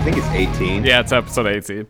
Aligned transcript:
everyone, 0.00 0.20
to 0.20 0.28
episode, 0.28 0.40
I 0.40 0.44
think 0.44 0.52
it's 0.52 0.58
18. 0.58 0.84
Yeah, 0.84 1.00
it's 1.00 1.12
episode 1.12 1.46
18. 1.46 1.86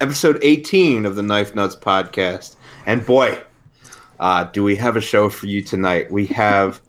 Episode 0.00 0.38
18 0.42 1.06
of 1.06 1.16
the 1.16 1.22
Knife 1.22 1.54
Nuts 1.54 1.76
podcast. 1.76 2.56
And 2.86 3.04
boy, 3.04 3.40
uh, 4.20 4.44
do 4.44 4.62
we 4.64 4.76
have 4.76 4.96
a 4.96 5.00
show 5.00 5.28
for 5.28 5.46
you 5.46 5.62
tonight. 5.62 6.10
We 6.10 6.26
have 6.26 6.80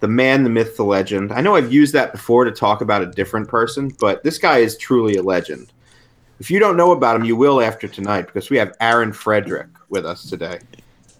the 0.00 0.08
man, 0.08 0.44
the 0.44 0.50
myth, 0.50 0.76
the 0.76 0.84
legend. 0.84 1.32
I 1.32 1.40
know 1.40 1.56
I've 1.56 1.72
used 1.72 1.92
that 1.94 2.12
before 2.12 2.44
to 2.44 2.52
talk 2.52 2.80
about 2.80 3.02
a 3.02 3.06
different 3.06 3.48
person, 3.48 3.94
but 4.00 4.22
this 4.22 4.38
guy 4.38 4.58
is 4.58 4.76
truly 4.76 5.16
a 5.16 5.22
legend. 5.22 5.72
If 6.40 6.50
you 6.50 6.58
don't 6.60 6.76
know 6.76 6.92
about 6.92 7.16
him, 7.16 7.24
you 7.24 7.36
will 7.36 7.60
after 7.60 7.88
tonight 7.88 8.26
because 8.26 8.48
we 8.48 8.56
have 8.58 8.74
Aaron 8.80 9.12
Frederick 9.12 9.68
with 9.88 10.06
us 10.06 10.28
today. 10.28 10.60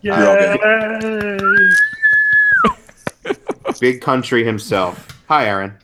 Yay. 0.02 1.38
Big 3.80 4.00
country 4.00 4.44
himself. 4.44 5.22
Hi, 5.28 5.46
Aaron. 5.46 5.76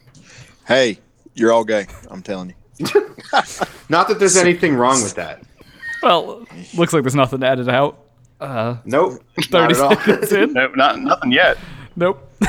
Hey, 0.67 1.01
you're 1.35 1.53
all 1.53 1.65
gay. 1.65 1.87
I'm 2.11 2.23
telling 2.23 2.51
you. 2.51 2.55
Not 3.89 4.09
that 4.09 4.17
there's 4.19 4.37
anything 4.37 4.75
wrong 4.77 5.03
with 5.03 5.15
that. 5.15 5.43
Well, 6.03 6.47
looks 6.75 6.93
like 6.93 7.03
there's 7.03 7.15
nothing 7.15 7.41
to 7.41 7.47
edit 7.47 7.69
out. 7.69 7.99
Uh, 8.41 8.77
Nope. 8.85 9.23
Not 9.39 9.47
30 9.47 9.75
at 9.75 9.81
all. 9.81 9.91
seconds 9.97 10.33
in. 10.33 10.53
No, 10.55 10.67
not 10.75 10.99
nothing 11.01 11.33
yet. 11.33 11.57
Nope. 11.97 12.29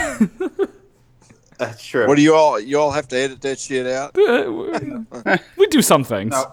That's 1.58 1.86
true. 1.86 2.08
What 2.08 2.16
do 2.18 2.22
you 2.22 2.36
all? 2.36 2.60
You 2.60 2.80
all 2.80 2.92
have 2.92 3.08
to 3.10 3.16
edit 3.18 3.42
that 3.42 3.60
shit 3.60 3.88
out. 3.88 4.18
Uh, 4.18 5.38
we 5.58 5.68
do 5.68 5.82
some 5.82 6.04
things. 6.04 6.32
No. 6.32 6.52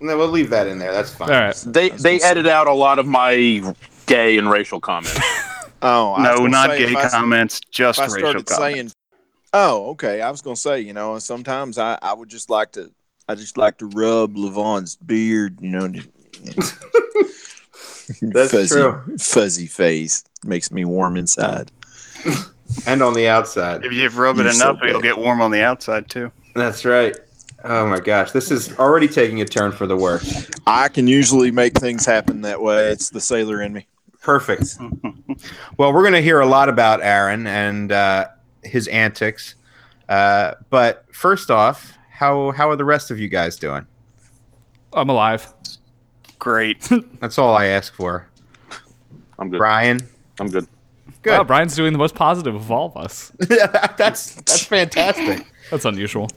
No, 0.00 0.16
we'll 0.18 0.28
leave 0.28 0.50
that 0.50 0.66
in 0.66 0.78
there. 0.78 0.92
That's 0.92 1.12
fine. 1.14 1.30
All 1.30 1.40
right. 1.40 1.64
They 1.66 1.88
they 1.90 2.20
edit 2.20 2.46
out 2.46 2.66
a 2.66 2.72
lot 2.72 2.98
of 2.98 3.06
my 3.06 3.62
gay 4.06 4.36
and 4.38 4.50
racial 4.50 4.80
comments. 4.80 5.18
Oh, 5.80 6.14
I 6.14 6.22
no, 6.22 6.46
not 6.46 6.70
say, 6.70 6.78
gay 6.78 6.90
if 6.92 6.96
I- 6.96 7.08
comments, 7.08 7.60
just 7.70 7.98
If 7.98 8.02
I 8.02 8.06
racial 8.14 8.18
started 8.20 8.46
comments. 8.46 8.74
saying, 8.76 8.92
"Oh, 9.52 9.90
okay," 9.90 10.20
I 10.20 10.30
was 10.30 10.42
gonna 10.42 10.56
say, 10.56 10.80
you 10.80 10.92
know, 10.92 11.18
sometimes 11.18 11.78
I, 11.78 11.98
I 12.02 12.12
would 12.12 12.28
just 12.28 12.50
like 12.50 12.72
to, 12.72 12.90
I 13.28 13.34
just 13.34 13.56
like 13.56 13.78
to 13.78 13.86
rub 13.86 14.36
Levon's 14.36 14.96
beard, 14.96 15.58
you 15.60 15.70
know. 15.70 15.88
That's 18.20 18.50
fuzzy, 18.50 18.74
true. 18.74 19.16
Fuzzy 19.18 19.66
face 19.66 20.24
makes 20.44 20.70
me 20.70 20.84
warm 20.84 21.16
inside. 21.16 21.70
And 22.86 23.02
on 23.02 23.12
the 23.12 23.28
outside. 23.28 23.84
if 23.84 23.92
you 23.92 24.08
rub 24.08 24.38
it 24.38 24.44
You're 24.44 24.52
so 24.52 24.70
enough, 24.70 24.82
it'll 24.82 25.02
get 25.02 25.18
warm 25.18 25.42
on 25.42 25.50
the 25.50 25.62
outside 25.62 26.08
too. 26.08 26.32
That's 26.54 26.86
right. 26.86 27.14
Oh 27.64 27.86
my 27.86 28.00
gosh, 28.00 28.32
this 28.32 28.50
is 28.50 28.76
already 28.78 29.06
taking 29.08 29.40
a 29.40 29.44
turn 29.44 29.72
for 29.72 29.86
the 29.86 29.96
worse. 29.96 30.48
I 30.66 30.88
can 30.88 31.06
usually 31.06 31.50
make 31.50 31.74
things 31.74 32.04
happen 32.04 32.40
that 32.42 32.60
way. 32.60 32.88
It's 32.88 33.10
the 33.10 33.20
sailor 33.20 33.62
in 33.62 33.72
me. 33.72 33.86
Perfect. 34.20 34.76
Well, 35.78 35.92
we're 35.92 36.02
going 36.02 36.12
to 36.12 36.22
hear 36.22 36.40
a 36.40 36.46
lot 36.46 36.68
about 36.68 37.02
Aaron 37.02 37.46
and 37.46 37.90
uh, 37.90 38.28
his 38.62 38.88
antics. 38.88 39.54
Uh, 40.08 40.54
but 40.70 41.04
first 41.12 41.50
off, 41.50 41.96
how 42.10 42.50
how 42.52 42.70
are 42.70 42.76
the 42.76 42.84
rest 42.84 43.10
of 43.10 43.18
you 43.18 43.28
guys 43.28 43.56
doing? 43.56 43.86
I'm 44.92 45.08
alive. 45.08 45.52
Great. 46.38 46.88
That's 47.20 47.38
all 47.38 47.56
I 47.56 47.66
ask 47.66 47.94
for. 47.94 48.28
I'm 49.38 49.50
good. 49.50 49.58
Brian, 49.58 50.00
I'm 50.38 50.48
good. 50.48 50.66
good. 51.22 51.32
Wow, 51.32 51.44
Brian's 51.44 51.74
doing 51.74 51.92
the 51.92 51.98
most 51.98 52.14
positive 52.14 52.54
of 52.54 52.70
all 52.70 52.86
of 52.86 52.96
us. 52.96 53.32
that's 53.38 54.34
that's 54.34 54.64
fantastic. 54.64 55.46
That's 55.70 55.84
unusual. 55.84 56.28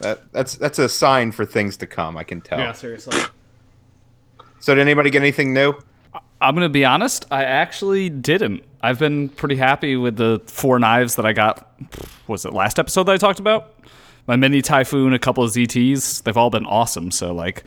That, 0.00 0.32
that's 0.32 0.56
that's 0.56 0.78
a 0.78 0.88
sign 0.88 1.32
for 1.32 1.44
things 1.44 1.76
to 1.78 1.86
come. 1.86 2.16
I 2.16 2.24
can 2.24 2.40
tell. 2.40 2.58
Yeah, 2.58 2.72
seriously. 2.72 3.18
So, 4.60 4.74
did 4.74 4.80
anybody 4.80 5.10
get 5.10 5.20
anything 5.20 5.52
new? 5.52 5.74
I'm 6.44 6.54
gonna 6.54 6.68
be 6.68 6.84
honest. 6.84 7.26
I 7.30 7.44
actually 7.44 8.10
didn't. 8.10 8.64
I've 8.82 8.98
been 8.98 9.30
pretty 9.30 9.56
happy 9.56 9.96
with 9.96 10.16
the 10.16 10.42
four 10.46 10.78
knives 10.78 11.16
that 11.16 11.24
I 11.24 11.32
got. 11.32 11.74
Was 12.26 12.44
it 12.44 12.52
last 12.52 12.78
episode 12.78 13.04
that 13.04 13.12
I 13.12 13.16
talked 13.16 13.38
about? 13.40 13.72
My 14.26 14.36
mini 14.36 14.60
typhoon, 14.60 15.14
a 15.14 15.18
couple 15.18 15.42
of 15.42 15.50
ZTs. 15.50 16.22
They've 16.22 16.36
all 16.36 16.50
been 16.50 16.66
awesome. 16.66 17.10
So 17.10 17.32
like, 17.34 17.64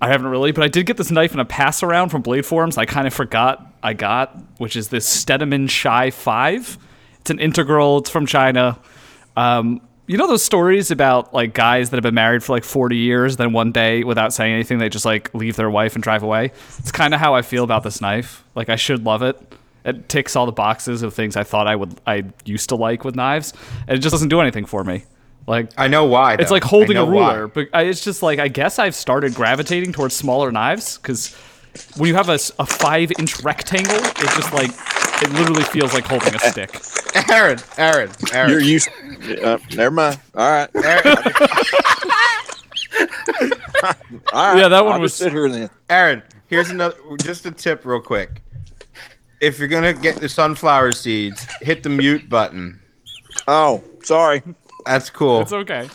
I 0.00 0.08
haven't 0.08 0.26
really, 0.26 0.50
but 0.50 0.64
I 0.64 0.68
did 0.68 0.86
get 0.86 0.96
this 0.96 1.12
knife 1.12 1.34
in 1.34 1.40
a 1.40 1.44
pass 1.44 1.84
around 1.84 2.08
from 2.08 2.22
BladeForums. 2.22 2.76
I 2.78 2.84
kind 2.84 3.06
of 3.06 3.14
forgot 3.14 3.64
I 3.82 3.92
got, 3.92 4.36
which 4.58 4.74
is 4.74 4.88
this 4.88 5.24
Stedemon 5.24 5.70
Shy 5.70 6.10
Five. 6.10 6.78
It's 7.20 7.30
an 7.30 7.38
integral. 7.38 7.98
It's 7.98 8.10
from 8.10 8.26
China. 8.26 8.78
Um, 9.36 9.80
you 10.06 10.18
know 10.18 10.26
those 10.26 10.42
stories 10.44 10.90
about 10.90 11.32
like 11.32 11.54
guys 11.54 11.90
that 11.90 11.96
have 11.96 12.02
been 12.02 12.14
married 12.14 12.42
for 12.42 12.52
like 12.52 12.64
40 12.64 12.96
years, 12.96 13.36
then 13.36 13.52
one 13.52 13.72
day 13.72 14.04
without 14.04 14.32
saying 14.32 14.52
anything, 14.52 14.78
they 14.78 14.88
just 14.88 15.04
like 15.04 15.32
leave 15.34 15.56
their 15.56 15.70
wife 15.70 15.94
and 15.94 16.02
drive 16.02 16.22
away. 16.22 16.52
It's 16.78 16.92
kind 16.92 17.14
of 17.14 17.20
how 17.20 17.34
I 17.34 17.42
feel 17.42 17.64
about 17.64 17.82
this 17.82 18.00
knife. 18.00 18.44
Like 18.54 18.68
I 18.68 18.76
should 18.76 19.04
love 19.04 19.22
it. 19.22 19.40
It 19.84 20.08
ticks 20.08 20.36
all 20.36 20.46
the 20.46 20.52
boxes 20.52 21.02
of 21.02 21.12
things 21.14 21.36
I 21.36 21.44
thought 21.44 21.66
I 21.66 21.76
would 21.76 21.94
I 22.06 22.24
used 22.44 22.70
to 22.70 22.76
like 22.76 23.04
with 23.04 23.14
knives, 23.14 23.52
and 23.86 23.98
it 23.98 24.00
just 24.00 24.12
doesn't 24.12 24.28
do 24.28 24.40
anything 24.40 24.66
for 24.66 24.84
me. 24.84 25.04
Like 25.46 25.70
I 25.76 25.88
know 25.88 26.04
why. 26.04 26.34
it's 26.34 26.50
like 26.50 26.64
holding 26.64 26.96
a 26.96 27.00
know 27.00 27.06
why. 27.06 27.34
ruler, 27.34 27.48
but 27.48 27.68
I, 27.72 27.82
it's 27.82 28.02
just 28.02 28.22
like 28.22 28.38
I 28.38 28.48
guess 28.48 28.78
I've 28.78 28.94
started 28.94 29.34
gravitating 29.34 29.92
towards 29.92 30.14
smaller 30.14 30.50
knives 30.50 30.96
because 30.98 31.36
when 31.96 32.08
you 32.08 32.14
have 32.14 32.28
a, 32.28 32.38
a 32.58 32.66
five 32.66 33.12
inch 33.18 33.40
rectangle, 33.42 33.96
it 33.96 34.16
just 34.16 34.52
like 34.52 34.70
it 35.22 35.30
literally 35.32 35.62
feels 35.64 35.92
like 35.94 36.04
holding 36.06 36.34
a 36.34 36.38
stick. 36.38 36.80
Aaron, 37.30 37.58
Aaron, 37.78 38.10
Aaron. 38.32 38.50
You're 38.50 38.60
used. 38.60 38.88
Uh, 39.42 39.58
never 39.74 39.90
mind. 39.90 40.18
All 40.34 40.50
right. 40.50 40.68
Aaron, 40.84 41.16
All 44.32 44.52
right. 44.52 44.58
Yeah, 44.58 44.68
that 44.68 44.84
one 44.84 44.94
I'll 44.94 45.00
was- 45.00 45.12
just 45.12 45.18
sit 45.22 45.32
here 45.32 45.48
then. 45.48 45.70
Aaron, 45.90 46.22
here's 46.46 46.70
another 46.70 46.96
just 47.22 47.46
a 47.46 47.50
tip 47.50 47.84
real 47.84 48.00
quick. 48.00 48.42
If 49.40 49.58
you're 49.58 49.68
gonna 49.68 49.92
get 49.92 50.16
the 50.16 50.28
sunflower 50.28 50.92
seeds, 50.92 51.46
hit 51.60 51.82
the 51.82 51.90
mute 51.90 52.28
button. 52.28 52.80
Oh, 53.46 53.82
sorry. 54.02 54.42
That's 54.86 55.10
cool. 55.10 55.40
It's 55.40 55.52
okay. 55.52 55.88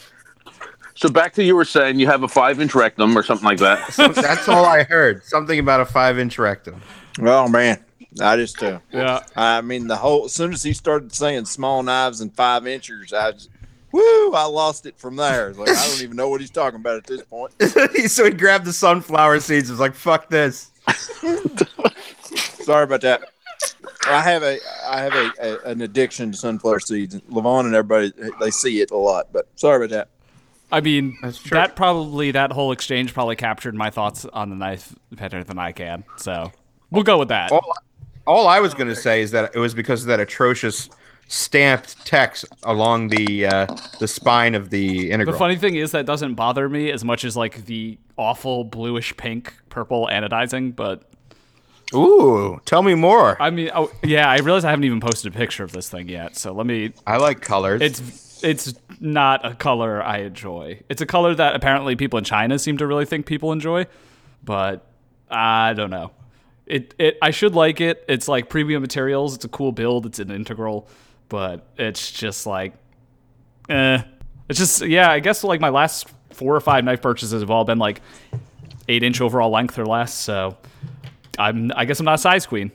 So 0.99 1.07
back 1.07 1.31
to 1.35 1.43
you 1.45 1.55
were 1.55 1.63
saying 1.63 1.97
you 1.97 2.07
have 2.07 2.23
a 2.23 2.27
five 2.27 2.59
inch 2.59 2.75
rectum 2.75 3.17
or 3.17 3.23
something 3.23 3.45
like 3.45 3.59
that. 3.59 3.87
That's 4.15 4.49
all 4.49 4.65
I 4.65 4.83
heard. 4.83 5.23
Something 5.23 5.57
about 5.57 5.79
a 5.79 5.85
five 5.85 6.19
inch 6.19 6.37
rectum. 6.37 6.81
Oh 7.21 7.47
man, 7.47 7.81
I 8.21 8.35
just. 8.35 8.61
Uh, 8.61 8.79
Yeah. 8.91 9.21
I 9.33 9.61
mean, 9.61 9.87
the 9.87 9.95
whole. 9.95 10.25
As 10.25 10.33
soon 10.33 10.51
as 10.51 10.61
he 10.61 10.73
started 10.73 11.13
saying 11.13 11.45
small 11.45 11.81
knives 11.83 12.19
and 12.19 12.35
five 12.35 12.67
inchers, 12.67 13.13
I 13.13 13.31
just. 13.31 13.49
Woo! 13.93 14.33
I 14.33 14.43
lost 14.43 14.85
it 14.85 14.99
from 14.99 15.15
there. 15.15 15.53
Like 15.53 15.69
I 15.69 15.87
don't 15.87 16.01
even 16.03 16.17
know 16.17 16.27
what 16.27 16.41
he's 16.41 16.51
talking 16.51 16.81
about 16.81 16.97
at 16.97 17.07
this 17.07 17.23
point. 17.23 17.53
so 18.11 18.25
he 18.25 18.31
grabbed 18.31 18.65
the 18.65 18.73
sunflower 18.73 19.39
seeds. 19.39 19.69
and 19.69 19.79
Was 19.79 19.79
like, 19.79 19.95
"Fuck 19.95 20.29
this." 20.29 20.69
Sorry 22.61 22.83
about 22.83 22.99
that. 23.01 23.21
I 24.05 24.21
have 24.21 24.43
a 24.43 24.59
I 24.85 24.99
have 24.99 25.13
a, 25.13 25.31
a 25.39 25.59
an 25.71 25.81
addiction 25.81 26.33
to 26.33 26.37
sunflower 26.37 26.81
seeds. 26.81 27.15
Levon 27.31 27.65
and 27.65 27.73
everybody 27.73 28.11
they 28.41 28.51
see 28.51 28.81
it 28.81 28.91
a 28.91 28.97
lot, 28.97 29.29
but 29.31 29.47
sorry 29.55 29.77
about 29.85 29.89
that. 29.91 30.09
I 30.71 30.81
mean, 30.81 31.17
That's 31.21 31.39
true. 31.39 31.55
that 31.55 31.75
probably 31.75 32.31
that 32.31 32.51
whole 32.51 32.71
exchange 32.71 33.13
probably 33.13 33.35
captured 33.35 33.75
my 33.75 33.89
thoughts 33.89 34.25
on 34.25 34.49
the 34.49 34.55
knife 34.55 34.93
better 35.11 35.43
than 35.43 35.57
I 35.57 35.71
can. 35.71 36.03
So 36.17 36.51
we'll 36.91 37.03
go 37.03 37.17
with 37.17 37.29
that. 37.29 37.51
All, 37.51 37.73
all 38.27 38.47
I 38.47 38.59
was 38.59 38.73
gonna 38.73 38.95
say 38.95 39.21
is 39.21 39.31
that 39.31 39.55
it 39.55 39.59
was 39.59 39.73
because 39.73 40.01
of 40.01 40.07
that 40.07 40.19
atrocious 40.19 40.89
stamped 41.27 42.05
text 42.05 42.45
along 42.63 43.07
the 43.07 43.45
uh, 43.45 43.67
the 43.99 44.07
spine 44.07 44.55
of 44.55 44.69
the 44.69 45.11
integral. 45.11 45.33
The 45.33 45.39
funny 45.39 45.55
thing 45.55 45.75
is 45.75 45.91
that 45.91 46.05
doesn't 46.05 46.35
bother 46.35 46.67
me 46.67 46.91
as 46.91 47.05
much 47.05 47.23
as 47.23 47.37
like 47.37 47.65
the 47.65 47.97
awful 48.17 48.63
bluish 48.63 49.15
pink 49.17 49.53
purple 49.69 50.07
anodizing. 50.11 50.75
But 50.75 51.03
Ooh, 51.95 52.59
tell 52.65 52.83
me 52.83 52.93
more. 52.93 53.41
I, 53.41 53.47
I 53.47 53.49
mean, 53.49 53.71
oh 53.73 53.91
yeah, 54.03 54.29
I 54.29 54.37
realize 54.37 54.65
I 54.65 54.69
haven't 54.69 54.85
even 54.85 54.99
posted 54.99 55.33
a 55.33 55.37
picture 55.37 55.63
of 55.63 55.71
this 55.71 55.89
thing 55.89 56.09
yet. 56.09 56.35
So 56.35 56.51
let 56.51 56.65
me. 56.65 56.93
I 57.07 57.17
like 57.17 57.41
colors. 57.41 57.81
It's 57.81 57.99
it's 58.43 58.73
not 58.99 59.45
a 59.45 59.55
color 59.55 60.03
I 60.03 60.19
enjoy. 60.19 60.81
It's 60.89 61.01
a 61.01 61.05
color 61.05 61.35
that 61.35 61.55
apparently 61.55 61.95
people 61.95 62.19
in 62.19 62.25
China 62.25 62.59
seem 62.59 62.77
to 62.77 62.87
really 62.87 63.05
think 63.05 63.25
people 63.25 63.51
enjoy, 63.51 63.87
but 64.43 64.85
I 65.29 65.73
don't 65.73 65.89
know. 65.89 66.11
It 66.65 66.93
it 66.99 67.17
I 67.21 67.31
should 67.31 67.55
like 67.55 67.81
it. 67.81 68.03
It's 68.07 68.27
like 68.27 68.49
premium 68.49 68.81
materials. 68.81 69.35
It's 69.35 69.45
a 69.45 69.49
cool 69.49 69.71
build. 69.71 70.05
It's 70.05 70.19
an 70.19 70.31
integral, 70.31 70.87
but 71.27 71.67
it's 71.77 72.11
just 72.11 72.45
like, 72.45 72.73
eh. 73.69 74.01
It's 74.47 74.59
just 74.59 74.81
yeah. 74.85 75.11
I 75.11 75.19
guess 75.19 75.43
like 75.43 75.61
my 75.61 75.69
last 75.69 76.07
four 76.31 76.55
or 76.55 76.61
five 76.61 76.83
knife 76.83 77.01
purchases 77.01 77.41
have 77.41 77.51
all 77.51 77.65
been 77.65 77.79
like 77.79 78.01
eight 78.87 79.03
inch 79.03 79.21
overall 79.21 79.49
length 79.49 79.77
or 79.79 79.85
less. 79.85 80.13
So 80.13 80.57
I'm 81.37 81.71
I 81.75 81.85
guess 81.85 81.99
I'm 81.99 82.05
not 82.05 82.15
a 82.15 82.19
size 82.19 82.45
queen. 82.45 82.71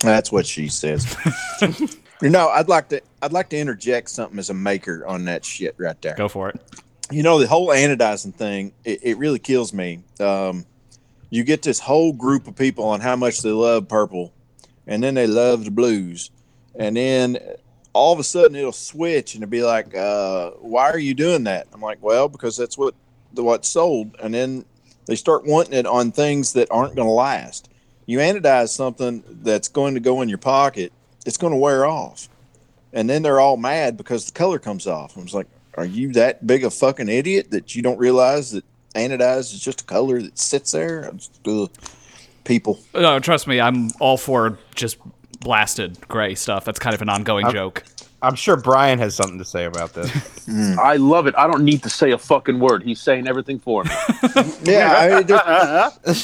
That's 0.00 0.32
what 0.32 0.46
she 0.46 0.68
says. 0.68 1.16
you 2.22 2.28
know, 2.30 2.48
I'd 2.48 2.68
like 2.68 2.88
to 2.88 3.00
I'd 3.22 3.32
like 3.32 3.48
to 3.50 3.56
interject 3.56 4.10
something 4.10 4.38
as 4.38 4.50
a 4.50 4.54
maker 4.54 5.06
on 5.06 5.24
that 5.26 5.44
shit 5.44 5.76
right 5.78 6.00
there. 6.02 6.16
Go 6.16 6.28
for 6.28 6.50
it. 6.50 6.60
You 7.10 7.22
know, 7.22 7.38
the 7.38 7.46
whole 7.46 7.68
anodizing 7.68 8.34
thing, 8.34 8.72
it, 8.84 8.98
it 9.02 9.16
really 9.16 9.38
kills 9.38 9.72
me. 9.72 10.02
Um, 10.18 10.66
you 11.30 11.44
get 11.44 11.62
this 11.62 11.78
whole 11.78 12.12
group 12.12 12.48
of 12.48 12.56
people 12.56 12.84
on 12.84 13.00
how 13.00 13.14
much 13.16 13.40
they 13.40 13.50
love 13.50 13.88
purple, 13.88 14.32
and 14.86 15.02
then 15.02 15.14
they 15.14 15.26
love 15.26 15.64
the 15.64 15.70
blues, 15.70 16.30
and 16.74 16.96
then 16.96 17.38
all 17.92 18.12
of 18.12 18.18
a 18.18 18.24
sudden 18.24 18.56
it'll 18.56 18.72
switch 18.72 19.34
and 19.34 19.42
it'll 19.42 19.50
be 19.50 19.62
like, 19.62 19.94
uh, 19.96 20.50
"Why 20.60 20.90
are 20.90 20.98
you 20.98 21.14
doing 21.14 21.44
that?" 21.44 21.68
I'm 21.72 21.80
like, 21.80 22.02
"Well, 22.02 22.28
because 22.28 22.56
that's 22.56 22.76
what 22.76 22.94
the 23.32 23.42
what's 23.44 23.68
sold," 23.68 24.16
and 24.22 24.34
then 24.34 24.64
they 25.06 25.14
start 25.14 25.46
wanting 25.46 25.74
it 25.74 25.86
on 25.86 26.12
things 26.12 26.54
that 26.54 26.70
aren't 26.70 26.96
going 26.96 27.08
to 27.08 27.12
last. 27.12 27.68
You 28.06 28.18
anodize 28.18 28.70
something 28.70 29.22
that's 29.42 29.68
going 29.68 29.94
to 29.94 30.00
go 30.00 30.22
in 30.22 30.28
your 30.28 30.38
pocket, 30.38 30.92
it's 31.24 31.36
going 31.36 31.52
to 31.52 31.58
wear 31.58 31.86
off, 31.86 32.28
and 32.92 33.08
then 33.08 33.22
they're 33.22 33.40
all 33.40 33.56
mad 33.56 33.96
because 33.96 34.26
the 34.26 34.32
color 34.32 34.58
comes 34.58 34.86
off. 34.86 35.16
I 35.16 35.22
was 35.22 35.34
like, 35.34 35.46
are 35.74 35.84
you 35.84 36.12
that 36.12 36.46
big 36.46 36.64
a 36.64 36.70
fucking 36.70 37.08
idiot 37.08 37.50
that 37.50 37.74
you 37.74 37.82
don't 37.82 37.98
realize 37.98 38.50
that 38.52 38.64
anodized 38.94 39.54
is 39.54 39.60
just 39.60 39.82
a 39.82 39.84
color 39.84 40.20
that 40.20 40.38
sits 40.38 40.72
there? 40.72 41.10
Just, 41.12 41.40
ugh. 41.46 41.70
people. 42.44 42.78
No, 42.94 43.18
trust 43.18 43.46
me, 43.46 43.60
I'm 43.60 43.90
all 44.00 44.18
for 44.18 44.58
just 44.74 44.98
blasted 45.40 46.00
gray 46.08 46.34
stuff. 46.34 46.64
That's 46.64 46.78
kind 46.78 46.94
of 46.94 47.02
an 47.02 47.08
ongoing 47.08 47.50
joke. 47.50 47.84
I'm 48.22 48.36
sure 48.36 48.56
Brian 48.56 49.00
has 49.00 49.16
something 49.16 49.38
to 49.38 49.44
say 49.44 49.64
about 49.64 49.94
this. 49.94 50.08
Mm. 50.46 50.78
I 50.78 50.94
love 50.94 51.26
it. 51.26 51.34
I 51.36 51.48
don't 51.48 51.64
need 51.64 51.82
to 51.82 51.90
say 51.90 52.12
a 52.12 52.18
fucking 52.18 52.60
word. 52.60 52.84
He's 52.84 53.00
saying 53.00 53.26
everything 53.26 53.58
for 53.58 53.84
me. 53.84 53.90
Yeah, 54.62 54.94
I 54.96 55.22
mean, 55.22 56.22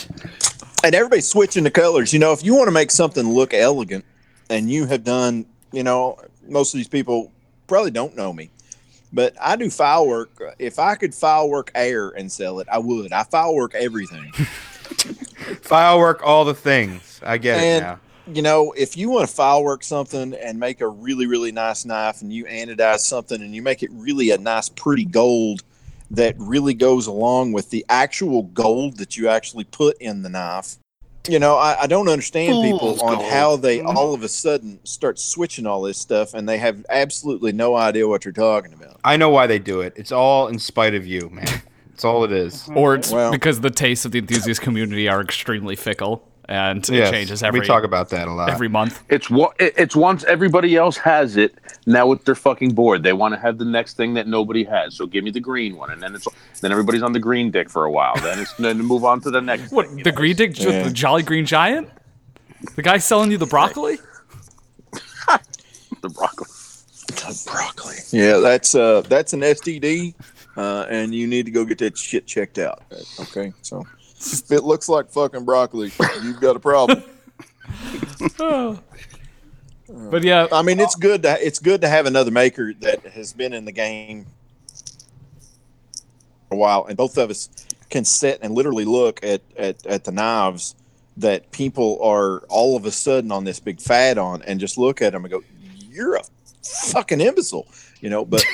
and 0.85 0.95
everybody's 0.95 1.29
switching 1.29 1.65
the 1.65 1.71
colors. 1.71 2.13
You 2.13 2.21
know, 2.21 2.33
if 2.33 2.45
you 2.45 2.55
want 2.55 2.69
to 2.69 2.73
make 2.73 2.93
something 2.93 3.29
look 3.29 3.53
elegant, 3.53 4.05
and 4.49 4.71
you 4.71 4.87
have 4.87 5.05
done, 5.05 5.47
you 5.73 5.83
know, 5.83 6.19
most 6.49 6.75
of 6.75 6.79
these 6.79 6.89
people 6.89 7.33
probably 7.67 7.91
don't 7.91 8.17
know 8.17 8.33
me, 8.33 8.51
but 9.13 9.35
I 9.41 9.57
do 9.57 9.71
file 9.71 10.07
work. 10.07 10.31
If 10.59 10.79
I 10.79 10.95
could 10.95 11.15
file 11.15 11.49
work 11.49 11.71
air 11.75 12.11
and 12.11 12.31
sell 12.31 12.61
it, 12.61 12.69
I 12.71 12.79
would. 12.79 13.13
I 13.13 13.25
file 13.25 13.55
work 13.55 13.75
everything. 13.75 14.33
File 15.63 15.99
work, 15.99 16.21
all 16.23 16.45
the 16.45 16.55
things. 16.55 17.21
I 17.23 17.39
get 17.39 17.63
it 17.63 17.81
now. 17.81 18.01
you 18.27 18.43
know, 18.43 18.73
if 18.73 18.97
you 18.97 19.11
want 19.11 19.29
to 19.29 19.35
file 19.35 19.63
work 19.63 19.83
something 19.83 20.35
and 20.35 20.59
make 20.59 20.81
a 20.81 20.89
really, 20.89 21.27
really 21.27 21.53
nice 21.53 21.85
knife 21.85 22.23
and 22.23 22.33
you 22.33 22.45
anodize 22.47 23.01
something 23.01 23.41
and 23.41 23.55
you 23.55 23.63
make 23.63 23.83
it 23.83 23.91
really 23.93 24.31
a 24.31 24.39
nice, 24.39 24.69
pretty 24.69 25.05
gold 25.05 25.63
that 26.11 26.35
really 26.39 26.75
goes 26.75 27.07
along 27.07 27.53
with 27.53 27.71
the 27.71 27.85
actual 27.89 28.45
gold 28.45 28.97
that 28.99 29.17
you 29.17 29.29
actually 29.29 29.65
put 29.65 29.97
in 29.99 30.23
the 30.23 30.29
knife. 30.29 30.77
You 31.29 31.39
know, 31.39 31.57
I, 31.57 31.83
I 31.83 31.87
don't 31.87 32.09
understand 32.09 32.63
people 32.63 32.79
Fool's 32.79 33.03
on 33.03 33.17
gold. 33.17 33.31
how 33.31 33.57
they 33.57 33.79
mm-hmm. 33.79 33.97
all 33.97 34.15
of 34.15 34.23
a 34.23 34.29
sudden 34.29 34.79
start 34.85 35.19
switching 35.19 35.67
all 35.67 35.83
this 35.83 35.99
stuff 35.99 36.33
and 36.33 36.49
they 36.49 36.59
have 36.59 36.87
absolutely 36.89 37.53
no 37.53 37.75
idea 37.75 38.09
what 38.09 38.25
you're 38.25 38.33
talking 38.33 38.73
about. 38.73 39.01
I 39.05 39.17
know 39.17 39.29
why 39.29 39.47
they 39.47 39.59
do 39.59 39.81
it. 39.81 39.93
It's 39.97 40.13
all 40.13 40.49
in 40.49 40.59
spite 40.59 40.95
of 40.95 41.07
you, 41.07 41.29
man. 41.31 41.63
It's 41.93 42.05
all 42.05 42.25
it 42.25 42.33
is. 42.33 42.69
Or 42.75 42.95
it's 42.95 43.11
Well- 43.11 43.31
because 43.33 43.61
the 43.61 43.71
tastes 43.71 44.05
of 44.05 44.13
the 44.13 44.21
enthusiast 44.21 44.61
community 44.61 45.09
are 45.09 45.21
extremely 45.21 45.75
fickle 45.77 46.27
and 46.49 46.89
Yes, 46.89 47.09
it 47.09 47.13
changes 47.13 47.43
every 47.43 47.61
we 47.61 47.67
talk 47.67 47.85
about 47.85 48.09
that 48.11 48.27
a 48.27 48.33
lot. 48.33 48.49
every 48.51 48.69
month. 48.69 49.03
It's 49.09 49.29
what 49.29 49.55
it's 49.59 49.95
once 49.95 50.25
everybody 50.25 50.77
else 50.77 50.97
has 50.97 51.37
it. 51.37 51.55
Now 51.87 52.15
they're 52.15 52.35
fucking 52.35 52.75
bored. 52.75 53.03
They 53.03 53.13
want 53.13 53.35
to 53.35 53.41
have 53.41 53.59
the 53.59 53.65
next 53.65 53.97
thing 53.97 54.15
that 54.15 54.27
nobody 54.27 54.65
has. 54.65 54.95
So 54.97 55.07
give 55.07 55.25
me 55.25 55.31
the 55.31 55.41
green 55.41 55.77
one, 55.77 55.91
and 55.91 56.03
then 56.03 56.15
it's 56.15 56.27
then 56.61 56.73
everybody's 56.73 57.03
on 57.03 57.13
the 57.13 57.21
green 57.21 57.51
dick 57.51 57.69
for 57.71 57.85
a 57.85 57.91
while. 57.91 58.15
Then 58.17 58.39
it's 58.41 58.53
then 58.55 58.79
move 58.79 59.05
on 59.05 59.21
to 59.23 59.31
the 59.31 59.41
next. 59.41 59.73
What 59.73 59.87
thing, 59.89 59.97
the 60.03 60.11
know? 60.11 60.17
green 60.17 60.37
dick, 60.37 60.59
Yeah. 60.59 60.83
the 60.85 60.91
Jolly 60.91 61.23
Green 61.23 61.45
Giant, 61.47 61.89
the 62.77 62.83
guy 62.83 62.99
selling 62.99 63.31
you 63.31 63.39
the 63.39 63.47
broccoli? 63.47 63.99
the 66.03 66.09
broccoli. 66.09 66.47
The 67.09 67.43
broccoli. 67.51 67.95
Yeah, 68.11 68.39
that's 68.39 68.75
uh 68.75 69.03
that's 69.03 69.33
an 69.33 69.41
STD, 69.41 70.15
uh, 70.57 70.87
and 70.91 71.15
you 71.15 71.27
need 71.27 71.47
to 71.47 71.53
go 71.53 71.65
get 71.65 71.79
that 71.79 71.97
shit 71.97 72.27
checked 72.27 72.59
out. 72.59 72.83
Okay, 73.21 73.53
so 73.63 73.85
if 74.19 74.51
it 74.53 74.65
looks 74.65 74.89
like 74.89 75.11
fucking 75.11 75.45
broccoli, 75.45 75.93
you've 76.23 76.41
got 76.41 76.57
a 76.57 76.61
problem. 76.61 77.03
But 79.89 80.23
yeah, 80.23 80.47
I 80.53 80.63
mean, 80.63 80.81
it's 80.81 80.95
good 80.95 81.23
to 81.23 81.39
it's 81.45 81.59
good 81.59 81.81
to 81.81 81.89
have 81.89 82.05
another 82.05 82.31
maker 82.31 82.75
that 82.81 83.07
has 83.07 83.33
been 83.33 83.55
in 83.55 83.65
the 83.65 83.73
game 83.73 84.27
a 86.51 86.57
while, 86.57 86.85
and 86.87 86.97
both 86.97 87.17
of 87.17 87.31
us 87.31 87.49
can 87.89 88.05
sit 88.05 88.39
and 88.43 88.55
literally 88.55 88.85
look 88.85 89.25
at 89.25 89.41
at, 89.57 89.87
at 89.87 90.05
the 90.05 90.13
knives 90.13 90.75
that 91.17 91.51
people 91.53 91.99
are 92.03 92.41
all 92.49 92.77
of 92.77 92.85
a 92.85 92.93
sudden 92.93 93.33
on 93.33 93.45
this 93.45 93.61
big 93.61 93.81
fad 93.81 94.19
on, 94.19 94.43
and 94.43 94.61
just 94.61 94.77
look 94.77 95.01
at 95.01 95.13
them 95.13 95.25
and 95.25 95.33
go, 95.33 95.43
"You're 95.91 96.17
a 96.17 96.23
fucking 96.63 97.23
imbecile," 97.23 97.67
you 98.01 98.11
know. 98.11 98.27
But 98.27 98.45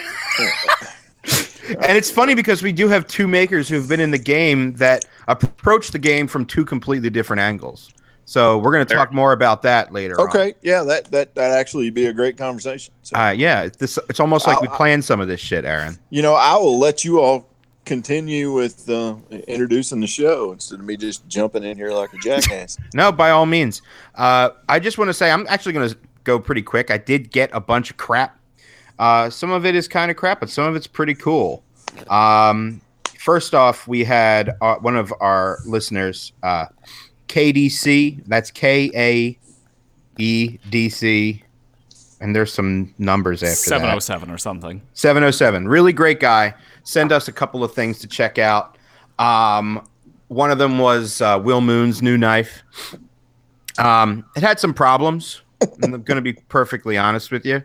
And 1.66 1.96
it's 1.96 2.10
funny 2.10 2.34
because 2.34 2.62
we 2.62 2.72
do 2.72 2.88
have 2.88 3.06
two 3.06 3.26
makers 3.26 3.70
who've 3.70 3.88
been 3.88 3.98
in 4.00 4.10
the 4.10 4.18
game 4.18 4.74
that 4.74 5.06
approach 5.28 5.92
the 5.92 5.98
game 5.98 6.26
from 6.28 6.44
two 6.44 6.62
completely 6.62 7.08
different 7.08 7.40
angles. 7.40 7.90
So 8.26 8.58
we're 8.58 8.70
going 8.72 8.86
to 8.86 8.94
talk 8.94 9.12
more 9.14 9.32
about 9.32 9.62
that 9.62 9.90
later. 9.90 10.20
on. 10.20 10.28
okay, 10.28 10.54
yeah, 10.60 10.82
that 10.82 11.06
that 11.10 11.34
that 11.36 11.52
actually 11.52 11.88
be 11.88 12.04
a 12.06 12.12
great 12.12 12.36
conversation. 12.36 12.92
So, 13.02 13.16
Uh, 13.16 13.30
yeah, 13.30 13.62
it's 13.62 13.78
this 13.78 13.98
it's 14.10 14.20
almost 14.20 14.46
like 14.46 14.60
we 14.60 14.68
I'll- 14.68 14.76
planned 14.76 15.04
some 15.06 15.20
of 15.22 15.28
this 15.28 15.40
shit, 15.40 15.64
Aaron. 15.64 15.98
you 16.10 16.20
know, 16.20 16.34
I 16.34 16.54
will 16.56 16.78
let 16.78 17.02
you 17.02 17.20
all 17.20 17.48
continue 17.86 18.52
with 18.52 18.88
uh, 18.90 19.14
introducing 19.48 20.00
the 20.00 20.06
show 20.06 20.52
instead 20.52 20.80
of 20.80 20.84
me 20.84 20.96
just 20.98 21.26
jumping 21.28 21.64
in 21.64 21.76
here 21.78 21.92
like 21.92 22.12
a 22.12 22.18
jackass. 22.18 22.76
No, 22.94 23.10
by 23.10 23.30
all 23.30 23.46
means. 23.46 23.80
Uh, 24.14 24.50
I 24.68 24.78
just 24.80 24.98
want 24.98 25.08
to 25.08 25.14
say 25.14 25.30
I'm 25.30 25.46
actually 25.48 25.72
going 25.72 25.88
to 25.88 25.96
go 26.24 26.38
pretty 26.38 26.62
quick. 26.62 26.90
I 26.90 26.98
did 26.98 27.30
get 27.30 27.48
a 27.54 27.60
bunch 27.60 27.90
of 27.90 27.96
crap. 27.96 28.38
Uh, 28.98 29.28
some 29.30 29.50
of 29.50 29.66
it 29.66 29.74
is 29.74 29.88
kind 29.88 30.10
of 30.10 30.16
crap, 30.16 30.40
but 30.40 30.50
some 30.50 30.64
of 30.64 30.76
it's 30.76 30.86
pretty 30.86 31.14
cool. 31.14 31.62
Um, 32.08 32.80
first 33.18 33.54
off, 33.54 33.88
we 33.88 34.04
had 34.04 34.56
uh, 34.60 34.76
one 34.76 34.96
of 34.96 35.12
our 35.20 35.58
listeners, 35.66 36.32
uh, 36.42 36.66
KDC. 37.28 38.22
That's 38.26 38.50
K 38.50 38.90
A 38.94 39.38
E 40.18 40.58
D 40.70 40.88
C. 40.88 41.42
And 42.20 42.34
there's 42.34 42.52
some 42.52 42.94
numbers 42.98 43.42
after 43.42 43.50
that. 43.50 43.56
707 43.56 44.30
or 44.30 44.38
something. 44.38 44.80
707 44.94 45.68
really 45.68 45.92
great 45.92 46.20
guy 46.20 46.54
send 46.84 47.12
us 47.12 47.28
a 47.28 47.32
couple 47.32 47.64
of 47.64 47.74
things 47.74 47.98
to 47.98 48.06
check 48.06 48.38
out 48.38 48.78
um, 49.18 49.86
one 50.28 50.50
of 50.50 50.58
them 50.58 50.78
was 50.78 51.20
uh, 51.20 51.38
will 51.42 51.60
moon's 51.60 52.00
new 52.00 52.16
knife 52.16 52.62
um, 53.78 54.24
it 54.36 54.42
had 54.42 54.58
some 54.58 54.72
problems 54.72 55.42
i'm 55.82 55.90
going 56.02 56.16
to 56.16 56.22
be 56.22 56.32
perfectly 56.48 56.96
honest 56.96 57.30
with 57.30 57.44
you 57.44 57.62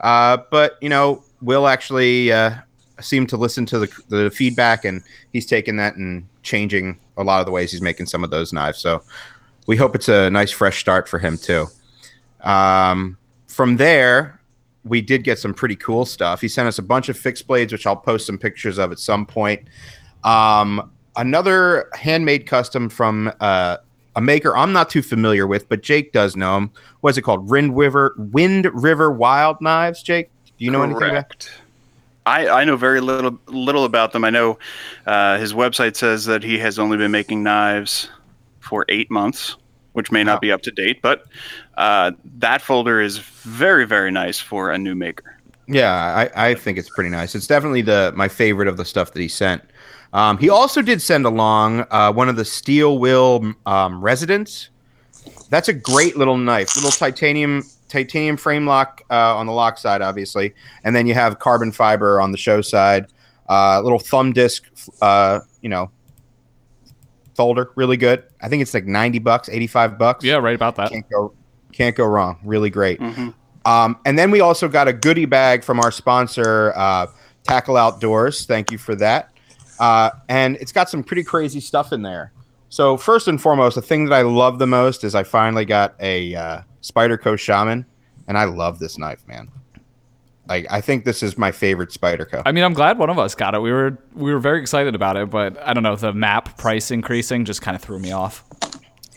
uh, 0.00 0.38
but 0.50 0.76
you 0.80 0.88
know 0.88 1.22
will 1.42 1.66
actually 1.66 2.32
uh, 2.32 2.52
seemed 3.00 3.28
to 3.28 3.36
listen 3.36 3.64
to 3.66 3.78
the, 3.78 4.02
the 4.08 4.30
feedback 4.30 4.84
and 4.84 5.02
he's 5.32 5.46
taking 5.46 5.76
that 5.76 5.96
and 5.96 6.26
changing 6.42 6.98
a 7.16 7.24
lot 7.24 7.40
of 7.40 7.46
the 7.46 7.52
ways 7.52 7.72
he's 7.72 7.82
making 7.82 8.06
some 8.06 8.24
of 8.24 8.30
those 8.30 8.52
knives 8.52 8.78
so 8.78 9.02
we 9.66 9.76
hope 9.76 9.94
it's 9.94 10.08
a 10.08 10.30
nice 10.30 10.50
fresh 10.50 10.80
start 10.80 11.08
for 11.08 11.18
him 11.18 11.36
too 11.36 11.66
um, 12.42 13.16
from 13.46 13.76
there 13.76 14.40
we 14.84 15.00
did 15.00 15.24
get 15.24 15.38
some 15.38 15.52
pretty 15.52 15.76
cool 15.76 16.04
stuff. 16.04 16.40
He 16.40 16.48
sent 16.48 16.68
us 16.68 16.78
a 16.78 16.82
bunch 16.82 17.08
of 17.08 17.18
fixed 17.18 17.46
blades, 17.46 17.72
which 17.72 17.86
I'll 17.86 17.96
post 17.96 18.26
some 18.26 18.38
pictures 18.38 18.78
of 18.78 18.92
at 18.92 18.98
some 18.98 19.26
point. 19.26 19.68
Um, 20.24 20.90
another 21.16 21.88
handmade 21.94 22.46
custom 22.46 22.88
from 22.88 23.32
uh, 23.40 23.78
a 24.20 24.22
maker 24.22 24.56
I'm 24.56 24.72
not 24.72 24.90
too 24.90 25.02
familiar 25.02 25.46
with, 25.46 25.68
but 25.68 25.82
Jake 25.82 26.12
does 26.12 26.36
know 26.36 26.56
him. 26.56 26.70
What's 27.00 27.16
it 27.18 27.22
called? 27.22 27.48
Wind 27.48 27.76
River 27.76 28.14
Wind 28.18 28.70
River 28.72 29.10
Wild 29.10 29.60
Knives. 29.60 30.02
Jake, 30.02 30.30
do 30.58 30.64
you 30.64 30.70
know 30.70 30.82
anything 30.82 31.02
about? 31.02 31.10
Correct. 31.10 31.50
I, 32.26 32.48
I 32.48 32.64
know 32.64 32.76
very 32.76 33.00
little 33.00 33.38
little 33.46 33.84
about 33.84 34.12
them. 34.12 34.24
I 34.24 34.30
know 34.30 34.58
uh, 35.06 35.38
his 35.38 35.52
website 35.54 35.96
says 35.96 36.26
that 36.26 36.42
he 36.42 36.58
has 36.58 36.78
only 36.78 36.98
been 36.98 37.10
making 37.10 37.42
knives 37.42 38.10
for 38.60 38.84
eight 38.90 39.10
months, 39.10 39.56
which 39.94 40.12
may 40.12 40.20
Wow. 40.20 40.32
not 40.34 40.40
be 40.42 40.52
up 40.52 40.60
to 40.62 40.70
date, 40.70 41.00
but 41.02 41.24
uh, 41.78 42.12
that 42.38 42.60
folder 42.60 43.00
is 43.00 43.18
very 43.18 43.86
very 43.86 44.10
nice 44.10 44.38
for 44.38 44.70
a 44.70 44.78
new 44.78 44.94
maker. 44.94 45.36
Yeah, 45.66 45.92
I, 45.94 46.48
I 46.50 46.54
think 46.54 46.78
it's 46.78 46.90
pretty 46.90 47.10
nice. 47.10 47.34
It's 47.34 47.46
definitely 47.46 47.82
the 47.82 48.12
my 48.14 48.28
favorite 48.28 48.68
of 48.68 48.76
the 48.76 48.84
stuff 48.84 49.12
that 49.12 49.20
he 49.20 49.28
sent. 49.28 49.62
Um, 50.12 50.38
he 50.38 50.48
also 50.48 50.82
did 50.82 51.00
send 51.00 51.24
along 51.24 51.86
uh, 51.90 52.12
one 52.12 52.28
of 52.28 52.36
the 52.36 52.44
Steel 52.44 52.98
Will 52.98 53.54
um, 53.66 54.00
residents. 54.02 54.70
That's 55.50 55.68
a 55.68 55.72
great 55.72 56.16
little 56.16 56.36
knife, 56.36 56.74
little 56.76 56.90
titanium 56.90 57.64
titanium 57.88 58.36
frame 58.36 58.66
lock 58.66 59.02
uh, 59.10 59.36
on 59.36 59.46
the 59.46 59.52
lock 59.52 59.78
side, 59.78 60.00
obviously, 60.00 60.54
and 60.84 60.94
then 60.94 61.06
you 61.06 61.14
have 61.14 61.38
carbon 61.38 61.72
fiber 61.72 62.20
on 62.20 62.32
the 62.32 62.38
show 62.38 62.60
side. 62.60 63.06
Uh, 63.48 63.80
little 63.82 63.98
thumb 63.98 64.32
disc, 64.32 64.64
uh, 65.02 65.40
you 65.60 65.68
know, 65.68 65.90
folder, 67.34 67.70
really 67.74 67.96
good. 67.96 68.22
I 68.40 68.48
think 68.48 68.62
it's 68.62 68.72
like 68.72 68.86
ninety 68.86 69.18
bucks, 69.18 69.48
eighty 69.48 69.66
five 69.66 69.98
bucks. 69.98 70.24
Yeah, 70.24 70.36
right 70.36 70.54
about 70.54 70.76
that. 70.76 70.90
can't 70.90 71.08
go 71.10 71.34
can't 71.72 71.96
go 71.96 72.04
wrong. 72.04 72.38
Really 72.44 72.70
great. 72.70 73.00
Mhm. 73.00 73.34
Um, 73.64 73.98
and 74.06 74.18
then 74.18 74.30
we 74.30 74.40
also 74.40 74.68
got 74.68 74.88
a 74.88 74.92
goodie 74.92 75.26
bag 75.26 75.64
from 75.64 75.80
our 75.80 75.90
sponsor, 75.90 76.72
uh, 76.76 77.06
Tackle 77.44 77.76
Outdoors. 77.76 78.46
Thank 78.46 78.70
you 78.70 78.78
for 78.78 78.94
that. 78.96 79.29
Uh, 79.80 80.10
and 80.28 80.56
it's 80.56 80.72
got 80.72 80.88
some 80.88 81.02
pretty 81.02 81.24
crazy 81.24 81.58
stuff 81.58 81.92
in 81.92 82.02
there. 82.02 82.32
So 82.68 82.96
first 82.96 83.26
and 83.26 83.40
foremost, 83.40 83.74
the 83.74 83.82
thing 83.82 84.04
that 84.04 84.14
I 84.14 84.22
love 84.22 84.60
the 84.60 84.66
most 84.66 85.02
is 85.02 85.14
I 85.14 85.24
finally 85.24 85.64
got 85.64 85.94
a 85.98 86.34
uh, 86.36 86.60
Spyderco 86.82 87.36
Shaman, 87.36 87.86
and 88.28 88.38
I 88.38 88.44
love 88.44 88.78
this 88.78 88.98
knife, 88.98 89.26
man. 89.26 89.50
Like 90.48 90.66
I 90.70 90.80
think 90.80 91.04
this 91.04 91.22
is 91.22 91.38
my 91.38 91.50
favorite 91.50 91.90
Spyderco. 91.90 92.42
I 92.44 92.52
mean, 92.52 92.62
I'm 92.62 92.74
glad 92.74 92.98
one 92.98 93.08
of 93.08 93.18
us 93.18 93.34
got 93.34 93.54
it. 93.54 93.60
We 93.60 93.72
were 93.72 93.98
we 94.14 94.32
were 94.32 94.38
very 94.38 94.60
excited 94.60 94.94
about 94.94 95.16
it, 95.16 95.30
but 95.30 95.60
I 95.66 95.72
don't 95.72 95.82
know, 95.82 95.96
the 95.96 96.12
map 96.12 96.58
price 96.58 96.90
increasing 96.90 97.44
just 97.44 97.62
kind 97.62 97.74
of 97.74 97.80
threw 97.80 97.98
me 97.98 98.12
off. 98.12 98.44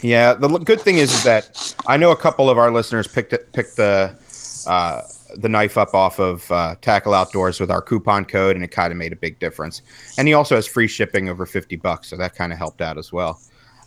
Yeah, 0.02 0.34
the 0.34 0.50
l- 0.50 0.60
good 0.60 0.82
thing 0.82 0.98
is, 0.98 1.14
is 1.14 1.24
that 1.24 1.76
I 1.88 1.98
know 1.98 2.12
a 2.12 2.16
couple 2.18 2.50
of 2.50 2.58
our 2.58 2.72
listeners 2.72 3.08
picked 3.08 3.34
it, 3.34 3.52
picked 3.54 3.78
the 3.78 4.16
uh, 4.68 5.02
the 5.36 5.50
knife 5.50 5.78
up 5.78 5.94
off 5.94 6.20
of 6.20 6.52
uh, 6.52 6.76
Tackle 6.82 7.14
Outdoors 7.14 7.60
with 7.60 7.72
our 7.72 7.82
coupon 7.82 8.26
code, 8.26 8.56
and 8.56 8.64
it 8.64 8.70
kind 8.70 8.92
of 8.92 8.98
made 8.98 9.14
a 9.14 9.16
big 9.16 9.40
difference. 9.40 9.82
And 10.18 10.28
he 10.28 10.34
also 10.34 10.56
has 10.56 10.68
free 10.68 10.88
shipping 10.88 11.30
over 11.30 11.46
fifty 11.46 11.76
bucks, 11.76 12.10
so 12.10 12.18
that 12.18 12.36
kind 12.36 12.52
of 12.52 12.58
helped 12.58 12.82
out 12.82 12.98
as 12.98 13.12
well. 13.12 13.40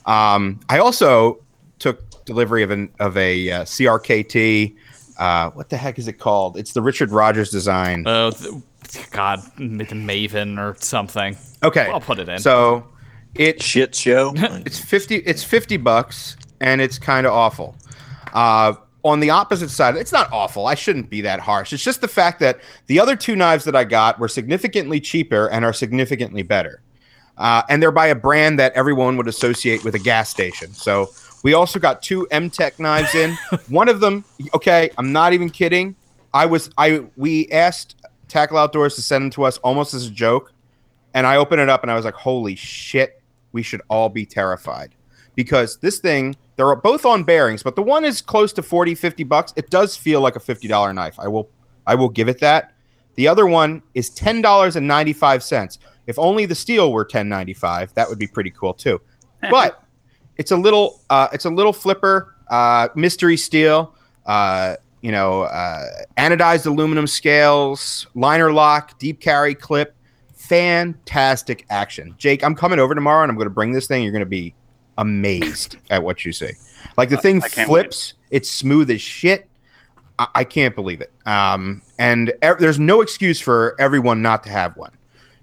Um, 0.07 0.61
I 0.69 0.79
also 0.79 1.43
took 1.79 2.25
delivery 2.25 2.63
of 2.63 2.71
an 2.71 2.91
of 3.01 3.17
a 3.17 3.51
uh, 3.51 3.63
CRKT. 3.65 4.75
Uh, 5.19 5.51
what 5.51 5.71
the 5.71 5.77
heck 5.77 5.99
is 5.99 6.09
it 6.09 6.15
called? 6.15 6.59
It's 6.59 6.73
the 6.73 6.83
Richard 6.83 7.11
Rogers 7.11 7.51
design. 7.51 8.07
Uh, 8.07 8.31
th- 8.31 9.11
God, 9.11 9.41
M- 9.59 9.79
Maven 9.79 10.59
or 10.59 10.77
something. 10.79 11.37
Okay, 11.63 11.89
I'll 11.91 12.01
put 12.01 12.19
it 12.19 12.29
in. 12.29 12.39
So 12.39 12.87
it 13.35 13.63
Shit 13.63 13.95
show. 13.95 14.33
it's 14.37 14.79
fifty. 14.79 15.17
It's 15.17 15.43
fifty 15.43 15.77
bucks, 15.77 16.37
and 16.61 16.81
it's 16.81 16.99
kind 16.99 17.27
of 17.27 17.33
awful. 17.33 17.77
Uh, 18.33 18.75
on 19.07 19.21
the 19.21 19.31
opposite 19.31 19.71
side, 19.71 19.97
it's 19.97 20.13
not 20.13 20.31
awful. 20.33 20.67
I 20.67 20.75
shouldn't 20.75 21.09
be 21.09 21.21
that 21.23 21.41
harsh. 21.41 21.73
It's 21.73 21.85
just 21.85 22.01
the 22.01 22.09
fact 22.09 22.41
that 22.41 22.61
the 22.87 22.99
other 22.99 23.17
two 23.17 23.37
knives 23.37 23.65
that 23.65 23.77
I 23.77 23.85
got 23.85 24.19
were 24.19 24.29
significantly 24.29 25.01
cheaper 25.01 25.49
and 25.51 25.65
are 25.65 25.73
significantly 25.73 26.43
better. 26.43 26.83
Uh, 27.39 27.63
and 27.69 27.83
they're 27.83 27.93
by 27.93 28.07
a 28.07 28.15
brand 28.15 28.59
that 28.59 28.73
everyone 28.73 29.17
would 29.17 29.29
associate 29.29 29.85
with 29.85 29.95
a 29.95 29.99
gas 29.99 30.31
station. 30.31 30.73
So 30.73 31.11
we 31.43 31.55
also 31.55 31.79
got 31.79 32.03
two 32.03 32.27
M-Tech 32.31 32.79
knives 32.79 33.15
in. 33.15 33.37
One 33.69 33.89
of 33.89 34.01
them, 34.01 34.25
okay, 34.55 34.91
I'm 34.99 35.13
not 35.13 35.33
even 35.33 35.51
kidding. 35.51 35.95
I 36.35 36.45
was 36.45 36.71
I 36.77 37.05
we 37.17 37.49
asked 37.51 37.97
Tackle 38.29 38.59
Outdoors 38.59 38.95
to 38.97 39.03
send 39.03 39.25
them 39.25 39.31
to 39.31 39.45
us 39.45 39.57
almost 39.59 39.95
as 39.95 40.07
a 40.07 40.11
joke, 40.11 40.53
and 41.15 41.27
I 41.27 41.37
opened 41.37 41.63
it 41.63 41.69
up 41.71 41.83
and 41.83 41.91
I 41.91 41.95
was 41.95 42.05
like, 42.05 42.15
"Holy 42.15 42.57
shit, 42.57 43.23
we 43.53 43.63
should 43.63 43.81
all 43.89 44.11
be 44.11 44.27
terrified." 44.27 44.95
Because 45.35 45.79
this 45.79 45.99
thing, 45.99 46.37
they're 46.57 46.75
both 46.77 47.05
on 47.05 47.23
bearings, 47.23 47.63
but 47.63 47.77
the 47.77 47.83
one 47.83 48.05
is 48.05 48.21
close 48.23 48.53
to 48.55 48.63
40, 48.63 48.95
50 48.95 49.25
bucks. 49.25 49.53
It 49.57 49.71
does 49.71 49.97
feel 49.97 50.21
like 50.21 50.37
a 50.37 50.41
$50 50.41 50.95
knife. 50.95 51.19
I 51.19 51.29
will 51.29 51.51
I 51.87 51.95
will 51.95 52.09
give 52.09 52.29
it 52.29 52.41
that. 52.41 52.73
The 53.15 53.29
other 53.29 53.47
one 53.47 53.83
is 53.95 54.11
$10.95. 54.11 55.79
If 56.07 56.19
only 56.19 56.47
the 56.47 56.55
steel 56.55 56.93
were 56.93 57.05
10.95, 57.05 57.95
that 57.95 58.09
would 58.09 58.19
be 58.19 58.27
pretty 58.27 58.51
cool 58.51 58.75
too. 58.75 59.01
But 59.51 59.83
it's 60.39 60.51
a 60.51 60.57
little 60.57 61.01
uh, 61.11 61.29
it's 61.33 61.45
a 61.45 61.51
little 61.51 61.73
flipper 61.73 62.35
uh, 62.49 62.89
mystery 62.95 63.37
steel 63.37 63.95
uh, 64.27 64.77
you 65.03 65.13
know 65.13 65.43
uh, 65.43 65.85
anodized 66.17 66.67
aluminum 66.67 67.07
scales 67.07 68.07
liner 68.15 68.53
lock 68.53 68.99
deep 68.99 69.21
carry 69.21 69.55
clip 69.55 69.95
fantastic 70.35 71.67
action 71.71 72.15
jake 72.19 72.45
i'm 72.45 72.55
coming 72.55 72.79
over 72.79 72.95
tomorrow 72.95 73.23
and 73.23 73.31
i'm 73.31 73.37
going 73.37 73.47
to 73.47 73.55
bring 73.55 73.73
this 73.73 73.87
thing 73.87 74.03
you're 74.03 74.13
going 74.13 74.21
to 74.21 74.27
be 74.27 74.55
amazed 74.99 75.77
at 75.91 76.03
what 76.03 76.25
you 76.25 76.33
see 76.33 76.53
like 76.97 77.09
the 77.09 77.17
thing 77.17 77.41
flips 77.41 78.15
it's 78.31 78.51
smooth 78.51 78.91
as 78.91 79.01
shit. 79.01 79.49
I, 80.19 80.27
I 80.37 80.45
can't 80.45 80.75
believe 80.75 81.01
it. 81.01 81.13
Um, 81.27 81.83
and 81.99 82.31
e- 82.31 82.49
there's 82.59 82.79
no 82.79 83.01
excuse 83.01 83.41
for 83.41 83.77
everyone 83.79 84.23
not 84.23 84.43
to 84.45 84.51
have 84.51 84.77
one. 84.77 84.93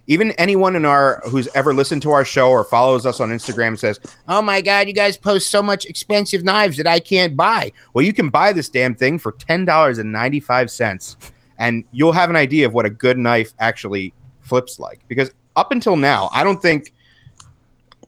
Even 0.08 0.32
anyone 0.32 0.76
in 0.76 0.84
our 0.84 1.22
who's 1.30 1.48
ever 1.56 1.74
listened 1.74 2.02
to 2.02 2.12
our 2.12 2.26
show 2.26 2.50
or 2.50 2.66
follows 2.66 3.06
us 3.06 3.22
on 3.22 3.30
Instagram 3.30 3.80
says, 3.80 4.02
"Oh 4.28 4.42
my 4.42 4.60
god, 4.60 4.88
you 4.88 4.94
guys 4.94 5.16
post 5.16 5.50
so 5.50 5.64
much 5.64 5.86
expensive 5.86 6.44
knives 6.44 6.76
that 6.76 6.88
I 6.88 7.00
can't 7.00 7.38
buy." 7.38 7.72
Well, 7.94 8.04
you 8.04 8.12
can 8.12 8.30
buy 8.30 8.52
this 8.52 8.68
damn 8.68 8.96
thing 8.96 9.18
for 9.18 9.32
ten 9.32 9.64
dollars 9.64 10.00
and 10.00 10.12
ninety 10.12 10.42
five 10.42 10.70
cents, 10.70 11.16
and 11.58 11.86
you'll 11.94 12.12
have 12.12 12.30
an 12.30 12.36
idea 12.36 12.66
of 12.66 12.74
what 12.74 12.86
a 12.86 12.90
good 12.90 13.18
knife 13.18 13.54
actually 13.60 14.14
flips 14.42 14.78
like. 14.78 15.00
Because 15.08 15.32
up 15.56 15.72
until 15.72 15.96
now, 15.96 16.30
I 16.34 16.44
don't 16.44 16.62
think 16.62 16.93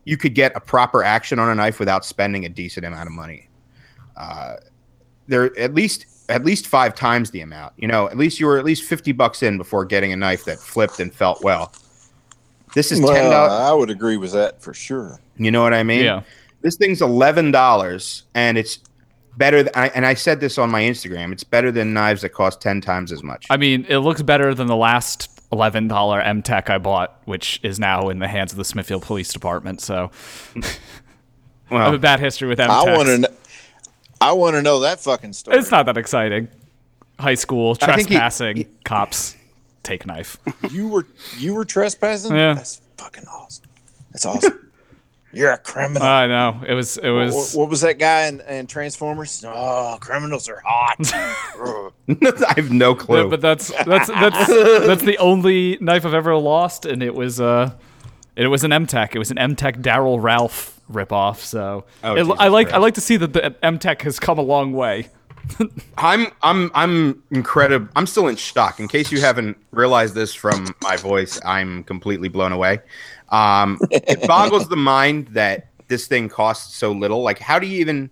you 0.05 0.17
could 0.17 0.33
get 0.33 0.55
a 0.55 0.59
proper 0.59 1.03
action 1.03 1.39
on 1.39 1.49
a 1.49 1.55
knife 1.55 1.79
without 1.79 2.05
spending 2.05 2.45
a 2.45 2.49
decent 2.49 2.85
amount 2.85 3.07
of 3.07 3.13
money. 3.13 3.49
Uh, 4.15 4.55
they're 5.27 5.57
at 5.59 5.73
least 5.73 6.05
at 6.29 6.45
least 6.45 6.67
five 6.67 6.95
times 6.95 7.31
the 7.31 7.41
amount. 7.41 7.73
You 7.77 7.87
know, 7.87 8.07
at 8.07 8.17
least 8.17 8.39
you 8.39 8.45
were 8.45 8.57
at 8.57 8.65
least 8.65 8.83
fifty 8.83 9.11
bucks 9.11 9.43
in 9.43 9.57
before 9.57 9.83
getting 9.83 10.13
a 10.13 10.15
knife 10.15 10.45
that 10.45 10.59
flipped 10.59 10.99
and 10.99 11.13
felt 11.13 11.43
well. 11.43 11.73
This 12.73 12.91
is 12.91 12.99
ten 12.99 13.29
Well. 13.29 13.51
I 13.51 13.73
would 13.73 13.89
agree 13.89 14.17
with 14.17 14.31
that 14.33 14.61
for 14.61 14.73
sure. 14.73 15.19
You 15.37 15.51
know 15.51 15.61
what 15.61 15.73
I 15.73 15.83
mean? 15.83 16.03
Yeah. 16.03 16.21
This 16.61 16.75
thing's 16.77 17.01
eleven 17.01 17.51
dollars, 17.51 18.23
and 18.35 18.57
it's 18.57 18.79
better. 19.37 19.63
Th- 19.63 19.75
I, 19.75 19.89
and 19.89 20.05
I 20.05 20.13
said 20.13 20.39
this 20.39 20.57
on 20.57 20.69
my 20.69 20.81
Instagram. 20.81 21.31
It's 21.31 21.43
better 21.43 21.71
than 21.71 21.93
knives 21.93 22.21
that 22.21 22.29
cost 22.29 22.61
ten 22.61 22.81
times 22.81 23.11
as 23.11 23.23
much. 23.23 23.45
I 23.49 23.57
mean, 23.57 23.85
it 23.87 23.99
looks 23.99 24.21
better 24.21 24.53
than 24.53 24.67
the 24.67 24.75
last 24.75 25.34
eleven 25.51 25.87
dollar 25.87 26.21
M 26.21 26.41
Tech 26.41 26.69
I 26.69 26.77
bought, 26.77 27.19
which 27.25 27.59
is 27.63 27.79
now 27.79 28.09
in 28.09 28.19
the 28.19 28.27
hands 28.27 28.51
of 28.51 28.57
the 28.57 28.65
Smithfield 28.65 29.03
Police 29.03 29.31
Department. 29.33 29.81
So 29.81 30.11
I 31.71 31.83
have 31.85 31.93
a 31.93 31.99
bad 31.99 32.19
history 32.19 32.47
with 32.47 32.59
M 32.59 32.69
I 32.71 32.83
want 32.83 33.07
Tech. 33.07 33.31
to. 33.31 33.37
I 34.21 34.31
want 34.31 34.55
to 34.55 34.61
know 34.61 34.79
that 34.81 34.99
fucking 35.01 35.33
story. 35.33 35.57
It's 35.57 35.71
not 35.71 35.85
that 35.87 35.97
exciting. 35.97 36.47
High 37.19 37.35
school 37.35 37.77
I 37.81 37.95
think 37.95 38.09
he- 38.09 38.15
trespassing, 38.15 38.57
he- 38.57 38.67
cops 38.83 39.35
take 39.83 40.05
knife. 40.05 40.37
You 40.71 40.87
were 40.87 41.05
you 41.37 41.53
were 41.53 41.65
trespassing. 41.65 42.35
Yeah. 42.35 42.53
That's 42.55 42.81
fucking 42.97 43.25
awesome. 43.27 43.65
That's 44.11 44.25
awesome. 44.25 44.64
You're 45.35 45.51
a 45.51 45.57
criminal. 45.57 46.01
I 46.01 46.27
know 46.27 46.61
it 46.65 46.73
was. 46.73 46.97
It 46.97 47.09
was. 47.09 47.53
what 47.55 47.69
was 47.69 47.81
that 47.81 47.99
guy 47.99 48.27
in, 48.27 48.39
in 48.41 48.67
Transformers? 48.67 49.43
Oh, 49.45 49.97
criminals 49.99 50.47
are 50.47 50.61
hot. 50.65 50.95
I 52.47 52.53
have 52.55 52.71
no 52.71 52.95
clue. 52.95 53.23
Yeah, 53.23 53.27
but 53.29 53.41
that's 53.41 53.67
that's 53.83 54.07
that's 54.07 54.47
that's 54.87 55.03
the 55.03 55.17
only 55.17 55.77
knife 55.81 56.05
I've 56.05 56.13
ever 56.13 56.35
lost, 56.37 56.85
and 56.85 57.03
it 57.03 57.13
was 57.13 57.41
uh, 57.41 57.73
it 58.37 58.47
was 58.47 58.63
an 58.63 58.71
M 58.71 58.85
Tech. 58.87 59.13
It 59.13 59.19
was 59.19 59.29
an 59.29 59.37
M 59.37 59.57
Tech 59.57 59.81
Darrel 59.81 60.21
Ralph 60.21 60.79
ripoff. 60.89 61.39
So 61.39 61.83
Oh, 62.01 62.15
it- 62.15 62.37
I 62.39 62.47
like 62.47 62.71
I 62.71 62.77
like 62.77 62.93
to 62.93 63.01
see 63.01 63.17
that 63.17 63.33
the 63.33 63.53
M 63.61 63.77
Tech 63.77 64.03
has 64.03 64.19
come 64.19 64.37
a 64.37 64.43
long 64.43 64.71
way. 64.71 65.09
I'm 65.97 66.27
I'm 66.41 66.71
I'm 66.73 67.21
incredible. 67.31 67.87
I'm 67.95 68.07
still 68.07 68.27
in 68.27 68.35
shock. 68.35 68.79
In 68.79 68.87
case 68.87 69.11
you 69.11 69.21
haven't 69.21 69.57
realized 69.71 70.15
this 70.15 70.33
from 70.33 70.73
my 70.81 70.97
voice, 70.97 71.39
I'm 71.45 71.83
completely 71.83 72.29
blown 72.29 72.51
away. 72.51 72.79
Um, 73.29 73.79
it 73.91 74.27
boggles 74.27 74.67
the 74.69 74.75
mind 74.75 75.29
that 75.29 75.67
this 75.87 76.07
thing 76.07 76.29
costs 76.29 76.75
so 76.75 76.91
little. 76.91 77.21
Like, 77.21 77.39
how 77.39 77.59
do 77.59 77.67
you 77.67 77.79
even 77.79 78.09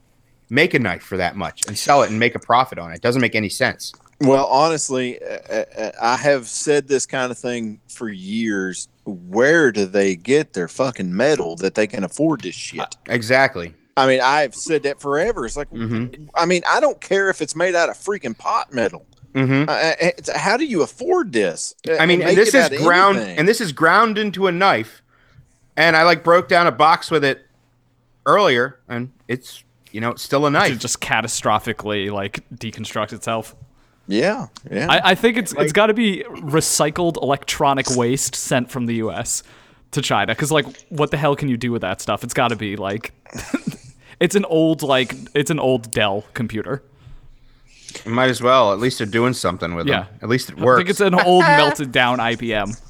make 0.50 0.74
a 0.74 0.80
knife 0.80 1.04
for 1.04 1.18
that 1.18 1.36
much 1.36 1.62
and 1.68 1.78
sell 1.78 2.04
it 2.04 2.10
and 2.10 2.20
make 2.20 2.36
a 2.36 2.40
profit 2.40 2.78
on 2.80 2.92
it? 2.92 2.96
It 2.96 3.02
doesn't 3.02 3.22
make 3.22 3.36
any 3.36 3.50
sense. 3.50 3.94
well, 4.22 4.46
honestly, 4.48 5.20
uh, 5.24 5.66
uh, 5.78 5.92
I 6.02 6.16
have 6.18 6.48
said 6.48 6.88
this 6.88 7.06
kind 7.06 7.32
of 7.32 7.38
thing 7.38 7.80
for 7.90 8.10
years. 8.10 8.88
Where 9.06 9.72
do 9.72 9.86
they 9.86 10.16
get 10.16 10.54
their 10.54 10.68
fucking 10.68 11.14
metal 11.16 11.56
that 11.58 11.76
they 11.76 11.88
can 11.88 12.04
afford 12.04 12.42
this 12.42 12.56
shit? 12.56 12.96
Exactly. 13.08 13.74
I 13.98 14.08
mean, 14.08 14.22
I've 14.22 14.56
said 14.56 14.84
that 14.84 15.00
forever. 15.02 15.46
It's 15.46 15.58
like, 15.58 15.70
Mhm. 15.70 16.30
I 16.36 16.46
mean, 16.46 16.62
I 16.68 16.80
don't 16.80 17.00
care 17.02 17.30
if 17.30 17.42
it's 17.42 17.56
made 17.56 17.76
out 17.76 17.90
of 17.90 17.98
freaking 17.98 18.36
pot 18.38 18.74
metal. 18.74 19.06
hmm 19.36 19.66
Uh, 19.68 19.94
it's, 20.00 20.32
how 20.32 20.58
do 20.58 20.66
you 20.66 20.82
afford 20.84 21.32
this? 21.34 21.76
I 22.00 22.06
mean, 22.06 22.22
And 22.24 22.36
this 22.38 22.54
is 22.56 22.70
ground, 22.82 23.18
anything? 23.18 23.38
and 23.40 23.48
this 23.48 23.60
is 23.62 23.72
ground 23.72 24.18
into 24.18 24.48
a 24.48 24.52
knife, 24.52 25.03
and 25.78 25.96
I 25.96 26.04
like 26.04 26.24
broke 26.24 26.48
down 26.48 26.68
a 26.68 26.72
box 26.72 27.10
with 27.12 27.24
it 27.24 27.46
earlier, 28.26 28.80
and 28.88 29.12
it's 29.28 29.64
you 29.92 30.02
know 30.02 30.12
it's 30.12 30.22
still 30.24 30.46
a 30.46 30.50
to 30.50 30.54
knife. 30.54 30.80
just 30.80 31.02
catastrophically 31.02 32.12
like 32.12 32.44
deconstruct 32.54 33.14
itself. 33.14 33.56
yeah, 34.08 34.48
yeah. 34.72 34.88
I, 34.90 35.12
I 35.12 35.16
think 35.16 35.38
it's 35.38 35.54
it's 35.54 35.74
got 35.74 35.88
to 35.88 35.94
be 35.94 36.24
recycled 36.30 37.22
electronic 37.22 37.90
waste 37.92 38.36
sent 38.36 38.70
from 38.72 38.86
the 38.86 38.96
U.S. 38.96 39.44
to 39.92 40.02
China 40.02 40.34
because 40.34 40.52
like 40.52 40.66
what 40.90 41.12
the 41.12 41.18
hell 41.18 41.36
can 41.36 41.48
you 41.50 41.58
do 41.58 41.72
with 41.72 41.82
that 41.82 42.02
stuff? 42.02 42.24
It's 42.24 42.34
got 42.34 42.50
to 42.50 42.56
be 42.56 42.76
like 42.76 43.14
it's 44.20 44.36
an 44.36 44.46
old 44.46 44.82
like 44.84 45.14
it's 45.34 45.52
an 45.52 45.60
old 45.60 45.92
Dell 45.92 46.26
computer. 46.34 46.84
Might 48.08 48.32
as 48.32 48.42
well. 48.42 48.74
At 48.74 48.80
least 48.80 48.98
they're 48.98 49.06
doing 49.06 49.34
something 49.34 49.76
with 49.76 49.86
Yeah. 49.88 50.04
them. 50.04 50.08
At 50.24 50.30
least 50.30 50.50
it 50.50 50.58
works. 50.58 50.78
I 50.78 50.80
think 50.80 50.90
it's 50.90 51.00
an 51.00 51.14
old 51.14 51.44
melted 51.44 51.92
down 51.92 52.18
IBM. 52.18 52.82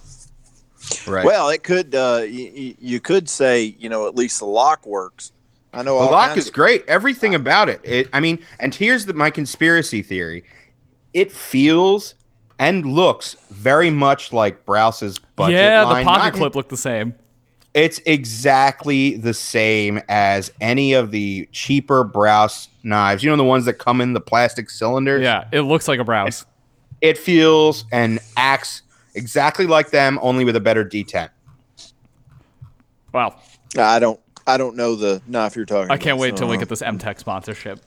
right. 1.07 1.25
Well, 1.25 1.49
it 1.49 1.63
could. 1.63 1.93
Uh, 1.95 2.21
y- 2.23 2.51
y- 2.55 2.75
you 2.79 2.99
could 2.99 3.29
say, 3.29 3.75
you 3.79 3.89
know, 3.89 4.07
at 4.07 4.15
least 4.15 4.39
the 4.39 4.45
lock 4.45 4.85
works. 4.85 5.31
I 5.73 5.81
know 5.81 5.97
the 5.99 6.05
all 6.05 6.11
lock 6.11 6.37
is 6.37 6.47
of- 6.47 6.53
great. 6.53 6.83
Everything 6.87 7.33
about 7.35 7.69
it. 7.69 7.81
it. 7.83 8.07
I 8.13 8.19
mean, 8.19 8.39
and 8.59 8.73
here's 8.73 9.05
the, 9.05 9.13
my 9.13 9.29
conspiracy 9.31 10.01
theory. 10.01 10.43
It 11.13 11.31
feels 11.31 12.15
and 12.59 12.85
looks 12.85 13.35
very 13.49 13.89
much 13.89 14.31
like 14.31 14.65
Browse's 14.65 15.17
budget 15.19 15.55
yeah, 15.59 15.83
line. 15.83 16.03
the 16.05 16.09
pocket 16.09 16.23
Not- 16.25 16.33
clip 16.33 16.55
looked 16.55 16.69
the 16.69 16.77
same. 16.77 17.15
It's 17.73 17.99
exactly 18.05 19.17
the 19.17 19.33
same 19.33 19.99
as 20.07 20.51
any 20.61 20.93
of 20.93 21.09
the 21.09 21.49
cheaper 21.51 22.03
Browse 22.03 22.69
knives. 22.83 23.23
You 23.23 23.31
know 23.31 23.35
the 23.35 23.43
ones 23.43 23.65
that 23.65 23.79
come 23.79 23.99
in 23.99 24.13
the 24.13 24.21
plastic 24.21 24.69
cylinders. 24.69 25.23
Yeah, 25.23 25.47
it 25.51 25.61
looks 25.61 25.87
like 25.87 25.99
a 25.99 26.03
browse. 26.03 26.45
It 27.01 27.17
feels 27.17 27.85
and 27.91 28.19
acts 28.37 28.82
exactly 29.15 29.67
like 29.67 29.91
them, 29.91 30.19
only 30.21 30.45
with 30.45 30.55
a 30.55 30.59
better 30.59 30.83
detent. 30.85 31.29
Wow, 33.13 33.35
I 33.77 33.99
don't. 33.99 34.19
I 34.45 34.57
don't 34.57 34.75
know 34.75 34.95
the 34.95 35.21
knife 35.27 35.55
you're 35.55 35.65
talking. 35.65 35.89
I 35.91 35.97
can't 35.97 36.15
about, 36.17 36.21
wait 36.21 36.37
till 36.37 36.47
we 36.49 36.57
get 36.57 36.67
this 36.69 36.81
M 36.81 36.97
Tech 36.97 37.19
sponsorship 37.19 37.79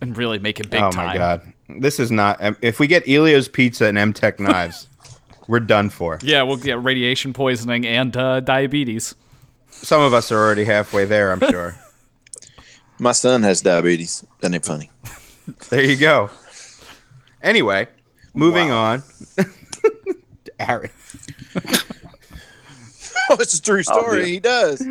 and 0.00 0.16
really 0.16 0.38
make 0.38 0.60
it 0.60 0.68
big 0.68 0.82
oh 0.82 0.90
time. 0.90 1.06
my 1.06 1.16
god, 1.16 1.52
this 1.80 1.98
is 1.98 2.10
not. 2.10 2.42
um, 2.42 2.56
If 2.60 2.78
we 2.78 2.86
get 2.86 3.08
Elio's 3.08 3.48
Pizza 3.48 3.86
and 3.86 3.96
M 3.96 4.12
Tech 4.12 4.38
knives, 4.38 4.88
we're 5.48 5.60
done 5.60 5.90
for. 5.90 6.18
Yeah, 6.22 6.42
we'll 6.42 6.56
get 6.56 6.82
radiation 6.82 7.32
poisoning 7.32 7.86
and 7.86 8.16
uh, 8.16 8.40
diabetes. 8.40 9.14
Some 9.70 10.02
of 10.02 10.12
us 10.14 10.30
are 10.30 10.38
already 10.38 10.64
halfway 10.64 11.04
there, 11.04 11.32
I'm 11.32 11.40
sure. 11.40 11.76
My 12.98 13.12
son 13.12 13.42
has 13.42 13.60
diabetes. 13.60 14.24
Isn't 14.40 14.54
it 14.54 14.64
funny? 14.64 14.90
there 15.70 15.82
you 15.84 15.96
go. 15.96 16.30
Anyway, 17.42 17.88
moving 18.34 18.70
on. 18.70 19.02
Aaron. 20.58 20.90
Oh, 23.30 23.36
it's 23.40 23.54
a 23.58 23.62
true 23.62 23.82
story. 23.82 24.24
be- 24.24 24.30
He 24.32 24.40
does. 24.40 24.86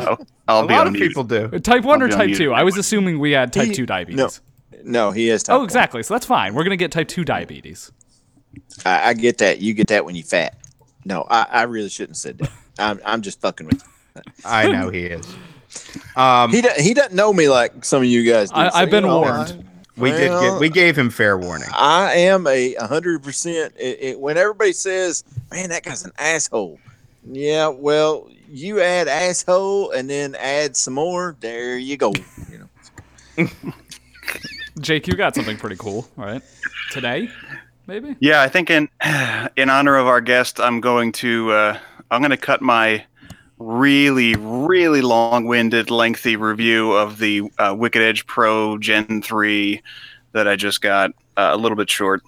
I'll, 0.00 0.26
I'll 0.48 0.64
A 0.64 0.66
be 0.66 0.74
lot 0.74 0.88
of 0.88 0.94
people 0.94 1.22
do. 1.22 1.48
Type 1.60 1.84
one 1.84 2.02
I'll 2.02 2.08
or 2.08 2.10
type 2.10 2.34
two? 2.34 2.52
I 2.52 2.64
was 2.64 2.76
assuming 2.76 3.20
we 3.20 3.30
had 3.30 3.52
type 3.52 3.68
He- 3.68 3.72
two 3.74 3.86
diabetes. 3.86 4.18
No, 4.18 4.80
no, 4.82 5.10
he 5.12 5.28
is. 5.30 5.44
Type 5.44 5.54
Oh, 5.54 5.58
one. 5.58 5.64
exactly. 5.66 6.02
So 6.02 6.14
that's 6.14 6.26
fine. 6.26 6.54
We're 6.54 6.64
gonna 6.64 6.76
get 6.76 6.90
type 6.90 7.06
two 7.06 7.24
diabetes. 7.24 7.92
I, 8.84 9.10
I 9.10 9.14
get 9.14 9.38
that. 9.38 9.60
You 9.60 9.74
get 9.74 9.86
that 9.88 10.04
when 10.04 10.16
you 10.16 10.24
fat. 10.24 10.56
No, 11.04 11.24
I, 11.30 11.46
I 11.48 11.62
really 11.64 11.88
shouldn't 11.88 12.10
have 12.16 12.16
said 12.16 12.38
that. 12.38 12.50
I'm, 12.80 13.00
I'm 13.04 13.22
just 13.22 13.40
fucking 13.40 13.66
with 13.66 13.80
you. 14.16 14.22
I 14.44 14.72
know 14.72 14.90
he 14.90 15.04
is. 15.04 15.26
Um, 16.16 16.50
He, 16.50 16.62
do, 16.62 16.70
he 16.78 16.94
doesn't 16.94 17.14
know 17.14 17.32
me 17.32 17.48
like 17.48 17.84
some 17.84 18.02
of 18.02 18.08
you 18.08 18.24
guys 18.28 18.50
do. 18.50 18.56
I- 18.56 18.70
so, 18.70 18.76
I've 18.76 18.90
been 18.90 19.04
you 19.04 19.10
know, 19.10 19.20
warned. 19.20 19.68
We 19.98 20.10
did 20.10 20.30
get, 20.40 20.60
we 20.60 20.68
gave 20.68 20.96
him 20.96 21.10
fair 21.10 21.36
warning. 21.38 21.68
I 21.76 22.12
am 22.14 22.46
a 22.46 22.74
hundred 22.74 23.22
percent. 23.22 23.74
it- 23.78 23.98
it- 24.00 24.20
When 24.20 24.36
everybody 24.38 24.72
says, 24.72 25.24
"Man, 25.50 25.68
that 25.70 25.82
guy's 25.84 26.04
an 26.04 26.12
asshole," 26.18 26.78
yeah, 27.30 27.68
well, 27.68 28.28
you 28.50 28.80
add 28.80 29.08
asshole 29.08 29.90
and 29.92 30.08
then 30.08 30.34
add 30.36 30.76
some 30.76 30.94
more. 30.94 31.36
There 31.40 31.76
you 31.78 31.96
go. 31.96 32.12
You 32.50 32.68
know, 33.38 33.48
Jake, 34.80 35.06
you 35.06 35.14
got 35.14 35.34
something 35.34 35.56
pretty 35.56 35.76
cool, 35.76 36.06
right? 36.16 36.42
Today, 36.90 37.28
maybe. 37.86 38.16
Yeah, 38.20 38.42
I 38.42 38.48
think 38.48 38.70
in 38.70 38.88
in 39.56 39.70
honor 39.70 39.96
of 39.96 40.06
our 40.06 40.20
guest, 40.20 40.60
I'm 40.60 40.80
going 40.80 41.12
to 41.12 41.50
uh, 41.52 41.78
I'm 42.10 42.20
going 42.20 42.30
to 42.30 42.36
cut 42.36 42.62
my 42.62 43.04
really 43.58 44.34
really 44.36 45.00
long-winded, 45.00 45.90
lengthy 45.90 46.36
review 46.36 46.92
of 46.92 47.18
the 47.18 47.42
uh, 47.58 47.74
Wicked 47.76 48.02
Edge 48.02 48.26
Pro 48.26 48.78
Gen 48.78 49.22
three 49.22 49.82
that 50.32 50.46
I 50.46 50.56
just 50.56 50.80
got 50.80 51.10
uh, 51.36 51.50
a 51.52 51.56
little 51.56 51.76
bit 51.76 51.90
short. 51.90 52.22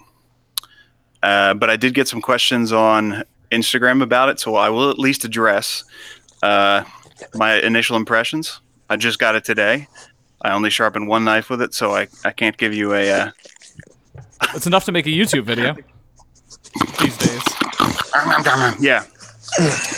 Uh, 1.23 1.53
but 1.53 1.69
I 1.69 1.77
did 1.77 1.93
get 1.93 2.07
some 2.07 2.21
questions 2.21 2.71
on 2.71 3.23
Instagram 3.51 4.01
about 4.01 4.29
it, 4.29 4.39
so 4.39 4.55
I 4.55 4.69
will 4.69 4.89
at 4.89 4.97
least 4.97 5.23
address 5.23 5.83
uh, 6.41 6.83
my 7.35 7.55
initial 7.61 7.95
impressions. 7.95 8.59
I 8.89 8.97
just 8.97 9.19
got 9.19 9.35
it 9.35 9.43
today. 9.43 9.87
I 10.41 10.51
only 10.51 10.71
sharpened 10.71 11.07
one 11.07 11.23
knife 11.23 11.49
with 11.49 11.61
it, 11.61 11.73
so 11.73 11.93
I, 11.93 12.07
I 12.25 12.31
can't 12.31 12.57
give 12.57 12.73
you 12.73 12.93
a 12.93 13.11
uh, 13.11 13.31
It's 14.55 14.65
enough 14.65 14.85
to 14.85 14.91
make 14.91 15.05
a 15.05 15.09
YouTube 15.09 15.43
video 15.43 15.75
these 16.99 17.17
days. 17.17 17.43
yeah. 18.79 19.03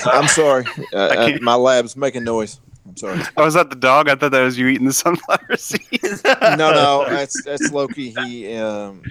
I'm 0.06 0.28
sorry. 0.28 0.66
Uh, 0.94 0.98
uh, 0.98 1.38
my 1.42 1.56
lab's 1.56 1.96
making 1.96 2.24
noise. 2.24 2.60
I'm 2.86 2.96
sorry. 2.98 3.20
Oh, 3.38 3.46
was 3.46 3.56
that 3.56 3.70
the 3.70 3.76
dog? 3.76 4.10
I 4.10 4.16
thought 4.16 4.32
that 4.32 4.44
was 4.44 4.58
you 4.58 4.68
eating 4.68 4.86
the 4.86 4.94
sunflower 5.04 5.58
seeds. 5.58 6.24
No, 6.24 6.56
no, 6.56 7.06
that's 7.10 7.42
that's 7.44 7.72
Loki. 7.72 8.12
He 8.12 8.56
um, 8.56 9.02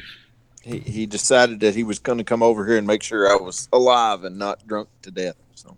he 0.62 0.78
he 0.78 1.06
decided 1.06 1.61
that 1.61 1.75
he 1.75 1.82
was 1.82 1.99
going 1.99 2.18
to 2.18 2.25
come 2.25 2.42
over 2.42 2.64
here 2.66 2.76
and 2.76 2.87
make 2.87 3.02
sure 3.02 3.30
I 3.30 3.37
was 3.37 3.68
alive 3.72 4.25
and 4.25 4.38
not 4.38 4.66
drunk 4.66 4.88
to 5.02 5.11
death. 5.11 5.37
So. 5.54 5.76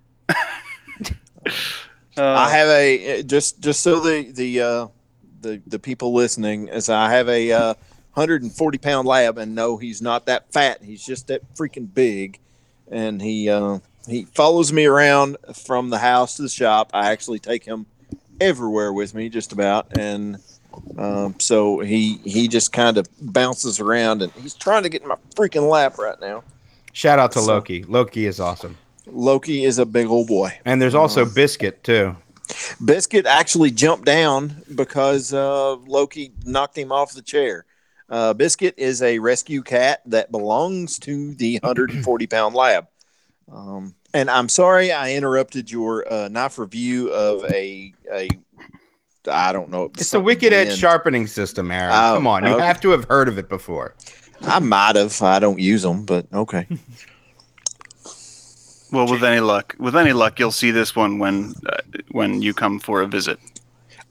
I 2.17 2.51
have 2.51 2.69
a 2.69 3.23
just 3.23 3.61
just 3.61 3.83
so 3.83 4.01
the 4.01 4.31
the 4.33 4.61
uh, 4.61 4.89
the 5.41 5.63
the 5.67 5.79
people 5.79 6.13
listening 6.13 6.69
as 6.69 6.89
I 6.89 7.11
have 7.11 7.29
a 7.29 7.53
uh, 7.53 7.75
140 8.15 8.79
pound 8.79 9.09
lab 9.09 9.39
and 9.39 9.55
no, 9.55 9.77
he's 9.77 10.03
not 10.03 10.27
that 10.27 10.53
fat. 10.53 10.83
He's 10.83 11.05
just 11.05 11.29
that 11.29 11.43
freaking 11.55 11.93
big, 11.93 12.39
and 12.91 13.23
he 13.23 13.49
uh, 13.49 13.79
he 14.09 14.25
follows 14.35 14.73
me 14.73 14.85
around 14.87 15.37
from 15.65 15.91
the 15.91 15.99
house 15.99 16.37
to 16.37 16.43
the 16.43 16.49
shop. 16.49 16.91
I 16.93 17.11
actually 17.11 17.39
take 17.39 17.65
him 17.65 17.87
everywhere 18.41 18.93
with 18.93 19.15
me, 19.15 19.29
just 19.29 19.53
about, 19.53 19.97
and 19.99 20.39
um, 20.99 21.37
so 21.39 21.79
he 21.81 22.19
he 22.25 22.49
just 22.49 22.73
kind 22.73 22.99
of 22.99 23.07
bounces 23.21 23.79
around 23.81 24.23
and 24.23 24.33
he's 24.33 24.55
trying 24.55 24.83
to 24.83 24.89
get 24.89 25.03
in 25.03 25.09
my 25.09 25.17
freaking 25.37 25.69
lap 25.71 25.99
right 25.99 26.21
now. 26.21 26.43
Shout 26.93 27.19
out 27.19 27.33
to 27.33 27.41
So- 27.41 27.47
Loki. 27.55 27.85
Loki 27.85 28.27
is 28.27 28.41
awesome. 28.41 28.77
Loki 29.07 29.65
is 29.65 29.79
a 29.79 29.85
big 29.87 30.07
old 30.07 30.27
boy. 30.29 30.59
And 30.65 30.81
there's 30.81 30.95
also 30.95 31.25
Biscuit 31.27 31.85
too. 31.85 32.17
Biscuit 32.85 33.27
actually 33.27 33.71
jumped 33.71 34.05
down 34.05 34.55
because 34.75 35.33
uh, 35.33 35.77
Loki 35.77 36.33
knocked 36.45 36.77
him 36.77 36.91
off 36.93 37.13
the 37.15 37.23
chair. 37.23 37.65
Uh, 38.09 38.33
Biscuit 38.35 38.75
is 38.77 39.03
a 39.03 39.19
rescue 39.19 39.63
cat 39.63 40.03
that 40.07 40.31
belongs 40.31 40.99
to 41.01 41.35
the 41.35 41.59
140 41.63 42.27
pound 42.27 42.55
lab. 42.55 42.87
Um, 43.53 43.95
and 44.13 44.31
I'm 44.31 44.49
sorry 44.49 44.93
I 44.93 45.13
interrupted 45.15 45.71
your 45.71 46.11
uh, 46.13 46.29
knife 46.29 46.59
review 46.59 47.09
of 47.11 47.45
a 47.45 47.93
a 48.13 48.29
I 49.31 49.53
don't 49.53 49.71
know. 49.71 49.85
It's 49.97 50.11
the 50.11 50.21
Wicked 50.21 50.53
Edge 50.53 50.69
something. 50.69 50.81
sharpening 50.81 51.27
system, 51.27 51.71
Aaron. 51.71 51.91
Oh, 51.93 52.15
Come 52.17 52.27
on, 52.27 52.45
you 52.45 52.55
okay. 52.55 52.67
have 52.67 52.81
to 52.83 52.91
have 52.91 53.05
heard 53.07 53.29
of 53.29 53.39
it 53.39 53.49
before. 53.49 53.95
I 54.43 54.59
might 54.59 54.97
have. 54.97 55.21
I 55.23 55.39
don't 55.39 55.59
use 55.59 55.83
them, 55.83 56.05
but 56.05 56.27
okay. 56.33 56.67
well, 58.93 59.11
with 59.11 59.25
any 59.25 59.41
luck, 59.41 59.75
with 59.79 59.97
any 59.97 60.13
luck, 60.13 60.39
you'll 60.39 60.53
see 60.53 60.71
this 60.71 60.95
one 60.95 61.19
when 61.19 61.55
uh, 61.67 61.79
when 62.13 62.43
you 62.43 62.55
come 62.55 62.79
for 62.79 63.03
a 63.03 63.07
visit. 63.07 63.39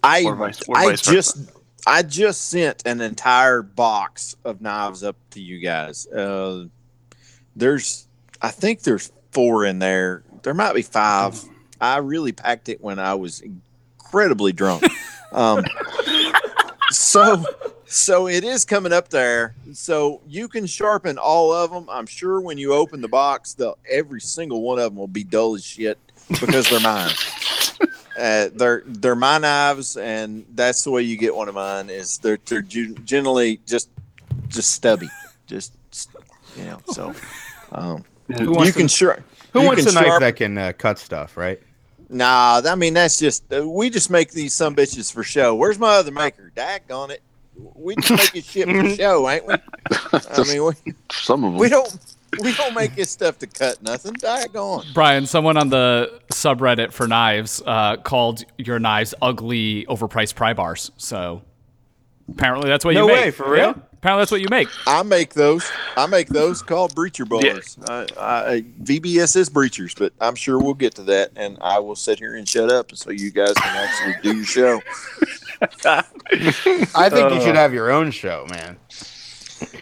I 0.03 0.23
Or 0.23 0.35
vice- 0.35 0.61
or 0.67 0.77
I 0.77 0.85
vice 0.89 1.01
versa. 1.05 1.13
just 1.13 1.51
I 1.87 2.03
just 2.03 2.49
sent 2.49 2.83
an 2.85 3.01
entire 3.01 3.61
box 3.61 4.35
of 4.43 4.61
knives 4.61 5.03
up 5.03 5.15
to 5.31 5.41
you 5.41 5.59
guys. 5.59 6.07
Uh, 6.07 6.65
there's 7.55 8.07
I 8.41 8.49
think 8.49 8.81
there's 8.81 9.11
four 9.33 9.65
in 9.65 9.79
there. 9.79 10.23
There 10.43 10.53
might 10.53 10.73
be 10.73 10.81
five. 10.81 11.43
I 11.81 11.97
really 11.97 12.31
packed 12.31 12.69
it 12.69 12.81
when 12.81 12.99
I 12.99 13.15
was 13.15 13.41
incredibly 13.41 14.53
drunk. 14.53 14.83
Um, 15.33 15.65
so 16.91 17.43
so 17.87 18.27
it 18.27 18.43
is 18.43 18.65
coming 18.65 18.93
up 18.93 19.09
there. 19.09 19.55
So 19.73 20.21
you 20.27 20.47
can 20.47 20.67
sharpen 20.67 21.17
all 21.17 21.51
of 21.51 21.71
them. 21.71 21.87
I'm 21.89 22.05
sure 22.05 22.39
when 22.39 22.59
you 22.59 22.73
open 22.73 23.01
the 23.01 23.07
box, 23.07 23.55
the 23.55 23.73
every 23.89 24.21
single 24.21 24.61
one 24.61 24.77
of 24.77 24.85
them 24.85 24.95
will 24.95 25.07
be 25.07 25.23
dull 25.23 25.55
as 25.55 25.65
shit 25.65 25.97
because 26.27 26.69
they're 26.69 26.79
mine. 26.79 27.11
Uh, 28.15 28.47
they're 28.53 28.83
they're 28.85 29.15
my 29.15 29.39
knives, 29.39 29.97
and 29.97 30.45
that's 30.53 30.83
the 30.83 30.91
way 30.91 31.01
you 31.01 31.17
get 31.17 31.35
one 31.35 31.49
of 31.49 31.55
mine. 31.55 31.89
Is 31.89 32.19
they're 32.19 32.37
they're 32.45 32.61
gen- 32.61 32.95
generally 33.05 33.59
just 33.65 33.89
just 34.49 34.71
stubby, 34.71 35.09
just 35.47 35.73
you 36.55 36.65
know. 36.65 36.79
So 36.91 37.15
um, 37.71 38.05
you 38.39 38.51
wants, 38.51 38.71
can 38.75 38.87
sure. 38.87 39.23
who 39.51 39.61
you 39.61 39.67
wants 39.67 39.83
can 39.85 39.91
a 39.91 39.95
knife 39.95 40.05
sharp- 40.05 40.21
that 40.21 40.35
can 40.35 40.57
uh, 40.57 40.73
cut 40.77 40.99
stuff, 40.99 41.37
right? 41.37 41.59
Nah, 42.09 42.61
I 42.65 42.75
mean 42.75 42.93
that's 42.93 43.17
just 43.17 43.51
uh, 43.53 43.67
we 43.67 43.89
just 43.89 44.09
make 44.09 44.31
these 44.31 44.53
some 44.53 44.75
bitches 44.75 45.11
for 45.11 45.23
show. 45.23 45.55
Where's 45.55 45.79
my 45.79 45.95
other 45.95 46.11
maker? 46.11 46.51
Dak 46.55 46.83
on 46.91 47.11
it. 47.11 47.21
We 47.55 47.95
just 47.95 48.11
make 48.11 48.31
this 48.33 48.49
shit 48.49 48.67
for 48.67 48.89
show, 48.95 49.29
ain't 49.29 49.45
we? 49.47 49.55
I 50.11 50.43
mean, 50.47 50.63
we, 50.65 50.93
Some 51.11 51.43
of 51.43 51.53
them. 51.53 51.59
we 51.59 51.69
don't 51.69 51.95
we 52.41 52.53
don't 52.53 52.73
make 52.73 52.95
this 52.95 53.09
stuff 53.11 53.37
to 53.39 53.47
cut 53.47 53.81
nothing. 53.81 54.13
Dak 54.13 54.55
on. 54.55 54.85
Brian, 54.93 55.25
someone 55.25 55.57
on 55.57 55.69
the 55.69 56.19
subreddit 56.31 56.91
for 56.91 57.07
knives 57.07 57.61
uh, 57.65 57.97
called 57.97 58.43
your 58.57 58.79
knives 58.79 59.13
ugly, 59.21 59.85
overpriced 59.87 60.35
pry 60.35 60.53
bars. 60.53 60.91
So 60.97 61.41
apparently 62.29 62.69
that's 62.69 62.85
what 62.85 62.95
No 62.95 63.01
you 63.01 63.07
make. 63.07 63.15
No 63.17 63.21
way, 63.23 63.31
for 63.31 63.49
real? 63.49 63.81
Yeah, 64.03 64.09
apparently 64.09 64.21
that's 64.21 64.31
what 64.31 64.41
you 64.41 64.47
make. 64.49 64.67
I 64.85 65.03
make 65.03 65.33
those. 65.33 65.69
I 65.95 66.07
make 66.07 66.27
those 66.27 66.61
called 66.61 66.93
breacher 66.93 67.27
bars. 67.27 67.77
I, 67.87 68.07
I, 68.17 68.65
VBS 68.83 69.35
is 69.35 69.49
breachers, 69.49 69.97
but 69.97 70.11
I'm 70.19 70.35
sure 70.35 70.59
we'll 70.59 70.73
get 70.73 70.95
to 70.95 71.03
that, 71.03 71.31
and 71.35 71.57
I 71.61 71.79
will 71.79 71.95
sit 71.95 72.19
here 72.19 72.35
and 72.35 72.47
shut 72.47 72.71
up 72.71 72.95
so 72.95 73.11
you 73.11 73.31
guys 73.31 73.53
can 73.53 73.77
actually 73.77 74.15
do 74.21 74.37
your 74.37 74.45
show. 74.45 74.81
I 75.85 77.09
think 77.09 77.33
you 77.33 77.41
should 77.41 77.55
have 77.55 77.73
your 77.73 77.91
own 77.91 78.11
show, 78.11 78.45
man. 78.49 78.77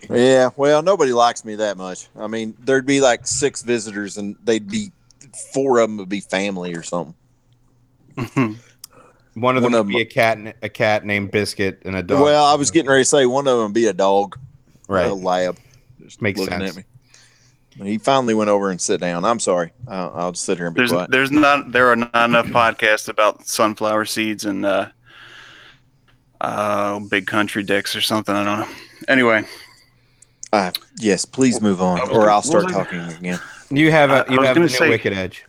Yeah, 0.10 0.50
well, 0.56 0.84
nobody 0.84 1.14
likes 1.14 1.44
me 1.44 1.56
that 1.56 1.78
much. 1.78 2.08
I 2.16 2.28
mean, 2.28 2.56
there'd 2.60 2.86
be 2.86 3.02
like 3.02 3.26
six 3.26 3.64
visitors, 3.64 4.18
and 4.18 4.36
they'd 4.44 4.70
be 4.70 4.92
four 5.54 5.80
of 5.80 5.90
them 5.90 5.98
would 5.98 6.10
be 6.10 6.22
family 6.22 6.76
or 6.76 6.84
something. 6.84 7.16
One 9.34 9.56
of 9.56 9.63
them 9.63 9.72
One 9.72 9.80
of 9.80 9.86
would 9.88 9.94
be 9.94 10.02
a 10.02 10.06
cat, 10.06 10.38
a 10.62 10.70
cat 10.70 11.06
named 11.06 11.32
Biscuit, 11.32 11.82
and 11.86 11.96
a 11.96 12.04
dog. 12.04 12.22
Well, 12.22 12.44
I 12.44 12.56
was 12.56 12.70
getting 12.72 12.89
ready 12.89 13.02
to 13.04 13.06
say 13.10 13.26
one 13.26 13.48
of 13.48 13.56
them 13.58 13.67
would 13.67 13.74
be 13.74 13.86
a 13.86 13.94
dog, 13.94 14.38
right. 14.89 15.08
a 15.10 15.13
lab. 15.13 15.58
Just 16.02 16.22
Makes 16.22 16.39
looking 16.41 16.60
sense. 16.60 16.78
At 16.78 16.86
me. 17.80 17.89
He 17.91 17.98
finally 17.98 18.34
went 18.34 18.50
over 18.50 18.70
and 18.70 18.82
sit 18.82 19.00
down. 19.00 19.24
I'm 19.24 19.39
sorry. 19.39 19.72
I'll, 19.88 20.12
I'll 20.13 20.32
just 20.34 20.44
sit 20.44 20.58
here 20.58 20.67
and 20.67 20.76
be 20.76 20.82
There's 20.82 20.91
quiet. 20.91 21.10
there's 21.12 21.32
not 21.32 21.72
there 21.72 21.88
are 21.89 21.96
not 21.96 22.13
enough 22.30 22.48
podcasts 22.48 23.08
about 23.08 23.48
sunflower 23.48 24.04
seeds 24.06 24.44
and 24.44 24.65
uh, 24.65 24.89
uh, 26.41 27.00
big 27.00 27.28
country 27.28 27.63
dicks 27.63 27.96
or 27.96 28.02
something. 28.02 28.36
I 28.36 28.44
don't 28.44 28.60
know. 28.60 28.76
Anyway, 29.08 29.44
Uh, 30.52 30.72
yes, 31.00 31.24
please 31.24 31.62
move 31.62 31.82
on, 31.82 32.02
or 32.12 32.30
I'll 32.30 32.41
start 32.41 32.67
talking 32.70 33.00
again. 33.00 33.39
You 33.70 33.89
have 33.91 34.10
a 34.12 34.26
you 34.30 34.41
have 34.41 34.56
gonna 34.56 34.65
new 34.65 34.67
say- 34.67 34.89
Wicked 34.89 35.13
Edge. 35.13 35.46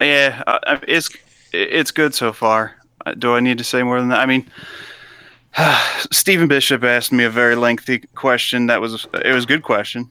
yeah, 0.00 0.42
uh, 0.46 0.78
it's 0.88 1.10
it's 1.52 1.90
good 1.90 2.14
so 2.14 2.32
far. 2.32 2.76
Do 3.18 3.34
I 3.34 3.40
need 3.40 3.58
to 3.58 3.64
say 3.64 3.82
more 3.82 3.98
than 3.98 4.08
that? 4.10 4.20
I 4.20 4.26
mean, 4.26 4.48
Stephen 6.10 6.48
Bishop 6.48 6.84
asked 6.84 7.12
me 7.12 7.24
a 7.24 7.30
very 7.30 7.56
lengthy 7.56 8.00
question. 8.14 8.66
That 8.66 8.80
was 8.80 9.06
it 9.24 9.32
was 9.32 9.44
a 9.44 9.46
good 9.46 9.62
question, 9.62 10.10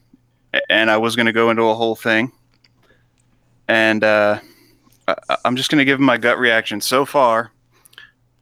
and 0.70 0.92
I 0.92 0.98
was 0.98 1.16
going 1.16 1.26
to 1.26 1.34
go 1.34 1.50
into 1.50 1.64
a 1.64 1.76
whole 1.76 1.96
thing. 1.96 2.32
And 3.68 4.04
uh, 4.04 4.40
I, 5.08 5.38
I'm 5.46 5.56
just 5.56 5.70
going 5.70 5.80
to 5.80 5.86
give 5.86 6.00
him 6.00 6.06
my 6.06 6.18
gut 6.18 6.38
reaction. 6.38 6.82
So 6.82 7.06
far, 7.06 7.52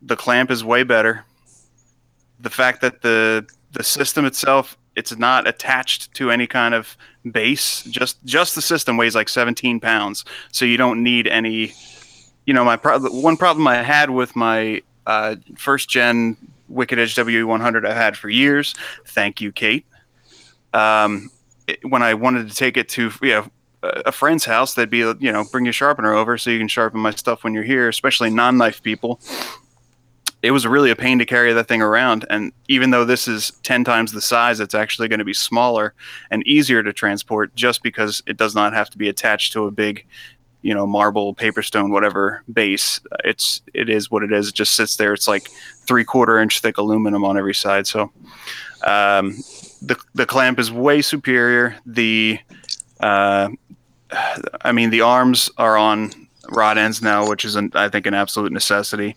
the 0.02 0.16
clamp 0.16 0.52
is 0.52 0.64
way 0.64 0.84
better. 0.84 1.26
The 2.40 2.50
fact 2.50 2.82
that 2.82 3.02
the 3.02 3.48
the 3.72 3.84
system 3.84 4.26
itself 4.26 4.78
it's 5.00 5.18
not 5.18 5.48
attached 5.48 6.14
to 6.16 6.30
any 6.30 6.46
kind 6.46 6.74
of 6.74 6.98
base. 7.32 7.84
Just 7.84 8.24
just 8.26 8.54
the 8.54 8.62
system 8.62 8.98
weighs 8.98 9.16
like 9.16 9.30
17 9.30 9.80
pounds, 9.80 10.26
so 10.52 10.66
you 10.66 10.78
don't 10.78 11.02
need 11.02 11.26
any. 11.28 11.74
You 12.50 12.54
know, 12.54 12.66
my 12.66 12.78
pro- 12.78 12.98
one 13.00 13.38
problem 13.38 13.68
I 13.68 13.84
had 13.84 14.10
with 14.10 14.36
my 14.36 14.82
uh, 15.06 15.36
first 15.56 15.88
gen 15.88 16.36
Wicked 16.68 16.98
Edge 16.98 17.14
WE100 17.14 17.86
I've 17.88 17.96
had 17.96 18.18
for 18.18 18.28
years. 18.28 18.74
Thank 19.06 19.40
you, 19.40 19.52
Kate. 19.52 19.86
Um, 20.74 21.30
it- 21.68 21.78
when 21.88 22.02
I 22.02 22.16
wanted 22.16 22.50
to 22.50 22.56
take 22.56 22.76
it 22.76 22.90
to 22.90 23.12
a 23.22 23.44
a 23.84 24.12
friend's 24.12 24.46
house, 24.46 24.74
they'd 24.74 24.90
be 24.90 24.98
you 24.98 25.32
know 25.32 25.46
bring 25.52 25.64
your 25.64 25.74
sharpener 25.74 26.12
over 26.16 26.40
so 26.40 26.50
you 26.50 26.58
can 26.58 26.68
sharpen 26.68 27.00
my 27.00 27.12
stuff 27.12 27.44
when 27.44 27.54
you're 27.54 27.62
here, 27.62 27.88
especially 27.88 28.32
non-knife 28.32 28.82
people. 28.82 29.20
It 30.42 30.50
was 30.50 30.66
really 30.66 30.90
a 30.90 30.96
pain 30.96 31.20
to 31.20 31.26
carry 31.28 31.54
that 31.54 31.68
thing 31.68 31.84
around, 31.84 32.26
and 32.32 32.52
even 32.68 32.90
though 32.90 33.06
this 33.06 33.28
is 33.28 33.52
ten 33.62 33.84
times 33.84 34.12
the 34.12 34.22
size, 34.22 34.60
it's 34.60 34.74
actually 34.74 35.08
going 35.08 35.20
to 35.20 35.26
be 35.26 35.36
smaller 35.36 35.94
and 36.32 36.42
easier 36.48 36.82
to 36.82 36.94
transport, 36.94 37.54
just 37.54 37.84
because 37.84 38.24
it 38.26 38.38
does 38.38 38.56
not 38.56 38.74
have 38.74 38.90
to 38.90 38.98
be 38.98 39.08
attached 39.08 39.54
to 39.54 39.68
a 39.68 39.72
big, 39.72 40.06
you 40.62 40.74
know, 40.74 40.86
marble, 40.86 41.34
paper 41.34 41.62
stone, 41.62 41.91
whatever 41.91 42.43
base. 42.52 43.00
It's 43.24 43.62
it 43.74 43.89
is 43.89 44.12
what 44.12 44.24
it 44.24 44.32
is. 44.32 44.50
It 44.50 44.56
just 44.56 44.74
sits 44.76 44.98
there. 44.98 45.13
It's 45.13 45.28
like 45.28 45.50
three 45.86 46.04
quarter 46.04 46.39
inch 46.39 46.60
thick 46.60 46.78
aluminum 46.78 47.24
on 47.24 47.38
every 47.38 47.56
side. 47.56 47.88
So, 47.88 48.12
um, 48.84 49.38
the 49.82 49.98
the 50.15 50.26
clamp 50.26 50.60
is 50.60 50.72
way 50.72 51.02
superior. 51.02 51.76
The 51.86 52.39
uh, 53.00 53.50
I 54.62 54.72
mean, 54.72 54.89
the 54.89 55.02
arms 55.02 55.50
are 55.58 55.78
on 55.78 56.12
rod 56.50 56.78
ends 56.78 57.02
now, 57.02 57.28
which 57.30 57.45
is, 57.45 57.56
an, 57.56 57.72
I 57.76 57.89
think, 57.89 58.06
an 58.06 58.13
absolute 58.13 58.52
necessity. 58.52 59.15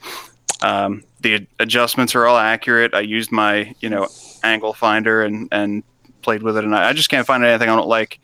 Um, 0.60 1.02
the 1.20 1.46
adjustments 1.58 2.14
are 2.14 2.26
all 2.26 2.36
accurate. 2.36 2.94
I 2.94 3.00
used 3.00 3.32
my, 3.32 3.74
you 3.80 3.88
know, 3.88 4.08
angle 4.44 4.74
finder 4.74 5.22
and 5.22 5.48
and 5.50 5.82
played 6.22 6.42
with 6.42 6.56
it, 6.56 6.64
and 6.64 6.74
I, 6.74 6.90
I 6.90 6.92
just 6.92 7.08
can't 7.08 7.26
find 7.26 7.44
anything 7.44 7.68
I 7.68 7.76
don't 7.76 7.88
like 7.88 8.20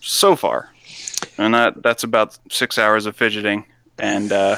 so 0.00 0.34
far. 0.34 0.70
And 1.40 1.54
that 1.54 1.82
that's 1.82 2.04
about 2.04 2.38
six 2.50 2.78
hours 2.78 3.06
of 3.06 3.16
fidgeting, 3.16 3.64
and 3.98 4.30
uh, 4.30 4.56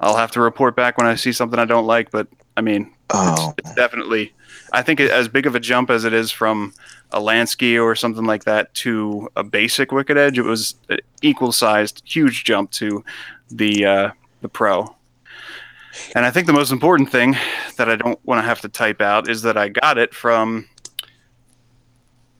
I'll 0.00 0.16
have 0.16 0.30
to 0.32 0.40
report 0.40 0.74
back 0.76 0.96
when 0.98 1.06
I 1.06 1.14
see 1.14 1.32
something 1.32 1.58
I 1.58 1.64
don't 1.66 1.86
like. 1.86 2.10
But 2.10 2.26
I 2.56 2.62
mean, 2.62 2.94
Oh, 3.10 3.52
it's 3.58 3.74
definitely 3.74 4.32
i 4.72 4.82
think 4.82 4.98
it, 4.98 5.10
as 5.10 5.28
big 5.28 5.46
of 5.46 5.54
a 5.54 5.60
jump 5.60 5.90
as 5.90 6.04
it 6.04 6.12
is 6.12 6.30
from 6.32 6.72
a 7.12 7.20
lansky 7.20 7.80
or 7.80 7.94
something 7.94 8.24
like 8.24 8.44
that 8.44 8.72
to 8.74 9.28
a 9.36 9.44
basic 9.44 9.92
wicked 9.92 10.16
edge 10.16 10.38
it 10.38 10.42
was 10.42 10.74
an 10.88 10.98
equal 11.22 11.52
sized 11.52 12.02
huge 12.04 12.44
jump 12.44 12.70
to 12.70 13.04
the 13.50 13.84
uh, 13.84 14.10
the 14.40 14.48
pro 14.48 14.96
and 16.14 16.24
i 16.24 16.30
think 16.30 16.46
the 16.46 16.52
most 16.52 16.72
important 16.72 17.10
thing 17.10 17.36
that 17.76 17.90
i 17.90 17.94
don't 17.94 18.18
want 18.24 18.38
to 18.38 18.42
have 18.42 18.60
to 18.60 18.68
type 18.68 19.00
out 19.00 19.28
is 19.28 19.42
that 19.42 19.56
i 19.56 19.68
got 19.68 19.98
it 19.98 20.14
from 20.14 20.66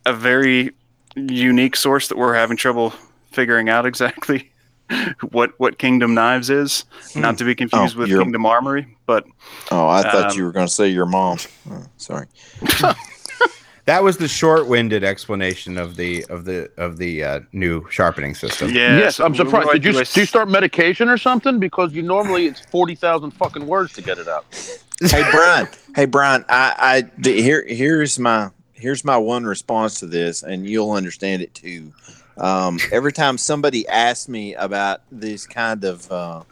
a 0.06 0.12
very 0.14 0.70
unique 1.14 1.76
source 1.76 2.08
that 2.08 2.16
we're 2.16 2.34
having 2.34 2.56
trouble 2.56 2.92
figuring 3.34 3.68
out 3.68 3.84
exactly 3.86 4.50
what 5.30 5.52
what 5.58 5.78
kingdom 5.78 6.14
knives 6.14 6.50
is 6.50 6.84
not 7.16 7.36
to 7.38 7.44
be 7.44 7.54
confused 7.54 7.96
Oh, 7.96 8.00
with 8.00 8.08
you're- 8.08 8.22
kingdom 8.22 8.46
armory 8.46 8.96
but 9.06 9.24
oh, 9.70 9.86
I 9.88 10.02
thought 10.02 10.30
Um, 10.32 10.36
you 10.38 10.44
were 10.44 10.52
going 10.52 10.66
to 10.66 10.72
say 10.72 10.88
your 10.88 11.04
mom. 11.06 11.36
Oh, 11.70 11.84
sorry. 11.98 12.26
That 13.86 14.02
was 14.02 14.16
the 14.16 14.28
short-winded 14.28 15.04
explanation 15.04 15.76
of 15.76 15.96
the 15.96 16.24
of 16.30 16.46
the 16.46 16.70
of 16.78 16.96
the 16.96 17.22
uh, 17.22 17.40
new 17.52 17.86
sharpening 17.90 18.34
system. 18.34 18.70
Yeah. 18.70 18.96
yes, 18.96 19.16
so 19.16 19.26
I'm 19.26 19.34
surprised. 19.34 19.72
Did 19.72 19.84
you 19.84 19.92
do 19.92 19.98
I 19.98 20.04
do 20.04 20.20
you 20.20 20.24
start 20.26 20.48
medication 20.48 21.10
or 21.10 21.18
something? 21.18 21.58
Because 21.58 21.92
you 21.92 22.00
normally 22.00 22.46
it's 22.46 22.60
forty 22.60 22.94
thousand 22.94 23.32
fucking 23.32 23.66
words 23.66 23.92
to 23.92 24.00
get 24.00 24.16
it 24.16 24.26
out. 24.26 24.46
hey 25.02 25.22
Brian, 25.30 25.68
hey 25.94 26.06
Brian, 26.06 26.46
I, 26.48 27.04
I 27.22 27.28
here 27.28 27.62
here's 27.68 28.18
my 28.18 28.48
here's 28.72 29.04
my 29.04 29.18
one 29.18 29.44
response 29.44 30.00
to 30.00 30.06
this, 30.06 30.42
and 30.42 30.66
you'll 30.66 30.92
understand 30.92 31.42
it 31.42 31.52
too. 31.52 31.92
Um, 32.36 32.78
every 32.90 33.12
time 33.12 33.38
somebody 33.38 33.86
asks 33.86 34.28
me 34.28 34.54
about 34.54 35.02
these 35.12 35.46
kind 35.46 35.84
of 35.84 36.10
uh, 36.10 36.42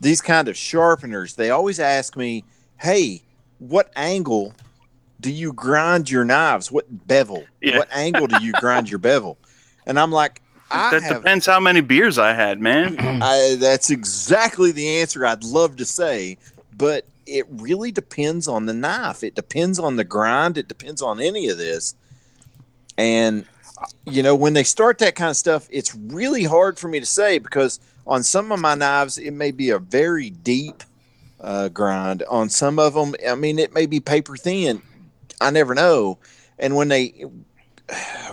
these 0.00 0.20
kind 0.20 0.48
of 0.48 0.56
sharpeners, 0.56 1.34
they 1.34 1.50
always 1.50 1.80
ask 1.80 2.16
me, 2.16 2.44
"Hey, 2.78 3.22
what 3.58 3.90
angle 3.96 4.54
do 5.20 5.30
you 5.30 5.52
grind 5.52 6.10
your 6.10 6.24
knives? 6.24 6.70
What 6.70 6.86
bevel? 7.06 7.44
Yeah. 7.60 7.78
What 7.78 7.88
angle 7.92 8.26
do 8.26 8.42
you 8.42 8.52
grind 8.52 8.88
your 8.90 8.98
bevel?" 8.98 9.36
And 9.86 9.98
I'm 9.98 10.12
like, 10.12 10.42
that 10.72 11.02
have 11.02 11.16
depends 11.18 11.46
how 11.46 11.60
many 11.60 11.80
beers 11.80 12.18
I 12.18 12.32
had, 12.32 12.60
man. 12.60 12.96
I, 13.22 13.56
that's 13.58 13.90
exactly 13.90 14.72
the 14.72 15.00
answer 15.00 15.26
I'd 15.26 15.44
love 15.44 15.76
to 15.76 15.84
say, 15.84 16.38
but 16.76 17.06
it 17.26 17.46
really 17.48 17.92
depends 17.92 18.48
on 18.48 18.66
the 18.66 18.72
knife. 18.72 19.22
It 19.22 19.34
depends 19.34 19.78
on 19.78 19.96
the 19.96 20.04
grind. 20.04 20.58
It 20.58 20.68
depends 20.68 21.02
on 21.02 21.20
any 21.20 21.48
of 21.48 21.58
this. 21.58 21.94
And, 22.98 23.44
you 24.06 24.22
know, 24.22 24.34
when 24.34 24.52
they 24.54 24.64
start 24.64 24.98
that 24.98 25.14
kind 25.14 25.30
of 25.30 25.36
stuff, 25.36 25.68
it's 25.70 25.94
really 25.94 26.44
hard 26.44 26.78
for 26.78 26.88
me 26.88 27.00
to 27.00 27.06
say 27.06 27.38
because 27.38 27.80
on 28.06 28.22
some 28.22 28.52
of 28.52 28.60
my 28.60 28.74
knives, 28.74 29.18
it 29.18 29.32
may 29.32 29.50
be 29.50 29.70
a 29.70 29.78
very 29.78 30.30
deep 30.30 30.82
uh, 31.40 31.68
grind. 31.68 32.22
On 32.28 32.48
some 32.48 32.78
of 32.78 32.94
them, 32.94 33.14
I 33.28 33.34
mean, 33.34 33.58
it 33.58 33.72
may 33.74 33.86
be 33.86 34.00
paper 34.00 34.36
thin. 34.36 34.82
I 35.40 35.50
never 35.50 35.74
know. 35.74 36.18
And 36.58 36.76
when 36.76 36.88
they, 36.88 37.24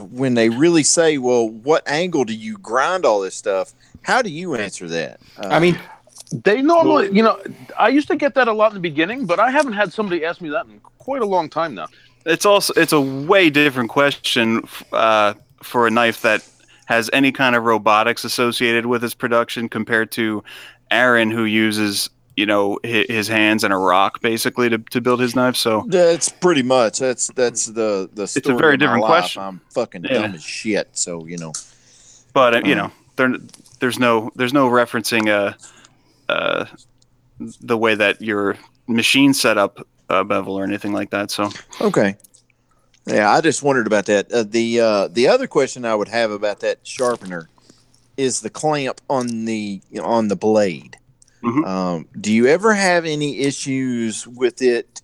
when 0.09 0.33
they 0.35 0.49
really 0.49 0.83
say, 0.83 1.17
well, 1.17 1.49
what 1.49 1.87
angle 1.87 2.25
do 2.25 2.33
you 2.33 2.57
grind 2.57 3.05
all 3.05 3.21
this 3.21 3.35
stuff? 3.35 3.73
How 4.01 4.21
do 4.21 4.29
you 4.29 4.55
answer 4.55 4.87
that? 4.87 5.19
Uh, 5.37 5.47
I 5.49 5.59
mean, 5.59 5.77
They 6.31 6.61
normally, 6.61 7.09
you 7.11 7.23
know, 7.23 7.41
I 7.77 7.89
used 7.89 8.07
to 8.09 8.15
get 8.15 8.35
that 8.35 8.47
a 8.47 8.53
lot 8.53 8.71
in 8.71 8.75
the 8.75 8.81
beginning, 8.81 9.25
but 9.25 9.39
I 9.39 9.49
haven't 9.49 9.73
had 9.73 9.91
somebody 9.91 10.23
ask 10.23 10.41
me 10.41 10.49
that 10.49 10.67
in 10.67 10.79
quite 10.99 11.23
a 11.23 11.25
long 11.25 11.49
time 11.49 11.73
now. 11.73 11.87
It's 12.29 12.45
also 12.45 12.73
it's 12.77 12.93
a 12.93 13.01
way 13.01 13.49
different 13.49 13.89
question 13.89 14.61
uh, 14.93 15.33
for 15.63 15.87
a 15.87 15.91
knife 15.91 16.21
that 16.21 16.47
has 16.85 17.09
any 17.11 17.31
kind 17.31 17.55
of 17.55 17.63
robotics 17.63 18.23
associated 18.23 18.85
with 18.85 19.03
its 19.03 19.13
production 19.15 19.67
compared 19.69 20.11
to 20.13 20.43
Aaron, 20.91 21.31
who 21.31 21.43
uses 21.45 22.09
you 22.35 22.45
know 22.45 22.79
his, 22.83 23.05
his 23.09 23.27
hands 23.27 23.63
and 23.63 23.73
a 23.73 23.77
rock 23.77 24.21
basically 24.21 24.69
to, 24.69 24.77
to 24.77 25.01
build 25.01 25.19
his 25.19 25.35
knife. 25.35 25.55
So 25.55 25.85
that's 25.87 26.29
pretty 26.29 26.63
much 26.63 26.99
that's 26.99 27.27
that's 27.33 27.65
the 27.65 28.09
the. 28.13 28.27
Story 28.27 28.57
very 28.57 28.73
of 28.75 28.79
my 28.79 28.85
different 28.85 29.01
life. 29.01 29.09
question. 29.09 29.41
I'm 29.43 29.61
fucking 29.71 30.03
Yeah. 30.05 30.13
dumb 30.21 30.35
as 30.35 30.43
shit. 30.43 30.87
So 30.93 31.25
you 31.25 31.37
know. 31.37 31.53
but 32.33 32.53
uh, 32.55 32.61
you 32.63 32.75
Mm. 32.75 32.77
know 32.77 32.91
there 33.15 33.35
there's 33.79 33.97
no 33.99 34.31
there's 34.35 34.53
no 34.53 34.69
referencing 34.69 35.27
uh, 35.29 35.53
uh, 36.31 36.65
the 37.61 37.77
way 37.77 37.95
that 37.95 38.21
your 38.21 38.55
machine 38.87 39.33
set 39.33 39.57
a 40.09 40.23
bevel 40.23 40.57
or 40.57 40.63
anything 40.63 40.91
like 40.93 41.09
that. 41.11 41.31
So 41.31 41.49
Okay. 41.81 42.15
Yeah, 43.05 43.31
I 43.31 43.41
just 43.41 43.63
wondered 43.63 43.87
about 43.87 44.05
that. 44.07 44.31
Uh, 44.31 44.43
the 44.43 44.79
uh, 44.79 45.07
the 45.07 45.27
other 45.27 45.47
question 45.47 45.85
I 45.85 45.95
would 45.95 46.09
have 46.09 46.31
about 46.31 46.59
that 46.59 46.79
sharpener 46.83 47.49
is 48.17 48.41
the 48.41 48.49
clamp 48.49 49.01
on 49.09 49.45
the 49.45 49.81
on 50.01 50.27
the 50.27 50.35
blade. 50.35 50.97
Mhm. 51.43 51.65
Um, 51.65 52.07
do 52.19 52.31
you 52.33 52.47
ever 52.47 52.73
have 52.73 53.05
any 53.05 53.39
issues 53.39 54.27
with 54.27 54.61
it 54.61 55.01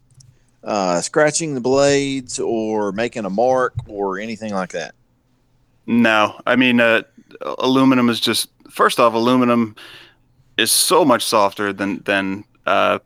uh, 0.63 0.99
scratching 1.01 1.55
the 1.55 1.61
blades 1.61 2.39
or 2.39 2.91
making 2.91 3.25
a 3.25 3.29
mark 3.29 3.73
or 3.87 4.19
anything 4.19 4.53
like 4.53 4.71
that? 4.73 4.93
No, 5.87 6.39
I 6.45 6.55
mean, 6.57 6.79
uh, 6.81 7.03
aluminum 7.59 8.09
is 8.09 8.19
just 8.19 8.49
first 8.69 8.99
off, 8.99 9.13
aluminum 9.13 9.75
is 10.57 10.71
so 10.71 11.05
much 11.05 11.23
softer 11.23 11.71
than 11.73 12.01
than 12.05 12.43
uh, 12.65 12.99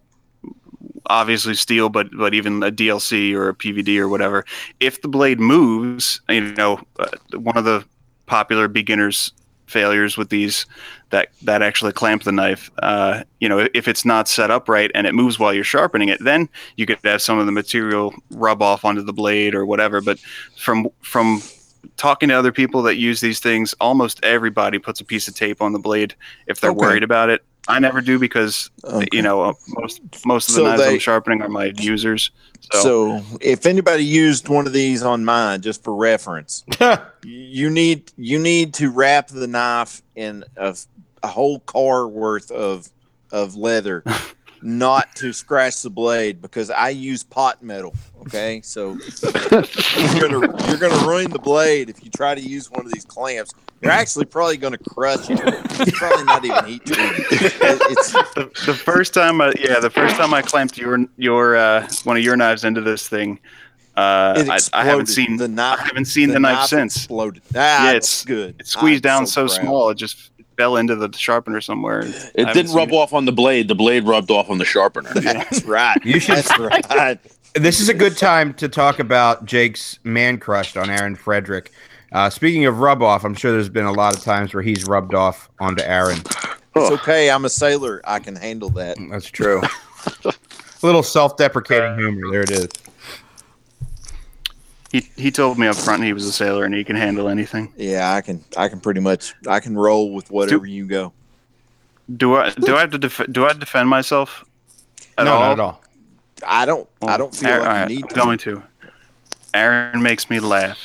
obviously 1.09 1.55
steel, 1.55 1.89
but 1.89 2.07
but 2.17 2.33
even 2.33 2.63
a 2.63 2.71
DLC 2.71 3.33
or 3.33 3.49
a 3.49 3.55
PVD 3.55 3.97
or 3.99 4.07
whatever. 4.09 4.45
If 4.79 5.01
the 5.01 5.07
blade 5.09 5.39
moves, 5.39 6.21
you 6.29 6.41
know, 6.41 6.79
uh, 6.99 7.07
one 7.33 7.57
of 7.57 7.65
the 7.65 7.85
popular 8.25 8.67
beginners 8.67 9.33
failures 9.67 10.17
with 10.17 10.29
these 10.29 10.65
that 11.11 11.29
that 11.43 11.61
actually 11.61 11.93
clamp 11.93 12.23
the 12.23 12.31
knife 12.31 12.71
uh, 12.81 13.23
you 13.39 13.47
know 13.47 13.67
if 13.75 13.87
it's 13.87 14.03
not 14.03 14.27
set 14.27 14.49
up 14.49 14.67
right 14.67 14.89
and 14.95 15.05
it 15.05 15.13
moves 15.13 15.37
while 15.37 15.53
you're 15.53 15.63
sharpening 15.63 16.09
it 16.09 16.23
then 16.23 16.49
you 16.75 16.87
could 16.87 16.97
have 17.03 17.21
some 17.21 17.37
of 17.37 17.45
the 17.45 17.51
material 17.51 18.13
rub 18.31 18.63
off 18.63 18.83
onto 18.83 19.03
the 19.03 19.13
blade 19.13 19.53
or 19.53 19.65
whatever 19.67 20.01
but 20.01 20.19
from 20.57 20.87
from 21.03 21.39
talking 21.97 22.29
to 22.29 22.35
other 22.35 22.51
people 22.51 22.81
that 22.81 22.97
use 22.97 23.21
these 23.21 23.39
things 23.39 23.75
almost 23.79 24.19
everybody 24.23 24.79
puts 24.79 25.01
a 25.01 25.05
piece 25.05 25.27
of 25.27 25.35
tape 25.35 25.61
on 25.61 25.71
the 25.71 25.79
blade 25.79 26.15
if 26.47 26.59
they're 26.59 26.73
Okay. 26.73 26.73
worried 26.73 27.03
about 27.03 27.29
it 27.29 27.43
i 27.69 27.79
never 27.79 28.01
do 28.01 28.19
because 28.19 28.69
Okay. 28.83 29.07
you 29.13 29.21
know 29.21 29.41
uh, 29.41 29.53
most 29.67 30.01
most 30.25 30.49
of 30.49 30.55
the 30.55 30.59
So 30.61 30.65
knives 30.65 30.81
they- 30.81 30.93
i'm 30.93 30.99
sharpening 30.99 31.41
are 31.41 31.47
my 31.49 31.71
users 31.79 32.31
so, 32.71 32.81
So, 32.81 33.25
if 33.41 33.65
anybody 33.65 34.03
used 34.03 34.49
one 34.49 34.67
of 34.67 34.73
these 34.73 35.01
on 35.01 35.23
mine, 35.23 35.61
just 35.61 35.81
for 35.83 35.95
reference, 35.95 36.65
you 37.23 37.69
need 37.69 38.11
you 38.17 38.37
need 38.37 38.73
to 38.75 38.91
wrap 38.91 39.29
the 39.29 39.47
knife 39.47 40.01
in 40.15 40.43
a, 40.57 40.75
a 41.23 41.27
whole 41.27 41.61
car 41.61 42.07
worth 42.07 42.51
of 42.51 42.89
of 43.31 43.55
leather, 43.55 44.03
not 44.61 45.15
to 45.15 45.31
scratch 45.31 45.81
the 45.81 45.89
blade 45.89 46.41
because 46.41 46.69
I 46.69 46.89
use 46.89 47.23
pot 47.23 47.63
metal. 47.63 47.95
Okay, 48.23 48.59
so 48.61 48.97
you're 49.23 50.29
gonna 50.29 50.67
you're 50.67 50.77
gonna 50.77 51.07
ruin 51.07 51.31
the 51.31 51.39
blade 51.41 51.89
if 51.89 52.03
you 52.03 52.11
try 52.11 52.35
to 52.35 52.41
use 52.41 52.69
one 52.69 52.85
of 52.85 52.91
these 52.91 53.05
clamps. 53.05 53.51
You're 53.81 53.91
actually 53.91 54.25
probably 54.25 54.57
gonna 54.57 54.77
crush 54.77 55.29
it. 55.29 55.39
It's 55.43 55.97
probably 55.97 56.25
not 56.25 56.43
even 56.45 56.65
heat 56.65 56.85
treated. 56.85 57.19
It- 57.31 57.81
It's 57.91 58.11
the, 58.33 58.51
the 58.65 58.73
first 58.73 59.13
time 59.13 59.39
I, 59.41 59.53
yeah 59.59 59.79
the 59.79 59.89
first 59.89 60.15
time 60.15 60.33
i 60.33 60.41
clamped 60.41 60.77
your 60.77 60.99
your 61.17 61.55
uh, 61.55 61.87
one 62.03 62.17
of 62.17 62.23
your 62.23 62.35
knives 62.35 62.63
into 62.65 62.81
this 62.81 63.07
thing 63.07 63.39
uh, 63.97 64.45
I. 64.49 64.59
I 64.73 64.85
haven't 64.85 65.07
seen 65.07 65.35
the 65.37 65.47
knife. 65.49 65.79
I 65.81 65.83
haven't 65.87 66.05
seen 66.05 66.29
the, 66.29 66.39
knife, 66.39 66.67
since. 66.67 66.95
Exploded. 66.95 67.41
Ah, 67.53 67.89
Yeah, 67.89 67.91
it's 67.97 68.21
it's- 68.21 68.25
good. 68.25 68.55
It 68.59 68.67
squeezed 68.67 69.05
I'm 69.05 69.19
down 69.19 69.27
so, 69.27 69.47
proud. 69.47 69.59
small, 69.61 69.89
it 69.89 69.95
just 69.95 70.31
fell 70.55 70.77
into 70.77 70.95
the 70.95 71.11
sharpener 71.17 71.59
somewhere. 71.59 72.03
It 72.33 72.47
I 72.47 72.53
didn't 72.53 72.69
seen 72.69 72.77
rub 72.77 72.93
off 72.93 73.11
on 73.13 73.25
the 73.25 73.33
blade. 73.33 73.67
The 73.67 73.75
blade 73.75 74.05
rubbed 74.05 74.31
off 74.31 74.49
on 74.49 74.57
the 74.57 74.63
sharpener. 74.63 75.11
That's 75.15 75.63
right. 75.65 75.97
You 76.05 76.19
should- 76.21 76.37
That's 76.37 76.57
right. 76.59 77.19
this 77.55 77.81
is 77.81 77.89
a 77.89 77.93
good 77.93 78.15
time 78.15 78.53
to 78.53 78.69
talk 78.69 78.99
about 78.99 79.43
Jake's 79.45 79.99
man 80.05 80.37
crush 80.37 80.77
on 80.77 80.89
Aaron 80.89 81.15
Frederick. 81.17 81.71
Uh, 82.11 82.29
speaking 82.29 82.65
of 82.65 82.79
rub 82.79 83.01
off, 83.03 83.23
I'm 83.23 83.35
sure 83.35 83.51
there's 83.51 83.69
been 83.69 83.85
a 83.85 83.91
lot 83.91 84.15
of 84.15 84.23
times 84.23 84.53
where 84.53 84.63
he's 84.63 84.85
rubbed 84.85 85.13
off 85.13 85.49
onto 85.59 85.83
Aaron. 85.83 86.19
It's 86.75 86.91
okay. 86.91 87.29
I'm 87.29 87.45
a 87.45 87.49
sailor. 87.49 88.01
I 88.05 88.19
can 88.19 88.35
handle 88.35 88.69
that. 88.71 88.97
That's 89.11 89.27
true. 89.27 89.61
a 90.25 90.33
little 90.81 91.03
self-deprecating 91.03 91.97
humor. 91.97 92.31
There 92.31 92.41
it 92.41 92.51
is. 92.51 92.67
He 94.91 95.07
he 95.15 95.29
told 95.29 95.59
me 95.59 95.67
up 95.67 95.75
front 95.75 96.03
he 96.03 96.13
was 96.13 96.25
a 96.25 96.31
sailor 96.31 96.65
and 96.65 96.73
he 96.73 96.83
can 96.83 96.95
handle 96.95 97.27
anything. 97.29 97.71
Yeah, 97.77 98.13
I 98.13 98.21
can. 98.21 98.43
I 98.57 98.69
can 98.69 98.79
pretty 98.79 99.01
much. 99.01 99.35
I 99.47 99.59
can 99.59 99.77
roll 99.77 100.13
with 100.13 100.31
whatever 100.31 100.65
you 100.65 100.87
go. 100.87 101.13
Do 102.17 102.35
I 102.37 102.49
do 102.51 102.75
I 102.75 102.79
have 102.81 102.91
to 102.91 102.97
def- 102.97 103.31
do 103.31 103.45
I 103.45 103.53
defend 103.53 103.87
myself 103.87 104.43
at 105.17 105.25
no, 105.25 105.33
all? 105.33 105.39
not 105.41 105.51
at 105.51 105.59
all. 105.59 105.83
I 106.47 106.65
don't. 106.65 106.89
I 107.03 107.17
don't 107.17 107.35
feel 107.35 107.49
Aaron- 107.49 107.61
like 107.61 107.69
alright, 107.69 107.89
you 107.91 107.95
need 107.97 108.03
I'm 108.05 108.09
to. 108.09 108.15
going 108.15 108.37
to. 108.39 108.63
Aaron 109.53 110.01
makes 110.01 110.29
me 110.29 110.39
laugh, 110.39 110.77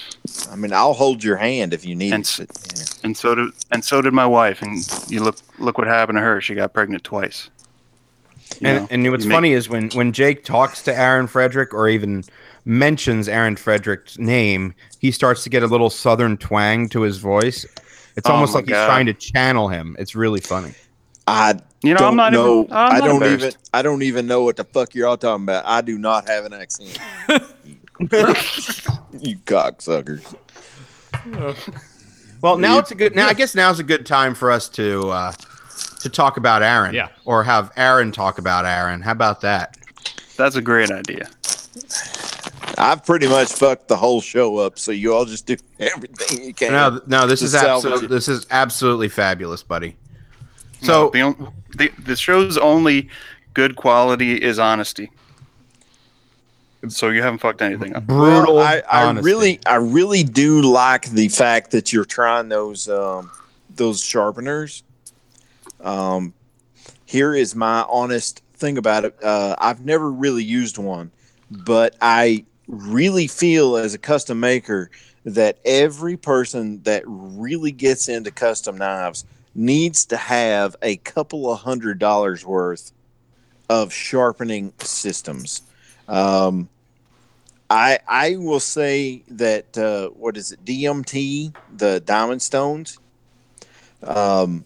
I 0.50 0.56
mean, 0.56 0.72
I'll 0.72 0.94
hold 0.94 1.22
your 1.22 1.36
hand 1.36 1.72
if 1.74 1.84
you 1.84 1.94
need 1.94 2.12
And 2.12 2.24
it. 2.38 2.48
but, 2.48 2.72
yeah. 2.78 2.84
and 3.04 3.16
so 3.16 3.34
did 3.34 3.50
and 3.70 3.84
so 3.84 4.00
did 4.02 4.12
my 4.12 4.26
wife. 4.26 4.62
And 4.62 4.78
you 5.10 5.22
look 5.22 5.36
look 5.58 5.78
what 5.78 5.86
happened 5.86 6.16
to 6.16 6.22
her. 6.22 6.40
She 6.40 6.54
got 6.54 6.72
pregnant 6.72 7.04
twice. 7.04 7.50
You 8.60 8.68
And, 8.68 8.78
know, 8.82 8.88
and 8.90 9.10
what's 9.10 9.24
you 9.24 9.28
make- 9.30 9.36
funny 9.36 9.52
is 9.52 9.68
when 9.68 9.90
when 9.90 10.12
Jake 10.12 10.44
talks 10.44 10.82
to 10.82 10.96
Aaron 10.98 11.26
Frederick 11.26 11.72
or 11.74 11.88
even 11.88 12.24
mentions 12.64 13.28
Aaron 13.28 13.56
Frederick's 13.56 14.18
name, 14.18 14.74
he 14.98 15.10
starts 15.10 15.42
to 15.44 15.50
get 15.50 15.62
a 15.62 15.66
little 15.66 15.90
southern 15.90 16.36
twang 16.36 16.88
to 16.90 17.02
his 17.02 17.18
voice. 17.18 17.66
It's 18.16 18.28
Oh 18.28 18.32
almost 18.34 18.52
my 18.54 18.60
like 18.60 18.66
he's 18.68 18.76
trying 18.76 19.06
to 19.06 19.14
channel 19.14 19.68
him. 19.68 19.96
It's 19.98 20.14
really 20.14 20.40
funny. 20.40 20.72
I 21.26 21.54
You 21.82 21.94
know, 21.94 21.98
don't 22.00 22.08
I'm 22.10 22.16
not 22.16 22.32
know. 22.32 22.62
even. 22.64 22.72
I'm 22.76 22.92
I 22.92 22.98
don't 23.00 23.10
embarrassed. 23.22 23.44
even. 23.46 23.56
I 23.74 23.82
don't 23.82 24.02
even 24.02 24.26
know 24.26 24.42
what 24.44 24.56
the 24.56 24.64
fuck 24.64 24.94
you're 24.94 25.08
all 25.08 25.16
talking 25.16 25.44
about. 25.44 25.64
I 25.66 25.80
do 25.80 25.98
not 25.98 26.28
have 26.28 26.44
an 26.44 26.52
accent. 26.52 26.98
you 28.00 29.36
cocksuckers. 29.46 30.34
Well, 32.42 32.58
now 32.58 32.78
it's 32.78 32.90
a 32.90 32.94
good. 32.94 33.16
Now 33.16 33.26
I 33.28 33.32
guess 33.32 33.54
now's 33.54 33.78
a 33.78 33.82
good 33.82 34.04
time 34.04 34.34
for 34.34 34.50
us 34.50 34.68
to 34.70 35.08
uh, 35.08 35.32
to 36.00 36.10
talk 36.10 36.36
about 36.36 36.62
Aaron. 36.62 36.94
Yeah. 36.94 37.08
Or 37.24 37.42
have 37.42 37.72
Aaron 37.74 38.12
talk 38.12 38.36
about 38.36 38.66
Aaron. 38.66 39.00
How 39.00 39.12
about 39.12 39.40
that? 39.40 39.78
That's 40.36 40.54
a 40.54 40.60
great 40.60 40.90
idea. 40.90 41.30
I've 42.76 43.02
pretty 43.06 43.28
much 43.28 43.50
fucked 43.50 43.88
the 43.88 43.96
whole 43.96 44.20
show 44.20 44.58
up, 44.58 44.78
so 44.78 44.92
you 44.92 45.14
all 45.14 45.24
just 45.24 45.46
do 45.46 45.56
everything 45.80 46.44
you 46.44 46.52
can. 46.52 46.72
No, 46.72 47.00
no, 47.06 47.26
this 47.26 47.40
is 47.40 47.54
absolutely 47.54 48.08
this 48.08 48.28
is 48.28 48.46
absolutely 48.50 49.08
fabulous, 49.08 49.62
buddy. 49.62 49.96
No, 50.82 50.86
So 50.86 51.10
the, 51.14 51.20
on- 51.22 51.54
the 51.78 51.90
the 52.00 52.14
show's 52.14 52.58
only 52.58 53.08
good 53.54 53.74
quality 53.76 54.34
is 54.34 54.58
honesty. 54.58 55.10
So 56.88 57.08
you 57.10 57.22
haven't 57.22 57.38
fucked 57.38 57.62
anything 57.62 57.94
up. 57.94 58.06
brutal. 58.06 58.56
Well, 58.56 58.64
I, 58.64 58.82
I 58.88 59.10
really, 59.12 59.60
I 59.66 59.76
really 59.76 60.22
do 60.22 60.62
like 60.62 61.10
the 61.10 61.28
fact 61.28 61.70
that 61.72 61.92
you're 61.92 62.04
trying 62.04 62.48
those 62.48 62.88
um, 62.88 63.30
those 63.74 64.02
sharpeners. 64.02 64.82
Um, 65.80 66.32
here 67.04 67.34
is 67.34 67.54
my 67.54 67.84
honest 67.88 68.42
thing 68.54 68.78
about 68.78 69.04
it. 69.04 69.16
Uh, 69.22 69.54
I've 69.58 69.84
never 69.84 70.10
really 70.10 70.44
used 70.44 70.78
one, 70.78 71.10
but 71.50 71.94
I 72.00 72.44
really 72.66 73.26
feel 73.26 73.76
as 73.76 73.94
a 73.94 73.98
custom 73.98 74.40
maker 74.40 74.90
that 75.24 75.58
every 75.64 76.16
person 76.16 76.82
that 76.82 77.02
really 77.06 77.72
gets 77.72 78.08
into 78.08 78.30
custom 78.30 78.76
knives 78.78 79.24
needs 79.54 80.04
to 80.06 80.16
have 80.16 80.76
a 80.82 80.96
couple 80.98 81.50
of 81.50 81.60
hundred 81.60 81.98
dollars 81.98 82.44
worth 82.44 82.92
of 83.68 83.92
sharpening 83.92 84.72
systems. 84.80 85.62
Um, 86.08 86.68
I 87.74 87.98
I 88.06 88.36
will 88.36 88.60
say 88.60 89.24
that 89.30 89.76
uh, 89.76 90.10
what 90.10 90.36
is 90.36 90.52
it 90.52 90.64
DMT 90.64 91.52
the 91.76 91.98
Diamond 91.98 92.40
Stones. 92.40 93.00
Um, 94.00 94.64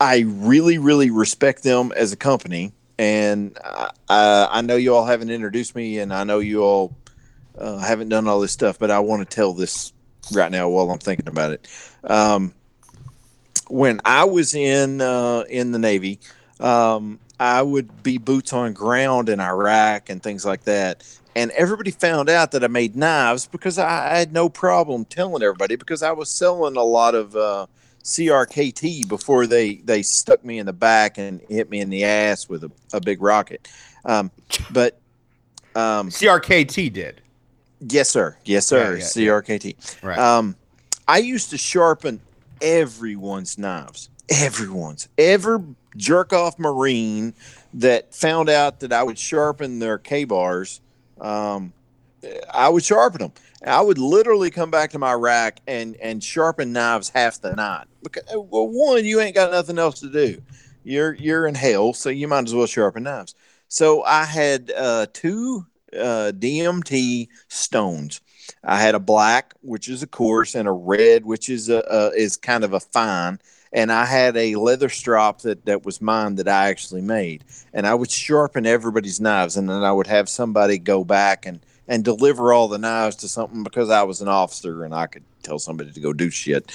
I 0.00 0.24
really 0.26 0.78
really 0.78 1.10
respect 1.10 1.62
them 1.62 1.92
as 1.94 2.12
a 2.12 2.16
company, 2.16 2.72
and 2.98 3.56
I, 3.64 4.48
I 4.50 4.60
know 4.62 4.74
you 4.74 4.92
all 4.92 5.06
haven't 5.06 5.30
introduced 5.30 5.76
me, 5.76 6.00
and 6.00 6.12
I 6.12 6.24
know 6.24 6.40
you 6.40 6.64
all 6.64 6.96
uh, 7.56 7.78
haven't 7.78 8.08
done 8.08 8.26
all 8.26 8.40
this 8.40 8.52
stuff, 8.52 8.76
but 8.76 8.90
I 8.90 8.98
want 8.98 9.28
to 9.28 9.34
tell 9.34 9.52
this 9.52 9.92
right 10.32 10.50
now 10.50 10.68
while 10.68 10.90
I'm 10.90 10.98
thinking 10.98 11.28
about 11.28 11.52
it. 11.52 11.68
Um, 12.02 12.54
when 13.68 14.00
I 14.04 14.24
was 14.24 14.54
in 14.56 15.00
uh, 15.00 15.44
in 15.48 15.70
the 15.70 15.78
Navy, 15.78 16.18
um, 16.58 17.20
I 17.38 17.62
would 17.62 18.02
be 18.02 18.18
boots 18.18 18.52
on 18.52 18.72
ground 18.72 19.28
in 19.28 19.38
Iraq 19.38 20.10
and 20.10 20.20
things 20.20 20.44
like 20.44 20.64
that. 20.64 21.04
And 21.38 21.52
everybody 21.52 21.92
found 21.92 22.28
out 22.28 22.50
that 22.50 22.64
I 22.64 22.66
made 22.66 22.96
knives 22.96 23.46
because 23.46 23.78
I, 23.78 24.12
I 24.12 24.18
had 24.18 24.32
no 24.32 24.48
problem 24.48 25.04
telling 25.04 25.40
everybody 25.40 25.76
because 25.76 26.02
I 26.02 26.10
was 26.10 26.28
selling 26.28 26.76
a 26.76 26.82
lot 26.82 27.14
of 27.14 27.36
uh, 27.36 27.66
CRKT 28.02 29.06
before 29.06 29.46
they, 29.46 29.76
they 29.76 30.02
stuck 30.02 30.44
me 30.44 30.58
in 30.58 30.66
the 30.66 30.72
back 30.72 31.16
and 31.16 31.40
hit 31.48 31.70
me 31.70 31.78
in 31.78 31.90
the 31.90 32.02
ass 32.02 32.48
with 32.48 32.64
a, 32.64 32.72
a 32.92 33.00
big 33.00 33.22
rocket. 33.22 33.68
Um, 34.04 34.32
but 34.72 34.98
um, 35.76 36.08
CRKT 36.08 36.92
did. 36.92 37.20
yes, 37.78 38.10
sir. 38.10 38.36
Yes, 38.44 38.66
sir. 38.66 38.96
Yeah, 38.96 38.98
yeah, 38.98 39.04
CRKT. 39.04 40.02
Right. 40.02 40.18
Um, 40.18 40.56
I 41.06 41.18
used 41.18 41.50
to 41.50 41.56
sharpen 41.56 42.20
everyone's 42.60 43.56
knives. 43.56 44.10
Everyone's. 44.28 45.08
Ever 45.16 45.62
jerk 45.96 46.32
off 46.32 46.58
Marine 46.58 47.32
that 47.74 48.12
found 48.12 48.48
out 48.48 48.80
that 48.80 48.92
I 48.92 49.04
would 49.04 49.20
sharpen 49.20 49.78
their 49.78 49.98
K 49.98 50.24
bars, 50.24 50.80
um, 51.20 51.72
I 52.52 52.68
would 52.68 52.84
sharpen 52.84 53.20
them. 53.20 53.32
I 53.66 53.80
would 53.80 53.98
literally 53.98 54.50
come 54.50 54.70
back 54.70 54.90
to 54.90 54.98
my 54.98 55.12
rack 55.12 55.60
and 55.66 55.96
and 55.96 56.22
sharpen 56.22 56.72
knives 56.72 57.08
half 57.08 57.40
the 57.40 57.54
night. 57.54 57.86
Because 58.02 58.24
well, 58.34 58.68
one, 58.68 59.04
you 59.04 59.20
ain't 59.20 59.34
got 59.34 59.50
nothing 59.50 59.78
else 59.78 60.00
to 60.00 60.10
do. 60.10 60.40
You're 60.84 61.14
you're 61.14 61.46
in 61.46 61.54
hell, 61.54 61.92
so 61.92 62.08
you 62.08 62.28
might 62.28 62.46
as 62.46 62.54
well 62.54 62.66
sharpen 62.66 63.02
knives. 63.02 63.34
So 63.68 64.02
I 64.04 64.24
had 64.24 64.72
uh, 64.76 65.06
two 65.12 65.66
uh, 65.92 66.32
DMT 66.34 67.28
stones. 67.48 68.20
I 68.64 68.80
had 68.80 68.94
a 68.94 69.00
black, 69.00 69.54
which 69.60 69.88
is 69.88 70.02
a 70.02 70.06
coarse, 70.06 70.54
and 70.54 70.66
a 70.66 70.72
red, 70.72 71.24
which 71.24 71.48
is 71.48 71.68
a, 71.68 71.84
a 71.90 72.10
is 72.16 72.36
kind 72.36 72.64
of 72.64 72.72
a 72.72 72.80
fine. 72.80 73.38
And 73.72 73.92
I 73.92 74.04
had 74.04 74.36
a 74.36 74.56
leather 74.56 74.88
strop 74.88 75.42
that 75.42 75.64
that 75.66 75.84
was 75.84 76.00
mine 76.00 76.36
that 76.36 76.48
I 76.48 76.68
actually 76.68 77.02
made. 77.02 77.44
And 77.72 77.86
I 77.86 77.94
would 77.94 78.10
sharpen 78.10 78.66
everybody's 78.66 79.20
knives, 79.20 79.56
and 79.56 79.68
then 79.68 79.82
I 79.82 79.92
would 79.92 80.06
have 80.06 80.28
somebody 80.28 80.78
go 80.78 81.04
back 81.04 81.46
and 81.46 81.60
and 81.88 82.04
deliver 82.04 82.52
all 82.52 82.68
the 82.68 82.78
knives 82.78 83.16
to 83.16 83.28
something 83.28 83.62
because 83.62 83.88
I 83.88 84.02
was 84.02 84.20
an 84.20 84.28
officer 84.28 84.84
and 84.84 84.94
I 84.94 85.06
could 85.06 85.24
tell 85.42 85.58
somebody 85.58 85.90
to 85.90 86.00
go 86.00 86.12
do 86.12 86.28
shit. 86.30 86.70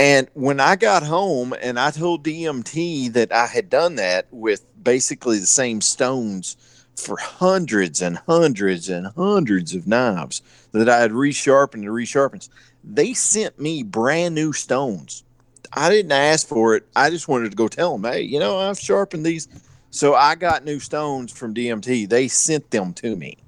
And 0.00 0.28
when 0.34 0.60
I 0.60 0.76
got 0.76 1.02
home 1.02 1.52
and 1.60 1.78
I 1.78 1.90
told 1.90 2.24
DMT 2.24 3.12
that 3.14 3.32
I 3.32 3.46
had 3.46 3.68
done 3.68 3.96
that 3.96 4.28
with 4.30 4.64
basically 4.80 5.40
the 5.40 5.46
same 5.46 5.80
stones 5.80 6.56
for 6.94 7.16
hundreds 7.16 8.00
and 8.00 8.18
hundreds 8.18 8.88
and 8.88 9.08
hundreds 9.08 9.74
of 9.74 9.88
knives 9.88 10.40
that 10.70 10.88
I 10.88 11.00
had 11.00 11.10
resharpened 11.10 11.74
and 11.74 11.86
resharpened, 11.86 12.48
they 12.84 13.12
sent 13.12 13.58
me 13.58 13.82
brand 13.82 14.36
new 14.36 14.52
stones. 14.52 15.24
I 15.72 15.90
didn't 15.90 16.12
ask 16.12 16.46
for 16.46 16.74
it. 16.74 16.86
I 16.96 17.10
just 17.10 17.28
wanted 17.28 17.50
to 17.50 17.56
go 17.56 17.68
tell 17.68 17.96
them, 17.96 18.10
hey, 18.10 18.22
you 18.22 18.38
know, 18.38 18.58
I've 18.58 18.78
sharpened 18.78 19.24
these. 19.24 19.48
So 19.90 20.14
I 20.14 20.34
got 20.34 20.64
new 20.64 20.80
stones 20.80 21.32
from 21.32 21.54
DMT. 21.54 22.08
They 22.08 22.28
sent 22.28 22.70
them 22.70 22.92
to 22.94 23.16
me. 23.16 23.38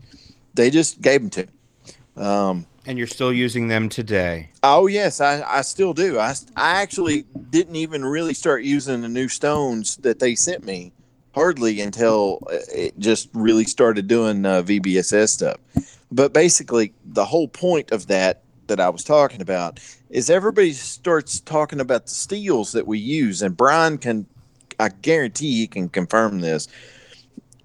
They 0.55 0.71
just 0.71 1.01
gave 1.01 1.21
them 1.21 1.31
to 1.31 1.47
me. 1.47 2.25
Um, 2.25 2.67
and 2.87 2.99
you're 2.99 3.07
still 3.07 3.33
using 3.33 3.69
them 3.69 3.89
today. 3.89 4.51
Oh 4.63 4.87
yes, 4.87 5.21
I, 5.21 5.43
I 5.43 5.63
still 5.63 5.93
do. 5.93 6.19
I, 6.19 6.35
I 6.57 6.83
actually 6.83 7.25
didn't 7.51 7.77
even 7.77 8.05
really 8.05 8.35
start 8.35 8.63
using 8.65 9.03
the 9.03 9.09
new 9.09 9.29
stones 9.29 9.97
that 9.99 10.19
they 10.19 10.35
sent 10.35 10.65
me 10.65 10.93
hardly 11.35 11.81
until 11.81 12.41
it 12.51 12.99
just 12.99 13.29
really 13.33 13.65
started 13.65 14.09
doing 14.09 14.45
uh, 14.45 14.63
VBSS 14.63 15.29
stuff. 15.29 15.59
But 16.11 16.33
basically, 16.33 16.93
the 17.05 17.25
whole 17.25 17.49
point 17.49 17.93
of 17.93 18.09
that 18.09 18.43
that 18.67 18.81
I 18.81 18.89
was 18.89 19.05
talking 19.05 19.41
about 19.41 19.79
is 20.11 20.29
everybody 20.29 20.73
starts 20.73 21.41
talking 21.41 21.81
about 21.81 22.07
the 22.07 22.11
steels 22.11 22.73
that 22.73 22.87
we 22.87 22.99
use, 22.99 23.43
and 23.43 23.57
Brian 23.57 23.97
can, 23.97 24.27
I 24.79 24.89
guarantee 24.89 25.61
he 25.61 25.67
can 25.67 25.89
confirm 25.89 26.41
this. 26.41 26.69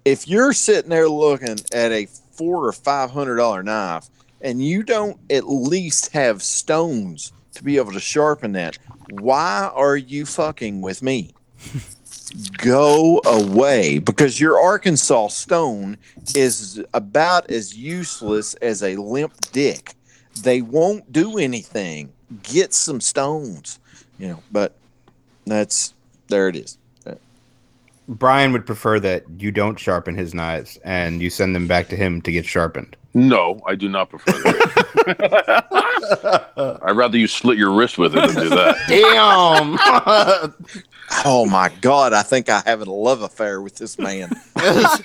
If 0.04 0.28
you're 0.28 0.52
sitting 0.52 0.90
there 0.90 1.08
looking 1.08 1.58
at 1.72 1.92
a 1.92 2.06
four 2.06 2.66
or 2.66 2.72
five 2.72 3.10
hundred 3.10 3.36
dollar 3.36 3.62
knife 3.62 4.08
and 4.40 4.64
you 4.64 4.82
don't 4.82 5.18
at 5.30 5.48
least 5.48 6.12
have 6.12 6.42
stones 6.42 7.32
to 7.54 7.64
be 7.64 7.78
able 7.78 7.92
to 7.92 8.00
sharpen 8.00 8.52
that, 8.52 8.78
why 9.10 9.70
are 9.74 9.96
you 9.96 10.24
fucking 10.24 10.80
with 10.80 11.02
me? 11.02 11.32
Go 12.58 13.20
away 13.24 13.98
because 13.98 14.40
your 14.40 14.60
Arkansas 14.60 15.28
stone 15.28 15.96
is 16.34 16.84
about 16.94 17.50
as 17.50 17.76
useless 17.76 18.54
as 18.56 18.82
a 18.82 18.96
limp 18.96 19.32
dick. 19.52 19.94
They 20.42 20.60
won't 20.60 21.10
do 21.10 21.38
anything. 21.38 22.12
Get 22.42 22.74
some 22.74 23.00
stones, 23.00 23.78
you 24.18 24.28
know, 24.28 24.42
but 24.50 24.74
that's 25.46 25.94
there 26.28 26.48
it 26.48 26.56
is. 26.56 26.78
Brian 28.08 28.52
would 28.52 28.64
prefer 28.64 29.00
that 29.00 29.24
you 29.38 29.50
don't 29.50 29.80
sharpen 29.80 30.14
his 30.14 30.32
knives 30.32 30.78
and 30.84 31.20
you 31.20 31.28
send 31.28 31.56
them 31.56 31.66
back 31.66 31.88
to 31.88 31.96
him 31.96 32.22
to 32.22 32.30
get 32.30 32.46
sharpened. 32.46 32.94
No, 33.14 33.60
I 33.66 33.74
do 33.74 33.88
not 33.88 34.10
prefer 34.10 34.30
that. 34.42 35.64
I'd 36.82 36.96
rather 36.96 37.18
you 37.18 37.26
slit 37.26 37.58
your 37.58 37.72
wrist 37.72 37.98
with 37.98 38.14
it 38.16 38.26
than 38.28 38.44
do 38.44 38.48
that. 38.50 38.76
Damn. 38.88 40.54
Oh 41.24 41.46
my 41.46 41.70
god, 41.80 42.12
I 42.12 42.22
think 42.22 42.48
I 42.48 42.62
have 42.66 42.80
a 42.80 42.84
love 42.84 43.22
affair 43.22 43.62
with 43.62 43.76
this 43.76 43.96
man. 43.96 44.28
I 44.56 44.98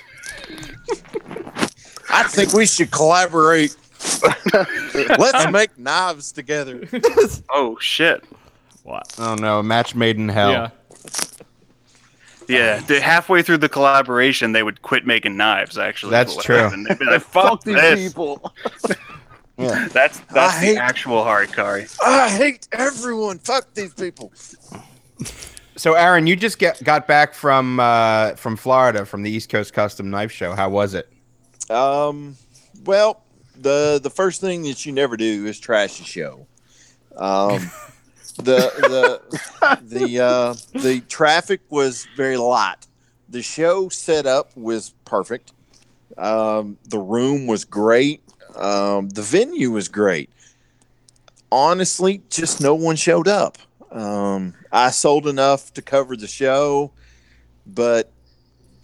think 2.28 2.54
we 2.54 2.66
should 2.66 2.90
collaborate. 2.90 3.76
Let's 5.18 5.52
make 5.52 5.78
knives 5.78 6.32
together. 6.32 6.88
Oh 7.54 7.78
shit. 7.80 8.24
What? 8.84 9.14
oh 9.20 9.36
no, 9.36 9.62
match 9.62 9.94
made 9.96 10.18
in 10.18 10.30
hell. 10.30 10.52
Yeah. 10.52 10.70
Yeah, 12.48 12.80
the, 12.82 13.00
halfway 13.00 13.44
through 13.44 13.60
the 13.60 13.70
collaboration, 13.70 14.52
they 14.52 14.64
would 14.64 14.82
quit 14.82 15.06
making 15.06 15.38
knives. 15.38 15.78
Actually, 15.78 16.12
That's 16.12 16.36
true. 16.36 16.56
happened. 16.58 16.88
They'd 16.88 17.00
be 17.00 17.06
like, 17.12 17.22
Fuck 17.22 17.44
"Fuck 17.44 17.64
these 17.64 17.76
this." 17.76 18.10
people. 18.14 18.54
Yeah. 19.58 19.88
That's 19.94 20.20
that's 20.32 20.56
I 20.56 20.60
the 20.60 20.66
hate- 20.68 20.78
actual 20.78 21.24
Harikari. 21.24 21.96
I 22.04 22.30
hate 22.30 22.68
everyone. 22.72 23.40
Fuck 23.40 23.74
these 23.74 23.94
people. 23.94 24.34
So, 25.78 25.94
Aaron, 25.94 26.28
you 26.28 26.36
just 26.36 26.58
get 26.60 26.84
got 26.84 27.08
back 27.08 27.34
from 27.34 27.80
uh, 27.80 28.32
from 28.36 28.58
Florida 28.58 29.06
from 29.06 29.24
the 29.24 29.30
East 29.32 29.50
Coast 29.50 29.74
Custom 29.74 30.10
Knife 30.10 30.32
Show. 30.32 30.54
How 30.54 30.70
was 30.70 30.94
it? 30.94 31.10
Um, 31.70 32.36
well, 32.86 33.24
the 33.60 34.00
the 34.02 34.10
first 34.10 34.42
thing 34.42 34.64
that 34.64 34.86
you 34.86 34.92
never 34.92 35.18
do 35.18 35.46
is 35.46 35.60
trash 35.60 36.00
a 36.00 36.04
show. 36.04 36.48
Um, 37.16 37.72
the 38.38 38.72
the 38.78 39.80
the 39.82 40.20
uh, 40.20 40.54
the 40.80 41.02
traffic 41.02 41.62
was 41.70 42.08
very 42.16 42.38
light. 42.38 42.88
The 43.30 43.42
show 43.42 43.90
setup 43.90 44.56
was 44.58 44.94
perfect. 45.06 45.54
Um, 46.18 46.78
the 46.90 47.00
room 47.00 47.48
was 47.48 47.66
great. 47.66 48.22
Um, 48.56 49.10
the 49.10 49.22
venue 49.22 49.72
was 49.72 49.88
great. 49.88 50.30
Honestly, 51.52 52.22
just 52.30 52.62
no 52.62 52.76
one 52.76 52.96
showed 52.96 53.28
up. 53.28 53.58
Um, 53.92 54.54
I 54.72 54.92
sold 54.92 55.28
enough 55.28 55.74
to 55.74 55.82
cover 55.82 56.16
the 56.16 56.28
show, 56.28 56.92
but 57.66 58.11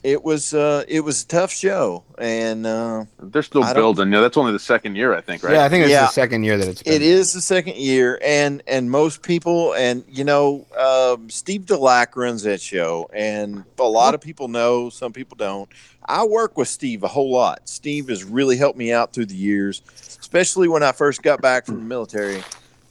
it 0.08 0.24
was 0.24 0.54
uh, 0.54 0.86
it 0.88 1.02
was 1.02 1.24
a 1.24 1.28
tough 1.28 1.52
show, 1.52 2.02
and 2.18 2.66
uh, 2.66 3.04
They're 3.20 3.44
still 3.44 3.66
I 3.66 3.74
building. 3.74 4.10
Yeah, 4.14 4.22
that's 4.22 4.38
only 4.38 4.54
the 4.54 4.60
second 4.60 4.96
year, 4.96 5.14
I 5.14 5.20
think, 5.20 5.44
right? 5.44 5.56
Yeah, 5.56 5.66
I 5.66 5.70
think 5.70 5.84
it's 5.84 5.92
Yeah. 5.92 6.06
the 6.06 6.12
second 6.12 6.44
year 6.44 6.58
that 6.58 6.66
it's 6.66 6.82
been. 6.82 6.94
It 6.94 7.02
is 7.02 7.34
the 7.34 7.42
second 7.42 7.76
year, 7.76 8.18
and 8.24 8.64
and 8.68 8.90
most 8.90 9.22
people, 9.22 9.74
and 9.74 10.06
you 10.08 10.24
know, 10.24 10.66
um, 10.80 11.30
Steve 11.30 11.64
Delac 11.64 12.16
runs 12.16 12.44
that 12.44 12.62
show, 12.62 13.10
and 13.12 13.66
a 13.78 13.84
lot 13.84 14.14
of 14.16 14.22
people 14.22 14.48
know, 14.48 14.90
some 14.90 15.12
people 15.12 15.36
don't. 15.36 15.70
I 16.06 16.24
work 16.24 16.56
with 16.58 16.70
Steve 16.70 17.04
a 17.04 17.10
whole 17.10 17.30
lot. 17.30 17.68
Steve 17.68 18.08
has 18.08 18.24
really 18.24 18.56
helped 18.56 18.78
me 18.80 18.94
out 18.94 19.12
through 19.12 19.26
the 19.26 19.36
years, 19.36 19.82
especially 20.22 20.70
when 20.70 20.84
I 20.84 20.94
first 20.94 21.22
got 21.22 21.42
back 21.42 21.66
from 21.66 21.76
the 21.80 21.84
military. 21.86 22.42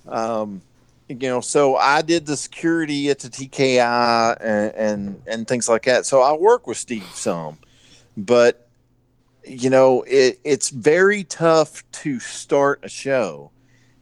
Um, 0.07 0.61
you 1.09 1.17
know, 1.29 1.41
so 1.41 1.77
I 1.77 2.03
did 2.03 2.27
the 2.27 2.37
security 2.37 3.11
at 3.11 3.21
the 3.21 3.29
TKI 3.29 4.37
and 4.41 4.75
and, 4.75 5.23
and 5.27 5.49
things 5.49 5.69
like 5.69 5.85
that. 5.85 6.07
So 6.07 6.21
I 6.23 6.33
work 6.33 6.67
with 6.67 6.77
Steve 6.77 7.09
some, 7.15 7.59
but 8.17 8.69
you 9.45 9.71
know, 9.71 10.03
it, 10.03 10.41
it's 10.43 10.71
very 10.71 11.23
tough 11.23 11.89
to 11.93 12.19
start 12.19 12.81
a 12.83 12.89
show. 12.89 13.51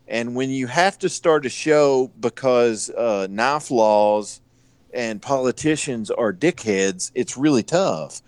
And 0.09 0.35
when 0.35 0.51
you 0.51 0.67
have 0.67 0.99
to 1.01 1.09
start 1.09 1.45
a 1.45 1.51
show 1.51 2.11
because 2.21 2.89
uh, 2.91 3.27
knife 3.31 3.71
laws 3.71 4.41
and 4.93 5.21
politicians 5.21 6.11
are 6.11 6.33
dickheads, 6.33 7.11
it's 7.15 7.37
really 7.37 7.63
tough. 7.63 8.23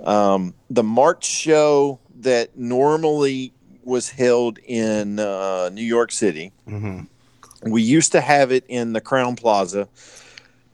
Um, 0.00 0.54
the 0.70 0.82
March 0.82 1.24
show 1.24 1.98
that 2.20 2.56
normally 2.56 3.52
was 3.84 4.10
held 4.10 4.58
in 4.58 5.18
uh, 5.18 5.70
New 5.72 5.84
York 5.84 6.12
City, 6.12 6.52
Mhm. 6.68 7.06
We 7.62 7.82
used 7.82 8.12
to 8.12 8.20
have 8.20 8.50
it 8.50 8.64
in 8.68 8.92
the 8.92 9.00
Crowne 9.00 9.36
Plaza. 9.36 9.88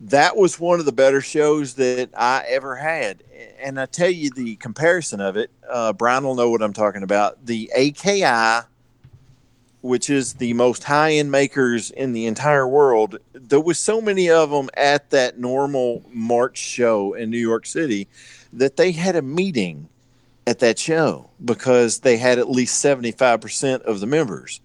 That 0.01 0.37
was 0.37 0.61
one 0.61 0.81
of 0.81 0.87
the 0.87 0.92
better 0.92 1.20
shows 1.20 1.74
that 1.74 2.11
I 2.16 2.44
ever 2.48 2.77
had. 2.77 3.24
And 3.61 3.81
I 3.81 3.87
tell 3.87 4.11
you 4.11 4.31
the 4.31 4.57
comparison 4.57 5.20
of 5.20 5.37
it, 5.37 5.51
uh, 5.68 5.92
Brian 5.92 6.24
will 6.24 6.35
know 6.35 6.51
what 6.51 6.62
I'm 6.62 6.72
talking 6.72 7.03
about. 7.03 7.44
The 7.44 7.70
AKI, 7.74 8.66
which 9.81 10.09
is 10.09 10.35
the 10.35 10.55
most 10.55 10.85
high 10.85 11.12
end 11.12 11.31
makers 11.31 11.90
in 11.90 12.12
the 12.12 12.27
entire 12.27 12.66
world, 12.66 13.18
there 13.33 13.61
was 13.61 13.79
so 13.79 14.01
many 14.01 14.31
of 14.31 14.51
them 14.51 14.70
at 14.74 15.11
that 15.11 15.38
normal 15.38 16.05
March 16.12 16.59
show 16.59 17.14
in 17.14 17.31
New 17.31 17.38
York 17.38 17.66
City 17.66 18.09
that 18.53 18.77
they 18.77 18.92
had 18.92 19.16
a 19.16 19.22
meeting 19.22 19.88
at 20.46 20.61
that 20.61 20.79
show 20.79 21.29
because 21.44 22.01
they 22.01 22.16
had 22.16 22.38
at 22.38 22.48
least 22.48 22.83
75% 22.83 23.83
of 23.83 24.01
the 24.01 24.07
members. 24.07 24.61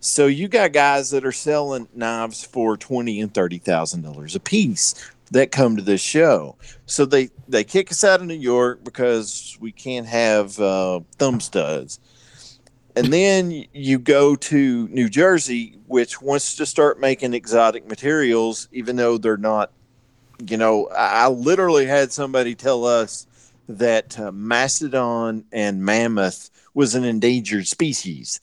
So 0.00 0.26
you 0.26 0.48
got 0.48 0.72
guys 0.72 1.10
that 1.10 1.24
are 1.24 1.32
selling 1.32 1.88
knives 1.94 2.44
for 2.44 2.76
twenty 2.76 3.20
and 3.20 3.32
thirty 3.32 3.58
thousand 3.58 4.02
dollars 4.02 4.34
a 4.34 4.40
piece 4.40 4.94
that 5.32 5.50
come 5.50 5.76
to 5.76 5.82
this 5.82 6.00
show. 6.00 6.56
So 6.86 7.04
they 7.04 7.30
they 7.48 7.64
kick 7.64 7.90
us 7.90 8.04
out 8.04 8.20
of 8.20 8.26
New 8.26 8.34
York 8.34 8.84
because 8.84 9.56
we 9.60 9.72
can't 9.72 10.06
have 10.06 10.58
uh, 10.60 11.00
thumb 11.18 11.40
studs. 11.40 11.98
And 12.94 13.12
then 13.12 13.64
you 13.74 13.98
go 13.98 14.36
to 14.36 14.88
New 14.88 15.10
Jersey, 15.10 15.78
which 15.86 16.22
wants 16.22 16.56
to 16.56 16.64
start 16.64 16.98
making 16.98 17.34
exotic 17.34 17.86
materials, 17.86 18.68
even 18.72 18.96
though 18.96 19.18
they're 19.18 19.36
not. 19.36 19.70
You 20.46 20.56
know, 20.56 20.88
I, 20.88 21.24
I 21.24 21.28
literally 21.28 21.86
had 21.86 22.12
somebody 22.12 22.54
tell 22.54 22.84
us 22.84 23.26
that 23.68 24.18
uh, 24.18 24.32
mastodon 24.32 25.44
and 25.52 25.82
mammoth 25.82 26.50
was 26.74 26.94
an 26.94 27.04
endangered 27.04 27.66
species. 27.66 28.40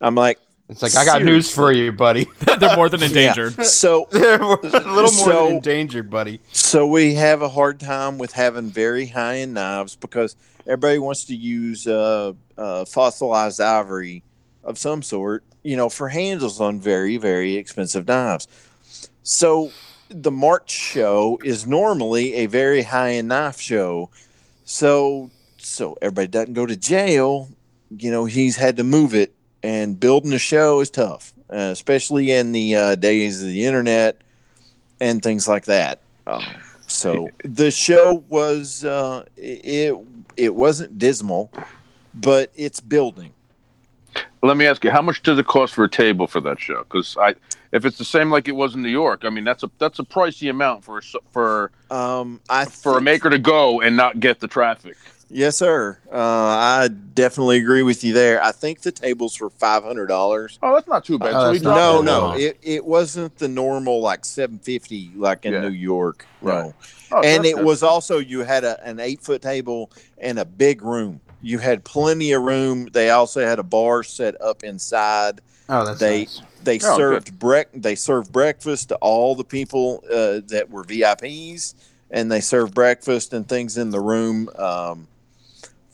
I'm 0.00 0.14
like, 0.14 0.38
It's 0.68 0.82
like 0.82 0.96
I 0.96 1.04
got 1.04 1.22
news 1.22 1.50
for 1.50 1.70
you, 1.70 1.92
buddy. 1.92 2.26
They're 2.58 2.74
more 2.76 2.88
than 2.88 3.02
endangered. 3.08 3.54
Yeah. 3.56 3.64
So 3.82 4.08
They're 4.10 4.40
a 4.42 4.48
little 4.48 4.94
more 4.94 5.10
So- 5.10 5.46
than 5.46 5.56
endangered, 5.56 6.10
buddy. 6.10 6.40
so 6.52 6.86
we 6.86 7.14
have 7.14 7.42
a 7.42 7.48
hard 7.48 7.78
time 7.78 8.18
with 8.18 8.32
having 8.32 8.70
very 8.70 9.06
high 9.06 9.38
end 9.38 9.54
knives 9.54 9.94
because 9.96 10.34
everybody 10.66 10.98
wants 10.98 11.24
to 11.26 11.36
use 11.36 11.86
uh, 11.86 12.32
uh, 12.58 12.84
fossilized 12.84 13.60
ivory 13.60 14.24
of 14.64 14.76
some 14.78 15.02
sort, 15.02 15.44
you 15.62 15.76
know, 15.76 15.88
for 15.88 16.08
handles 16.08 16.60
on 16.60 16.80
very 16.80 17.16
very 17.16 17.54
expensive 17.56 18.08
knives. 18.08 18.48
So 19.22 19.70
the 20.08 20.32
March 20.32 20.70
show 20.70 21.38
is 21.44 21.66
normally 21.66 22.34
a 22.34 22.46
very 22.46 22.82
high 22.82 23.12
end 23.12 23.28
knife 23.28 23.60
show. 23.60 24.10
So 24.64 25.30
so 25.58 25.96
everybody 26.02 26.26
doesn't 26.28 26.54
go 26.54 26.66
to 26.66 26.76
jail. 26.76 27.48
You 27.96 28.10
know, 28.10 28.24
he's 28.24 28.56
had 28.56 28.76
to 28.78 28.84
move 28.84 29.14
it, 29.14 29.32
and 29.66 29.98
building 29.98 30.32
a 30.32 30.38
show 30.38 30.80
is 30.80 30.90
tough, 30.90 31.32
uh, 31.50 31.56
especially 31.56 32.30
in 32.30 32.52
the 32.52 32.76
uh, 32.76 32.94
days 32.94 33.42
of 33.42 33.48
the 33.48 33.66
internet 33.66 34.20
and 35.00 35.22
things 35.22 35.48
like 35.48 35.64
that. 35.64 36.00
Um, 36.28 36.44
so 36.86 37.28
the 37.42 37.72
show 37.72 38.24
was 38.28 38.84
uh, 38.84 39.24
it 39.36 39.96
it 40.36 40.54
wasn't 40.54 40.98
dismal, 40.98 41.50
but 42.14 42.52
it's 42.54 42.80
building. 42.80 43.32
Let 44.42 44.56
me 44.56 44.66
ask 44.66 44.84
you, 44.84 44.92
how 44.92 45.02
much 45.02 45.22
does 45.22 45.38
it 45.38 45.46
cost 45.46 45.74
for 45.74 45.82
a 45.82 45.90
table 45.90 46.28
for 46.28 46.40
that 46.42 46.60
show? 46.60 46.84
Because 46.84 47.16
I, 47.16 47.34
if 47.72 47.84
it's 47.84 47.98
the 47.98 48.04
same 48.04 48.30
like 48.30 48.46
it 48.46 48.54
was 48.54 48.76
in 48.76 48.82
New 48.82 48.88
York, 48.88 49.24
I 49.24 49.30
mean 49.30 49.42
that's 49.42 49.64
a 49.64 49.70
that's 49.78 49.98
a 49.98 50.04
pricey 50.04 50.48
amount 50.48 50.84
for 50.84 50.98
a 50.98 51.02
for 51.32 51.72
Um, 51.90 52.40
I 52.48 52.66
for 52.66 52.98
a 52.98 53.00
maker 53.00 53.30
to 53.30 53.38
go 53.38 53.80
and 53.80 53.96
not 53.96 54.20
get 54.20 54.38
the 54.38 54.46
traffic. 54.46 54.96
Yes, 55.28 55.56
sir. 55.56 55.98
Uh, 56.10 56.16
I 56.16 56.88
definitely 56.88 57.58
agree 57.58 57.82
with 57.82 58.04
you 58.04 58.12
there. 58.12 58.42
I 58.42 58.52
think 58.52 58.82
the 58.82 58.92
tables 58.92 59.40
were 59.40 59.50
five 59.50 59.82
hundred 59.82 60.06
dollars. 60.06 60.58
Oh, 60.62 60.74
that's 60.74 60.86
not 60.86 61.04
too 61.04 61.18
bad. 61.18 61.34
Oh, 61.34 61.52
so 61.54 61.62
not 61.64 61.74
No, 61.74 62.02
no, 62.02 62.36
it, 62.36 62.58
it 62.62 62.84
wasn't 62.84 63.36
the 63.38 63.48
normal 63.48 64.00
like 64.00 64.24
seven 64.24 64.58
fifty 64.60 65.10
like 65.16 65.44
in 65.44 65.52
Yeah. 65.52 65.62
New 65.62 65.70
York. 65.70 66.24
Right. 66.40 66.66
No, 66.66 66.74
Oh, 67.12 67.22
and 67.22 67.44
it 67.44 67.56
good. 67.56 67.64
was 67.64 67.82
also 67.82 68.18
you 68.18 68.40
had 68.40 68.64
a, 68.64 68.82
an 68.84 68.98
eight 69.00 69.20
foot 69.20 69.42
table 69.42 69.90
and 70.18 70.38
a 70.38 70.44
big 70.44 70.82
room. 70.82 71.20
You 71.42 71.58
had 71.58 71.84
plenty 71.84 72.32
of 72.32 72.42
room. 72.42 72.86
They 72.92 73.10
also 73.10 73.44
had 73.44 73.58
a 73.58 73.62
bar 73.64 74.02
set 74.04 74.40
up 74.40 74.62
inside. 74.64 75.40
Oh, 75.68 75.84
that's 75.86 75.98
They- 76.00 76.18
nice. 76.20 76.42
They 76.62 76.76
Oh, 76.82 76.96
served 76.96 77.38
brec- 77.38 77.66
They 77.80 77.94
served 77.94 78.32
breakfast 78.32 78.88
to 78.88 78.96
all 78.96 79.36
the 79.36 79.44
people 79.44 80.02
uh, 80.10 80.40
that 80.48 80.66
were 80.68 80.82
VIPs, 80.82 81.74
and 82.10 82.30
they 82.30 82.40
served 82.40 82.74
breakfast 82.74 83.32
and 83.32 83.48
things 83.48 83.78
in 83.78 83.90
the 83.90 84.00
room 84.00 84.48
um, 84.56 85.06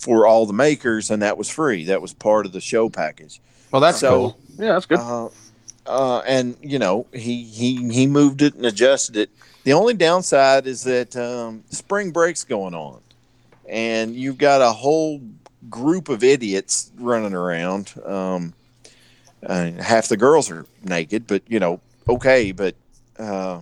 for 0.02 0.26
all 0.26 0.46
the 0.46 0.52
makers, 0.52 1.10
and 1.10 1.22
that 1.22 1.38
was 1.38 1.48
free. 1.48 1.84
That 1.84 2.02
was 2.02 2.12
part 2.12 2.44
of 2.44 2.52
the 2.52 2.60
show 2.60 2.88
package. 2.90 3.40
Well, 3.70 3.80
that's 3.80 4.00
so- 4.00 4.10
cool. 4.10 4.38
yeah, 4.58 4.72
that's 4.72 4.86
good. 4.86 4.98
Uh, 4.98 5.28
uh, 5.86 6.18
and 6.26 6.56
you 6.60 6.78
know 6.78 7.06
he 7.12 7.42
he 7.44 7.90
he 7.92 8.06
moved 8.06 8.42
it 8.42 8.54
and 8.54 8.66
adjusted 8.66 9.16
it. 9.16 9.30
The 9.64 9.72
only 9.72 9.94
downside 9.94 10.66
is 10.66 10.82
that 10.84 11.16
um, 11.16 11.62
spring 11.70 12.10
break's 12.10 12.44
going 12.44 12.74
on, 12.74 13.00
and 13.68 14.14
you've 14.14 14.38
got 14.38 14.60
a 14.60 14.72
whole 14.72 15.20
group 15.70 16.08
of 16.08 16.24
idiots 16.24 16.90
running 16.98 17.32
around. 17.34 17.94
Um, 18.04 18.54
and 19.42 19.80
half 19.80 20.08
the 20.08 20.16
girls 20.16 20.50
are 20.50 20.66
naked, 20.84 21.26
but 21.26 21.42
you 21.48 21.58
know, 21.58 21.80
okay, 22.08 22.52
but 22.52 22.74
uh, 23.18 23.60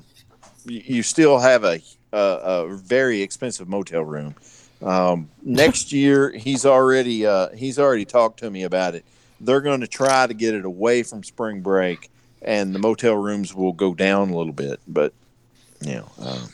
you, 0.67 0.83
you 0.85 1.03
still 1.03 1.39
have 1.39 1.65
a, 1.65 1.81
a 2.13 2.19
a 2.19 2.77
very 2.77 3.23
expensive 3.23 3.67
motel 3.69 4.03
room, 4.03 4.35
Um, 4.83 5.29
next 5.43 5.93
year, 5.93 6.31
he's 6.31 6.65
already 6.67 7.27
uh, 7.27 7.49
he's 7.51 7.79
already 7.79 8.05
talked 8.05 8.41
to 8.41 8.51
me 8.51 8.63
about 8.65 8.95
it. 8.95 9.05
They're 9.41 9.61
going 9.61 9.81
to 9.81 9.87
try 9.89 10.27
to 10.27 10.35
get 10.35 10.55
it 10.55 10.65
away 10.65 11.03
from 11.03 11.23
spring 11.25 11.61
break, 11.63 12.11
and 12.43 12.75
the 12.75 12.79
motel 12.79 13.15
rooms 13.15 13.55
will 13.55 13.73
go 13.73 13.95
down 13.95 14.31
a 14.31 14.37
little 14.37 14.53
bit. 14.53 14.81
But 14.87 15.13
you 15.81 15.95
know, 15.95 16.11
uh, 16.21 16.47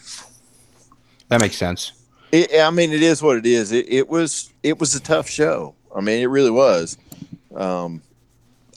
That 1.28 1.40
makes 1.40 1.56
sense. 1.56 1.92
it, 2.30 2.60
I 2.60 2.70
mean, 2.70 2.92
it 2.92 3.02
is 3.02 3.22
what 3.22 3.36
it 3.38 3.46
is. 3.46 3.72
It, 3.72 3.86
it 3.88 4.08
was 4.08 4.52
it 4.62 4.78
was 4.78 4.94
a 4.94 5.00
tough 5.00 5.28
show. 5.28 5.74
I 5.94 6.00
mean, 6.00 6.20
it 6.22 6.26
really 6.26 6.50
was. 6.50 6.96
Um, 7.54 8.02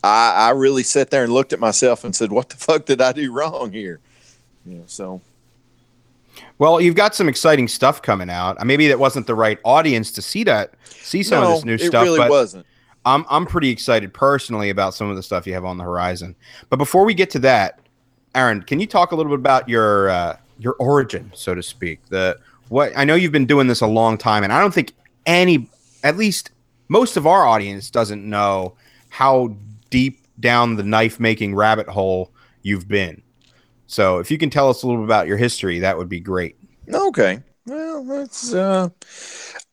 I 0.04 0.48
I 0.48 0.50
really 0.52 0.84
sat 0.84 1.12
there 1.12 1.24
and 1.24 1.34
looked 1.34 1.54
at 1.54 1.60
myself 1.60 2.04
and 2.04 2.16
said, 2.16 2.32
"What 2.32 2.50
the 2.50 2.58
fuck 2.58 2.86
did 2.86 3.02
I 3.02 3.12
do 3.12 3.32
wrong 3.32 3.72
here?" 3.72 4.00
You 4.66 4.76
know, 4.80 4.84
so 4.88 5.22
Well, 6.60 6.82
you've 6.82 6.96
got 6.96 7.16
some 7.16 7.30
exciting 7.30 7.68
stuff 7.68 8.02
coming 8.02 8.30
out. 8.30 8.62
Uh, 8.62 8.66
Maybe 8.66 8.88
that 8.90 9.00
wasn't 9.00 9.28
the 9.28 9.36
right 9.36 9.58
audience 9.64 10.12
to 10.12 10.22
see 10.22 10.44
that, 10.44 10.76
see 10.84 11.24
some 11.24 11.44
of 11.44 11.50
this 11.50 11.66
new 11.66 11.74
it 11.76 11.82
stuff. 11.82 12.04
really 12.04 12.20
but 12.20 12.30
wasn't. 12.30 12.66
I'm 13.06 13.26
I'm 13.30 13.46
pretty 13.46 13.70
excited 13.70 14.14
personally 14.14 14.70
about 14.70 14.94
some 14.94 15.10
of 15.10 15.16
the 15.16 15.24
stuff 15.24 15.48
you 15.48 15.54
have 15.54 15.66
on 15.66 15.78
the 15.78 15.86
horizon. 15.86 16.36
But 16.70 16.78
before 16.78 17.06
we 17.06 17.14
get 17.14 17.30
to 17.32 17.40
that, 17.40 17.80
Aaron, 18.36 18.62
can 18.62 18.80
you 18.80 18.88
talk 18.88 19.14
a 19.14 19.16
little 19.16 19.32
bit 19.32 19.40
about 19.40 19.68
your 19.70 20.10
uh, 20.10 20.38
your 20.60 20.74
origin, 20.80 21.32
so 21.34 21.56
to 21.56 21.64
speak? 21.64 22.06
The 22.10 22.38
what 22.68 22.92
I 22.98 23.06
know 23.06 23.16
you've 23.16 23.32
been 23.32 23.46
doing 23.46 23.68
this 23.68 23.82
a 23.82 23.88
long 23.88 24.18
time, 24.18 24.44
and 24.44 24.52
I 24.52 24.60
don't 24.60 24.74
think 24.74 24.92
any, 25.26 25.70
at 26.04 26.18
least 26.18 26.52
most 26.90 27.16
of 27.16 27.26
our 27.26 27.46
audience, 27.46 27.90
doesn't 27.90 28.28
know 28.28 28.76
how 29.08 29.56
deep 29.90 30.26
down 30.40 30.76
the 30.76 30.84
knife 30.84 31.20
making 31.20 31.56
rabbit 31.56 31.88
hole 31.88 32.32
you've 32.64 32.88
been. 32.88 33.22
So 33.90 34.20
if 34.20 34.30
you 34.30 34.38
can 34.38 34.52
tell 34.52 34.70
us 34.70 34.84
a 34.84 34.88
little 34.88 35.02
bit 35.02 35.08
about 35.08 35.26
your 35.26 35.38
history, 35.38 35.80
that 35.80 35.98
would 35.98 36.10
be 36.10 36.20
great. 36.20 36.58
Okay. 36.94 37.42
Well, 37.66 38.04
that's 38.06 38.54
uh 38.54 38.90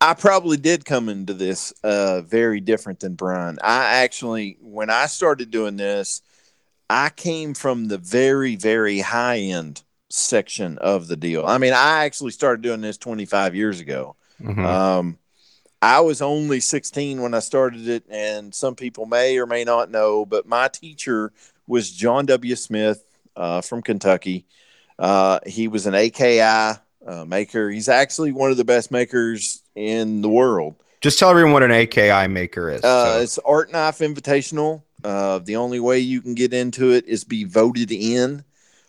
I 0.01 0.15
probably 0.15 0.57
did 0.57 0.87
come 0.87 1.11
into 1.11 1.35
this 1.35 1.73
uh 1.85 2.23
very 2.23 2.61
different 2.61 3.01
than 3.01 3.15
Brian. 3.15 3.59
I 3.63 3.97
actually 4.05 4.57
when 4.63 4.89
I 4.89 5.05
started 5.07 5.51
doing 5.51 5.77
this, 5.77 6.23
I 6.89 7.11
came 7.11 7.53
from 7.53 7.89
the 7.89 7.99
very 7.99 8.57
very 8.57 9.01
high 9.01 9.39
end 9.39 9.83
section 10.09 10.79
of 10.79 11.09
the 11.09 11.17
deal. 11.17 11.45
I 11.47 11.59
mean, 11.59 11.75
I 11.75 12.05
actually 12.07 12.31
started 12.31 12.63
doing 12.63 12.81
this 12.81 12.97
25 12.97 13.55
years 13.55 13.81
ago. 13.81 14.17
Mhm. 14.43 14.65
Um, 14.65 15.19
I 15.83 16.01
was 16.01 16.23
only 16.23 16.61
16 16.61 17.21
when 17.21 17.35
I 17.35 17.41
started 17.41 17.87
it, 17.87 18.05
and 18.09 18.55
some 18.55 18.75
people 18.75 19.05
may 19.05 19.37
or 19.37 19.47
may 19.47 19.63
not 19.63 19.91
know, 19.91 20.25
but 20.25 20.47
my 20.47 20.69
teacher 20.69 21.33
was 21.67 21.91
John 21.91 22.25
W. 22.27 22.57
Smith 22.57 23.06
uh, 23.37 23.61
from 23.61 23.83
Kentucky. 23.83 24.47
Uh, 24.99 25.41
he 25.47 25.69
was 25.69 25.87
an 25.87 25.95
AKI 25.95 26.41
uh, 27.07 27.25
maker. 27.27 27.71
He's 27.71 27.89
actually 27.89 28.33
one 28.33 28.51
of 28.51 28.57
the 28.57 28.65
best 28.65 28.91
makers 28.91 29.63
in 29.75 30.23
the 30.23 30.29
world. 30.29 30.77
Just 31.03 31.19
tell 31.19 31.31
everyone 31.31 31.53
what 31.53 31.63
an 31.63 31.71
AKI 31.71 32.27
maker 32.29 32.71
is. 32.71 32.83
Uh, 32.83 33.05
So- 33.17 33.21
It's 33.23 33.39
Art 33.39 33.71
Knife 33.71 33.99
Invitational. 33.99 34.83
Uh, 35.05 35.39
the 35.39 35.57
only 35.57 35.79
way 35.79 35.99
you 36.01 36.21
can 36.23 36.35
get 36.35 36.53
into 36.53 36.93
it 36.93 37.07
is 37.07 37.23
be 37.25 37.45
voted 37.45 37.93
in 37.93 38.43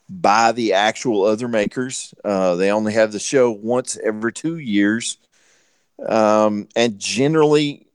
by 0.10 0.54
the 0.54 0.74
actual 0.74 1.26
other 1.26 1.48
makers. 1.50 2.14
Uh, 2.24 2.56
they 2.56 2.72
only 2.72 2.94
have 2.94 3.12
the 3.12 3.20
show 3.20 3.52
once 3.52 3.98
every 4.02 4.32
two 4.32 4.58
years. 4.58 5.18
Um, 6.08 6.70
and 6.76 6.98
generally, 6.98 7.88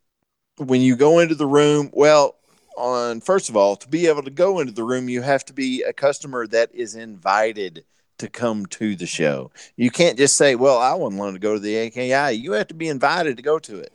when 0.59 0.83
you 0.83 0.95
go 0.97 1.21
into 1.21 1.35
the 1.35 1.47
room, 1.47 1.91
well, 1.93 2.37
on 2.77 3.21
first 3.21 3.49
of 3.49 3.57
all, 3.57 3.77
to 3.77 3.89
be 3.89 4.07
able 4.07 4.23
to 4.23 4.31
go 4.31 4.61
into 4.61 4.73
the 4.73 4.85
room, 4.85 5.09
you 5.09 5.23
have 5.23 5.45
to 5.47 5.53
be 5.53 5.83
a 5.83 5.93
customer 5.93 6.47
that 6.49 6.75
is 6.75 6.95
invited 6.95 7.85
to 8.19 8.29
come 8.29 8.67
to 8.67 8.95
the 8.95 9.07
show. 9.07 9.51
You 9.77 9.91
can't 9.91 10.17
just 10.19 10.37
say, 10.37 10.55
"Well, 10.55 10.79
I 10.79 10.95
wouldn't 10.95 11.19
want 11.19 11.35
to 11.35 11.41
go 11.41 11.55
to 11.55 11.61
the 11.61 11.75
AKI." 11.77 12.33
You 12.37 12.53
have 12.53 12.69
to 12.69 12.75
be 12.75 12.89
invited 12.89 13.37
to 13.37 13.43
go 13.43 13.59
to 13.59 13.79
it. 13.79 13.93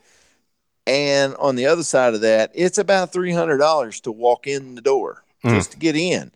And 0.86 1.36
on 1.36 1.56
the 1.56 1.66
other 1.66 1.84
side 1.84 2.14
of 2.14 2.22
that, 2.22 2.52
it's 2.54 2.78
about 2.78 3.12
three 3.12 3.32
hundred 3.34 3.58
dollars 3.58 4.00
to 4.02 4.12
walk 4.12 4.48
in 4.48 4.76
the 4.76 4.82
door 4.82 5.24
Mm. 5.44 5.52
just 5.52 5.72
to 5.72 5.78
get 5.78 5.96
in, 5.96 6.32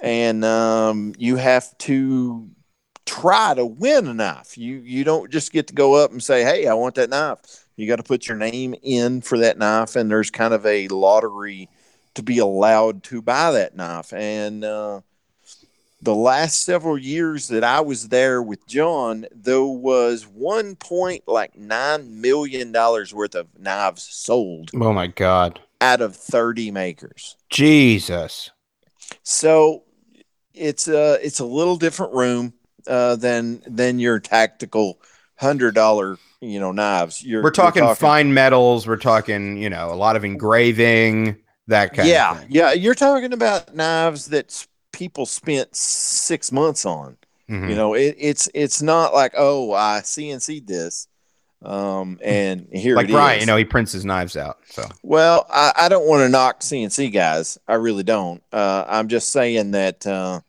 and 0.00 0.44
um, 0.44 1.12
you 1.18 1.36
have 1.36 1.76
to 1.78 2.48
try 3.04 3.52
to 3.54 3.66
win 3.66 4.06
a 4.06 4.14
knife. 4.14 4.56
You 4.56 4.76
you 4.76 5.02
don't 5.02 5.30
just 5.30 5.52
get 5.52 5.66
to 5.68 5.74
go 5.74 5.94
up 5.94 6.12
and 6.12 6.22
say, 6.22 6.44
"Hey, 6.44 6.66
I 6.68 6.74
want 6.74 6.94
that 6.94 7.10
knife." 7.10 7.66
You 7.78 7.86
got 7.86 7.96
to 7.96 8.02
put 8.02 8.26
your 8.26 8.36
name 8.36 8.74
in 8.82 9.20
for 9.20 9.38
that 9.38 9.56
knife, 9.56 9.94
and 9.94 10.10
there's 10.10 10.32
kind 10.32 10.52
of 10.52 10.66
a 10.66 10.88
lottery 10.88 11.68
to 12.14 12.24
be 12.24 12.38
allowed 12.38 13.04
to 13.04 13.22
buy 13.22 13.52
that 13.52 13.76
knife. 13.76 14.12
And 14.12 14.64
uh, 14.64 15.02
the 16.02 16.14
last 16.14 16.64
several 16.64 16.98
years 16.98 17.46
that 17.48 17.62
I 17.62 17.80
was 17.80 18.08
there 18.08 18.42
with 18.42 18.66
John, 18.66 19.26
there 19.30 19.62
was 19.62 20.26
one 20.26 20.74
point 20.74 21.22
like 21.28 21.56
nine 21.56 22.20
million 22.20 22.72
dollars 22.72 23.14
worth 23.14 23.36
of 23.36 23.46
knives 23.56 24.02
sold 24.02 24.72
oh 24.74 24.92
my 24.92 25.06
God. 25.06 25.60
out 25.80 26.00
of 26.00 26.16
thirty 26.16 26.72
makers. 26.72 27.36
Jesus. 27.48 28.50
So 29.22 29.84
it's 30.52 30.88
a 30.88 31.24
it's 31.24 31.38
a 31.38 31.46
little 31.46 31.76
different 31.76 32.12
room 32.12 32.54
uh, 32.88 33.14
than 33.14 33.62
than 33.68 34.00
your 34.00 34.18
tactical 34.18 35.00
hundred 35.36 35.76
dollar 35.76 36.18
you 36.40 36.60
know 36.60 36.72
knives. 36.72 37.22
You're 37.22 37.42
We're 37.42 37.50
talking, 37.50 37.84
you're 37.84 37.94
fine 37.94 38.32
metals. 38.32 38.86
We're 38.86 38.96
talking, 38.96 39.56
you 39.56 39.70
know, 39.70 39.92
a 39.92 39.96
lot 39.96 40.16
of 40.16 40.24
engraving, 40.24 41.36
that 41.66 41.94
kind 41.94 42.08
yeah, 42.08 42.42
yeah. 42.48 42.72
You're 42.72 42.94
talking 42.94 43.32
about 43.32 43.74
knives 43.74 44.26
that 44.26 44.66
people 44.92 45.26
spent 45.26 45.74
six 45.74 46.50
months 46.52 46.86
on. 46.86 47.16
Mhm. 47.48 47.70
You 47.70 47.76
know, 47.76 47.94
it, 47.94 48.16
it's 48.18 48.48
it's 48.54 48.82
not 48.82 49.14
like 49.14 49.32
oh 49.36 49.72
I 49.72 50.00
CNC 50.02 50.66
this, 50.66 51.08
um, 51.62 52.18
and 52.22 52.68
here 52.72 52.94
like 52.96 53.08
Brian, 53.08 53.38
is. 53.38 53.42
you 53.42 53.46
know, 53.46 53.56
he 53.56 53.64
prints 53.64 53.92
his 53.92 54.04
knives 54.04 54.36
out. 54.36 54.58
So 54.66 54.86
Well, 55.02 55.46
I, 55.50 55.72
I 55.76 55.88
don't 55.88 56.06
want 56.06 56.20
to 56.20 56.28
knock 56.28 56.60
CNC 56.60 57.12
guys. 57.12 57.58
I 57.66 57.74
really 57.74 58.02
don't. 58.02 58.42
Uh, 58.52 58.84
I'm 58.86 59.08
just 59.08 59.30
saying 59.30 59.70
that 59.72 60.06
uh, 60.06 60.40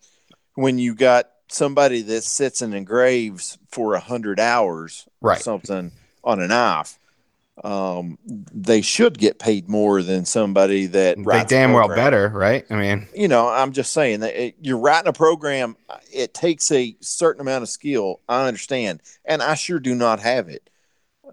when 0.55 0.77
you 0.77 0.93
got 0.93 1.29
somebody 1.49 2.01
that 2.03 2.23
sits 2.23 2.61
and 2.61 2.73
engraves 2.73 3.57
for 3.69 3.93
a 3.95 3.99
hundred 3.99 4.39
hours 4.39 5.07
or 5.21 5.31
Right. 5.31 5.41
something 5.41 5.91
on 6.23 6.41
a 6.41 6.47
knife, 6.47 6.97
um, 7.63 8.17
they 8.25 8.81
should 8.81 9.17
get 9.17 9.37
paid 9.39 9.67
more 9.67 10.01
than 10.01 10.23
somebody 10.25 10.85
that 10.85 11.17
they 11.17 11.43
damn 11.43 11.73
well 11.73 11.89
better, 11.89 12.29
right? 12.29 12.65
I 12.69 12.75
mean, 12.75 13.07
You 13.13 13.27
know, 13.27 13.49
I'm 13.49 13.73
just 13.73 13.91
saying 13.93 14.21
that 14.21 14.33
it, 14.41 14.55
you're 14.61 14.77
writing 14.77 15.09
a 15.09 15.13
program. 15.13 15.75
It 16.13 16.33
takes 16.33 16.71
a 16.71 16.95
certain 17.01 17.41
amount 17.41 17.63
of 17.63 17.69
skill. 17.69 18.21
I 18.29 18.47
understand, 18.47 19.01
and 19.25 19.41
I 19.41 19.55
sure 19.55 19.79
do 19.79 19.93
not 19.93 20.19
have 20.21 20.47
it. 20.47 20.69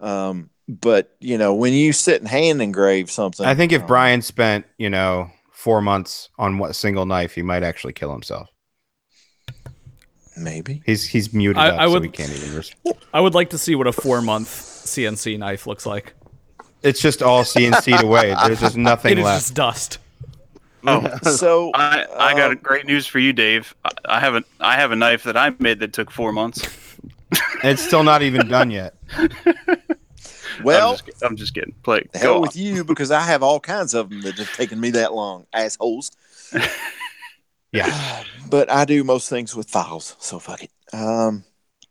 Um, 0.00 0.50
but 0.68 1.14
you 1.20 1.38
know, 1.38 1.54
when 1.54 1.72
you 1.72 1.92
sit 1.92 2.20
and 2.20 2.28
hand 2.28 2.60
engrave 2.60 3.10
something, 3.10 3.46
I 3.46 3.54
think 3.54 3.72
if 3.72 3.82
um, 3.82 3.86
Brian 3.86 4.22
spent, 4.22 4.66
you 4.78 4.90
know, 4.90 5.30
four 5.52 5.80
months 5.80 6.28
on 6.38 6.58
what 6.58 6.74
single 6.74 7.06
knife, 7.06 7.34
he 7.34 7.42
might 7.42 7.62
actually 7.62 7.92
kill 7.92 8.12
himself. 8.12 8.48
Maybe 10.36 10.82
He's 10.86 11.04
he's 11.06 11.32
muted 11.32 11.58
I- 11.58 11.68
up, 11.70 11.80
I 11.80 11.86
so 11.86 11.92
would- 11.92 12.02
he 12.04 12.08
can't 12.10 12.30
even. 12.32 12.56
Res- 12.56 12.74
I 13.14 13.20
would 13.20 13.34
like 13.34 13.50
to 13.50 13.58
see 13.58 13.74
what 13.74 13.86
a 13.86 13.92
four 13.92 14.20
month 14.22 14.48
CNC 14.48 15.38
knife 15.38 15.66
looks 15.66 15.86
like. 15.86 16.14
it's 16.82 17.00
just 17.00 17.22
all 17.22 17.42
CNC'd 17.44 18.02
away. 18.04 18.34
There's 18.46 18.60
just 18.60 18.76
nothing 18.76 19.18
left. 19.18 19.28
It 19.28 19.36
is 19.38 19.42
just 19.44 19.54
dust. 19.54 19.98
Oh, 20.86 21.18
so. 21.22 21.72
I, 21.74 22.06
I 22.16 22.34
got 22.34 22.52
um, 22.52 22.58
great 22.62 22.86
news 22.86 23.06
for 23.06 23.18
you, 23.18 23.32
Dave. 23.32 23.74
I, 23.84 23.90
I 24.04 24.20
have 24.20 24.34
a 24.36 24.44
I 24.60 24.76
have 24.76 24.92
a 24.92 24.96
knife 24.96 25.24
that 25.24 25.36
I 25.36 25.52
made 25.58 25.80
that 25.80 25.92
took 25.92 26.10
four 26.12 26.32
months. 26.32 26.68
It's 27.64 27.82
still 27.82 28.04
not 28.04 28.22
even 28.22 28.46
done 28.46 28.70
yet. 28.70 28.94
well. 30.62 30.90
I'm 30.92 30.96
just, 31.06 31.22
I'm 31.24 31.36
just 31.36 31.54
kidding. 31.54 31.74
Play. 31.82 32.06
hell 32.14 32.36
on. 32.36 32.42
with 32.42 32.56
you 32.56 32.84
because 32.84 33.10
I 33.10 33.20
have 33.20 33.42
all 33.42 33.58
kinds 33.58 33.94
of 33.94 34.10
them 34.10 34.20
that 34.22 34.36
have 34.38 34.52
taken 34.54 34.78
me 34.78 34.90
that 34.90 35.12
long, 35.12 35.46
assholes. 35.52 36.12
Yeah. 37.76 38.22
But 38.48 38.70
I 38.70 38.84
do 38.84 39.02
most 39.02 39.28
things 39.28 39.56
with 39.56 39.68
files, 39.68 40.14
so 40.20 40.38
fuck 40.38 40.62
it. 40.62 40.70
Um, 40.92 41.42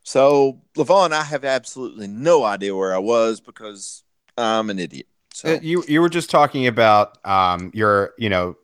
so 0.03 0.61
Levon, 0.77 1.11
I 1.11 1.23
have 1.23 1.43
absolutely 1.43 2.07
no 2.07 2.45
idea 2.45 2.73
where 2.73 2.95
I 2.95 2.99
was 2.99 3.41
because 3.41 4.03
I'm 4.37 4.69
an 4.69 4.79
idiot. 4.79 5.07
So 5.33 5.55
Uh, 5.55 5.59
You 5.61 5.83
you 5.85 5.99
were 5.99 6.07
just 6.07 6.29
talking 6.29 6.65
about 6.65 7.17
um 7.25 7.71
your 7.73 8.13
you 8.17 8.29
know 8.29 8.55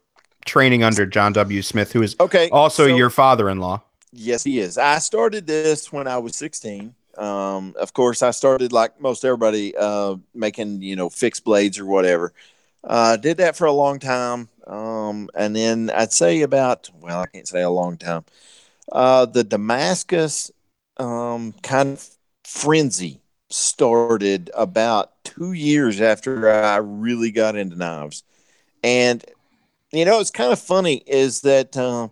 training 0.46 0.86
under 0.86 1.06
John 1.06 1.34
W. 1.34 1.62
Smith, 1.62 1.92
who 1.92 2.02
is 2.02 2.16
okay, 2.22 2.50
also 2.50 2.88
so- 2.88 2.96
your 2.96 3.10
father-in-law. 3.10 3.82
Yes, 4.14 4.44
he 4.44 4.60
is. 4.60 4.78
I 4.78 5.00
started 5.00 5.46
this 5.48 5.92
when 5.92 6.08
I 6.08 6.18
was 6.18 6.36
16. 6.38 6.96
Um, 7.18 7.74
of 7.80 7.94
course, 7.94 8.22
I 8.22 8.32
started 8.32 8.72
like 8.74 9.00
most 9.02 9.24
everybody, 9.26 9.76
uh, 9.76 10.16
making 10.34 10.82
you 10.82 10.96
know 10.96 11.10
fixed 11.10 11.44
blades 11.44 11.78
or 11.78 11.86
whatever. 11.86 12.32
Uh, 12.84 13.18
did 13.18 13.38
that 13.38 13.56
for 13.58 13.66
a 13.68 13.72
long 13.72 14.00
time, 14.00 14.48
um, 14.68 15.30
and 15.36 15.56
then 15.56 15.92
I'd 15.94 16.14
say 16.14 16.42
about 16.42 16.90
well, 17.00 17.22
I 17.22 17.28
can't 17.28 17.48
say 17.48 17.62
a 17.62 17.70
long 17.70 17.98
time. 17.98 18.26
Uh, 18.92 19.26
the 19.26 19.44
Damascus 19.44 20.52
um, 20.98 21.54
kind 21.64 21.90
of 21.94 22.10
frenzy 22.46 23.22
started 23.50 24.50
about 24.56 25.24
two 25.24 25.54
years 25.54 26.02
after 26.02 26.50
I 26.52 26.78
really 26.78 27.32
got 27.32 27.56
into 27.56 27.78
knives, 27.78 28.24
and 28.84 29.24
you 29.92 30.06
know 30.06 30.20
it's 30.22 30.32
kind 30.32 30.54
of 30.54 30.60
funny 30.60 31.04
is 31.08 31.42
that. 31.42 31.78
Uh, 31.78 32.10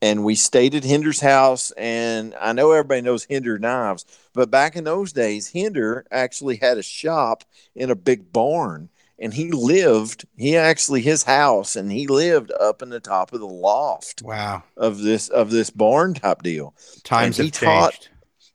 And 0.00 0.24
we 0.24 0.34
stayed 0.34 0.74
at 0.74 0.84
Hinderer's 0.84 1.20
house, 1.20 1.72
and 1.72 2.34
I 2.40 2.52
know 2.52 2.70
everybody 2.70 3.02
knows 3.02 3.24
Hinderer 3.24 3.58
knives, 3.58 4.06
but 4.32 4.50
back 4.50 4.76
in 4.76 4.84
those 4.84 5.12
days, 5.12 5.48
Hinderer 5.48 6.06
actually 6.10 6.56
had 6.56 6.78
a 6.78 6.82
shop 6.82 7.44
in 7.74 7.90
a 7.90 7.96
big 7.96 8.32
barn, 8.32 8.88
and 9.18 9.34
he 9.34 9.50
lived. 9.50 10.24
He 10.36 10.56
actually 10.56 11.02
his 11.02 11.24
house, 11.24 11.76
and 11.76 11.92
he 11.92 12.06
lived 12.06 12.52
up 12.58 12.80
in 12.80 12.88
the 12.88 13.00
top 13.00 13.34
of 13.34 13.40
the 13.40 13.46
loft 13.46 14.22
wow. 14.22 14.62
of 14.78 15.02
this 15.02 15.28
of 15.28 15.50
this 15.50 15.68
barn 15.68 16.14
type 16.14 16.42
deal. 16.42 16.74
Times 17.04 17.38
and 17.38 17.46
have 17.48 17.60
he 17.60 17.66
taught- 17.66 17.92
changed. 17.92 18.08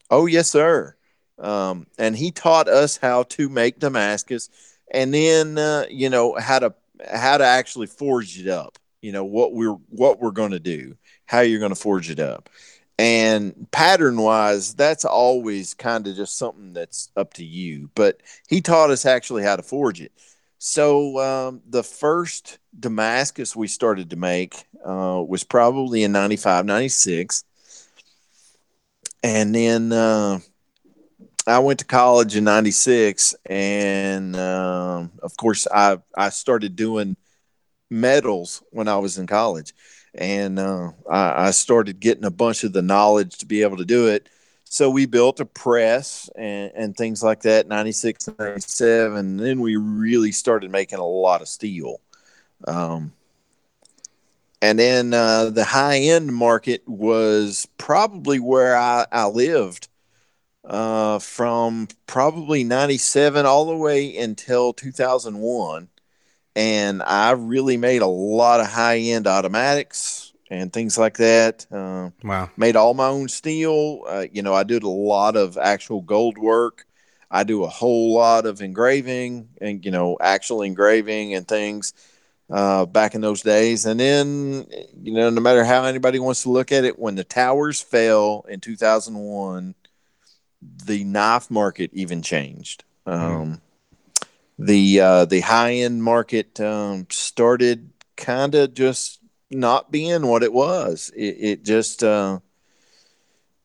Oh 0.10 0.26
yes, 0.26 0.50
sir. 0.50 0.96
Um, 1.40 1.88
and 1.98 2.16
he 2.16 2.32
taught 2.32 2.68
us 2.68 2.98
how 2.98 3.24
to 3.24 3.50
make 3.50 3.80
Damascus, 3.80 4.50
and 4.92 5.14
then 5.14 5.58
uh, 5.58 5.86
you 5.90 6.10
know 6.10 6.36
how 6.40 6.60
to 6.60 6.74
how 7.12 7.38
to 7.38 7.46
actually 7.46 7.88
forge 7.88 8.40
it 8.40 8.48
up. 8.48 8.78
You 9.02 9.12
know 9.12 9.26
what 9.26 9.54
we're 9.54 9.78
what 9.90 10.20
we're 10.20 10.32
going 10.32 10.52
to 10.52 10.60
do, 10.60 10.96
how 11.26 11.42
you're 11.42 11.60
going 11.60 11.74
to 11.74 11.76
forge 11.76 12.10
it 12.10 12.20
up, 12.20 12.50
and 13.00 13.68
pattern 13.72 14.18
wise, 14.18 14.76
that's 14.76 15.06
always 15.06 15.74
kind 15.74 16.08
of 16.08 16.16
just 16.16 16.38
something 16.38 16.74
that's 16.74 17.10
up 17.18 17.34
to 17.36 17.44
you. 17.44 17.90
But 17.96 18.22
he 18.48 18.62
taught 18.62 18.92
us 18.92 19.06
actually 19.06 19.44
how 19.44 19.56
to 19.56 19.64
forge 19.64 20.02
it. 20.02 20.12
So 20.60 21.20
um, 21.20 21.62
the 21.68 21.84
first 21.84 22.60
Damascus 22.80 23.56
we 23.56 23.68
started 23.68 24.12
to 24.12 24.16
make 24.16 24.66
uh, 24.86 25.22
was 25.28 25.44
probably 25.44 26.04
in 26.04 26.12
95, 26.14 26.66
96. 26.66 27.44
And 29.24 29.54
then 29.54 29.92
uh, 29.92 30.40
I 31.46 31.60
went 31.60 31.80
to 31.80 31.86
college 31.86 32.36
in 32.36 32.44
96. 32.44 33.36
And 33.46 34.36
um, 34.36 35.12
of 35.22 35.36
course, 35.38 35.68
I, 35.74 36.00
I 36.16 36.30
started 36.30 36.76
doing 36.76 37.18
medals 37.90 38.64
when 38.72 38.88
I 38.88 38.98
was 38.98 39.18
in 39.18 39.28
college. 39.28 39.74
And 40.16 40.60
uh, 40.60 40.92
I, 41.10 41.48
I 41.48 41.52
started 41.52 42.00
getting 42.00 42.26
a 42.26 42.32
bunch 42.32 42.64
of 42.64 42.74
the 42.74 42.82
knowledge 42.82 43.40
to 43.40 43.46
be 43.46 43.64
able 43.64 43.78
to 43.78 43.86
do 43.86 44.08
it. 44.08 44.30
So 44.66 44.90
we 44.90 45.06
built 45.06 45.40
a 45.40 45.46
press 45.46 46.30
and, 46.36 46.72
and 46.74 46.98
things 46.98 47.22
like 47.22 47.42
that, 47.42 47.68
96, 47.68 48.30
97. 48.40 49.18
And 49.18 49.40
then 49.40 49.60
we 49.60 49.76
really 49.76 50.32
started 50.32 50.72
making 50.72 51.00
a 51.00 51.06
lot 51.06 51.42
of 51.42 51.48
steel. 51.48 52.00
Um, 52.68 53.14
and 54.62 54.80
then 54.80 55.14
uh, 55.14 55.50
the 55.50 55.66
high 55.66 56.00
end 56.00 56.34
market 56.34 56.88
was 56.88 57.68
probably 57.78 58.40
where 58.40 58.78
I, 58.78 59.06
I 59.12 59.28
lived 59.28 59.90
uh, 60.66 61.20
from 61.20 61.88
probably 62.08 62.64
97 62.64 63.46
all 63.46 63.66
the 63.66 63.76
way 63.78 64.16
until 64.18 64.74
2001. 64.74 65.90
And 66.56 67.02
I 67.04 67.32
really 67.32 67.78
made 67.78 68.02
a 68.02 68.08
lot 68.08 68.60
of 68.60 68.68
high 68.68 68.98
end 69.00 69.28
automatics 69.28 70.34
and 70.50 70.72
things 70.72 70.98
like 70.98 71.18
that. 71.18 71.66
Uh, 71.72 72.12
Wow. 72.24 72.50
made 72.56 72.76
all 72.76 72.94
my 72.94 73.08
own 73.08 73.28
steel. 73.28 74.04
Uh, 74.08 74.26
you 74.32 74.42
know, 74.42 74.54
I 74.54 74.64
did 74.64 74.84
a 74.84 74.90
lot 74.90 75.36
of 75.36 75.58
actual 75.58 76.02
gold 76.02 76.38
work. 76.38 76.86
I 77.32 77.44
do 77.44 77.64
a 77.64 77.68
whole 77.68 78.14
lot 78.14 78.46
of 78.46 78.62
engraving 78.62 79.50
and, 79.60 79.84
you 79.84 79.90
know, 79.92 80.18
actual 80.22 80.62
engraving 80.62 81.34
and 81.34 81.48
things 81.48 81.94
uh, 82.52 82.86
back 82.86 83.16
in 83.16 83.22
those 83.22 83.42
days. 83.42 83.86
And 83.88 84.00
then, 84.00 84.68
you 85.02 85.14
know, 85.14 85.32
no 85.32 85.42
matter 85.42 85.64
how 85.64 85.86
anybody 85.86 86.20
wants 86.20 86.44
to 86.44 86.50
look 86.52 86.72
at 86.72 86.84
it, 86.86 87.00
when 87.00 87.16
the 87.16 87.24
towers 87.24 87.82
fell 87.82 88.46
in 88.48 88.60
2001, 88.60 89.74
the 90.86 91.04
knife 91.04 91.50
market 91.50 91.92
even 91.94 92.22
changed. 92.22 92.84
Um, 93.06 93.62
The 94.60 95.00
uh, 95.02 95.26
the 95.26 95.40
high 95.42 95.74
end 95.74 96.04
market 96.04 96.60
um, 96.60 97.08
started 97.10 97.90
kind 98.16 98.54
of 98.54 98.76
just 98.76 99.20
not 99.50 99.92
being 99.92 100.28
what 100.28 100.44
it 100.44 100.54
was. 100.54 101.12
It, 101.16 101.38
it 101.40 101.64
just 101.64 102.04
uh, 102.04 102.40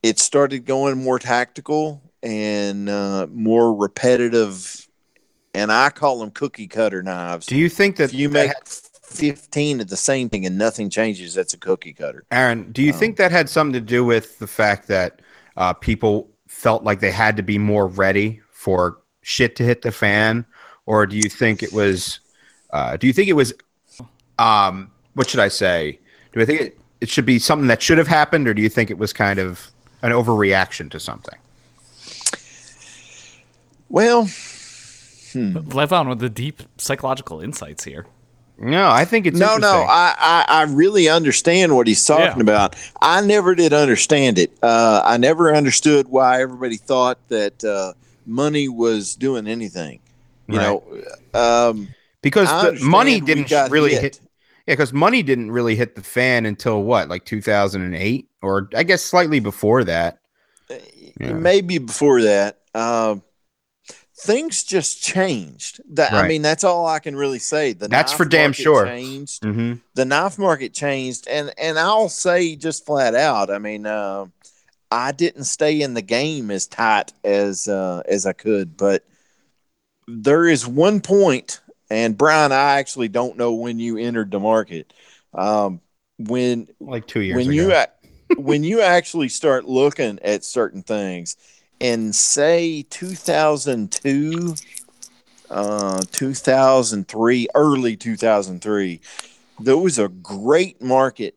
it 0.02 0.18
started 0.18 0.64
going 0.64 1.04
more 1.04 1.18
tactical 1.18 2.00
and 2.22 2.88
uh, 2.88 3.26
more 3.30 3.74
repetitive, 3.74 4.88
and 5.52 5.70
I 5.70 5.90
call 5.90 6.20
them 6.20 6.30
cookie 6.30 6.68
cutter 6.68 7.02
knives. 7.02 7.46
Do 7.46 7.56
you 7.56 7.68
think 7.68 7.96
that 7.96 8.04
if 8.04 8.14
you 8.14 8.30
make 8.30 8.50
fifteen 9.02 9.80
of 9.80 9.88
the 9.88 9.96
same 9.96 10.30
thing 10.30 10.46
and 10.46 10.56
nothing 10.56 10.88
changes, 10.88 11.34
that's 11.34 11.52
a 11.52 11.58
cookie 11.58 11.92
cutter. 11.92 12.24
Aaron, 12.30 12.72
do 12.72 12.82
you 12.82 12.92
Um, 12.94 12.98
think 12.98 13.18
that 13.18 13.30
had 13.30 13.50
something 13.50 13.74
to 13.74 13.86
do 13.86 14.06
with 14.06 14.38
the 14.38 14.46
fact 14.46 14.88
that 14.88 15.20
uh, 15.54 15.74
people 15.74 16.30
felt 16.58 16.82
like 16.82 16.98
they 16.98 17.12
had 17.12 17.36
to 17.36 17.42
be 17.42 17.56
more 17.56 17.86
ready 17.86 18.40
for 18.50 18.98
shit 19.22 19.54
to 19.56 19.62
hit 19.62 19.82
the 19.82 19.92
fan, 19.92 20.44
or 20.86 21.06
do 21.06 21.16
you 21.16 21.28
think 21.28 21.62
it 21.62 21.72
was? 21.72 22.18
Uh, 22.70 22.96
do 22.96 23.06
you 23.06 23.12
think 23.12 23.28
it 23.28 23.34
was? 23.34 23.54
Um, 24.38 24.90
what 25.14 25.30
should 25.30 25.40
I 25.40 25.48
say? 25.48 26.00
Do 26.32 26.40
I 26.40 26.44
think 26.44 26.60
it, 26.60 26.80
it 27.00 27.08
should 27.08 27.24
be 27.24 27.38
something 27.38 27.68
that 27.68 27.80
should 27.80 27.98
have 27.98 28.08
happened, 28.08 28.48
or 28.48 28.54
do 28.54 28.60
you 28.60 28.68
think 28.68 28.90
it 28.90 28.98
was 28.98 29.12
kind 29.12 29.38
of 29.38 29.70
an 30.02 30.10
overreaction 30.10 30.90
to 30.90 30.98
something? 30.98 31.38
Well, 33.88 34.24
Levon 34.24 36.08
with 36.08 36.18
the 36.18 36.28
deep 36.28 36.62
psychological 36.76 37.40
insights 37.40 37.84
here. 37.84 38.06
No, 38.60 38.88
I 38.90 39.04
think 39.04 39.26
it's 39.26 39.38
no, 39.38 39.56
no. 39.56 39.84
I, 39.88 40.14
I, 40.18 40.44
I 40.48 40.62
really 40.64 41.08
understand 41.08 41.76
what 41.76 41.86
he's 41.86 42.04
talking 42.04 42.38
Yeah. 42.38 42.42
about. 42.42 42.76
I 43.00 43.20
never 43.20 43.54
did 43.54 43.72
understand 43.72 44.36
it. 44.38 44.50
Uh, 44.62 45.00
I 45.04 45.16
never 45.16 45.54
understood 45.54 46.08
why 46.08 46.40
everybody 46.42 46.76
thought 46.76 47.18
that 47.28 47.62
uh, 47.62 47.92
money 48.26 48.68
was 48.68 49.14
doing 49.14 49.46
anything. 49.46 50.00
You 50.48 50.58
Right. 50.58 50.64
know, 50.64 51.04
um, 51.34 51.88
because 52.22 52.82
money 52.82 53.20
didn't 53.20 53.50
really 53.70 53.92
hit. 53.92 54.02
hit. 54.02 54.20
Yeah, 54.66 54.74
because 54.74 54.92
money 54.92 55.22
didn't 55.22 55.50
really 55.50 55.76
hit 55.76 55.94
the 55.94 56.02
fan 56.02 56.44
until 56.44 56.82
what, 56.82 57.08
like 57.08 57.24
2008, 57.26 58.28
or 58.42 58.68
I 58.74 58.82
guess 58.82 59.02
slightly 59.02 59.40
before 59.40 59.84
that. 59.84 60.18
Yeah. 61.20 61.32
maybe 61.32 61.78
before 61.78 62.22
that. 62.22 62.58
Um, 62.74 63.22
things 64.20 64.64
just 64.64 65.02
changed. 65.02 65.80
That 65.90 66.12
I 66.12 66.26
mean, 66.28 66.42
that's 66.42 66.64
all 66.64 66.86
I 66.86 66.98
can 66.98 67.14
really 67.16 67.38
say. 67.38 67.72
The 67.72 67.88
That's 67.88 68.12
knife 68.12 68.16
for 68.18 68.24
damn 68.24 68.50
market 68.50 68.62
sure. 68.62 68.84
Changed. 68.86 69.42
Mm-hmm. 69.42 69.74
the 69.94 70.04
knife 70.04 70.38
market 70.38 70.72
changed 70.74 71.28
and 71.28 71.52
and 71.58 71.78
i'll 71.78 72.08
say 72.08 72.56
just 72.56 72.84
flat 72.86 73.14
out 73.14 73.50
i 73.50 73.58
mean 73.58 73.86
uh, 73.86 74.26
I 74.90 75.12
didn't 75.12 75.44
stay 75.44 75.82
in 75.82 75.94
the 75.94 76.02
game 76.02 76.50
as 76.50 76.66
tight 76.66 77.12
as 77.22 77.68
uh, 77.68 78.02
as 78.06 78.24
I 78.24 78.32
could, 78.32 78.76
but 78.76 79.04
there 80.06 80.46
is 80.46 80.66
one 80.66 81.00
point, 81.00 81.60
and 81.90 82.16
Brian, 82.16 82.52
I 82.52 82.78
actually 82.78 83.08
don't 83.08 83.36
know 83.36 83.52
when 83.52 83.78
you 83.78 83.98
entered 83.98 84.30
the 84.30 84.40
market. 84.40 84.92
Um, 85.34 85.80
when 86.18 86.68
Like 86.80 87.06
two 87.06 87.20
years 87.20 87.36
when 87.36 87.52
ago. 87.52 87.84
you 88.30 88.42
when 88.42 88.64
you 88.64 88.80
actually 88.80 89.28
start 89.28 89.66
looking 89.66 90.18
at 90.22 90.44
certain 90.44 90.82
things 90.82 91.36
in 91.80 92.12
say 92.12 92.82
2002 92.90 94.54
uh 95.50 96.02
2003 96.10 97.48
early 97.54 97.96
2003 97.96 99.00
there 99.60 99.76
was 99.78 99.98
a 99.98 100.08
great 100.08 100.82
market 100.82 101.36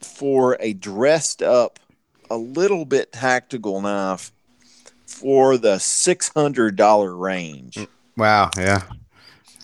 for 0.00 0.56
a 0.60 0.72
dressed 0.72 1.42
up 1.42 1.78
a 2.30 2.36
little 2.36 2.84
bit 2.84 3.12
tactical 3.12 3.80
knife 3.80 4.32
for 5.06 5.56
the 5.58 5.76
$600 5.76 7.20
range 7.20 7.78
wow, 8.16 8.50
yeah. 8.56 8.82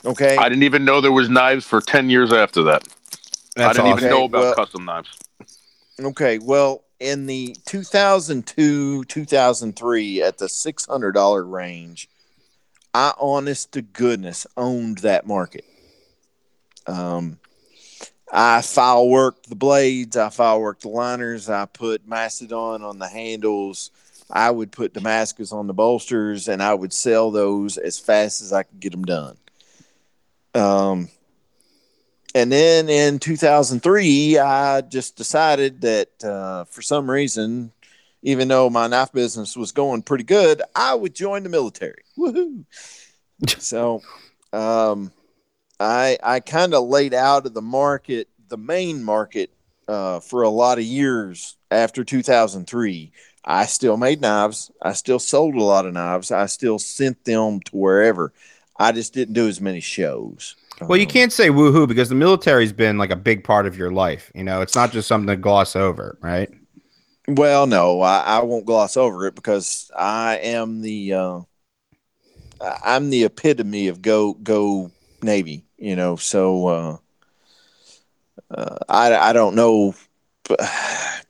okay 0.04 0.36
I 0.36 0.48
didn't 0.48 0.64
even 0.64 0.84
know 0.84 1.00
there 1.00 1.10
was 1.12 1.28
knives 1.28 1.64
for 1.64 1.80
ten 1.80 2.08
years 2.10 2.32
after 2.32 2.62
that. 2.64 2.86
I 3.56 3.72
didn't 3.72 3.86
awesome. 3.86 3.98
even 3.98 4.10
know 4.10 4.24
about 4.24 4.40
Well- 4.42 4.54
custom 4.54 4.84
knives. 4.84 5.08
Okay, 6.00 6.38
well, 6.38 6.84
in 7.00 7.26
the 7.26 7.56
2002 7.66 9.04
2003 9.04 10.22
at 10.22 10.38
the 10.38 10.46
$600 10.46 11.50
range, 11.50 12.08
I 12.94 13.12
honest 13.18 13.72
to 13.72 13.82
goodness 13.82 14.46
owned 14.56 14.98
that 14.98 15.26
market. 15.26 15.64
Um, 16.86 17.38
I 18.32 18.62
file 18.62 19.08
worked 19.08 19.48
the 19.48 19.54
blades, 19.54 20.16
I 20.16 20.28
file 20.30 20.60
worked 20.60 20.82
the 20.82 20.88
liners, 20.88 21.48
I 21.48 21.64
put 21.66 22.06
mastodon 22.06 22.82
on 22.82 22.98
the 22.98 23.08
handles, 23.08 23.90
I 24.30 24.50
would 24.50 24.72
put 24.72 24.94
Damascus 24.94 25.52
on 25.52 25.66
the 25.66 25.74
bolsters, 25.74 26.48
and 26.48 26.62
I 26.62 26.74
would 26.74 26.92
sell 26.92 27.30
those 27.30 27.78
as 27.78 27.98
fast 27.98 28.42
as 28.42 28.52
I 28.52 28.64
could 28.64 28.80
get 28.80 28.92
them 28.92 29.04
done. 29.04 29.36
Um, 30.54 31.08
and 32.34 32.52
then 32.52 32.88
in 32.88 33.18
2003, 33.18 34.38
I 34.38 34.80
just 34.82 35.16
decided 35.16 35.80
that 35.80 36.24
uh, 36.24 36.64
for 36.64 36.82
some 36.82 37.10
reason, 37.10 37.72
even 38.22 38.48
though 38.48 38.68
my 38.68 38.86
knife 38.86 39.12
business 39.12 39.56
was 39.56 39.72
going 39.72 40.02
pretty 40.02 40.24
good, 40.24 40.60
I 40.74 40.94
would 40.94 41.14
join 41.14 41.42
the 41.42 41.48
military. 41.48 42.02
Woohoo! 42.18 42.64
so, 43.58 44.02
um, 44.52 45.12
I 45.80 46.18
I 46.22 46.40
kind 46.40 46.74
of 46.74 46.88
laid 46.88 47.14
out 47.14 47.46
of 47.46 47.54
the 47.54 47.62
market, 47.62 48.28
the 48.48 48.58
main 48.58 49.04
market, 49.04 49.50
uh, 49.86 50.20
for 50.20 50.42
a 50.42 50.50
lot 50.50 50.78
of 50.78 50.84
years 50.84 51.56
after 51.70 52.04
2003. 52.04 53.12
I 53.44 53.66
still 53.66 53.96
made 53.96 54.20
knives. 54.20 54.70
I 54.82 54.92
still 54.92 55.18
sold 55.18 55.54
a 55.54 55.62
lot 55.62 55.86
of 55.86 55.94
knives. 55.94 56.30
I 56.30 56.46
still 56.46 56.78
sent 56.78 57.24
them 57.24 57.60
to 57.60 57.76
wherever. 57.76 58.32
I 58.76 58.92
just 58.92 59.14
didn't 59.14 59.34
do 59.34 59.48
as 59.48 59.60
many 59.60 59.80
shows. 59.80 60.54
Well, 60.80 60.98
you 60.98 61.06
can't 61.06 61.32
say 61.32 61.48
woohoo 61.48 61.88
because 61.88 62.08
the 62.08 62.14
military's 62.14 62.72
been 62.72 62.98
like 62.98 63.10
a 63.10 63.16
big 63.16 63.44
part 63.44 63.66
of 63.66 63.76
your 63.76 63.90
life. 63.90 64.30
You 64.34 64.44
know, 64.44 64.60
it's 64.60 64.74
not 64.74 64.92
just 64.92 65.08
something 65.08 65.26
to 65.28 65.36
gloss 65.36 65.74
over, 65.74 66.18
right? 66.20 66.50
Well, 67.26 67.66
no, 67.66 68.00
I, 68.00 68.20
I 68.20 68.42
won't 68.42 68.64
gloss 68.64 68.96
over 68.96 69.26
it 69.26 69.34
because 69.34 69.90
I 69.96 70.36
am 70.38 70.80
the 70.80 71.12
uh, 71.14 71.40
I'm 72.60 73.10
the 73.10 73.24
epitome 73.24 73.88
of 73.88 74.02
go 74.02 74.34
go 74.34 74.90
Navy. 75.22 75.64
You 75.76 75.96
know, 75.96 76.16
so 76.16 76.66
uh, 76.66 76.96
uh, 78.50 78.78
I 78.88 79.14
I 79.14 79.32
don't 79.32 79.54
know. 79.54 79.94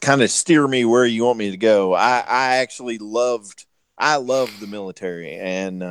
Kind 0.01 0.23
of 0.23 0.31
steer 0.31 0.67
me 0.69 0.85
where 0.85 1.05
you 1.05 1.25
want 1.25 1.39
me 1.39 1.51
to 1.51 1.57
go. 1.57 1.93
I 1.93 2.21
I 2.21 2.57
actually 2.59 2.99
loved 2.99 3.67
I 3.97 4.17
loved 4.17 4.61
the 4.61 4.67
military 4.67 5.35
and. 5.35 5.83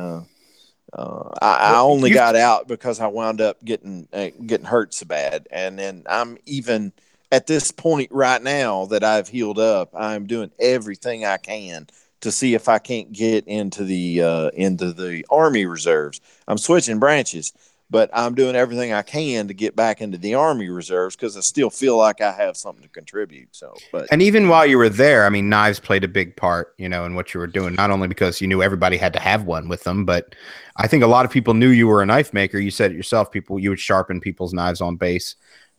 Uh, 0.92 1.30
I, 1.42 1.74
I 1.74 1.78
only 1.80 2.10
got 2.10 2.34
out 2.34 2.66
because 2.66 3.00
I 3.00 3.08
wound 3.08 3.40
up 3.40 3.62
getting 3.64 4.08
uh, 4.12 4.30
getting 4.46 4.66
hurt 4.66 4.94
so 4.94 5.06
bad, 5.06 5.46
and 5.50 5.78
then 5.78 6.04
I'm 6.08 6.38
even 6.46 6.92
at 7.30 7.46
this 7.46 7.70
point 7.70 8.10
right 8.10 8.42
now 8.42 8.86
that 8.86 9.04
I've 9.04 9.28
healed 9.28 9.58
up. 9.58 9.90
I'm 9.94 10.26
doing 10.26 10.50
everything 10.58 11.24
I 11.24 11.36
can 11.36 11.86
to 12.20 12.32
see 12.32 12.54
if 12.54 12.68
I 12.68 12.78
can't 12.78 13.12
get 13.12 13.46
into 13.46 13.84
the 13.84 14.22
uh, 14.22 14.48
into 14.50 14.92
the 14.92 15.26
Army 15.30 15.66
Reserves. 15.66 16.20
I'm 16.46 16.58
switching 16.58 16.98
branches, 16.98 17.52
but 17.90 18.10
I'm 18.12 18.34
doing 18.34 18.54
everything 18.54 18.92
I 18.92 19.02
can 19.02 19.48
to 19.48 19.54
get 19.54 19.74
back 19.74 20.00
into 20.00 20.18
the 20.18 20.34
Army 20.34 20.68
Reserves 20.68 21.16
because 21.16 21.36
I 21.36 21.40
still 21.40 21.70
feel 21.70 21.96
like 21.96 22.20
I 22.20 22.32
have 22.32 22.56
something 22.56 22.82
to 22.82 22.88
contribute. 22.88 23.48
So, 23.56 23.74
but 23.92 24.08
And 24.10 24.20
even 24.20 24.48
while 24.48 24.66
you 24.66 24.76
were 24.76 24.90
there, 24.90 25.24
I 25.24 25.30
mean, 25.30 25.48
knives 25.48 25.80
played 25.80 26.04
a 26.04 26.08
big 26.08 26.36
part, 26.36 26.74
you 26.76 26.88
know, 26.88 27.04
in 27.06 27.14
what 27.14 27.32
you 27.32 27.40
were 27.40 27.46
doing. 27.46 27.74
Not 27.74 27.90
only 27.90 28.08
because 28.08 28.40
you 28.40 28.46
knew 28.46 28.62
everybody 28.62 28.96
had 28.98 29.14
to 29.14 29.20
have 29.20 29.44
one 29.44 29.68
with 29.68 29.84
them, 29.84 30.04
but 30.04 30.34
I 30.76 30.86
think 30.86 31.02
a 31.02 31.06
lot 31.06 31.24
of 31.24 31.30
people 31.30 31.54
knew 31.54 31.70
you 31.70 31.86
were 31.86 32.02
a 32.02 32.06
knife 32.06 32.32
maker. 32.34 32.58
You 32.58 32.70
said 32.70 32.90
it 32.90 32.96
yourself. 32.96 33.30
People, 33.30 33.58
you 33.58 33.70
would 33.70 33.80
sharpen 33.80 34.20
people's 34.20 34.52
knives 34.52 34.80
on 34.80 34.96
base, 34.96 35.36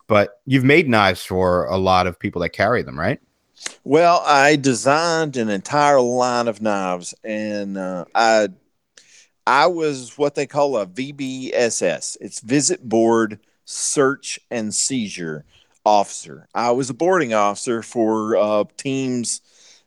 but 0.07 0.41
you've 0.45 0.63
made 0.63 0.89
knives 0.89 1.23
for 1.23 1.65
a 1.65 1.77
lot 1.77 2.07
of 2.07 2.19
people 2.19 2.41
that 2.41 2.49
carry 2.49 2.81
them, 2.81 2.99
right? 2.99 3.19
Well, 3.83 4.23
I 4.25 4.55
designed 4.55 5.37
an 5.37 5.49
entire 5.49 5.99
line 5.99 6.47
of 6.47 6.61
knives, 6.61 7.13
and 7.23 7.77
uh, 7.77 8.05
I 8.15 8.49
I 9.49 9.65
was 9.65 10.15
what 10.15 10.35
they 10.35 10.45
call 10.45 10.77
a 10.77 10.85
VBSS. 10.85 12.17
It's 12.21 12.39
Visit 12.39 12.87
Board 12.87 13.39
Search 13.65 14.39
and 14.51 14.71
Seizure 14.75 15.43
Officer. 15.83 16.47
I 16.53 16.69
was 16.69 16.91
a 16.91 16.93
boarding 16.93 17.33
officer 17.33 17.81
for 17.81 18.37
uh, 18.37 18.65
teams 18.77 19.41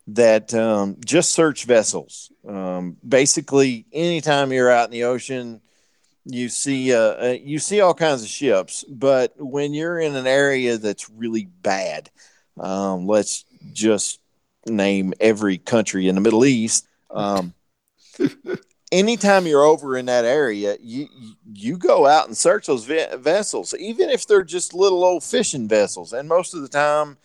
that 0.08 0.52
um, 0.52 0.96
just 1.04 1.32
search 1.32 1.64
vessels. 1.64 2.32
Um, 2.44 2.96
basically, 3.08 3.86
anytime 3.92 4.52
you're 4.52 4.68
out 4.68 4.86
in 4.86 4.90
the 4.90 5.04
ocean, 5.04 5.60
you 6.24 6.48
see 6.48 6.92
uh, 6.92 6.98
uh, 6.98 7.36
you 7.40 7.60
see 7.60 7.80
all 7.80 7.94
kinds 7.94 8.24
of 8.24 8.28
ships. 8.28 8.84
But 8.88 9.34
when 9.38 9.74
you're 9.74 10.00
in 10.00 10.16
an 10.16 10.26
area 10.26 10.76
that's 10.76 11.08
really 11.08 11.44
bad, 11.44 12.10
um, 12.58 13.06
let's 13.06 13.44
just 13.72 14.18
name 14.66 15.14
every 15.20 15.58
country 15.58 16.08
in 16.08 16.16
the 16.16 16.20
Middle 16.20 16.44
East. 16.44 16.84
Anytime 18.92 19.46
you're 19.46 19.64
over 19.64 19.96
in 19.96 20.06
that 20.06 20.24
area, 20.26 20.76
you 20.80 21.08
you 21.52 21.78
go 21.78 22.06
out 22.06 22.26
and 22.28 22.36
search 22.36 22.66
those 22.66 22.84
ve- 22.84 23.16
vessels, 23.16 23.74
even 23.78 24.10
if 24.10 24.26
they're 24.26 24.44
just 24.44 24.74
little 24.74 25.02
old 25.02 25.24
fishing 25.24 25.66
vessels. 25.66 26.12
And 26.12 26.28
most 26.28 26.54
of 26.54 26.62
the 26.62 26.68
time, 26.68 27.16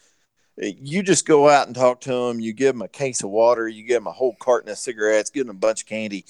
eh, 0.62 0.74
you 0.82 1.04
just 1.04 1.28
go 1.28 1.50
out 1.50 1.68
and 1.68 1.76
talk 1.76 2.02
to 2.02 2.10
them. 2.12 2.40
You 2.40 2.54
give 2.54 2.74
them 2.74 2.82
a 2.82 2.88
case 2.88 3.22
of 3.22 3.30
water. 3.30 3.68
You 3.68 3.84
give 3.84 3.98
them 3.98 4.08
a 4.08 4.14
whole 4.14 4.36
carton 4.40 4.72
of 4.72 4.78
cigarettes. 4.78 5.30
Give 5.30 5.46
them 5.46 5.56
a 5.58 5.60
bunch 5.60 5.84
of 5.84 5.88
candy. 5.88 6.26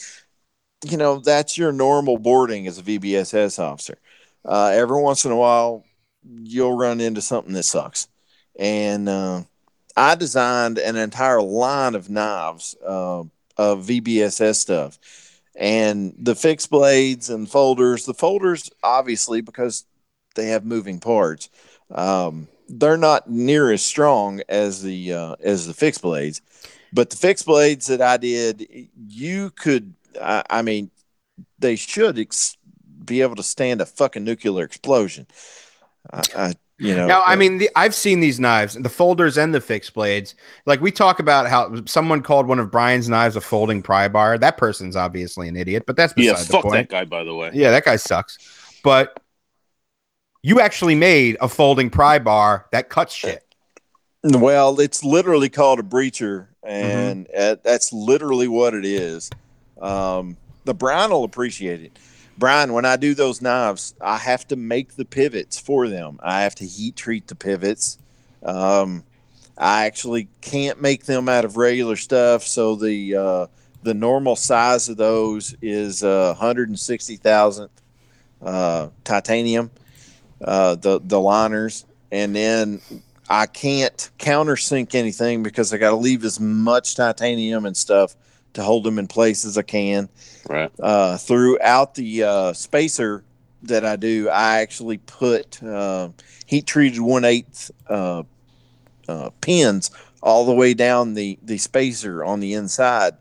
You 0.86 0.98
know 0.98 1.20
that's 1.20 1.58
your 1.58 1.72
normal 1.72 2.18
boarding 2.18 2.68
as 2.68 2.80
a 2.80 2.84
VBSS 2.84 3.60
officer. 3.60 3.98
Uh, 4.46 4.72
every 4.74 5.02
once 5.02 5.26
in 5.26 5.32
a 5.32 5.36
while, 5.38 5.84
you'll 6.24 6.78
run 6.78 7.02
into 7.02 7.22
something 7.22 7.54
that 7.54 7.64
sucks, 7.64 8.08
and 8.58 9.10
uh, 9.10 9.44
I 9.96 10.16
designed 10.16 10.78
an 10.78 10.96
entire 10.96 11.42
line 11.42 11.96
of 11.96 12.10
knives 12.10 12.76
uh, 12.86 13.24
of 13.58 13.86
VBSS 13.86 14.56
stuff, 14.56 15.00
and 15.58 16.14
the 16.18 16.36
fixed 16.36 16.70
blades 16.70 17.30
and 17.30 17.50
folders. 17.50 18.06
The 18.06 18.14
folders, 18.14 18.70
obviously, 18.84 19.42
because 19.42 19.86
they 20.36 20.48
have 20.48 20.66
moving 20.66 21.00
parts, 21.00 21.50
um, 21.92 22.48
they're 22.70 22.98
not 22.98 23.30
near 23.30 23.72
as 23.72 23.84
strong 23.84 24.42
as 24.48 24.84
the 24.84 25.14
uh, 25.14 25.36
as 25.44 25.68
the 25.68 25.74
fixed 25.74 26.02
blades. 26.02 26.42
But 26.94 27.10
the 27.10 27.18
fixed 27.18 27.46
blades 27.46 27.88
that 27.88 28.02
I 28.02 28.18
did, 28.18 28.68
you 29.08 29.50
could. 29.52 29.94
I, 30.22 30.44
I 30.50 30.62
mean, 30.62 30.92
they 31.60 31.76
should 31.76 32.20
ex- 32.20 32.58
be 33.04 33.22
able 33.22 33.36
to 33.36 33.44
stand 33.44 33.82
a 33.82 33.86
fucking 33.86 34.24
nuclear 34.24 34.64
explosion. 34.64 35.28
I, 36.12 36.24
I 36.36 36.54
you 36.80 36.96
know. 36.96 37.08
Now, 37.08 37.24
I 37.26 37.36
mean, 37.36 37.58
the, 37.58 37.70
I've 37.76 37.96
seen 37.96 38.20
these 38.20 38.40
knives, 38.40 38.76
the 38.76 38.90
folders 38.90 39.38
and 39.38 39.54
the 39.54 39.62
fixed 39.62 39.94
blades. 39.94 40.36
Like 40.66 40.82
we 40.82 40.92
talk 40.92 41.20
about 41.20 41.48
how 41.48 41.84
someone 41.86 42.22
called 42.22 42.48
one 42.48 42.60
of 42.60 42.72
Brian's 42.72 43.10
knives 43.10 43.36
a 43.36 43.42
folding 43.42 43.82
pry 43.82 44.08
bar. 44.08 44.38
That 44.38 44.58
person's 44.58 44.96
obviously 44.96 45.48
an 45.48 45.56
idiot, 45.56 45.84
but 45.88 45.96
that's 45.96 46.14
Yeah, 46.16 46.34
beside 46.34 46.48
the 46.48 46.54
fuck 46.54 46.64
point. 46.64 46.74
that 46.74 46.90
guy, 46.90 47.06
by 47.06 47.24
the 47.24 47.34
way. 47.34 47.52
Yeah, 47.54 47.72
that 47.72 47.86
guy 47.86 47.96
sucks. 47.96 48.38
But 48.84 49.20
you 50.44 50.60
actually 50.62 50.96
made 50.96 51.38
a 51.42 51.50
folding 51.50 51.90
pry 51.90 52.20
bar 52.20 52.68
that 52.72 52.90
cuts 52.90 53.14
shit. 53.14 53.44
Well, 54.24 54.80
it's 54.80 55.04
literally 55.04 55.50
called 55.50 55.80
a 55.80 55.84
breacher, 55.84 56.48
and 56.64 57.28
uh, 57.36 57.58
that's 57.64 57.94
literally 57.94 58.48
what 58.48 58.74
it 58.74 58.84
is. 58.86 59.30
Um, 59.80 60.38
the 60.66 60.74
Brian 60.74 61.12
will 61.12 61.24
appreciate 61.24 61.82
it. 61.82 61.98
Brian, 62.38 62.74
when 62.74 62.86
I 62.86 62.98
do 62.98 63.16
those 63.16 63.42
knives, 63.42 63.96
I 64.00 64.18
have 64.18 64.48
to 64.50 64.56
make 64.56 64.96
the 64.96 65.06
pivots 65.06 65.60
for 65.60 65.88
them. 65.88 66.20
I 66.22 66.42
have 66.42 66.56
to 66.56 66.66
heat 66.66 66.96
treat 66.96 67.28
the 67.28 67.36
pivots. 67.36 67.98
Um, 68.44 69.04
I 69.58 69.86
actually 69.86 70.28
can't 70.42 70.80
make 70.80 71.06
them 71.06 71.30
out 71.30 71.46
of 71.46 71.58
regular 71.58 71.96
stuff, 71.96 72.44
so 72.44 72.76
the 72.76 73.16
uh, 73.16 73.48
the 73.82 73.96
normal 73.96 74.36
size 74.36 74.88
of 74.88 74.98
those 74.98 75.56
is 75.62 76.04
uh, 76.04 76.36
160,000 76.38 77.70
uh, 78.42 78.90
titanium. 79.04 79.72
Uh, 80.40 80.76
the 80.76 81.02
the 81.04 81.20
liners, 81.20 81.86
and 82.12 82.36
then 82.36 82.80
I 83.28 83.48
can't 83.48 84.12
countersink 84.20 84.94
anything 84.94 85.42
because 85.42 85.74
I 85.74 85.80
got 85.80 85.90
to 85.90 85.96
leave 85.96 86.24
as 86.24 86.40
much 86.40 86.96
titanium 86.96 87.66
and 87.66 87.76
stuff 87.76 88.16
to 88.54 88.62
hold 88.62 88.84
them 88.84 89.00
in 89.00 89.08
place 89.08 89.46
as 89.46 89.58
I 89.58 89.64
can. 89.64 90.10
Right. 90.50 90.72
Uh, 90.80 91.18
throughout 91.18 91.96
the 91.96 92.24
uh, 92.24 92.54
spacer 92.54 93.24
that 93.64 93.86
I 93.86 93.96
do, 93.96 94.30
I 94.30 94.60
actually 94.60 94.98
put 95.00 95.62
uh, 95.62 96.10
heat 96.46 96.66
treated 96.66 97.02
one 97.02 97.26
eighth 97.26 97.72
uh, 97.90 98.24
uh, 99.08 99.30
pins 99.42 99.92
all 100.22 100.46
the 100.46 100.54
way 100.54 100.74
down 100.74 101.14
the 101.14 101.38
the 101.44 101.58
spacer 101.58 102.24
on 102.24 102.40
the 102.40 102.54
inside 102.54 103.14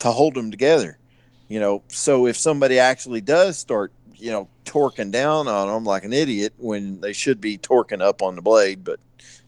to 0.00 0.10
hold 0.10 0.34
them 0.34 0.50
together. 0.50 0.98
You 1.48 1.60
know, 1.60 1.82
so 1.88 2.26
if 2.26 2.36
somebody 2.36 2.78
actually 2.78 3.20
does 3.20 3.58
start, 3.58 3.92
you 4.16 4.30
know, 4.30 4.48
torquing 4.64 5.10
down 5.10 5.48
on 5.48 5.66
them 5.66 5.84
like 5.84 6.04
an 6.04 6.12
idiot 6.12 6.52
when 6.58 7.00
they 7.00 7.12
should 7.12 7.40
be 7.40 7.58
torquing 7.58 8.00
up 8.00 8.22
on 8.22 8.36
the 8.36 8.42
blade, 8.42 8.84
but 8.84 9.00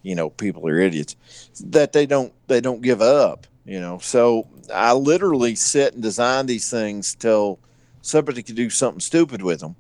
you 0.03 0.17
know, 0.17 0.31
people 0.31 0.67
are 0.67 0.81
idiots, 0.81 1.17
that 1.65 1.93
they 1.93 2.07
don't 2.07 2.33
they 2.49 2.61
don't 2.61 2.83
give 2.83 3.01
up. 3.01 3.47
You 3.65 3.81
know, 3.81 3.99
so 3.99 4.49
I 4.75 4.93
literally 4.93 5.55
sit 5.55 5.95
and 5.95 6.03
design 6.03 6.47
these 6.47 6.69
things 6.69 7.15
till 7.15 7.61
somebody 8.01 8.43
could 8.43 8.57
do 8.57 8.71
something 8.71 9.01
stupid 9.01 9.41
with 9.41 9.61
them, 9.61 9.77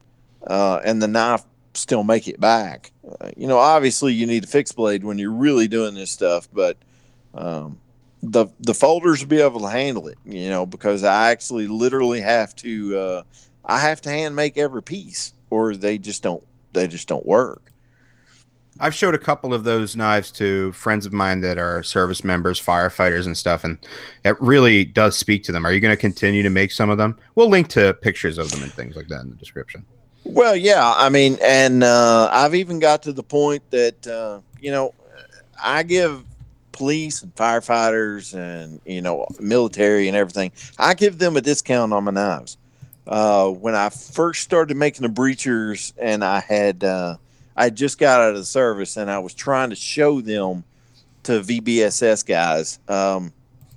uh, 0.47 0.81
and 0.85 1.03
the 1.03 1.09
knife 1.09 1.43
still 1.75 2.05
make 2.05 2.29
it 2.29 2.39
back. 2.39 2.93
Uh, 3.21 3.31
you 3.37 3.49
know, 3.49 3.59
obviously 3.59 4.13
you 4.13 4.27
need 4.27 4.45
a 4.45 4.47
fixed 4.47 4.77
blade 4.77 5.03
when 5.03 5.19
you're 5.19 5.33
really 5.33 5.67
doing 5.67 5.95
this 5.95 6.13
stuff, 6.13 6.49
but 6.53 6.77
um, 7.35 7.81
the 8.23 8.47
the 8.61 8.75
folders 8.75 9.21
will 9.21 9.29
be 9.29 9.41
able 9.41 9.61
to 9.61 9.69
handle 9.69 10.07
it. 10.07 10.19
You 10.25 10.49
know, 10.49 10.65
because 10.65 11.03
I 11.03 11.31
actually 11.31 11.67
literally 11.67 12.21
have 12.21 12.55
to 12.57 12.97
uh, 12.97 13.23
I 13.65 13.81
have 13.81 14.01
to 14.03 14.11
hand 14.11 14.37
make 14.37 14.57
every 14.57 14.83
piece, 14.83 15.35
or 15.51 15.75
they 15.75 15.99
just 15.99 16.23
don't 16.23 16.45
they 16.73 16.87
just 16.87 17.09
don't 17.09 17.27
work. 17.27 17.72
I've 18.81 18.95
showed 18.95 19.15
a 19.15 19.19
couple 19.19 19.53
of 19.53 19.65
those 19.65 19.95
knives 19.97 20.31
to 20.33 20.73
friends 20.73 21.07
of 21.07 21.13
mine 21.13 21.41
that 21.43 21.59
are 21.59 21.83
service 21.83 22.25
members, 22.25 22.61
firefighters, 22.61 23.27
and 23.27 23.37
stuff, 23.37 23.65
and 23.65 23.79
it 24.25 24.41
really 24.41 24.85
does 24.85 25.17
speak 25.17 25.45
to 25.45 25.53
them. 25.53 25.67
Are 25.67 25.73
you 25.73 25.81
going 25.81 25.95
to 25.95 26.01
continue 26.01 26.43
to 26.43 26.51
make 26.51 26.73
some 26.73 26.91
of 26.91 26.99
them? 26.99 27.19
We'll 27.35 27.51
link 27.51 27.69
to 27.69 27.95
pictures 27.95 28.39
of 28.39 28.51
them 28.51 28.63
and 28.63 28.73
things 28.73 28.97
like 28.97 29.09
that 29.09 29.21
in 29.21 29.31
the 29.31 29.37
description. 29.37 29.85
Well, 30.25 30.57
yeah, 30.57 30.95
I 30.97 31.09
mean, 31.09 31.37
and 31.43 31.83
uh, 31.83 32.29
I've 32.33 32.55
even 32.55 32.79
got 32.79 33.03
to 33.05 33.13
the 33.13 33.23
point 33.23 33.63
that 33.71 34.07
uh, 34.07 34.41
you 34.61 34.71
know 34.71 34.95
I 35.63 35.83
give 35.83 36.25
police 36.73 37.23
and 37.23 37.35
firefighters 37.35 38.35
and 38.35 38.81
you 38.87 39.03
know 39.03 39.27
military 39.39 40.09
and 40.09 40.17
everything. 40.17 40.53
I 40.79 40.95
give 40.95 41.19
them 41.19 41.37
a 41.37 41.41
discount 41.41 41.93
on 41.93 42.05
my 42.05 42.13
knives. 42.13 42.57
Uh, 43.07 43.51
when 43.51 43.75
I 43.75 43.91
first 43.91 44.43
started 44.43 44.77
making 44.77 45.03
the 45.03 45.13
breachers, 45.13 45.93
and 45.99 46.25
I 46.25 46.39
had 46.41 46.85
uh, 46.85 47.17
I 47.57 47.71
just 47.71 47.99
got 47.99 48.21
out 48.21 48.31
of 48.31 48.37
the 48.37 48.45
service, 48.45 48.97
and 48.97 49.11
I 49.11 49.19
was 49.19 49.35
trying 49.35 49.71
to 49.71 49.77
show 49.77 50.21
them 50.21 50.65
to 51.25 51.41
VBSS 51.41 52.27
guys. 52.27 52.79
Um, 52.89 53.33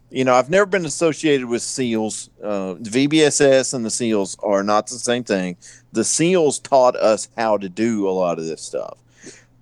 you 0.10 0.24
know, 0.24 0.34
I've 0.34 0.50
never 0.50 0.66
been 0.66 0.86
associated 0.86 1.48
with 1.48 1.62
SEALs. 1.62 2.30
Uh, 2.42 2.76
VBSS 2.76 3.74
and 3.74 3.86
the 3.86 3.90
SEALs 3.90 4.38
are 4.42 4.64
not 4.64 4.88
the 4.88 4.96
same 4.96 5.24
thing. 5.24 5.58
The 5.92 6.04
SEALs 6.04 6.60
taught 6.60 6.96
us 6.96 7.28
how 7.36 7.58
to 7.58 7.68
do 7.68 8.08
a 8.08 8.12
lot 8.12 8.40
of 8.40 8.46
this 8.46 8.62
stuff. 8.62 8.98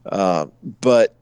Uh, 0.06 0.48
but 0.82 1.16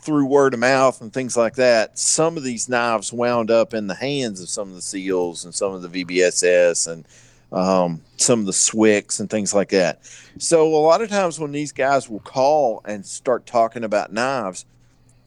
through 0.00 0.26
word 0.26 0.54
of 0.54 0.60
mouth 0.60 1.00
and 1.00 1.12
things 1.12 1.36
like 1.36 1.56
that, 1.56 1.98
some 1.98 2.36
of 2.36 2.42
these 2.42 2.68
knives 2.68 3.12
wound 3.12 3.50
up 3.50 3.74
in 3.74 3.86
the 3.86 3.94
hands 3.94 4.40
of 4.40 4.48
some 4.48 4.68
of 4.68 4.74
the 4.74 4.82
SEALs 4.82 5.44
and 5.44 5.54
some 5.54 5.72
of 5.72 5.82
the 5.82 6.04
VBSS 6.04 6.90
and 6.90 7.06
um, 7.54 8.02
some 8.16 8.40
of 8.40 8.46
the 8.46 8.52
SWCCs 8.52 9.20
and 9.20 9.30
things 9.30 9.54
like 9.54 9.70
that. 9.70 10.04
So 10.38 10.66
a 10.66 10.76
lot 10.76 11.00
of 11.00 11.08
times 11.08 11.38
when 11.38 11.52
these 11.52 11.72
guys 11.72 12.10
will 12.10 12.20
call 12.20 12.82
and 12.84 13.06
start 13.06 13.46
talking 13.46 13.84
about 13.84 14.12
knives, 14.12 14.66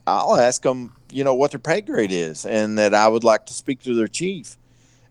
I'll 0.06 0.36
ask 0.36 0.62
them, 0.62 0.94
you 1.12 1.24
know, 1.24 1.34
what 1.34 1.52
their 1.52 1.60
pay 1.60 1.82
grade 1.82 2.12
is 2.12 2.46
and 2.46 2.78
that 2.78 2.94
I 2.94 3.08
would 3.08 3.24
like 3.24 3.46
to 3.48 3.54
speak 3.54 3.82
to 3.84 3.96
their 3.96 4.08
chief. 4.08 4.58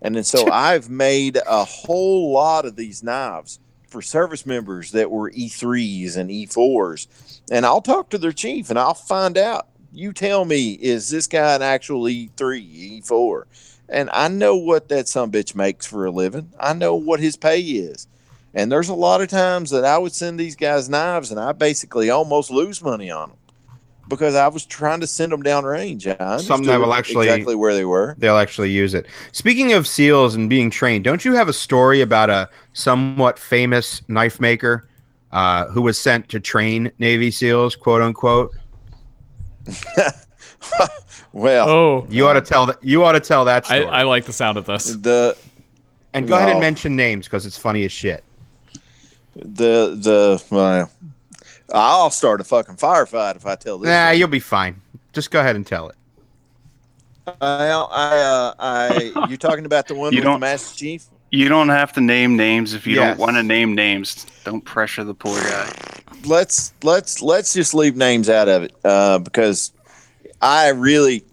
And 0.02 0.14
then 0.14 0.24
so 0.24 0.50
I've 0.52 0.90
made 0.90 1.38
a 1.46 1.64
whole 1.64 2.32
lot 2.32 2.66
of 2.66 2.76
these 2.76 3.02
knives 3.02 3.60
for 3.88 4.02
service 4.02 4.44
members 4.44 4.90
that 4.90 5.10
were 5.10 5.30
E3s 5.30 6.18
and 6.18 6.28
E4s. 6.28 7.40
And 7.50 7.64
I'll 7.64 7.80
talk 7.80 8.10
to 8.10 8.18
their 8.18 8.32
chief 8.32 8.68
and 8.68 8.78
I'll 8.78 8.94
find 8.94 9.38
out. 9.38 9.68
You 9.92 10.12
tell 10.12 10.44
me, 10.44 10.72
is 10.72 11.08
this 11.08 11.26
guy 11.26 11.54
an 11.54 11.62
actual 11.62 12.02
E3, 12.02 13.00
E4? 13.00 13.44
And 13.88 14.10
I 14.12 14.28
know 14.28 14.56
what 14.56 14.88
that 14.88 15.08
some 15.08 15.30
bitch 15.30 15.54
makes 15.54 15.86
for 15.86 16.06
a 16.06 16.10
living. 16.10 16.52
I 16.58 16.72
know 16.72 16.94
what 16.94 17.20
his 17.20 17.36
pay 17.36 17.60
is. 17.60 18.08
And 18.54 18.72
there's 18.72 18.88
a 18.88 18.94
lot 18.94 19.20
of 19.20 19.28
times 19.28 19.70
that 19.70 19.84
I 19.84 19.98
would 19.98 20.12
send 20.12 20.40
these 20.40 20.56
guys 20.56 20.88
knives 20.88 21.30
and 21.30 21.38
I 21.38 21.52
basically 21.52 22.10
almost 22.10 22.50
lose 22.50 22.82
money 22.82 23.10
on 23.10 23.28
them 23.28 23.38
because 24.08 24.34
I 24.34 24.48
was 24.48 24.64
trying 24.64 25.00
to 25.00 25.06
send 25.06 25.32
them 25.32 25.42
down 25.42 25.64
range. 25.64 26.06
I 26.06 26.38
Some 26.38 26.64
that 26.64 26.80
will 26.80 26.94
actually- 26.94 27.28
exactly 27.28 27.54
where 27.54 27.74
they 27.74 27.84
were. 27.84 28.14
They'll 28.18 28.38
actually 28.38 28.70
use 28.70 28.94
it. 28.94 29.06
Speaking 29.32 29.72
of 29.72 29.86
seals 29.86 30.34
and 30.34 30.48
being 30.48 30.70
trained, 30.70 31.04
don't 31.04 31.24
you 31.24 31.34
have 31.34 31.48
a 31.48 31.52
story 31.52 32.00
about 32.00 32.30
a 32.30 32.48
somewhat 32.72 33.38
famous 33.38 34.02
knife 34.08 34.40
maker 34.40 34.88
uh, 35.32 35.66
who 35.66 35.82
was 35.82 35.98
sent 35.98 36.28
to 36.30 36.40
train 36.40 36.90
Navy 36.98 37.30
SEALs, 37.30 37.76
quote 37.76 38.00
unquote? 38.00 38.54
Well, 41.36 41.68
Oh, 41.68 42.06
You 42.08 42.26
ought 42.26 42.32
to 42.32 42.40
tell 42.40 42.64
that. 42.66 42.82
You 42.82 43.04
ought 43.04 43.12
to 43.12 43.20
tell 43.20 43.44
that 43.44 43.70
I, 43.70 43.80
story. 43.80 43.90
I 43.94 44.02
like 44.04 44.24
the 44.24 44.32
sound 44.32 44.56
of 44.56 44.64
this. 44.64 44.86
the 44.94 45.36
and 46.14 46.26
go 46.26 46.34
ahead 46.36 46.48
and 46.48 46.60
mention 46.60 46.96
names 46.96 47.26
because 47.26 47.44
it's 47.44 47.58
funny 47.58 47.84
as 47.84 47.92
shit. 47.92 48.24
the 49.34 49.94
the 50.00 50.42
well, 50.50 50.90
I'll 51.74 52.08
start 52.08 52.40
a 52.40 52.44
fucking 52.44 52.76
firefight 52.76 53.36
if 53.36 53.44
I 53.44 53.54
tell 53.54 53.76
this. 53.76 53.88
Nah, 53.88 54.10
you'll 54.12 54.28
be 54.28 54.40
fine. 54.40 54.80
Just 55.12 55.30
go 55.30 55.40
ahead 55.40 55.56
and 55.56 55.66
tell 55.66 55.90
it. 55.90 55.96
Well, 57.40 57.88
I, 57.92 58.16
uh, 58.18 58.54
I, 58.58 59.26
you 59.28 59.36
talking 59.36 59.66
about 59.66 59.88
the 59.88 59.94
one 59.94 60.12
You 60.12 60.18
with 60.18 60.24
the 60.24 60.30
don't- 60.30 60.40
Master 60.40 60.78
Chief? 60.78 61.04
You 61.32 61.48
don't 61.50 61.68
have 61.68 61.92
to 61.94 62.00
name 62.00 62.36
names 62.36 62.72
if 62.72 62.86
you 62.86 62.94
Yes. 62.96 63.18
don't 63.18 63.18
want 63.26 63.36
to 63.36 63.42
name 63.42 63.74
names. 63.74 64.24
Don't 64.44 64.64
pressure 64.64 65.02
the 65.04 65.12
poor 65.12 65.38
guy. 65.42 65.70
Let's 66.24 66.72
let's 66.82 67.20
let's 67.20 67.52
just 67.52 67.74
leave 67.74 67.94
names 67.96 68.30
out 68.30 68.48
of 68.48 68.62
it 68.62 68.72
uh, 68.84 69.18
because 69.18 69.72
I 70.40 70.68
really 70.70 71.24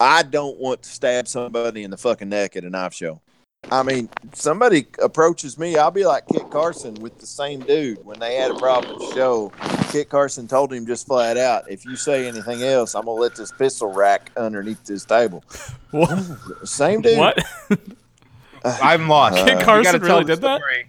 I 0.00 0.22
don't 0.22 0.58
want 0.58 0.82
to 0.82 0.88
stab 0.90 1.26
somebody 1.28 1.82
in 1.82 1.90
the 1.90 1.96
fucking 1.96 2.28
neck 2.28 2.56
at 2.56 2.64
a 2.64 2.70
knife 2.70 2.94
show. 2.94 3.20
I 3.70 3.82
mean, 3.82 4.08
somebody 4.32 4.86
approaches 5.02 5.58
me, 5.58 5.76
I'll 5.76 5.90
be 5.90 6.04
like 6.06 6.24
Kit 6.28 6.50
Carson 6.50 6.94
with 6.96 7.18
the 7.18 7.26
same 7.26 7.60
dude 7.60 8.04
when 8.04 8.20
they 8.20 8.36
had 8.36 8.52
a 8.52 8.54
problem 8.54 8.92
at 8.94 8.98
the 9.00 9.14
show. 9.14 9.50
Kit 9.90 10.08
Carson 10.08 10.46
told 10.46 10.72
him 10.72 10.86
just 10.86 11.06
flat 11.06 11.36
out, 11.36 11.68
if 11.68 11.84
you 11.84 11.96
say 11.96 12.28
anything 12.28 12.62
else, 12.62 12.94
I'm 12.94 13.06
gonna 13.06 13.20
let 13.20 13.34
this 13.34 13.50
pistol 13.50 13.92
rack 13.92 14.30
underneath 14.36 14.84
this 14.84 15.04
table. 15.04 15.42
What? 15.92 16.18
Same 16.64 17.00
dude. 17.00 17.16
what? 17.16 17.38
I'm 18.64 19.08
lost. 19.08 19.36
Kit 19.36 19.56
uh, 19.56 19.58
You 19.60 19.64
Carson 19.64 20.00
tell 20.00 20.08
really 20.18 20.24
the 20.24 20.34
did 20.34 20.42
that? 20.42 20.58
story. 20.60 20.88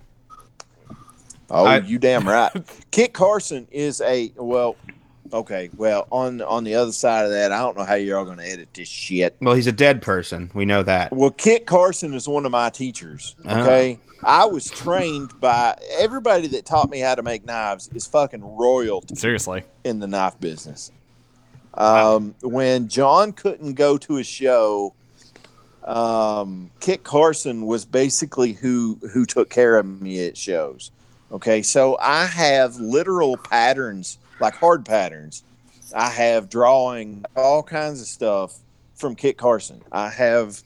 Oh, 1.49 1.65
I- 1.65 1.77
you 1.77 1.97
damn 1.97 2.27
right. 2.27 2.51
Kit 2.91 3.13
Carson 3.13 3.67
is 3.71 4.01
a 4.01 4.33
well, 4.35 4.75
okay. 5.33 5.69
Well, 5.75 6.07
on 6.11 6.41
on 6.41 6.63
the 6.63 6.75
other 6.75 6.91
side 6.91 7.25
of 7.25 7.31
that, 7.31 7.51
I 7.51 7.59
don't 7.59 7.77
know 7.77 7.83
how 7.83 7.95
you're 7.95 8.17
all 8.17 8.25
going 8.25 8.37
to 8.37 8.47
edit 8.47 8.69
this 8.73 8.87
shit. 8.87 9.35
Well, 9.41 9.55
he's 9.55 9.67
a 9.67 9.71
dead 9.71 10.01
person. 10.01 10.51
We 10.53 10.65
know 10.65 10.83
that. 10.83 11.11
Well, 11.11 11.31
Kit 11.31 11.65
Carson 11.65 12.13
is 12.13 12.27
one 12.27 12.45
of 12.45 12.51
my 12.51 12.69
teachers. 12.69 13.35
Ah. 13.45 13.61
Okay, 13.61 13.99
I 14.23 14.45
was 14.45 14.69
trained 14.69 15.39
by 15.39 15.77
everybody 15.99 16.47
that 16.47 16.65
taught 16.65 16.89
me 16.89 16.99
how 16.99 17.15
to 17.15 17.23
make 17.23 17.45
knives 17.45 17.89
is 17.93 18.07
fucking 18.07 18.43
royalty 18.43 19.15
Seriously. 19.15 19.63
in 19.83 19.99
the 19.99 20.07
knife 20.07 20.39
business. 20.39 20.91
Um, 21.75 22.33
when 22.41 22.87
John 22.87 23.33
couldn't 23.33 23.73
go 23.73 23.97
to 23.99 24.17
a 24.17 24.23
show, 24.23 24.95
um, 25.83 26.71
Kit 26.79 27.03
Carson 27.03 27.65
was 27.65 27.85
basically 27.85 28.53
who 28.53 28.99
who 29.13 29.25
took 29.25 29.49
care 29.49 29.77
of 29.77 30.01
me 30.01 30.25
at 30.25 30.35
shows. 30.37 30.91
Okay, 31.31 31.61
so 31.61 31.97
I 31.99 32.25
have 32.25 32.77
literal 32.77 33.37
patterns, 33.37 34.17
like 34.39 34.55
hard 34.55 34.85
patterns. 34.85 35.43
I 35.95 36.09
have 36.09 36.49
drawing 36.49 37.25
all 37.35 37.63
kinds 37.63 38.01
of 38.01 38.07
stuff 38.07 38.57
from 38.95 39.15
Kit 39.15 39.37
Carson. 39.37 39.81
I 39.91 40.09
have 40.09 40.61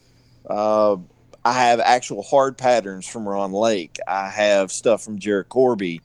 uh, 0.50 0.98
I 1.44 1.54
have 1.54 1.80
actual 1.80 2.24
hard 2.24 2.58
patterns 2.58 3.08
from 3.08 3.28
Ron 3.28 3.52
Lake. 3.52 3.98
I 4.08 4.30
have 4.30 4.72
stuff 4.72 5.04
from 5.04 5.20
Harold 5.20 5.50
Corby, 5.50 6.02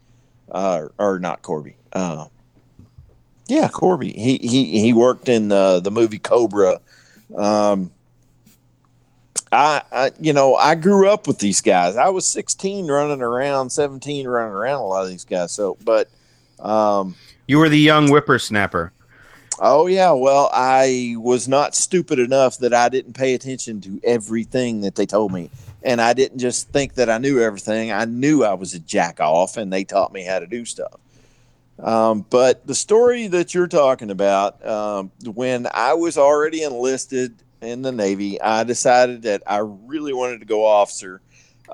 uh, 0.50 0.88
or 0.98 1.18
not 1.18 1.42
Corby. 1.42 1.76
Uh, 1.92 2.26
yeah, 3.46 3.68
Corby. 3.68 4.12
He 4.12 4.38
he 4.38 4.80
he 4.80 4.92
worked 4.92 5.28
in 5.28 5.48
the 5.48 5.80
the 5.82 5.90
movie 5.90 6.18
Cobra. 6.18 6.80
Um, 7.36 7.90
I, 9.52 9.82
I 9.92 10.10
you 10.20 10.32
know 10.32 10.54
I 10.56 10.74
grew 10.74 11.08
up 11.08 11.26
with 11.26 11.38
these 11.38 11.60
guys. 11.60 11.96
I 11.96 12.08
was 12.08 12.26
16 12.26 12.86
running 12.86 13.22
around, 13.22 13.70
17 13.70 14.26
running 14.26 14.52
around 14.52 14.80
a 14.80 14.86
lot 14.86 15.04
of 15.04 15.10
these 15.10 15.24
guys. 15.24 15.52
So, 15.52 15.76
but 15.84 16.10
um, 16.58 17.14
You 17.46 17.58
were 17.58 17.68
the 17.68 17.78
young 17.78 18.08
whippersnapper. 18.08 18.92
oh 19.60 19.86
yeah, 19.86 20.12
well 20.12 20.50
I 20.52 21.14
was 21.18 21.46
not 21.46 21.74
stupid 21.74 22.18
enough 22.18 22.58
that 22.58 22.74
I 22.74 22.88
didn't 22.88 23.14
pay 23.14 23.34
attention 23.34 23.80
to 23.82 24.00
everything 24.04 24.80
that 24.80 24.96
they 24.96 25.06
told 25.06 25.32
me, 25.32 25.50
and 25.82 26.00
I 26.00 26.12
didn't 26.12 26.38
just 26.38 26.70
think 26.70 26.94
that 26.94 27.08
I 27.08 27.18
knew 27.18 27.40
everything. 27.40 27.92
I 27.92 28.04
knew 28.04 28.44
I 28.44 28.54
was 28.54 28.74
a 28.74 28.80
jack 28.80 29.20
off, 29.20 29.56
and 29.56 29.72
they 29.72 29.84
taught 29.84 30.12
me 30.12 30.24
how 30.24 30.40
to 30.40 30.46
do 30.46 30.64
stuff. 30.64 30.98
Um, 31.78 32.24
but 32.30 32.66
the 32.66 32.74
story 32.74 33.28
that 33.28 33.54
you're 33.54 33.66
talking 33.66 34.10
about, 34.10 34.66
um, 34.66 35.12
when 35.24 35.68
I 35.72 35.94
was 35.94 36.16
already 36.16 36.62
enlisted 36.62 37.36
in 37.60 37.82
the 37.82 37.92
Navy, 37.92 38.40
I 38.40 38.64
decided 38.64 39.22
that 39.22 39.42
I 39.46 39.58
really 39.58 40.14
wanted 40.14 40.40
to 40.40 40.46
go 40.46 40.64
officer. 40.64 41.20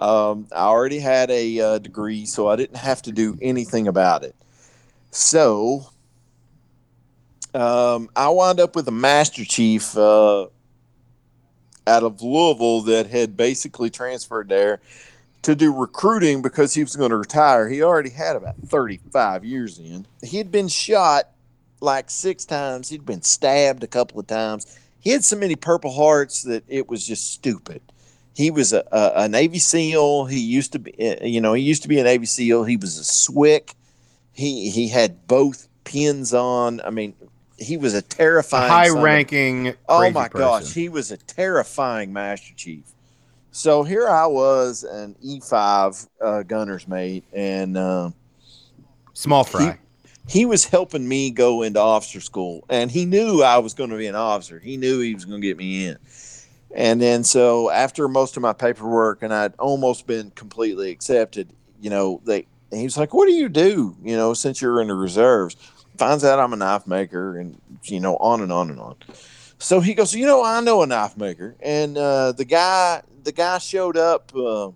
Um, 0.01 0.49
I 0.53 0.65
already 0.65 0.99
had 0.99 1.31
a 1.31 1.61
uh, 1.61 1.79
degree, 1.79 2.27
so 2.27 2.49
I 2.49 2.57
didn't 2.57 2.79
have 2.79 3.03
to 3.03 3.13
do 3.13 3.39
anything 3.41 3.89
about 3.89 4.25
it. 4.25 4.35
So 5.13 5.87
um, 7.55 8.09
I 8.17 8.31
wound 8.31 8.59
up 8.59 8.75
with 8.75 8.89
a 8.89 8.93
master 8.93 9.45
chief 9.45 9.97
uh, 9.97 10.47
out 11.87 12.03
of 12.03 12.23
Louisville 12.23 12.81
that 12.83 13.09
had 13.09 13.37
basically 13.37 13.91
transferred 13.91 14.49
there 14.49 14.81
to 15.43 15.55
do 15.55 15.75
recruiting 15.75 16.41
because 16.41 16.73
he 16.73 16.83
was 16.83 16.97
going 16.97 17.11
to 17.11 17.17
retire. 17.17 17.69
He 17.69 17.83
already 17.83 18.09
had 18.09 18.37
about 18.37 18.57
35 18.65 19.45
years 19.45 19.79
in. 19.79 20.07
He 20.23 20.39
had 20.39 20.51
been 20.51 20.69
shot 20.69 21.29
like 21.81 22.09
six 22.09 22.45
times, 22.45 22.89
he'd 22.89 23.05
been 23.05 23.23
stabbed 23.23 23.83
a 23.83 23.89
couple 23.89 24.19
of 24.19 24.27
times. 24.27 24.79
He 25.01 25.11
had 25.11 25.25
so 25.25 25.37
many 25.37 25.57
Purple 25.57 25.93
Hearts 25.93 26.45
that 26.45 26.65
it 26.69 26.89
was 26.89 27.07
just 27.07 27.33
stupid. 27.33 27.83
He 28.35 28.51
was 28.51 28.73
a, 28.73 28.85
a, 28.93 29.25
a 29.25 29.29
Navy 29.29 29.59
SEAL. 29.59 30.27
He 30.27 30.39
used 30.39 30.73
to 30.73 30.79
be, 30.79 30.95
uh, 30.99 31.25
you 31.25 31.41
know, 31.41 31.53
he 31.53 31.63
used 31.63 31.83
to 31.83 31.89
be 31.89 31.99
a 31.99 32.05
Navy 32.05 32.25
SEAL. 32.25 32.65
He 32.65 32.77
was 32.77 32.99
a 32.99 33.03
SWCC. 33.03 33.75
He 34.33 34.71
he 34.71 34.89
had 34.89 35.27
both 35.27 35.69
pins 35.85 36.33
on. 36.35 36.81
I 36.81 36.91
mean, 36.91 37.15
he 37.59 37.77
was 37.77 37.95
a 37.95 38.03
terrifying, 38.03 38.71
High 38.71 38.89
son 38.89 39.03
ranking. 39.03 39.75
Oh 39.89 40.11
my 40.11 40.29
gosh, 40.29 40.73
he 40.73 40.89
was 40.89 41.11
a 41.11 41.17
terrifying 41.17 42.13
Master 42.13 42.55
Chief. 42.55 42.85
So 43.55 43.83
here 43.83 44.09
I 44.09 44.27
was, 44.27 44.83
an 44.83 45.15
E5 45.23 46.09
uh, 46.23 46.43
gunner's 46.43 46.89
mate, 46.89 47.25
and 47.35 47.77
uh, 47.77 48.11
Small 49.13 49.45
fry. 49.45 49.79
he 50.27 50.47
was 50.47 50.65
helping 50.65 51.07
me 51.07 51.31
go 51.31 51.61
into 51.61 51.79
officer 51.79 52.21
school, 52.21 52.65
and 52.71 52.91
he 52.91 53.05
knew 53.05 53.43
I 53.43 53.59
was 53.59 53.75
going 53.75 53.91
to 53.91 53.97
be 53.97 54.07
an 54.07 54.15
officer. 54.15 54.59
He 54.59 54.79
knew 54.79 55.01
he 55.01 55.15
was 55.15 55.27
going 55.27 55.43
to 55.43 55.47
get 55.47 55.59
me 55.59 55.87
in. 55.87 55.99
And 56.75 57.03
then, 57.03 57.25
so 57.25 57.71
after 57.71 58.09
most 58.09 58.39
of 58.39 58.43
my 58.43 58.55
paperwork, 58.55 59.23
and 59.23 59.35
I'd 59.35 59.55
almost 59.59 60.07
been 60.07 60.31
completely 60.31 60.91
accepted, 60.91 61.51
you 61.79 61.91
know, 61.91 62.23
they 62.25 62.47
he 62.81 62.85
was 62.85 62.97
like, 62.97 63.15
"What 63.15 63.27
do 63.27 63.33
you 63.33 63.49
do? 63.49 63.97
You 64.03 64.17
know, 64.17 64.35
since 64.35 64.61
you're 64.61 64.81
in 64.81 64.89
the 64.89 64.95
reserves?" 64.95 65.57
Finds 65.97 66.25
out 66.25 66.39
I'm 66.39 66.53
a 66.53 66.57
knife 66.57 66.87
maker, 66.87 67.39
and 67.39 67.61
you 67.85 68.01
know, 68.01 68.17
on 68.17 68.41
and 68.41 68.53
on 68.53 68.71
and 68.71 68.81
on. 68.81 68.97
So 69.59 69.81
he 69.81 69.95
goes, 69.95 70.15
"You 70.15 70.27
know, 70.27 70.45
I 70.45 70.61
know 70.61 70.83
a 70.83 70.87
knife 70.87 71.17
maker," 71.17 71.55
and 71.61 71.97
uh, 71.97 72.33
the 72.33 72.45
guy, 72.45 73.03
the 73.25 73.33
guy 73.33 73.59
showed 73.59 73.97
up. 73.97 74.35
Uh, 74.35 74.71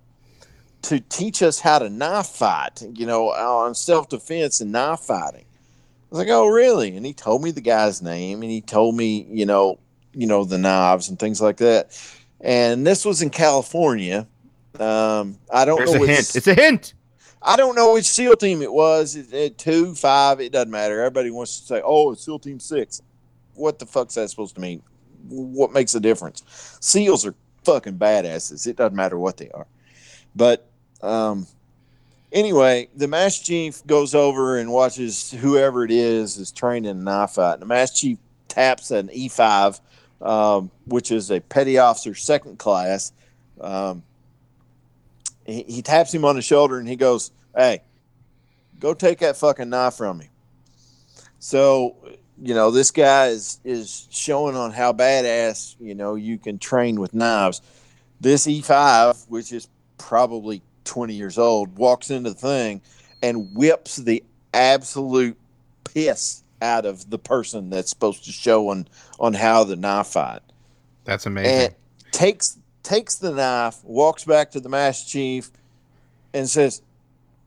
to 0.83 1.01
teach 1.01 1.43
us 1.43 1.59
how 1.59 1.81
to 1.81 1.89
knife 1.91 2.29
fight, 2.29 2.81
you 2.95 3.07
know, 3.07 3.31
on 3.31 3.75
self 3.75 4.09
defense 4.09 4.61
and 4.61 4.71
knife 4.71 5.01
fighting. 5.01 5.45
I 5.45 6.09
was 6.11 6.19
like, 6.21 6.29
oh, 6.29 6.47
really? 6.47 6.97
And 6.97 7.05
he 7.05 7.13
told 7.13 7.43
me 7.43 7.51
the 7.51 7.61
guy's 7.61 8.01
name 8.01 8.43
and 8.43 8.51
he 8.51 8.61
told 8.61 8.95
me, 8.95 9.27
you 9.29 9.45
know, 9.45 9.81
you 10.15 10.27
know, 10.29 10.45
the 10.45 10.59
knives 10.59 11.09
and 11.09 11.19
things 11.19 11.41
like 11.41 11.57
that. 11.57 12.01
And 12.41 12.87
this 12.87 13.05
was 13.05 13.23
in 13.23 13.31
California. 13.31 14.29
Um, 14.79 15.39
I 15.53 15.65
don't 15.65 15.79
There's 15.79 15.95
know 15.95 16.05
a 16.05 16.07
hint. 16.07 16.37
It's 16.37 16.47
a 16.47 16.55
hint. 16.55 16.95
I 17.47 17.55
don't 17.57 17.77
know 17.77 17.95
which 17.95 18.07
SEAL 18.07 18.37
team 18.37 18.61
it 18.61 18.73
was. 18.73 19.15
It, 19.15 19.33
it, 19.33 19.59
two, 19.59 19.95
five, 19.95 20.41
it 20.41 20.51
doesn't 20.51 20.71
matter. 20.71 21.01
Everybody 21.01 21.31
wants 21.31 21.61
to 21.61 21.67
say, 21.67 21.83
oh, 21.85 22.11
it's 22.11 22.25
SEAL 22.25 22.41
Team 22.41 22.59
Six. 22.59 23.01
What 23.55 23.79
the 23.79 23.87
fuck's 23.87 24.17
that 24.17 24.29
supposed 24.29 24.57
to 24.57 24.61
mean? 24.61 24.83
What 25.29 25.73
makes 25.73 25.95
a 25.95 26.01
difference? 26.01 26.43
SEALs 26.81 27.25
are 27.25 27.37
fucking 27.65 27.99
badasses. 27.99 28.67
It 28.67 28.77
doesn't 28.77 28.97
matter 28.97 29.17
what 29.17 29.37
they 29.37 29.49
are. 29.51 29.67
But 30.35 30.69
um, 31.03 31.47
anyway, 32.33 32.89
the 32.97 33.07
Mass 33.07 33.39
Chief 33.39 33.87
goes 33.87 34.15
over 34.15 34.59
and 34.59 34.73
watches 34.73 35.31
whoever 35.31 35.85
it 35.85 35.93
is 35.93 36.37
is 36.39 36.51
training 36.51 36.91
a 36.91 36.95
knife 36.95 37.33
fight. 37.33 37.61
The 37.61 37.67
Mass 37.67 37.99
Chief 37.99 38.19
taps 38.49 38.91
an 38.91 39.09
E5, 39.09 39.81
um, 40.21 40.71
which 40.87 41.13
is 41.13 41.31
a 41.31 41.41
petty 41.41 41.79
officer 41.79 42.15
second 42.15 42.59
class. 42.59 43.13
Um, 43.61 44.03
he, 45.47 45.65
he 45.69 45.83
taps 45.83 46.13
him 46.13 46.25
on 46.25 46.37
the 46.37 46.43
shoulder 46.43 46.79
and 46.79 46.89
he 46.89 46.97
goes, 46.97 47.31
Hey, 47.55 47.83
go 48.79 48.95
take 48.95 49.19
that 49.21 49.37
fucking 49.37 49.69
knife 49.71 49.95
from 49.95 50.19
me. 50.19 50.29
So, 51.39 51.97
you 52.41 52.55
know, 52.55 52.71
this 52.71 52.91
guy 52.91 53.29
is 53.29 53.61
is 53.65 54.09
showing 54.11 54.57
on 54.57 54.73
how 54.73 54.93
badass, 54.93 55.77
you 55.81 55.95
know, 55.95 56.15
you 56.15 56.39
can 56.39 56.59
train 56.59 57.01
with 57.01 57.15
knives. 57.15 57.63
This 58.21 58.47
E5, 58.47 59.29
which 59.29 59.53
is 59.53 59.69
probably 59.99 60.63
20 60.85 61.15
years 61.15 61.39
old, 61.39 61.77
walks 61.79 62.11
into 62.11 62.31
the 62.31 62.37
thing 62.37 62.81
and 63.23 63.55
whips 63.55 63.97
the 63.97 64.23
absolute 64.55 65.37
piss 65.85 66.43
out 66.63 66.87
of 66.87 67.09
the 67.11 67.19
person 67.19 67.69
that's 67.71 67.91
supposed 67.91 68.25
to 68.25 68.33
show 68.33 68.69
on 68.71 68.89
on 69.21 69.35
how 69.35 69.63
the 69.65 69.77
knife 69.77 70.09
fight 70.09 70.41
That's 71.05 71.27
amazing. 71.27 71.53
and 71.67 71.75
takes 72.13 72.59
takes 72.87 73.17
the 73.17 73.33
knife, 73.33 73.83
walks 73.85 74.25
back 74.25 74.53
to 74.53 74.61
the 74.61 74.69
Master 74.69 75.09
Chief, 75.11 75.51
and 76.33 76.49
says, 76.49 76.83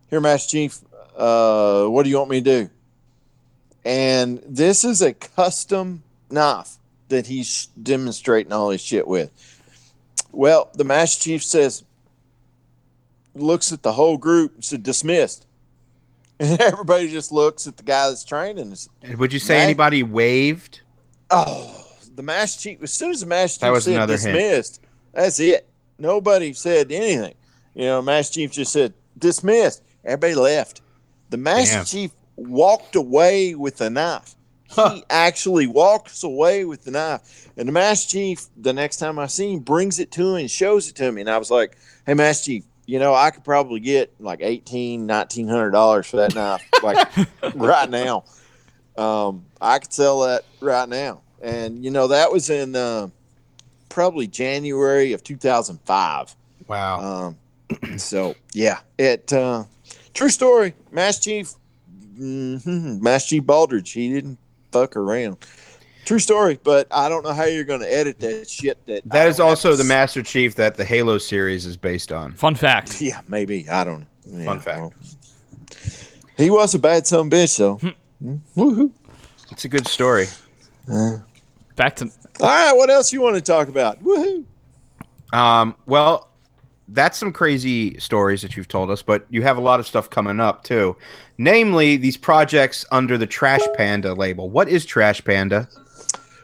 "Here, 0.10 0.20
Master 0.20 0.50
Chief, 0.50 0.80
uh, 1.16 1.86
what 1.86 2.04
do 2.04 2.10
you 2.10 2.18
want 2.18 2.30
me 2.30 2.42
to 2.42 2.64
do?" 2.64 2.70
And 3.86 4.44
this 4.46 4.84
is 4.84 5.02
a 5.02 5.14
custom 5.14 6.04
knife 6.30 6.78
that 7.08 7.28
he's 7.28 7.68
demonstrating 7.82 8.52
all 8.52 8.70
his 8.70 8.82
shit 8.82 9.08
with. 9.08 9.32
Well, 10.32 10.70
the 10.76 10.84
Master 10.84 11.24
Chief 11.24 11.44
says, 11.44 11.84
looks 13.34 13.72
at 13.72 13.82
the 13.82 13.94
whole 13.94 14.18
group, 14.18 14.56
and 14.56 14.66
said, 14.66 14.84
"Dismissed." 14.84 15.46
And 16.42 16.62
everybody 16.62 17.12
just 17.12 17.34
looks 17.34 17.68
at 17.68 17.76
the 17.76 17.84
guy 17.84 18.08
that's 18.08 18.24
training. 18.24 18.74
and 19.02 19.18
Would 19.18 19.34
you 19.34 19.40
say 19.40 19.60
anybody 19.60 20.04
waved? 20.04 20.80
Oh, 21.30 21.86
the 22.16 22.24
Master 22.24 22.62
Chief. 22.62 22.82
As 22.82 22.94
soon 22.94 23.12
as 23.12 23.20
the 23.20 23.26
Master 23.26 23.60
That 23.60 23.68
Chief 23.68 23.74
was 23.74 23.84
said 23.84 23.96
another 23.96 24.18
hint. 24.18 24.80
That's 25.14 25.39
it. 25.39 25.68
Nobody 25.97 26.53
said 26.53 26.91
anything. 26.91 27.36
You 27.74 27.86
know, 27.86 28.01
Master 28.01 28.36
Chief 28.36 28.51
just 28.51 28.74
said 28.74 28.93
dismissed. 29.18 29.84
Everybody 30.03 30.36
left. 30.36 30.82
The 31.30 31.38
Master 31.38 31.78
Damn. 31.78 31.86
Chief 31.86 32.12
walked 32.36 32.95
away 32.95 33.55
with 33.55 33.78
the 33.78 33.89
knife. 33.89 34.36
Huh. 34.70 34.95
He 34.95 35.03
actually 35.10 35.68
walks 35.68 36.24
away 36.24 36.64
with 36.66 36.84
the 36.84 36.91
knife. 36.91 37.49
And 37.57 37.68
the 37.68 37.72
Master 37.72 38.10
Chief, 38.10 38.45
the 38.55 38.74
next 38.74 38.97
time 38.97 39.20
I 39.20 39.28
see 39.28 39.53
him, 39.53 39.60
brings 39.60 39.99
it 39.99 40.12
to 40.14 40.36
me 40.36 40.41
and 40.41 40.51
shows 40.51 40.88
it 40.89 40.95
to 40.97 41.12
me. 41.12 41.22
And 41.22 41.30
I 41.30 41.38
was 41.38 41.51
like, 41.51 41.78
hey, 42.05 42.14
Master 42.14 42.45
Chief, 42.45 42.64
you 42.86 42.99
know, 42.99 43.14
I 43.14 43.32
could 43.32 43.43
probably 43.43 43.80
get 43.80 44.14
like 44.20 44.39
eighteen, 44.41 45.05
nineteen 45.05 45.47
hundred 45.47 45.72
dollars 45.72 46.07
for 46.07 46.18
that 46.18 46.34
knife, 46.34 46.64
like 46.84 47.07
right 47.55 47.89
now. 47.89 48.24
Um, 48.97 49.45
I 49.62 49.80
could 49.80 49.93
sell 49.93 50.22
that 50.22 50.43
right 50.60 50.89
now. 50.89 51.22
And 51.41 51.84
you 51.84 51.91
know, 51.91 52.07
that 52.07 52.32
was 52.32 52.49
in 52.49 52.76
uh, 52.76 53.10
probably 53.90 54.28
January 54.28 55.14
of 55.14 55.24
2005. 55.24 56.36
Wow. 56.68 57.36
Um, 57.84 57.98
so 57.98 58.36
yeah, 58.54 58.80
it 58.98 59.32
uh, 59.34 59.64
true 60.14 60.30
story. 60.30 60.74
Mass 60.92 61.20
Chief, 61.20 61.54
mm 62.18 63.02
Mass 63.02 63.28
Chief 63.28 63.44
Baldridge, 63.44 63.92
he 63.92 64.12
didn't 64.14 64.38
fuck 64.72 64.96
around. 64.96 65.38
True 66.06 66.20
story, 66.20 66.60
but 66.64 66.88
I 66.90 67.08
don't 67.10 67.24
know 67.24 67.34
how 67.34 67.44
you're 67.44 67.64
going 67.66 67.82
to 67.82 67.94
edit 67.94 68.20
that 68.22 68.50
shit. 68.50 68.84
That 68.88 69.04
that 69.10 69.28
is 69.28 69.40
also 69.40 69.76
the 69.76 69.84
Master 69.84 70.24
Chief 70.24 70.56
that 70.56 70.76
the 70.76 70.86
Halo 70.86 71.18
series 71.20 71.66
is 71.68 71.78
based 71.78 72.12
on. 72.12 72.34
Fun 72.34 72.56
fact. 72.56 73.00
Yeah, 73.02 73.22
maybe 73.28 73.70
I 73.70 73.84
don't. 73.84 74.00
know. 74.00 74.06
Yeah, 74.40 74.46
Fun 74.46 74.60
fact. 74.60 74.80
well, 74.80 74.94
he 76.38 76.50
was 76.50 76.74
a 76.74 76.80
bad 76.80 77.06
son 77.06 77.20
of 77.22 77.26
a 77.28 77.30
bitch, 77.30 77.58
though. 77.58 77.80
Woohoo! 78.56 78.92
It's 79.52 79.66
a 79.66 79.70
good 79.70 79.88
story. 79.88 80.28
Back 81.76 81.96
to 81.98 82.10
All 82.42 82.48
right, 82.48 82.74
what 82.74 82.90
else 82.90 83.12
you 83.12 83.22
want 83.22 83.36
to 83.36 83.42
talk 83.42 83.68
about? 83.68 84.02
Woohoo! 84.02 84.46
Um, 85.34 85.76
well, 85.86 86.30
that's 86.88 87.18
some 87.18 87.34
crazy 87.34 88.00
stories 88.00 88.42
that 88.42 88.56
you've 88.56 88.70
told 88.70 88.90
us, 88.90 89.02
but 89.02 89.26
you 89.30 89.42
have 89.42 89.58
a 89.58 89.62
lot 89.62 89.80
of 89.80 89.88
stuff 89.88 90.10
coming 90.10 90.40
up 90.40 90.64
too. 90.64 90.96
Namely, 91.38 91.98
these 91.98 92.16
projects 92.18 92.86
under 92.92 93.18
the 93.18 93.28
Trash 93.28 93.62
Panda 93.76 94.14
label. 94.14 94.50
What 94.50 94.70
is 94.70 94.86
Trash 94.86 95.24
Panda? 95.24 95.68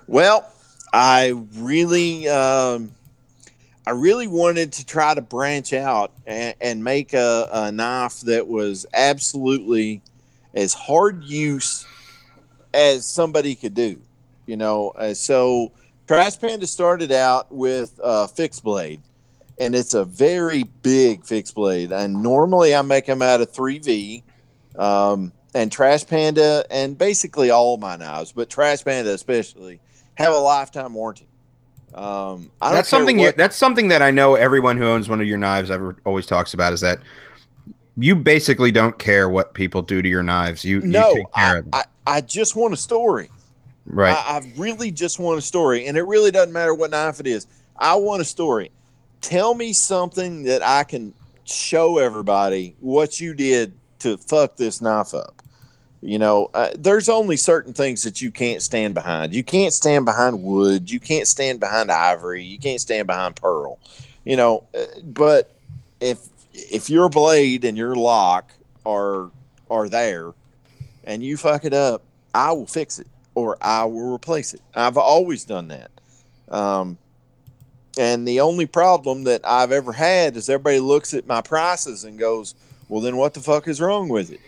Well, 0.07 0.51
I 0.91 1.33
really, 1.55 2.27
um, 2.27 2.91
I 3.87 3.91
really 3.91 4.27
wanted 4.27 4.73
to 4.73 4.85
try 4.85 5.13
to 5.13 5.21
branch 5.21 5.71
out 5.71 6.11
and, 6.27 6.55
and 6.59 6.83
make 6.83 7.13
a, 7.13 7.49
a 7.51 7.71
knife 7.71 8.19
that 8.21 8.47
was 8.47 8.85
absolutely 8.93 10.01
as 10.53 10.73
hard 10.73 11.23
use 11.23 11.85
as 12.73 13.05
somebody 13.05 13.55
could 13.55 13.73
do. 13.73 13.99
You 14.45 14.57
know, 14.57 14.89
uh, 14.89 15.13
so 15.13 15.71
Trash 16.07 16.39
Panda 16.39 16.67
started 16.67 17.11
out 17.11 17.51
with 17.51 17.99
a 18.03 18.27
fixed 18.27 18.63
blade, 18.63 19.01
and 19.59 19.73
it's 19.73 19.93
a 19.93 20.05
very 20.05 20.63
big 20.83 21.25
fixed 21.25 21.55
blade. 21.55 21.91
And 21.91 22.21
normally 22.21 22.75
I 22.75 22.81
make 22.81 23.05
them 23.05 23.21
out 23.21 23.41
of 23.41 23.51
3V. 23.51 24.23
Um, 24.77 25.31
and 25.55 25.71
Trash 25.71 26.05
Panda, 26.05 26.65
and 26.69 26.97
basically 26.97 27.49
all 27.49 27.77
my 27.77 27.95
knives, 27.95 28.33
but 28.33 28.49
Trash 28.49 28.83
Panda 28.83 29.13
especially, 29.13 29.79
have 30.15 30.33
a 30.33 30.37
lifetime 30.37 30.93
warranty. 30.93 31.27
Um, 31.93 32.51
I 32.61 32.73
That's 32.73 32.89
something. 32.89 33.17
You, 33.17 33.31
that's 33.31 33.55
something 33.55 33.87
that 33.87 34.01
I 34.01 34.11
know 34.11 34.35
everyone 34.35 34.77
who 34.77 34.83
owns 34.83 35.07
one 35.07 35.21
of 35.21 35.27
your 35.27 35.37
knives 35.37 35.71
ever 35.71 35.95
always 36.05 36.25
talks 36.25 36.53
about 36.53 36.73
is 36.73 36.81
that 36.81 36.99
you 37.97 38.17
basically 38.17 38.69
don't 38.69 38.99
care 38.99 39.29
what 39.29 39.53
people 39.53 39.81
do 39.81 40.01
to 40.01 40.09
your 40.09 40.23
knives. 40.23 40.65
You, 40.65 40.81
you 40.81 40.87
No, 40.87 41.13
take 41.13 41.31
care 41.33 41.55
I, 41.55 41.57
of 41.57 41.63
them. 41.63 41.71
I, 41.73 41.83
I 42.05 42.21
just 42.21 42.57
want 42.57 42.73
a 42.73 42.77
story. 42.77 43.29
Right. 43.85 44.15
I, 44.15 44.37
I 44.37 44.53
really 44.57 44.91
just 44.91 45.19
want 45.19 45.37
a 45.37 45.41
story, 45.41 45.87
and 45.87 45.97
it 45.97 46.03
really 46.03 46.31
doesn't 46.31 46.53
matter 46.53 46.73
what 46.73 46.91
knife 46.91 47.19
it 47.19 47.27
is. 47.27 47.47
I 47.77 47.95
want 47.95 48.21
a 48.21 48.25
story. 48.25 48.71
Tell 49.21 49.53
me 49.53 49.73
something 49.73 50.43
that 50.43 50.63
I 50.63 50.83
can 50.83 51.13
show 51.45 51.97
everybody 51.97 52.75
what 52.79 53.19
you 53.19 53.33
did 53.33 53.73
to 53.99 54.17
fuck 54.17 54.55
this 54.55 54.81
knife 54.81 55.13
up. 55.13 55.41
You 56.01 56.19
know, 56.19 56.51
uh, 56.53 56.69
there's 56.77 57.09
only 57.09 57.35
certain 57.35 57.73
things 57.73 58.03
that 58.03 58.21
you 58.21 58.29
can't 58.29 58.61
stand 58.61 58.93
behind. 58.93 59.33
You 59.33 59.43
can't 59.43 59.73
stand 59.73 60.05
behind 60.05 60.43
wood. 60.43 60.91
You 60.91 60.99
can't 60.99 61.27
stand 61.27 61.59
behind 61.59 61.91
ivory. 61.91 62.43
You 62.43 62.59
can't 62.59 62.79
stand 62.79 63.07
behind 63.07 63.35
pearl. 63.35 63.79
You 64.23 64.35
know, 64.37 64.63
uh, 64.77 64.85
but 65.03 65.55
if 65.99 66.19
if 66.53 66.89
your 66.89 67.09
blade 67.09 67.65
and 67.65 67.77
your 67.77 67.95
lock 67.95 68.51
are 68.85 69.31
are 69.69 69.89
there, 69.89 70.33
and 71.05 71.23
you 71.23 71.37
fuck 71.37 71.65
it 71.65 71.73
up, 71.73 72.03
I 72.35 72.51
will 72.51 72.67
fix 72.67 72.99
it 72.99 73.07
or 73.35 73.57
I 73.61 73.85
will 73.85 74.13
replace 74.13 74.53
it. 74.53 74.61
I've 74.73 74.97
always 74.97 75.45
done 75.45 75.67
that. 75.67 75.91
Um, 76.49 76.97
and 77.97 78.27
the 78.27 78.41
only 78.41 78.65
problem 78.65 79.23
that 79.25 79.41
I've 79.45 79.71
ever 79.71 79.91
had 79.91 80.35
is 80.35 80.49
everybody 80.49 80.79
looks 80.79 81.13
at 81.13 81.27
my 81.27 81.41
prices 81.41 82.03
and 82.03 82.19
goes, 82.19 82.55
"Well, 82.89 83.01
then 83.01 83.17
what 83.17 83.33
the 83.33 83.39
fuck 83.39 83.67
is 83.67 83.79
wrong 83.79 84.09
with 84.09 84.31
it?" 84.31 84.39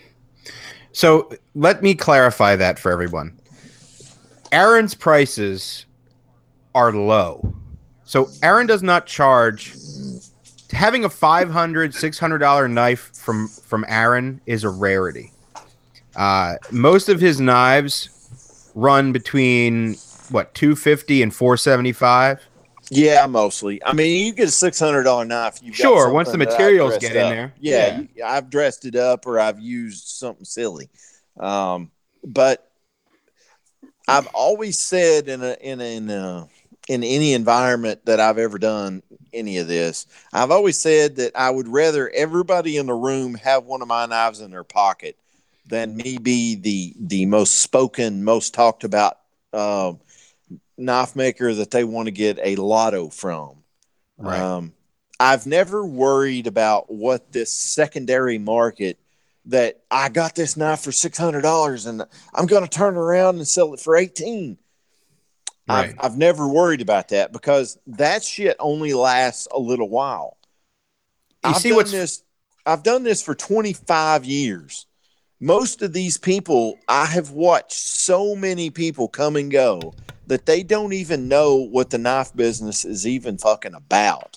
So 0.92 1.32
let 1.54 1.82
me 1.82 1.94
clarify 1.94 2.56
that 2.56 2.78
for 2.78 2.90
everyone. 2.92 3.38
Aaron's 4.52 4.94
prices 4.94 5.86
are 6.74 6.92
low. 6.92 7.54
So 8.04 8.28
Aaron 8.42 8.66
does 8.66 8.82
not 8.82 9.06
charge 9.06 9.74
having 10.72 11.04
a 11.04 11.08
500 11.08 11.94
600 11.94 12.38
dollar 12.38 12.68
knife 12.68 13.10
from 13.14 13.48
from 13.48 13.84
Aaron 13.88 14.40
is 14.46 14.64
a 14.64 14.70
rarity. 14.70 15.32
Uh, 16.16 16.56
most 16.70 17.08
of 17.08 17.20
his 17.20 17.40
knives 17.40 18.10
run 18.78 19.12
between 19.12 19.94
what 20.30 20.54
250 20.54 21.22
and 21.22 21.34
475. 21.34 22.40
Yeah, 22.90 23.26
mostly. 23.26 23.82
I 23.84 23.92
mean, 23.92 24.24
you 24.26 24.32
get 24.32 24.48
a 24.48 24.52
six 24.52 24.78
hundred 24.78 25.02
dollar 25.04 25.24
knife. 25.24 25.58
You've 25.62 25.76
got 25.76 25.98
Sure, 25.98 26.08
once 26.10 26.30
the 26.30 26.38
something 26.38 26.42
that 26.42 26.50
I've 26.50 26.78
materials 26.78 26.98
get 26.98 27.16
in 27.16 27.22
up. 27.22 27.28
there. 27.28 27.52
Yeah, 27.58 27.90
Yeah. 27.90 28.02
I've 28.24 28.48
dressed 28.50 28.86
it 28.86 28.96
up 28.96 29.26
or 29.26 29.38
I've 29.38 29.60
used 29.60 30.06
something 30.06 30.44
silly. 30.44 30.88
Um, 31.38 31.90
but 32.24 32.70
I've 34.06 34.26
always 34.28 34.78
said 34.78 35.28
in 35.28 35.42
a 35.42 35.56
in 35.60 35.80
in 35.80 36.10
a, 36.10 36.48
in 36.88 37.04
any 37.04 37.34
environment 37.34 38.04
that 38.06 38.20
I've 38.20 38.38
ever 38.38 38.58
done 38.58 39.02
any 39.32 39.58
of 39.58 39.68
this, 39.68 40.06
I've 40.32 40.50
always 40.50 40.78
said 40.78 41.16
that 41.16 41.32
I 41.36 41.50
would 41.50 41.68
rather 41.68 42.08
everybody 42.10 42.78
in 42.78 42.86
the 42.86 42.94
room 42.94 43.34
have 43.34 43.64
one 43.64 43.82
of 43.82 43.88
my 43.88 44.06
knives 44.06 44.40
in 44.40 44.50
their 44.50 44.64
pocket 44.64 45.18
than 45.68 45.96
me 45.96 46.18
be 46.18 46.54
the 46.56 46.94
the 46.98 47.26
most 47.26 47.58
spoken, 47.60 48.24
most 48.24 48.54
talked 48.54 48.84
about 48.84 49.18
um, 49.52 50.00
knife 50.76 51.14
maker 51.14 51.54
that 51.54 51.70
they 51.70 51.84
want 51.84 52.06
to 52.06 52.12
get 52.12 52.38
a 52.42 52.56
lotto 52.56 53.08
from. 53.10 53.56
Right. 54.16 54.40
Um, 54.40 54.72
I've 55.20 55.46
never 55.46 55.84
worried 55.84 56.46
about 56.46 56.90
what 56.92 57.32
this 57.32 57.52
secondary 57.52 58.38
market 58.38 58.98
that 59.46 59.80
I 59.90 60.08
got 60.08 60.34
this 60.34 60.56
knife 60.56 60.80
for 60.80 60.92
six 60.92 61.18
hundred 61.18 61.42
dollars 61.42 61.86
and 61.86 62.02
I'm 62.34 62.46
going 62.46 62.62
to 62.64 62.68
turn 62.70 62.96
around 62.96 63.36
and 63.36 63.46
sell 63.48 63.74
it 63.74 63.80
for 63.80 63.96
eighteen. 63.96 64.58
Right. 65.68 65.94
I've, 65.98 66.12
I've 66.12 66.18
never 66.18 66.48
worried 66.48 66.80
about 66.80 67.08
that 67.08 67.30
because 67.32 67.78
that 67.88 68.22
shit 68.24 68.56
only 68.58 68.94
lasts 68.94 69.46
a 69.52 69.58
little 69.58 69.88
while. 69.88 70.38
You 71.44 71.50
I've 71.50 71.56
see 71.56 71.68
done 71.70 71.76
what's- 71.76 71.92
this. 71.92 72.22
I've 72.66 72.82
done 72.82 73.02
this 73.02 73.22
for 73.22 73.34
25 73.34 74.26
years. 74.26 74.86
Most 75.40 75.82
of 75.82 75.92
these 75.92 76.18
people, 76.18 76.78
I 76.88 77.06
have 77.06 77.30
watched 77.30 77.72
so 77.72 78.34
many 78.34 78.70
people 78.70 79.08
come 79.08 79.36
and 79.36 79.50
go 79.50 79.94
that 80.26 80.46
they 80.46 80.62
don't 80.62 80.92
even 80.92 81.28
know 81.28 81.56
what 81.56 81.90
the 81.90 81.98
knife 81.98 82.34
business 82.34 82.84
is 82.84 83.06
even 83.06 83.38
fucking 83.38 83.74
about. 83.74 84.36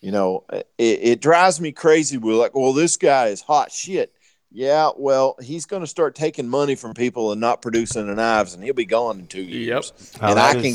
You 0.00 0.10
know, 0.10 0.44
it, 0.50 0.66
it 0.78 1.20
drives 1.20 1.60
me 1.60 1.70
crazy. 1.70 2.16
We're 2.16 2.34
like, 2.34 2.54
well, 2.54 2.72
this 2.72 2.96
guy 2.96 3.28
is 3.28 3.40
hot 3.40 3.70
shit. 3.70 4.12
Yeah, 4.50 4.90
well, 4.96 5.36
he's 5.40 5.64
going 5.64 5.80
to 5.80 5.86
start 5.86 6.14
taking 6.14 6.48
money 6.48 6.74
from 6.74 6.92
people 6.92 7.32
and 7.32 7.40
not 7.40 7.62
producing 7.62 8.06
the 8.06 8.14
knives, 8.14 8.52
and 8.52 8.62
he'll 8.62 8.74
be 8.74 8.84
gone 8.84 9.20
in 9.20 9.26
two 9.26 9.42
years. 9.42 9.92
Oh, 10.20 10.28
and 10.28 10.36
that 10.36 10.56
I 10.56 10.60
can, 10.60 10.74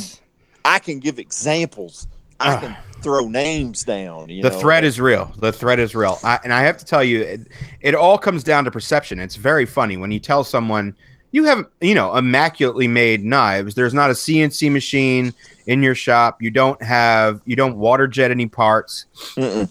I 0.66 0.80
can 0.80 1.00
give 1.00 1.20
examples. 1.20 2.08
I 2.40 2.54
Ah. 2.56 2.60
can 2.60 2.78
throw 3.02 3.28
names 3.28 3.84
down. 3.84 4.30
You 4.30 4.44
the 4.44 4.50
know? 4.50 4.60
threat 4.60 4.84
is 4.84 5.00
real. 5.00 5.32
The 5.40 5.52
threat 5.52 5.80
is 5.80 5.96
real. 5.96 6.18
I, 6.24 6.40
and 6.44 6.54
I 6.54 6.62
have 6.64 6.78
to 6.78 6.86
tell 6.86 7.04
you, 7.04 7.22
it, 7.22 7.42
it 7.82 7.96
all 7.96 8.18
comes 8.18 8.44
down 8.44 8.64
to 8.66 8.72
perception. 8.72 9.20
It's 9.20 9.36
very 9.36 9.66
funny 9.66 9.98
when 9.98 10.12
you 10.12 10.20
tell 10.20 10.44
someone 10.44 10.96
you 11.32 11.44
have, 11.44 11.66
you 11.82 11.94
know, 11.94 12.16
immaculately 12.16 12.88
made 12.88 13.24
knives. 13.24 13.76
There's 13.76 13.94
not 13.94 14.10
a 14.10 14.14
CNC 14.14 14.72
machine 14.72 15.34
in 15.68 15.84
your 15.84 15.94
shop. 15.94 16.42
You 16.42 16.50
don't 16.52 16.82
have, 16.82 17.42
you 17.46 17.56
don't 17.56 17.78
water 17.78 18.08
jet 18.08 18.32
any 18.32 18.48
parts. 18.48 19.06
Mm-mm. 19.36 19.70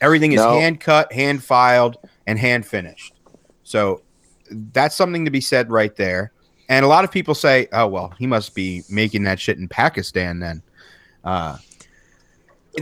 Everything 0.00 0.32
is 0.32 0.40
No. 0.40 0.58
hand 0.58 0.80
cut, 0.80 1.12
hand 1.12 1.42
filed, 1.44 1.96
and 2.26 2.38
hand 2.38 2.66
finished. 2.66 3.14
So 3.62 4.02
that's 4.50 4.94
something 4.96 5.24
to 5.24 5.30
be 5.30 5.40
said 5.40 5.70
right 5.70 5.94
there. 5.96 6.32
And 6.68 6.84
a 6.84 6.88
lot 6.88 7.04
of 7.04 7.12
people 7.12 7.34
say, 7.36 7.68
"Oh 7.72 7.86
well, 7.86 8.12
he 8.18 8.26
must 8.26 8.54
be 8.54 8.82
making 8.90 9.22
that 9.22 9.38
shit 9.40 9.56
in 9.58 9.68
Pakistan." 9.68 10.40
Then, 10.40 10.62
uh, 11.24 11.56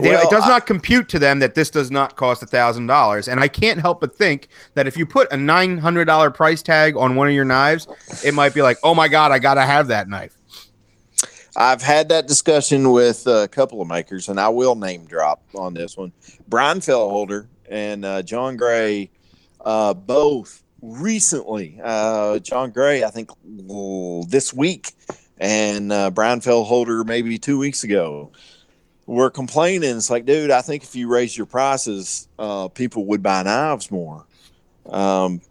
they- 0.01 0.09
Well, 0.09 0.23
it 0.23 0.29
does 0.29 0.43
I- 0.43 0.49
not 0.49 0.65
compute 0.65 1.07
to 1.09 1.19
them 1.19 1.39
that 1.39 1.55
this 1.55 1.69
does 1.69 1.91
not 1.91 2.15
cost 2.15 2.43
a 2.43 2.45
thousand 2.45 2.87
dollars. 2.87 3.27
And 3.27 3.39
I 3.39 3.47
can't 3.47 3.79
help 3.79 4.01
but 4.01 4.17
think 4.17 4.47
that 4.73 4.87
if 4.87 4.97
you 4.97 5.05
put 5.05 5.31
a 5.31 5.37
nine 5.37 5.77
hundred 5.77 6.05
dollar 6.05 6.29
price 6.31 6.61
tag 6.61 6.95
on 6.97 7.15
one 7.15 7.27
of 7.27 7.33
your 7.33 7.45
knives, 7.45 7.87
it 8.23 8.33
might 8.33 8.53
be 8.53 8.61
like, 8.61 8.77
"Oh 8.83 8.93
my 8.95 9.07
god, 9.07 9.31
I 9.31 9.39
gotta 9.39 9.61
have 9.63 9.87
that 9.87 10.07
knife." 10.09 10.35
I've 11.57 11.81
had 11.81 12.09
that 12.09 12.27
discussion 12.27 12.91
with 12.91 13.25
a 13.27 13.47
couple 13.47 13.81
of 13.81 13.87
makers, 13.87 14.27
and 14.27 14.39
I 14.39 14.49
will 14.49 14.75
name 14.75 15.05
drop 15.05 15.41
on 15.55 15.73
this 15.73 15.95
one. 15.95 16.11
Brian 16.49 16.79
Fellhoelter 16.79 17.47
and 17.69 18.03
uh, 18.03 18.21
John 18.23 18.57
Gray, 18.57 19.09
uh, 19.63 19.93
both 19.93 20.61
recently. 20.81 21.79
Uh, 21.81 22.39
John 22.39 22.71
Gray, 22.71 23.05
I 23.05 23.09
think 23.09 23.29
this 24.29 24.53
week, 24.53 24.91
and 25.37 25.93
uh, 25.93 26.11
Brian 26.11 26.41
Fellhoelter 26.41 27.05
maybe 27.05 27.37
two 27.37 27.57
weeks 27.57 27.85
ago, 27.85 28.31
were 29.05 29.29
complaining. 29.29 29.95
It's 29.97 30.09
like, 30.09 30.25
dude, 30.25 30.51
I 30.51 30.61
think 30.61 30.83
if 30.83 30.95
you 30.95 31.07
raise 31.07 31.37
your 31.37 31.45
prices, 31.45 32.27
uh, 32.39 32.67
people 32.69 33.05
would 33.07 33.21
buy 33.23 33.43
knives 33.43 33.91
more. 33.91 34.25
Um, 34.89 35.41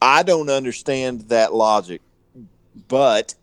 I 0.00 0.22
don't 0.22 0.50
understand 0.50 1.22
that 1.28 1.54
logic, 1.54 2.02
but 2.88 3.34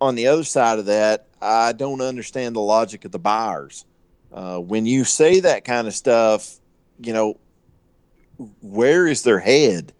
on 0.00 0.14
the 0.14 0.28
other 0.28 0.44
side 0.44 0.78
of 0.78 0.86
that, 0.86 1.26
I 1.40 1.72
don't 1.72 2.00
understand 2.00 2.56
the 2.56 2.60
logic 2.60 3.04
of 3.04 3.12
the 3.12 3.18
buyers. 3.18 3.84
Uh, 4.32 4.58
when 4.58 4.86
you 4.86 5.04
say 5.04 5.40
that 5.40 5.64
kind 5.64 5.86
of 5.86 5.94
stuff, 5.94 6.56
you 6.98 7.12
know, 7.12 7.38
where 8.60 9.06
is 9.06 9.22
their 9.22 9.38
head? 9.38 9.92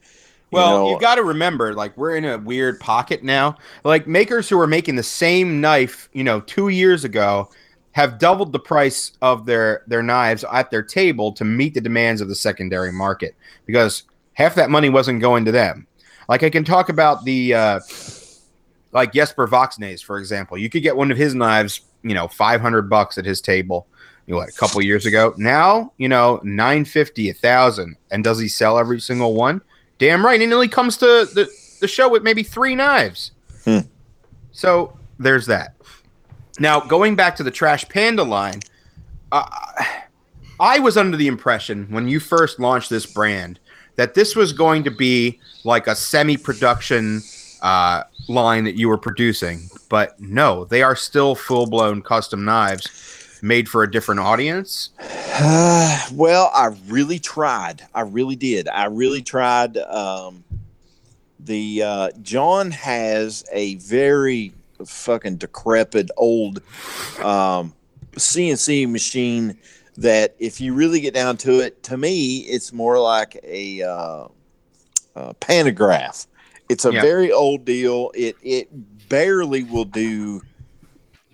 You 0.51 0.59
Well, 0.59 0.67
know, 0.67 0.91
you 0.91 0.97
got 0.97 1.17
to 1.17 1.25
remember, 1.25 1.75
like 1.75 1.97
we're 1.97 2.17
in 2.17 2.25
a 2.25 2.39
weird 2.39 2.81
pocket 2.81 3.23
now. 3.23 3.57
Like 3.85 4.07
makers 4.07 4.49
who 4.49 4.61
are 4.61 4.67
making 4.67 4.97
the 4.97 5.03
same 5.03 5.61
knife, 5.61 6.09
you 6.13 6.25
know, 6.25 6.41
two 6.41 6.69
years 6.69 7.05
ago, 7.05 7.51
have 7.97 8.19
doubled 8.19 8.53
the 8.53 8.59
price 8.59 9.13
of 9.23 9.47
their 9.47 9.83
their 9.87 10.03
knives 10.03 10.45
at 10.53 10.71
their 10.71 10.83
table 10.83 11.33
to 11.33 11.47
meet 11.47 11.73
the 11.73 11.81
demands 11.81 12.21
of 12.21 12.29
the 12.29 12.35
secondary 12.35 12.93
market 12.93 13.35
because 13.65 14.03
half 14.35 14.55
that 14.55 14.69
money 14.69 14.91
wasn't 14.91 15.19
going 15.19 15.47
to 15.47 15.51
them. 15.51 15.87
Like 16.29 16.43
I 16.43 16.51
can 16.51 16.63
talk 16.63 16.91
about 16.91 17.25
the 17.25 17.55
uh, 17.55 17.81
like 18.93 19.15
Jesper 19.15 19.49
Voxnaes, 19.49 20.05
for 20.05 20.19
example. 20.19 20.59
You 20.59 20.69
could 20.69 20.83
get 20.83 20.95
one 20.95 21.11
of 21.11 21.17
his 21.17 21.35
knives, 21.35 21.81
you 22.03 22.13
know, 22.13 22.29
five 22.29 22.61
hundred 22.61 22.91
bucks 22.91 23.17
at 23.17 23.25
his 23.25 23.41
table. 23.41 23.87
You 24.27 24.35
know, 24.35 24.41
what, 24.41 24.51
a 24.51 24.53
couple 24.53 24.83
years 24.83 25.07
ago. 25.07 25.33
Now, 25.39 25.95
you 25.97 26.11
know, 26.11 26.39
nine 26.45 26.85
fifty, 26.85 27.31
a 27.31 27.33
thousand. 27.33 27.97
And 28.11 28.23
does 28.23 28.39
he 28.39 28.49
sell 28.49 28.79
every 28.79 29.01
single 29.01 29.33
one? 29.33 29.63
Damn 29.97 30.23
right. 30.23 30.35
And 30.35 30.43
he 30.43 30.53
only 30.53 30.69
comes 30.69 30.99
to 30.99 31.07
the, 31.33 31.49
the 31.81 31.89
show 31.89 32.11
with 32.11 32.23
maybe 32.23 32.43
three 32.43 32.75
knives. 32.75 33.31
Hmm. 33.65 33.79
So 34.53 34.99
there's 35.19 35.47
that. 35.47 35.76
Now, 36.59 36.81
going 36.81 37.17
back 37.17 37.37
to 37.37 37.43
the 37.43 37.51
Trash 37.51 37.89
Panda 37.89 38.23
line, 38.23 38.61
uh, 39.31 39.45
I 40.59 40.79
was 40.79 40.97
under 40.97 41.17
the 41.17 41.27
impression 41.27 41.87
when 41.91 42.09
you 42.09 42.21
first 42.21 42.59
launched 42.59 42.89
this 42.89 43.05
brand 43.05 43.59
that 43.97 44.15
this 44.15 44.35
was 44.35 44.53
going 44.53 44.85
to 44.85 44.91
be 44.91 45.41
like 45.65 45.87
a 45.87 45.95
semi 45.95 46.37
production 46.37 47.23
uh, 47.63 48.05
line 48.29 48.65
that 48.65 48.77
you 48.77 48.89
were 48.89 48.99
producing. 48.99 49.69
But 49.89 50.19
no, 50.21 50.65
they 50.65 50.83
are 50.83 50.97
still 50.97 51.35
full 51.35 51.67
blown 51.67 52.03
custom 52.03 52.45
knives 52.45 53.39
made 53.43 53.69
for 53.69 53.83
a 53.83 53.91
different 53.91 54.21
audience. 54.21 54.91
well, 56.13 56.51
I 56.55 56.75
really 56.87 57.19
tried. 57.19 57.87
I 57.95 58.03
really 58.03 58.37
did. 58.37 58.69
I 58.69 58.87
really 58.87 59.23
tried. 59.23 59.77
Um, 59.77 60.45
the 61.39 61.83
uh, 61.83 62.11
John 62.23 62.71
has 62.73 63.45
a 63.53 63.77
very 63.77 64.53
fucking 64.89 65.37
decrepit 65.37 66.11
old 66.17 66.63
um, 67.23 67.75
CNC 68.17 68.91
machine 68.91 69.59
that 69.97 70.35
if 70.39 70.61
you 70.61 70.75
really 70.75 71.01
get 71.01 71.15
down 71.15 71.37
to 71.39 71.61
it, 71.61 71.83
to 71.85 71.97
me, 71.97 72.39
it's 72.41 72.73
more 72.73 72.99
like 72.99 73.39
a, 73.43 73.83
uh, 73.83 74.27
uh, 75.15 75.33
pantograph. 75.41 76.27
It's 76.69 76.85
a 76.85 76.93
Yeah. 76.93 77.01
very 77.01 77.33
old 77.33 77.65
deal. 77.65 78.11
It 78.15 78.37
it 78.43 78.69
barely 79.09 79.63
will 79.63 79.85
do 79.85 80.43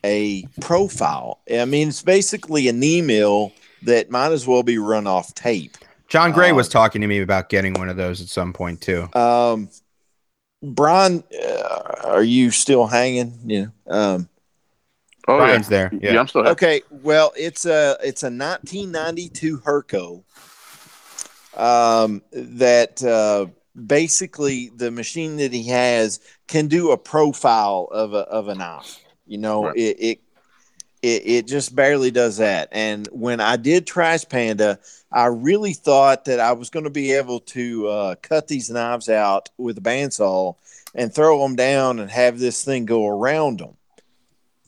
a 0.05 0.47
profile. 0.61 1.41
I 1.53 1.65
mean, 1.65 1.89
it's 1.89 2.03
basically 2.03 2.69
an 2.69 2.83
email 2.83 3.53
that 3.83 4.11
might 4.11 4.33
as 4.33 4.47
well 4.47 4.63
be 4.63 4.79
run 4.79 5.07
off 5.07 5.35
tape. 5.35 5.77
John 6.09 6.33
Gray 6.33 6.51
Um, 6.51 6.57
was 6.57 6.69
talking 6.69 7.01
to 7.01 7.07
me 7.07 7.21
about 7.21 7.49
getting 7.49 7.73
one 7.75 7.89
of 7.89 7.97
those 7.97 8.21
at 8.21 8.29
some 8.29 8.53
point 8.53 8.81
too. 8.81 9.09
Um, 9.15 9.71
Brian, 10.63 11.25
uh, 11.45 11.95
are 12.05 12.23
you 12.23 12.51
still 12.51 12.87
hanging? 12.87 13.39
You 13.45 13.73
know. 13.87 13.95
Um, 13.95 14.29
Oh 15.29 15.37
Brian's 15.39 15.67
yeah. 15.71 15.89
there. 15.89 15.91
yeah, 16.03 16.13
Yeah. 16.15 16.21
I'm 16.21 16.29
still 16.29 16.43
here. 16.43 16.53
okay. 16.53 16.83
Well, 16.91 17.33
it's 17.37 17.65
a 17.65 17.97
it's 18.03 18.23
a 18.25 18.27
1992 18.27 19.59
Hurco. 19.61 20.25
Um, 21.57 22.23
that 22.33 23.03
uh, 23.05 23.47
basically 23.87 24.71
the 24.75 24.91
machine 24.91 25.37
that 25.37 25.53
he 25.53 25.65
has 25.69 26.19
can 26.49 26.67
do 26.67 26.91
a 26.93 26.97
profile 26.97 27.89
of 27.93 28.15
a 28.15 28.19
of 28.21 28.49
a 28.49 28.55
knife. 28.55 28.99
You 29.27 29.39
know, 29.39 29.67
Right. 29.67 29.77
it, 29.77 29.97
it 30.01 30.21
it 31.03 31.23
it 31.27 31.47
just 31.47 31.75
barely 31.75 32.11
does 32.11 32.39
that. 32.39 32.69
And 32.73 33.09
when 33.13 33.41
I 33.41 33.57
did 33.57 33.87
Trash 33.87 34.29
Panda, 34.29 34.79
I 35.13 35.27
really 35.27 35.75
thought 35.75 36.25
that 36.27 36.41
I 36.41 36.53
was 36.53 36.71
going 36.71 36.85
to 36.85 36.91
be 36.91 37.13
able 37.13 37.41
to 37.41 37.89
uh, 37.89 38.15
cut 38.23 38.49
these 38.49 38.71
knives 38.71 39.09
out 39.09 39.51
with 39.59 39.79
a 39.79 39.83
bandsaw 39.83 40.55
and 40.95 41.13
throw 41.13 41.43
them 41.43 41.57
down 41.57 41.99
and 41.99 42.11
have 42.11 42.39
this 42.39 42.65
thing 42.65 42.87
go 42.87 43.07
around 43.07 43.61
them 43.61 43.77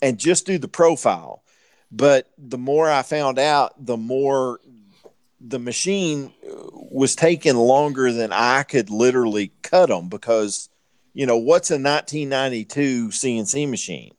and 0.02 0.18
just 0.18 0.46
do 0.46 0.58
the 0.58 0.68
profile. 0.68 1.42
But 1.90 2.28
the 2.36 2.58
more 2.58 2.90
I 2.90 3.02
found 3.02 3.38
out, 3.38 3.72
the 3.86 3.96
more 3.96 4.60
the 5.40 5.58
machine 5.58 6.32
uh, 6.44 6.54
was 6.72 7.14
taking 7.14 7.56
longer 7.56 8.12
than 8.12 8.32
I 8.32 8.64
could 8.64 8.90
literally 8.90 9.52
cut 9.62 9.88
them 9.88 10.08
because, 10.08 10.68
you 11.12 11.26
know, 11.26 11.36
what's 11.36 11.70
a 11.70 11.74
1992 11.74 13.08
CNC 13.08 13.68
machine? 13.68 14.14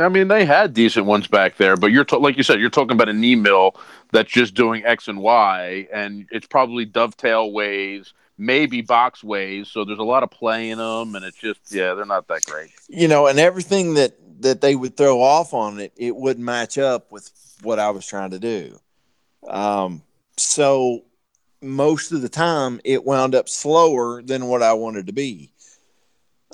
I 0.00 0.08
mean, 0.08 0.28
they 0.28 0.44
had 0.44 0.74
decent 0.74 1.06
ones 1.06 1.26
back 1.26 1.56
there, 1.56 1.76
but 1.76 1.92
you're 1.92 2.04
ta- 2.04 2.18
like 2.18 2.36
you 2.36 2.42
said, 2.42 2.60
you're 2.60 2.70
talking 2.70 2.92
about 2.92 3.08
an 3.08 3.22
email 3.24 3.76
that's 4.12 4.30
just 4.30 4.54
doing 4.54 4.84
X 4.84 5.08
and 5.08 5.20
Y, 5.20 5.88
and 5.92 6.26
it's 6.30 6.46
probably 6.46 6.84
dovetail 6.84 7.52
ways, 7.52 8.12
maybe 8.36 8.80
box 8.80 9.22
ways. 9.22 9.68
So 9.68 9.84
there's 9.84 9.98
a 9.98 10.04
lot 10.04 10.22
of 10.22 10.30
play 10.30 10.70
in 10.70 10.78
them, 10.78 11.14
and 11.14 11.24
it's 11.24 11.38
just 11.38 11.60
yeah, 11.70 11.94
they're 11.94 12.04
not 12.04 12.28
that 12.28 12.44
great. 12.46 12.70
you 12.88 13.08
know, 13.08 13.26
and 13.26 13.38
everything 13.38 13.94
that 13.94 14.14
that 14.40 14.60
they 14.60 14.76
would 14.76 14.96
throw 14.96 15.20
off 15.20 15.52
on 15.52 15.80
it, 15.80 15.92
it 15.96 16.14
wouldn't 16.14 16.44
match 16.44 16.78
up 16.78 17.10
with 17.10 17.30
what 17.62 17.78
I 17.78 17.90
was 17.90 18.06
trying 18.06 18.30
to 18.30 18.38
do. 18.38 18.78
Um, 19.48 20.02
so 20.36 21.04
most 21.60 22.12
of 22.12 22.22
the 22.22 22.28
time, 22.28 22.80
it 22.84 23.04
wound 23.04 23.34
up 23.34 23.48
slower 23.48 24.22
than 24.22 24.46
what 24.46 24.62
I 24.62 24.72
wanted 24.74 25.06
to 25.08 25.12
be. 25.12 25.50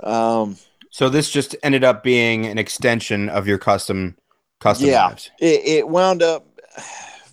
Um, 0.02 0.56
So 0.94 1.08
this 1.08 1.28
just 1.28 1.56
ended 1.64 1.82
up 1.82 2.04
being 2.04 2.46
an 2.46 2.56
extension 2.56 3.28
of 3.28 3.48
your 3.48 3.58
custom 3.58 4.16
custom 4.60 4.86
Yeah. 4.90 5.08
knives. 5.08 5.28
it, 5.40 5.60
it 5.66 5.88
wound 5.88 6.22
up. 6.22 6.46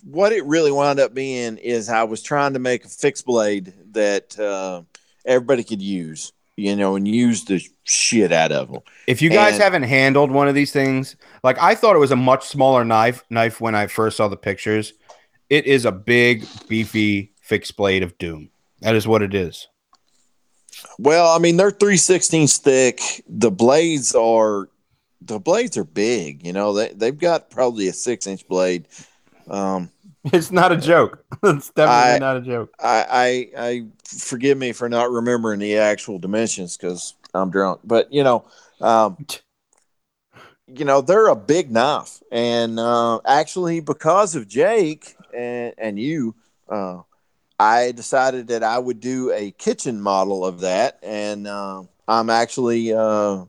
What 0.02 0.32
it 0.32 0.44
really 0.46 0.72
wound 0.72 0.98
up 0.98 1.14
being 1.14 1.58
is 1.58 1.88
I 1.88 2.02
was 2.02 2.24
trying 2.24 2.54
to 2.54 2.58
make 2.58 2.84
a 2.84 2.88
fixed 2.88 3.24
blade 3.24 3.72
that 3.92 4.36
uh, 4.36 4.82
everybody 5.24 5.62
could 5.62 5.80
use, 5.80 6.32
you 6.56 6.74
know, 6.74 6.96
and 6.96 7.06
use 7.06 7.44
the 7.44 7.62
shit 7.84 8.32
out 8.32 8.50
of 8.50 8.72
them. 8.72 8.80
If 9.06 9.22
you 9.22 9.30
guys 9.30 9.54
And- 9.54 9.62
haven't 9.62 9.84
handled 9.84 10.32
one 10.32 10.48
of 10.48 10.56
these 10.56 10.72
things, 10.72 11.14
like 11.44 11.56
I 11.62 11.76
thought 11.76 11.94
it 11.94 12.00
was 12.00 12.10
a 12.10 12.16
much 12.16 12.48
smaller 12.48 12.84
knife 12.84 13.22
knife 13.30 13.60
when 13.60 13.76
I 13.76 13.86
first 13.86 14.16
saw 14.16 14.26
the 14.26 14.36
pictures. 14.36 14.92
It 15.50 15.66
is 15.66 15.84
a 15.84 15.92
big, 15.92 16.44
beefy 16.66 17.30
fixed 17.40 17.76
blade 17.76 18.02
of 18.02 18.18
doom. 18.18 18.50
That 18.80 18.96
is 18.96 19.06
what 19.06 19.22
it 19.22 19.34
is. 19.34 19.68
Well, 20.98 21.28
I 21.34 21.38
mean, 21.38 21.56
they're 21.56 21.70
three 21.70 21.96
sixteenths 21.96 22.58
thick. 22.58 23.00
The 23.28 23.50
blades 23.50 24.14
are 24.14 24.68
the 25.20 25.38
blades 25.38 25.76
are 25.76 25.84
big. 25.84 26.44
You 26.46 26.52
know, 26.52 26.72
they 26.72 26.88
they've 26.88 27.18
got 27.18 27.50
probably 27.50 27.88
a 27.88 27.92
six 27.92 28.26
inch 28.26 28.46
blade. 28.48 28.88
Um, 29.48 29.90
It's 30.32 30.52
not 30.52 30.70
a 30.70 30.76
joke. 30.76 31.24
it's 31.42 31.70
definitely 31.70 32.14
I- 32.14 32.18
not 32.20 32.36
a 32.36 32.40
joke. 32.42 32.72
I, 32.78 33.50
I 33.56 33.62
I 33.70 33.86
forgive 34.04 34.56
me 34.56 34.72
for 34.72 34.88
not 34.88 35.10
remembering 35.10 35.58
the 35.58 35.78
actual 35.78 36.20
dimensions 36.20 36.76
because 36.76 37.14
I'm 37.34 37.50
drunk. 37.50 37.80
But 37.82 38.12
you 38.12 38.22
know, 38.22 38.44
um, 38.80 39.26
you 40.68 40.84
know, 40.84 41.00
they're 41.00 41.26
a 41.26 41.34
big 41.36 41.70
knife, 41.72 42.22
and 42.30 42.78
uh, 42.78 43.20
actually, 43.26 43.80
because 43.80 44.36
of 44.36 44.46
Jake 44.46 45.16
and 45.34 45.74
and 45.76 45.98
you, 45.98 46.36
uh, 46.68 47.00
I 47.62 47.92
decided 47.92 48.48
that 48.48 48.64
I 48.64 48.76
would 48.76 48.98
do 48.98 49.30
a 49.30 49.52
kitchen 49.52 50.00
model 50.00 50.44
of 50.44 50.60
that, 50.60 50.98
and 51.00 51.46
uh, 51.46 51.84
I'm 52.08 52.28
actually 52.28 52.92
uh, 52.92 53.44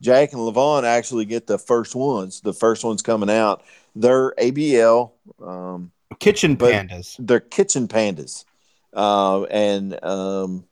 Jake 0.00 0.32
and 0.32 0.40
Levon 0.40 0.84
actually 0.84 1.26
get 1.26 1.46
the 1.46 1.58
first 1.58 1.94
ones. 1.94 2.40
The 2.40 2.54
first 2.54 2.82
ones 2.82 3.02
coming 3.02 3.28
out. 3.28 3.62
They're 3.94 4.32
ABL. 4.38 5.12
Um, 5.44 5.92
Kitchen 6.18 6.56
pandas. 6.56 7.16
they're 7.18 7.40
kitchen 7.40 7.88
pandas. 7.88 8.46
Uh, 8.94 9.42
and 9.44 10.02
um, 10.02 10.64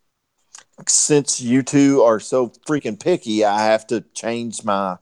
since 0.88 1.38
you 1.38 1.62
two 1.62 2.03
are 2.03 2.18
so 2.18 2.49
freaking 2.66 2.99
picky, 2.99 3.44
I 3.44 3.64
have 3.64 3.86
to 3.88 4.01
change 4.14 4.64
my, 4.64 4.97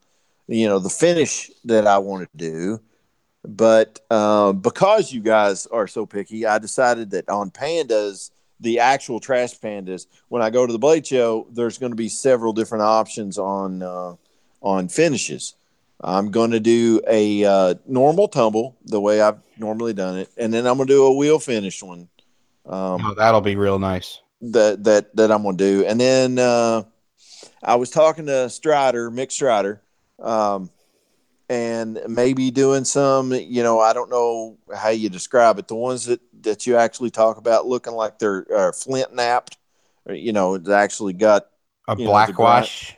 you 0.49 0.66
know, 0.66 0.80
the 0.80 0.90
finish 0.90 1.49
that 1.64 1.86
I 1.86 1.99
want 1.99 2.28
to 2.28 2.36
do. 2.36 2.80
But 3.47 4.01
uh, 4.11 4.53
because 4.53 5.12
you 5.12 5.20
guys 5.20 5.66
are 5.66 5.86
so 5.86 6.07
picky, 6.07 6.47
I 6.47 6.59
decided 6.59 7.11
that 7.11 7.28
on 7.28 7.51
pandas, 7.51 8.30
the 8.61 8.78
actual 8.80 9.20
trash 9.20 9.59
pandas, 9.61 10.07
when 10.28 10.40
I 10.42 10.49
go 10.51 10.66
to 10.66 10.72
the 10.72 10.78
blade 10.78 11.07
show, 11.07 11.47
there's 11.53 11.76
going 11.76 11.92
to 11.92 11.97
be 11.97 12.09
several 12.09 12.53
different 12.55 12.82
options 12.84 13.38
on 13.38 13.82
uh, 13.82 14.14
on 14.62 14.88
finishes. 14.88 15.57
I'm 16.01 16.30
going 16.30 16.51
to 16.53 16.61
do 16.61 17.01
a 17.09 17.45
uh, 17.45 17.74
normal 17.86 18.28
tumble 18.28 18.76
the 18.86 19.01
way 19.01 19.20
I've 19.20 19.38
normally 19.59 19.92
done 19.92 20.18
it, 20.18 20.30
and 20.36 20.53
then 20.53 20.66
I'm 20.66 20.76
going 20.76 20.88
to 20.88 20.92
do 20.95 21.05
a 21.05 21.14
wheel 21.14 21.38
finish 21.38 21.82
one. 21.82 22.09
Um, 22.66 23.01
Oh, 23.05 23.14
that'll 23.14 23.40
be 23.42 23.57
real 23.57 23.78
nice. 23.78 24.20
that 24.40 24.84
that 24.84 25.14
that 25.16 25.30
I'm 25.30 25.42
gonna 25.42 25.57
do. 25.59 25.84
And 25.86 26.00
then 26.00 26.38
uh, 26.38 26.84
I 27.62 27.75
was 27.76 27.91
talking 27.91 28.25
to 28.26 28.49
Strider, 28.49 29.11
Mick 29.11 29.30
Strider, 29.30 29.83
um, 30.18 30.71
and 31.49 32.00
maybe 32.08 32.50
doing 32.50 32.84
some. 32.84 33.33
You 33.33 33.62
know, 33.62 33.80
I 33.80 33.92
don't 33.92 34.11
know 34.11 34.58
how 34.75 34.91
you 34.91 35.08
describe 35.08 35.58
it. 35.58 35.68
The 35.68 35.75
ones 35.75 36.07
that 36.07 36.21
that 36.42 36.66
you 36.66 36.76
actually 36.76 37.11
talk 37.11 37.37
about 37.37 37.66
looking 37.66 37.95
like 37.95 38.18
they're 38.18 38.46
uh, 38.54 38.72
flint 38.72 39.14
knapped. 39.14 39.58
You 40.08 40.33
know, 40.33 40.54
it's 40.54 40.68
actually 40.68 41.14
got 41.14 41.46
A 41.88 41.96
you 41.96 42.04
know, 42.04 42.04
the 42.04 42.33
blackwash. 42.33 42.96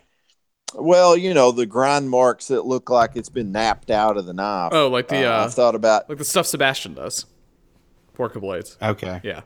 well, 0.75 1.17
you 1.17 1.35
know, 1.35 1.53
the 1.53 1.67
grind 1.67 2.11
marks 2.11 2.49
that 2.49 2.67
look 2.67 2.91
like 2.91 3.13
it's 3.15 3.29
been 3.29 3.53
knapped 3.53 3.91
out 3.91 4.17
of 4.17 4.27
the 4.27 4.35
knife. 4.35 4.73
Oh, 4.73 4.89
like 4.89 5.09
the 5.09 5.25
uh, 5.25 5.45
I've 5.45 5.55
thought 5.55 5.75
about 5.75 6.09
like 6.09 6.19
the 6.19 6.25
stuff 6.25 6.47
Sebastian 6.47 6.95
does. 6.95 7.27
Porca 8.17 8.41
blades. 8.41 8.77
Okay. 8.81 9.21
Yeah. 9.23 9.43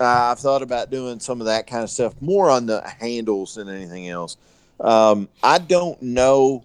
Uh, 0.00 0.32
I've 0.32 0.40
thought 0.40 0.62
about 0.62 0.90
doing 0.90 1.20
some 1.20 1.40
of 1.40 1.46
that 1.46 1.66
kind 1.66 1.84
of 1.84 1.90
stuff 1.90 2.20
more 2.20 2.50
on 2.50 2.66
the 2.66 2.82
handles 2.82 3.54
than 3.54 3.68
anything 3.68 4.08
else. 4.08 4.36
Um, 4.80 5.28
I 5.42 5.58
don't 5.58 6.00
know 6.02 6.64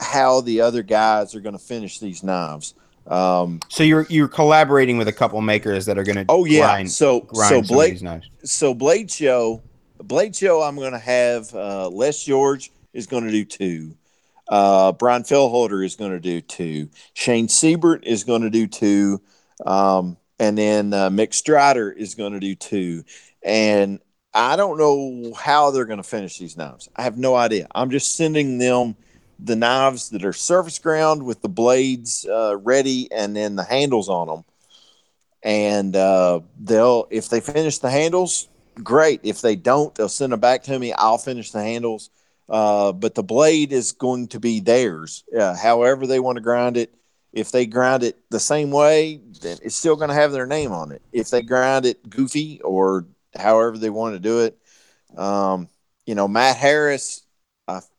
how 0.00 0.40
the 0.40 0.60
other 0.60 0.82
guys 0.82 1.34
are 1.34 1.40
going 1.40 1.56
to 1.56 1.62
finish 1.62 1.98
these 1.98 2.22
knives. 2.22 2.74
Um, 3.06 3.60
So 3.68 3.82
you're 3.82 4.06
you're 4.08 4.28
collaborating 4.28 4.98
with 4.98 5.08
a 5.08 5.12
couple 5.12 5.40
makers 5.40 5.86
that 5.86 5.98
are 5.98 6.04
going 6.04 6.16
to 6.16 6.24
oh 6.28 6.44
yeah, 6.44 6.60
grind, 6.60 6.90
so 6.90 7.20
grind 7.20 7.66
so 7.66 7.74
Blade 7.74 8.22
so 8.44 8.74
Blade 8.74 9.10
Show, 9.10 9.62
Blade 9.98 10.36
Show. 10.36 10.62
I'm 10.62 10.76
going 10.76 10.92
to 10.92 10.98
have 10.98 11.54
uh, 11.54 11.88
Les 11.88 12.22
George 12.22 12.70
is 12.92 13.06
going 13.06 13.24
to 13.24 13.30
do 13.30 13.44
two. 13.44 13.94
Uh, 14.48 14.92
Brian 14.92 15.22
Fellhoelter 15.22 15.84
is 15.84 15.96
going 15.96 16.12
to 16.12 16.20
do 16.20 16.40
two. 16.40 16.88
Shane 17.14 17.48
Siebert 17.48 18.04
is 18.04 18.24
going 18.24 18.42
to 18.42 18.50
do 18.50 18.66
two. 18.66 19.20
Um, 19.66 20.16
and 20.38 20.56
then 20.56 20.94
uh, 20.94 21.10
Mick 21.10 21.34
Strider 21.34 21.90
is 21.90 22.14
going 22.14 22.32
to 22.32 22.40
do 22.40 22.54
two. 22.54 23.04
And 23.42 24.00
I 24.32 24.56
don't 24.56 24.78
know 24.78 25.34
how 25.34 25.70
they're 25.70 25.84
going 25.84 25.98
to 25.98 26.08
finish 26.08 26.38
these 26.38 26.56
knives. 26.56 26.88
I 26.96 27.02
have 27.02 27.18
no 27.18 27.34
idea. 27.34 27.66
I'm 27.74 27.90
just 27.90 28.16
sending 28.16 28.58
them 28.58 28.96
the 29.38 29.56
knives 29.56 30.10
that 30.10 30.24
are 30.24 30.32
surface 30.32 30.78
ground 30.78 31.22
with 31.22 31.42
the 31.42 31.48
blades 31.48 32.26
uh, 32.26 32.56
ready 32.56 33.10
and 33.12 33.36
then 33.36 33.56
the 33.56 33.64
handles 33.64 34.08
on 34.08 34.26
them. 34.26 34.44
And 35.42 35.94
uh, 35.94 36.40
they'll, 36.58 37.06
if 37.10 37.28
they 37.28 37.40
finish 37.40 37.78
the 37.78 37.90
handles, 37.90 38.48
great. 38.82 39.20
If 39.22 39.40
they 39.40 39.56
don't, 39.56 39.94
they'll 39.94 40.08
send 40.08 40.32
them 40.32 40.40
back 40.40 40.64
to 40.64 40.78
me. 40.78 40.92
I'll 40.92 41.18
finish 41.18 41.52
the 41.52 41.62
handles. 41.62 42.10
Uh, 42.48 42.92
but 42.92 43.14
the 43.14 43.22
blade 43.22 43.72
is 43.72 43.92
going 43.92 44.28
to 44.28 44.40
be 44.40 44.60
theirs. 44.60 45.22
Uh, 45.36 45.54
however 45.54 46.06
they 46.06 46.18
want 46.18 46.36
to 46.36 46.42
grind 46.42 46.76
it. 46.76 46.94
If 47.30 47.52
they 47.52 47.66
grind 47.66 48.02
it 48.02 48.16
the 48.30 48.40
same 48.40 48.70
way, 48.70 49.20
then 49.42 49.58
it's 49.62 49.76
still 49.76 49.96
going 49.96 50.08
to 50.08 50.14
have 50.14 50.32
their 50.32 50.46
name 50.46 50.72
on 50.72 50.92
it. 50.92 51.02
If 51.12 51.28
they 51.28 51.42
grind 51.42 51.84
it 51.84 52.08
goofy 52.08 52.60
or 52.62 53.04
however 53.36 53.76
they 53.76 53.90
want 53.90 54.14
to 54.14 54.18
do 54.18 54.40
it, 54.40 54.58
um, 55.16 55.68
you 56.06 56.14
know, 56.14 56.26
Matt 56.26 56.56
Harris, 56.56 57.22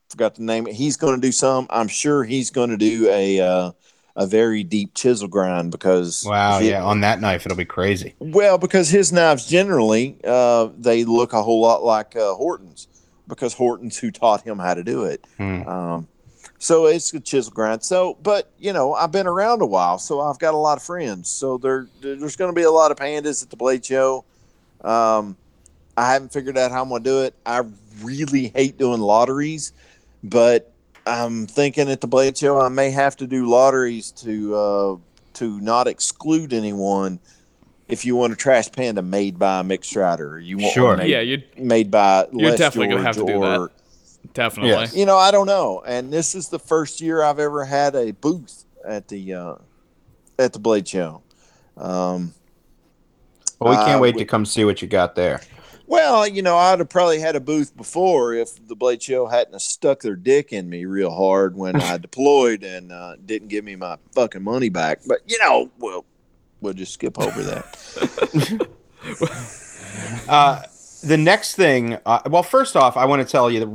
forgot 0.10 0.36
the 0.36 0.44
name. 0.44 0.66
He's 0.66 0.98
going 0.98 1.16
to 1.16 1.22
do 1.22 1.32
some. 1.32 1.68
I'm 1.70 1.88
sure 1.88 2.24
he's 2.24 2.50
going 2.52 2.70
to 2.70 2.78
do 2.78 3.10
a 3.10 3.40
uh, 3.40 3.72
a 4.16 4.28
very 4.28 4.64
deep 4.64 4.94
chisel 4.96 5.28
grind 5.28 5.72
because 5.72 6.24
Wow, 6.26 6.60
yeah, 6.60 6.84
on 6.84 7.02
that 7.02 7.22
knife 7.22 7.46
it'll 7.46 7.58
be 7.58 7.66
crazy. 7.66 8.16
well 8.20 8.58
because 8.58 8.90
his 8.90 9.12
knives 9.12 9.48
generally 9.48 10.18
uh, 10.24 10.70
they 10.78 11.06
look 11.06 11.34
a 11.34 11.42
whole 11.42 11.62
lot 11.62 11.84
like 11.84 12.16
uh, 12.16 12.34
Horton's 12.34 12.88
because 13.28 13.54
Horton's 13.54 13.98
who 13.98 14.12
taught 14.12 14.42
him 14.42 14.58
how 14.60 14.74
to 14.74 14.84
do 14.84 15.04
it. 15.06 15.26
Hmm. 15.38 15.62
Um, 15.68 16.08
so 16.58 16.88
it's 16.88 17.14
a 17.14 17.20
chisel 17.22 17.54
grind. 17.54 17.84
So, 17.84 18.18
but 18.22 18.52
you 18.60 18.74
know, 18.74 18.94
I've 18.94 19.12
been 19.12 19.28
around 19.28 19.62
a 19.62 19.66
while, 19.66 19.98
so 20.00 20.20
I've 20.20 20.40
got 20.40 20.54
a 20.54 20.58
lot 20.58 20.78
of 20.78 20.84
friends. 20.84 21.30
So 21.30 21.58
there, 21.58 21.88
there's 22.02 22.36
going 22.36 22.54
to 22.54 22.56
be 22.56 22.64
a 22.64 22.72
lot 22.72 22.92
of 22.92 22.98
pandas 22.98 23.42
at 23.42 23.50
the 23.50 23.56
Blade 23.56 23.86
Show. 23.86 24.26
Um, 24.82 25.38
I 25.96 26.12
haven't 26.12 26.34
figured 26.34 26.58
out 26.58 26.72
how 26.72 26.82
I'm 26.82 26.90
going 26.90 27.04
to 27.04 27.10
do 27.10 27.22
it. 27.24 27.34
I 27.46 27.62
really 28.02 28.50
hate 28.50 28.78
doing 28.78 29.00
lotteries, 29.00 29.72
but 30.24 30.72
I'm 31.06 31.48
thinking 31.48 31.90
at 31.90 32.02
the 32.02 32.08
Blade 32.08 32.38
Show 32.38 32.60
I 32.60 32.70
may 32.70 32.92
have 32.92 33.16
to 33.18 33.28
do 33.28 33.48
lotteries 33.48 34.12
to 34.24 34.56
uh, 34.56 34.96
to 35.36 35.60
not 35.62 35.88
exclude 35.88 36.54
anyone. 36.54 37.20
If 37.88 38.06
you 38.06 38.16
want 38.16 38.34
a 38.34 38.36
trash 38.36 38.72
panda 38.72 39.02
made 39.02 39.40
by 39.40 39.64
Mick 39.64 39.84
Strider, 39.84 40.34
or 40.36 40.40
you 40.40 40.58
want 40.60 40.74
Sure. 40.74 40.90
one 40.90 41.00
made, 41.00 41.10
Yeah, 41.10 41.22
you 41.22 41.42
made 41.58 41.90
by 41.90 42.28
You're 42.32 42.52
Les 42.52 42.58
definitely 42.60 42.90
gonna 42.90 43.02
have 43.04 43.16
to 43.16 43.26
do 43.26 43.44
or 43.44 43.72
definitely. 44.34 44.72
Yes. 44.74 44.96
you 44.96 45.08
know, 45.08 45.18
I 45.18 45.32
don't 45.32 45.48
know. 45.48 45.82
And 45.88 46.14
this 46.14 46.36
is 46.36 46.50
the 46.50 46.60
first 46.60 47.02
year 47.02 47.24
I've 47.24 47.40
ever 47.40 47.66
had 47.66 47.96
a 47.96 48.12
booth 48.12 48.66
at 48.86 49.08
the 49.08 49.34
uh, 49.34 49.56
at 50.38 50.54
the 50.54 50.60
Blade 50.60 50.88
Show. 50.88 51.24
Um, 51.78 52.34
Well, 53.60 53.72
we 53.72 53.76
can't 53.78 53.98
Uh, 53.98 54.02
wait 54.02 54.16
we- 54.16 54.22
to 54.22 54.26
come 54.26 54.46
see 54.46 54.64
what 54.66 54.82
you 54.84 54.88
got 54.88 55.16
there. 55.16 55.42
Well, 55.90 56.28
you 56.28 56.44
know, 56.44 56.56
I'd 56.56 56.78
have 56.78 56.88
probably 56.88 57.20
had 57.20 57.36
a 57.36 57.40
booth 57.40 57.76
before 57.76 58.34
if 58.34 58.68
the 58.68 58.76
Blade 58.76 59.02
Show 59.02 59.26
hadn't 59.26 59.60
stuck 59.60 60.02
their 60.02 60.16
dick 60.16 60.54
in 60.54 60.70
me 60.70 60.86
real 60.86 61.10
hard 61.10 61.56
when 61.56 61.76
I 61.78 61.98
deployed 62.08 62.64
and 62.64 62.92
uh, 62.92 63.16
didn't 63.26 63.48
give 63.48 63.66
me 63.66 63.76
my 63.76 63.98
fucking 64.14 64.44
money 64.44 64.70
back. 64.70 65.00
But 65.08 65.22
you 65.26 65.40
know, 65.40 65.72
well, 65.80 66.06
we'll 66.62 66.74
just 66.74 66.94
skip 66.94 67.20
over 67.20 67.42
that. 67.44 68.68
Uh, 70.28 70.62
the 71.04 71.18
next 71.18 71.56
thing, 71.56 71.98
uh, 72.06 72.20
well, 72.30 72.44
first 72.44 72.76
off, 72.76 72.96
I 72.98 73.06
want 73.06 73.26
to 73.26 73.30
tell 73.30 73.50
you, 73.50 73.66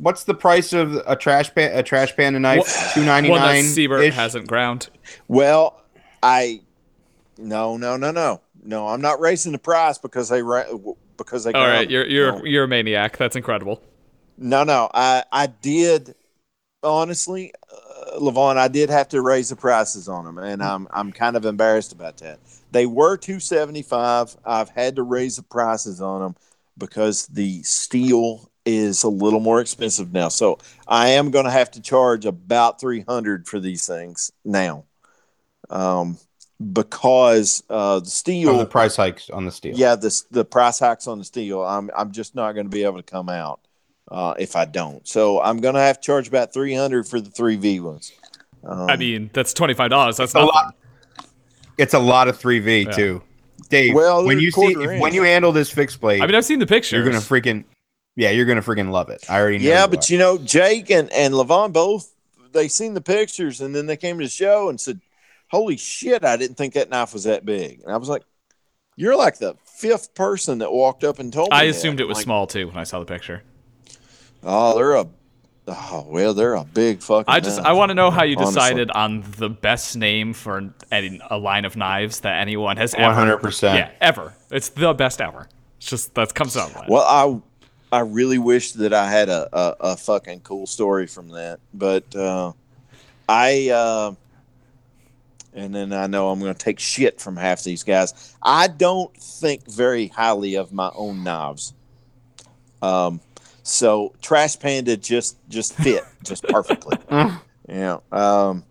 what's 0.00 0.24
the 0.24 0.34
price 0.34 0.72
of 0.72 0.94
a 1.06 1.16
trash 1.16 1.54
pan, 1.54 1.76
a 1.76 1.82
trash 1.82 2.14
panda 2.14 2.38
knife? 2.38 2.92
Two 2.92 3.04
ninety 3.04 3.30
One 3.30 3.40
that 3.40 3.46
nine. 3.46 3.64
Siebert 3.64 4.12
hasn't 4.12 4.46
ground. 4.48 4.90
well, 5.28 5.80
I 6.22 6.60
no, 7.38 7.76
no, 7.76 7.96
no, 7.96 8.10
no, 8.10 8.40
no. 8.62 8.88
I'm 8.88 9.00
not 9.00 9.20
raising 9.20 9.52
the 9.52 9.58
price 9.58 9.98
because 9.98 10.28
they 10.28 10.42
ra- 10.42 10.64
because 11.16 11.44
they. 11.44 11.52
All 11.52 11.66
right, 11.66 11.90
you're 11.90 12.06
you're 12.06 12.32
no. 12.32 12.44
you're 12.44 12.64
a 12.64 12.68
maniac. 12.68 13.16
That's 13.16 13.36
incredible. 13.36 13.82
No, 14.38 14.64
no, 14.64 14.90
I 14.92 15.24
I 15.32 15.46
did 15.46 16.14
honestly, 16.86 17.52
uh, 17.72 18.18
Levon, 18.18 18.56
I 18.56 18.68
did 18.68 18.90
have 18.90 19.08
to 19.10 19.20
raise 19.20 19.48
the 19.48 19.56
prices 19.56 20.08
on 20.08 20.24
them, 20.24 20.38
and 20.38 20.62
I'm 20.62 20.88
I'm 20.90 21.12
kind 21.12 21.36
of 21.36 21.44
embarrassed 21.44 21.92
about 21.92 22.18
that. 22.18 22.38
They 22.70 22.86
were 22.86 23.16
two 23.16 23.40
seventy 23.40 23.82
five. 23.82 24.36
I've 24.44 24.70
had 24.70 24.96
to 24.96 25.02
raise 25.02 25.36
the 25.36 25.42
prices 25.42 26.00
on 26.00 26.20
them 26.20 26.36
because 26.78 27.26
the 27.26 27.62
steel 27.62 28.50
is 28.64 29.02
a 29.02 29.08
little 29.08 29.40
more 29.40 29.60
expensive 29.60 30.12
now. 30.12 30.28
So 30.28 30.58
I 30.88 31.10
am 31.10 31.30
going 31.30 31.44
to 31.44 31.50
have 31.50 31.70
to 31.72 31.80
charge 31.80 32.24
about 32.24 32.80
three 32.80 33.00
hundred 33.00 33.46
for 33.46 33.60
these 33.60 33.86
things 33.86 34.32
now, 34.44 34.84
um, 35.70 36.18
because 36.72 37.62
uh, 37.68 38.00
the 38.00 38.10
steel. 38.10 38.50
Oh, 38.50 38.58
the 38.58 38.66
price 38.66 38.96
hikes 38.96 39.30
on 39.30 39.44
the 39.44 39.52
steel. 39.52 39.76
Yeah, 39.76 39.96
the 39.96 40.22
the 40.30 40.44
price 40.44 40.78
hikes 40.78 41.06
on 41.06 41.18
the 41.18 41.24
steel. 41.24 41.62
I'm 41.62 41.90
I'm 41.96 42.12
just 42.12 42.34
not 42.34 42.52
going 42.52 42.66
to 42.66 42.70
be 42.70 42.84
able 42.84 42.96
to 42.96 43.02
come 43.02 43.28
out 43.28 43.60
uh, 44.10 44.34
if 44.38 44.56
I 44.56 44.64
don't. 44.64 45.06
So 45.06 45.40
I'm 45.40 45.58
going 45.58 45.74
to 45.74 45.80
have 45.80 46.00
to 46.00 46.06
charge 46.06 46.28
about 46.28 46.52
three 46.52 46.74
hundred 46.74 47.06
for 47.06 47.20
the 47.20 47.30
three 47.30 47.56
V 47.56 47.80
ones. 47.80 48.12
Um, 48.64 48.88
I 48.88 48.96
mean, 48.96 49.30
that's 49.32 49.52
twenty 49.52 49.74
five 49.74 49.90
dollars. 49.90 50.16
That's 50.16 50.34
a 50.34 50.38
not 50.38 50.54
lot. 50.54 50.74
It's 51.78 51.94
a 51.94 51.98
lot 51.98 52.28
of 52.28 52.38
three 52.38 52.58
V 52.58 52.82
Yeah. 52.82 52.90
too. 52.92 53.22
Dave, 53.68 53.94
Well, 53.94 54.24
when 54.24 54.38
you 54.38 54.50
see 54.50 54.74
quarter 54.74 54.92
if, 54.92 55.00
when 55.00 55.14
you 55.14 55.22
handle 55.22 55.50
this 55.50 55.70
fixed 55.70 56.00
blade, 56.00 56.22
I 56.22 56.26
mean, 56.26 56.34
I've 56.34 56.44
seen 56.44 56.58
the 56.58 56.66
picture. 56.66 56.96
you're 56.96 57.04
gonna 57.04 57.18
freaking 57.18 57.64
yeah, 58.14 58.30
you're 58.30 58.44
gonna 58.46 58.62
freaking 58.62 58.90
love 58.90 59.08
it. 59.08 59.24
I 59.28 59.40
already 59.40 59.58
know. 59.58 59.64
yeah, 59.64 59.84
you 59.84 59.90
but 59.90 60.10
are. 60.10 60.12
you 60.12 60.18
know, 60.18 60.38
Jake 60.38 60.90
and 60.90 61.10
and 61.12 61.34
Levon 61.34 61.72
both 61.72 62.12
they 62.56 62.68
seen 62.68 62.94
the 62.94 63.00
pictures 63.00 63.60
and 63.60 63.74
then 63.74 63.86
they 63.86 63.96
came 63.96 64.18
to 64.18 64.24
the 64.24 64.30
show 64.30 64.68
and 64.68 64.80
said, 64.80 65.00
"Holy 65.50 65.76
shit! 65.76 66.24
I 66.24 66.36
didn't 66.36 66.56
think 66.56 66.74
that 66.74 66.90
knife 66.90 67.12
was 67.12 67.24
that 67.24 67.44
big." 67.44 67.82
And 67.82 67.92
I 67.92 67.96
was 67.96 68.08
like, 68.08 68.22
"You're 68.96 69.16
like 69.16 69.38
the 69.38 69.56
fifth 69.64 70.14
person 70.14 70.58
that 70.58 70.72
walked 70.72 71.04
up 71.04 71.18
and 71.18 71.32
told 71.32 71.50
me." 71.50 71.56
I 71.56 71.64
that." 71.66 71.70
assumed 71.70 72.00
it 72.00 72.08
was 72.08 72.16
like, 72.16 72.24
small 72.24 72.46
too 72.46 72.66
when 72.68 72.76
I 72.76 72.84
saw 72.84 72.98
the 72.98 73.06
picture. 73.06 73.42
Oh, 74.42 74.76
they're 74.76 74.94
a. 74.94 75.06
Oh 75.68 76.06
well, 76.08 76.32
they're 76.32 76.54
a 76.54 76.64
big 76.64 77.00
fucking. 77.00 77.24
I 77.26 77.40
just 77.40 77.56
knife. 77.56 77.66
I 77.66 77.72
want 77.72 77.90
to 77.90 77.94
know 77.94 78.10
how 78.10 78.22
you 78.22 78.36
honestly. 78.36 78.54
decided 78.54 78.90
on 78.92 79.24
the 79.38 79.48
best 79.50 79.96
name 79.96 80.32
for 80.32 80.72
any, 80.92 81.20
a 81.28 81.36
line 81.36 81.64
of 81.64 81.76
knives 81.76 82.20
that 82.20 82.40
anyone 82.40 82.76
has 82.76 82.94
ever. 82.94 83.38
100%. 83.38 83.74
Yeah, 83.74 83.90
ever. 84.00 84.34
It's 84.52 84.68
the 84.68 84.94
best 84.94 85.20
ever. 85.20 85.48
It's 85.78 85.90
just 85.90 86.14
that 86.14 86.32
comes 86.34 86.56
out. 86.56 86.72
Well, 86.72 86.84
Well, 86.88 87.42
I 87.92 87.96
I 87.96 88.00
really 88.00 88.38
wish 88.38 88.72
that 88.72 88.92
I 88.92 89.08
had 89.10 89.28
a, 89.28 89.48
a, 89.52 89.76
a 89.80 89.96
fucking 89.96 90.40
cool 90.40 90.66
story 90.66 91.06
from 91.06 91.28
that, 91.28 91.60
but 91.72 92.14
uh, 92.14 92.52
I 93.28 93.70
uh, 93.70 94.14
and 95.56 95.74
then 95.74 95.92
I 95.92 96.06
know 96.06 96.28
I'm 96.30 96.38
going 96.38 96.52
to 96.54 96.58
take 96.58 96.78
shit 96.78 97.20
from 97.20 97.36
half 97.36 97.64
these 97.64 97.82
guys. 97.82 98.36
I 98.42 98.68
don't 98.68 99.12
think 99.16 99.68
very 99.68 100.06
highly 100.08 100.54
of 100.56 100.72
my 100.72 100.90
own 100.94 101.24
knives. 101.24 101.72
Um, 102.82 103.20
so 103.62 104.14
Trash 104.22 104.58
Panda 104.60 104.96
just 104.96 105.36
just 105.48 105.74
fit 105.74 106.04
just 106.22 106.44
perfectly. 106.48 106.98
yeah. 107.68 107.98
Um, 108.12 108.64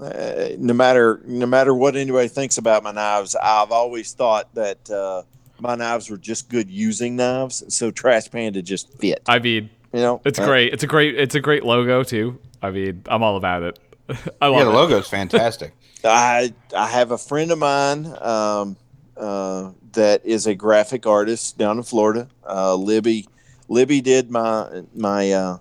uh, 0.00 0.48
no 0.58 0.74
matter 0.74 1.20
no 1.24 1.46
matter 1.46 1.72
what 1.74 1.96
anybody 1.96 2.28
thinks 2.28 2.58
about 2.58 2.82
my 2.82 2.92
knives, 2.92 3.36
I've 3.36 3.70
always 3.70 4.12
thought 4.12 4.52
that 4.54 4.90
uh, 4.90 5.22
my 5.60 5.76
knives 5.76 6.10
were 6.10 6.16
just 6.18 6.48
good 6.50 6.68
using 6.68 7.16
knives. 7.16 7.62
So 7.74 7.90
Trash 7.90 8.30
Panda 8.30 8.60
just 8.60 8.92
fit. 8.98 9.22
I 9.26 9.38
mean, 9.38 9.70
You 9.92 10.00
know, 10.00 10.20
it's 10.24 10.38
Uh, 10.40 10.44
great. 10.46 10.72
It's 10.74 10.82
a 10.82 10.88
great. 10.88 11.14
It's 11.14 11.36
a 11.36 11.40
great 11.40 11.64
logo 11.64 12.02
too. 12.02 12.38
I 12.60 12.70
mean, 12.70 13.02
I'm 13.06 13.22
all 13.22 13.36
about 13.36 13.62
it. 13.62 13.78
I 14.42 14.48
love 14.48 14.58
yeah, 14.58 14.64
the 14.64 14.70
it. 14.70 14.74
logo's 14.74 15.08
fantastic. 15.08 15.72
I 16.04 16.52
I 16.76 16.86
have 16.88 17.10
a 17.10 17.18
friend 17.18 17.50
of 17.50 17.58
mine 17.58 18.06
um, 18.20 18.76
uh, 19.16 19.70
that 19.92 20.24
is 20.24 20.46
a 20.46 20.54
graphic 20.54 21.06
artist 21.06 21.58
down 21.58 21.78
in 21.78 21.82
Florida. 21.82 22.28
Uh, 22.46 22.74
Libby 22.74 23.26
Libby 23.68 24.00
did 24.00 24.30
my 24.30 24.82
my 24.94 25.32
uh, 25.32 25.58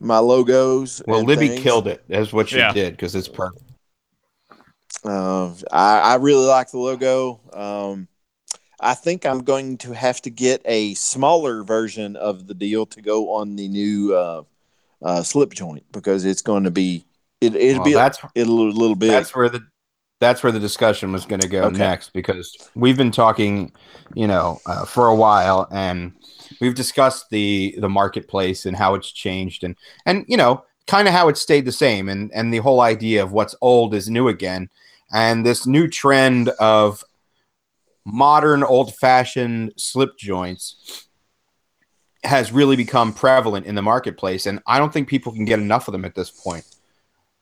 my 0.00 0.18
logos. 0.18 1.02
Well, 1.06 1.24
Libby 1.24 1.48
things. 1.48 1.62
killed 1.64 1.88
it. 1.88 2.04
That's 2.08 2.32
what 2.32 2.48
she 2.48 2.58
Yeah. 2.58 2.72
did 2.72 2.92
because 2.92 3.14
it's 3.14 3.28
perfect. 3.28 3.62
Uh, 5.04 5.54
I, 5.70 6.00
I 6.00 6.14
really 6.16 6.46
like 6.46 6.70
the 6.70 6.78
logo. 6.78 7.40
Um, 7.52 8.08
I 8.80 8.94
think 8.94 9.26
I'm 9.26 9.40
going 9.44 9.78
to 9.78 9.92
have 9.92 10.20
to 10.22 10.30
get 10.30 10.62
a 10.64 10.94
smaller 10.94 11.62
version 11.62 12.16
of 12.16 12.46
the 12.46 12.54
deal 12.54 12.86
to 12.86 13.02
go 13.02 13.32
on 13.34 13.56
the 13.56 13.68
new 13.68 14.14
uh, 14.14 14.42
uh, 15.02 15.22
slip 15.22 15.52
joint 15.52 15.84
because 15.92 16.24
it's 16.24 16.42
going 16.42 16.64
to 16.64 16.70
be 16.70 17.04
it, 17.40 17.54
it'll 17.54 17.76
Well, 17.80 17.84
be 17.84 17.94
that's 17.94 18.18
a 18.36 18.44
little 18.44 18.94
bit. 18.94 19.10
that's 19.10 19.34
where 19.34 19.48
the 19.48 19.60
that's 20.20 20.42
where 20.42 20.52
the 20.52 20.60
discussion 20.60 21.12
was 21.12 21.24
going 21.26 21.40
to 21.40 21.48
go 21.48 21.66
Okay. 21.66 21.78
next 21.78 22.12
because 22.12 22.56
we've 22.74 22.96
been 22.96 23.12
talking, 23.12 23.72
you 24.14 24.26
know, 24.26 24.60
uh, 24.66 24.84
for 24.84 25.06
a 25.06 25.14
while, 25.14 25.68
and 25.70 26.12
we've 26.60 26.74
discussed 26.74 27.26
the 27.30 27.76
the 27.78 27.88
marketplace 27.88 28.66
and 28.66 28.76
how 28.76 28.94
it's 28.94 29.12
changed, 29.12 29.62
and 29.64 29.76
and 30.06 30.24
you 30.28 30.36
know, 30.36 30.64
kind 30.86 31.06
of 31.06 31.14
how 31.14 31.28
it 31.28 31.36
stayed 31.36 31.64
the 31.64 31.72
same, 31.72 32.08
and 32.08 32.32
and 32.34 32.52
the 32.52 32.58
whole 32.58 32.80
idea 32.80 33.22
of 33.22 33.32
what's 33.32 33.54
old 33.60 33.94
is 33.94 34.10
new 34.10 34.28
again, 34.28 34.68
and 35.12 35.46
this 35.46 35.66
new 35.66 35.86
trend 35.88 36.48
of 36.60 37.04
modern, 38.04 38.64
old 38.64 38.94
fashioned 38.96 39.72
slip 39.76 40.16
joints 40.18 41.06
has 42.24 42.50
really 42.50 42.74
become 42.74 43.12
prevalent 43.12 43.66
in 43.66 43.76
the 43.76 43.82
marketplace, 43.82 44.46
and 44.46 44.60
I 44.66 44.78
don't 44.78 44.92
think 44.92 45.08
people 45.08 45.32
can 45.32 45.44
get 45.44 45.60
enough 45.60 45.86
of 45.86 45.92
them 45.92 46.04
at 46.04 46.16
this 46.16 46.30
point. 46.30 46.64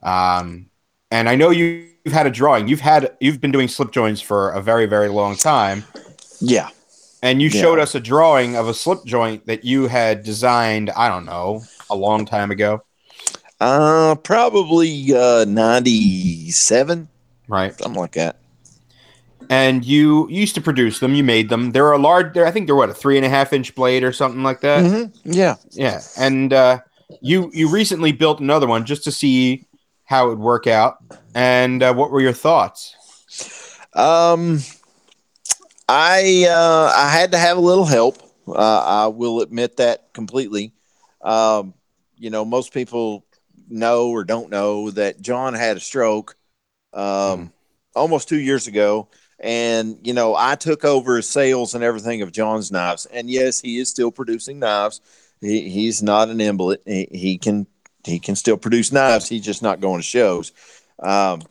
Um, 0.06 0.70
and 1.10 1.28
I 1.28 1.34
know 1.36 1.50
you, 1.50 1.86
you've 2.04 2.14
had 2.14 2.26
a 2.26 2.30
drawing. 2.30 2.68
You've 2.68 2.80
had 2.80 3.10
you've 3.20 3.40
been 3.40 3.52
doing 3.52 3.68
slip 3.68 3.90
joints 3.90 4.20
for 4.20 4.50
a 4.50 4.62
very 4.62 4.86
very 4.86 5.08
long 5.08 5.36
time, 5.36 5.84
yeah. 6.40 6.68
and 7.22 7.42
you 7.42 7.48
Yeah. 7.48 7.60
showed 7.60 7.78
us 7.78 7.94
a 7.94 8.00
drawing 8.00 8.56
of 8.56 8.68
a 8.68 8.74
slip 8.74 9.04
joint 9.04 9.46
that 9.46 9.64
you 9.64 9.88
had 9.88 10.22
designed. 10.22 10.90
I 10.90 11.08
don't 11.08 11.24
know, 11.26 11.62
a 11.90 11.96
long 11.96 12.24
time 12.24 12.50
ago, 12.50 12.82
Uh, 13.60 14.14
probably 14.16 15.12
uh, 15.14 15.44
97, 15.46 17.08
right? 17.48 17.76
something 17.78 18.00
like 18.00 18.12
that. 18.12 18.36
And 19.48 19.84
you 19.84 20.28
used 20.28 20.54
to 20.56 20.60
produce 20.60 20.98
them. 20.98 21.14
You 21.14 21.22
made 21.22 21.48
them. 21.50 21.70
They're 21.70 21.92
a 21.92 21.98
large. 21.98 22.34
They're, 22.34 22.46
I 22.46 22.50
think 22.50 22.66
they're 22.66 22.74
what 22.74 22.90
a 22.90 22.94
three 22.94 23.16
and 23.16 23.24
a 23.24 23.28
half 23.28 23.52
inch 23.52 23.74
blade 23.76 24.02
or 24.02 24.12
something 24.12 24.42
like 24.42 24.60
that. 24.62 24.82
Mhm. 24.84 25.14
Yeah. 25.24 25.54
Yeah, 25.70 26.00
and 26.18 26.52
uh, 26.52 26.80
you 27.20 27.50
you 27.54 27.68
recently 27.68 28.10
built 28.10 28.40
another 28.40 28.66
one 28.66 28.84
just 28.84 29.04
to 29.04 29.12
see 29.12 29.64
how 30.06 30.26
it 30.26 30.30
would 30.30 30.38
work 30.38 30.66
out. 30.66 30.96
And 31.34 31.82
uh, 31.82 31.92
what 31.94 32.10
were 32.10 32.20
your 32.20 32.32
thoughts? 32.32 32.96
Um, 33.92 34.60
I 35.88 36.46
uh, 36.48 36.92
I 36.94 37.10
had 37.10 37.32
to 37.32 37.38
have 37.38 37.58
a 37.58 37.60
little 37.60 37.84
help. 37.84 38.22
Uh, 38.48 39.04
I 39.04 39.06
will 39.08 39.40
admit 39.40 39.76
that 39.76 40.12
completely. 40.14 40.72
Um, 41.20 41.74
you 42.16 42.30
know, 42.30 42.44
most 42.44 42.72
people 42.72 43.26
know 43.68 44.10
or 44.10 44.24
don't 44.24 44.50
know 44.50 44.90
that 44.92 45.20
John 45.20 45.54
had 45.54 45.76
a 45.76 45.80
stroke 45.80 46.36
um, 46.92 47.52
almost 47.94 48.28
two 48.28 48.40
years 48.40 48.66
ago. 48.66 49.08
And, 49.38 49.98
you 50.02 50.14
know, 50.14 50.34
I 50.34 50.54
took 50.54 50.84
over 50.84 51.20
sales 51.20 51.74
and 51.74 51.84
everything 51.84 52.22
of 52.22 52.32
John's 52.32 52.72
knives. 52.72 53.06
And 53.06 53.28
yes, 53.28 53.60
he 53.60 53.78
is 53.78 53.90
still 53.90 54.10
producing 54.10 54.60
knives. 54.60 55.00
He, 55.40 55.68
he's 55.68 56.02
not 56.02 56.28
an 56.30 56.40
invalid. 56.40 56.80
He, 56.86 57.08
he 57.10 57.38
can 57.38 57.66
he 58.06 58.18
can 58.18 58.36
still 58.36 58.56
produce 58.56 58.92
knives. 58.92 59.28
He's 59.28 59.44
just 59.44 59.62
not 59.62 59.80
going 59.80 60.00
to 60.00 60.06
shows. 60.06 60.52
Um, 61.02 61.42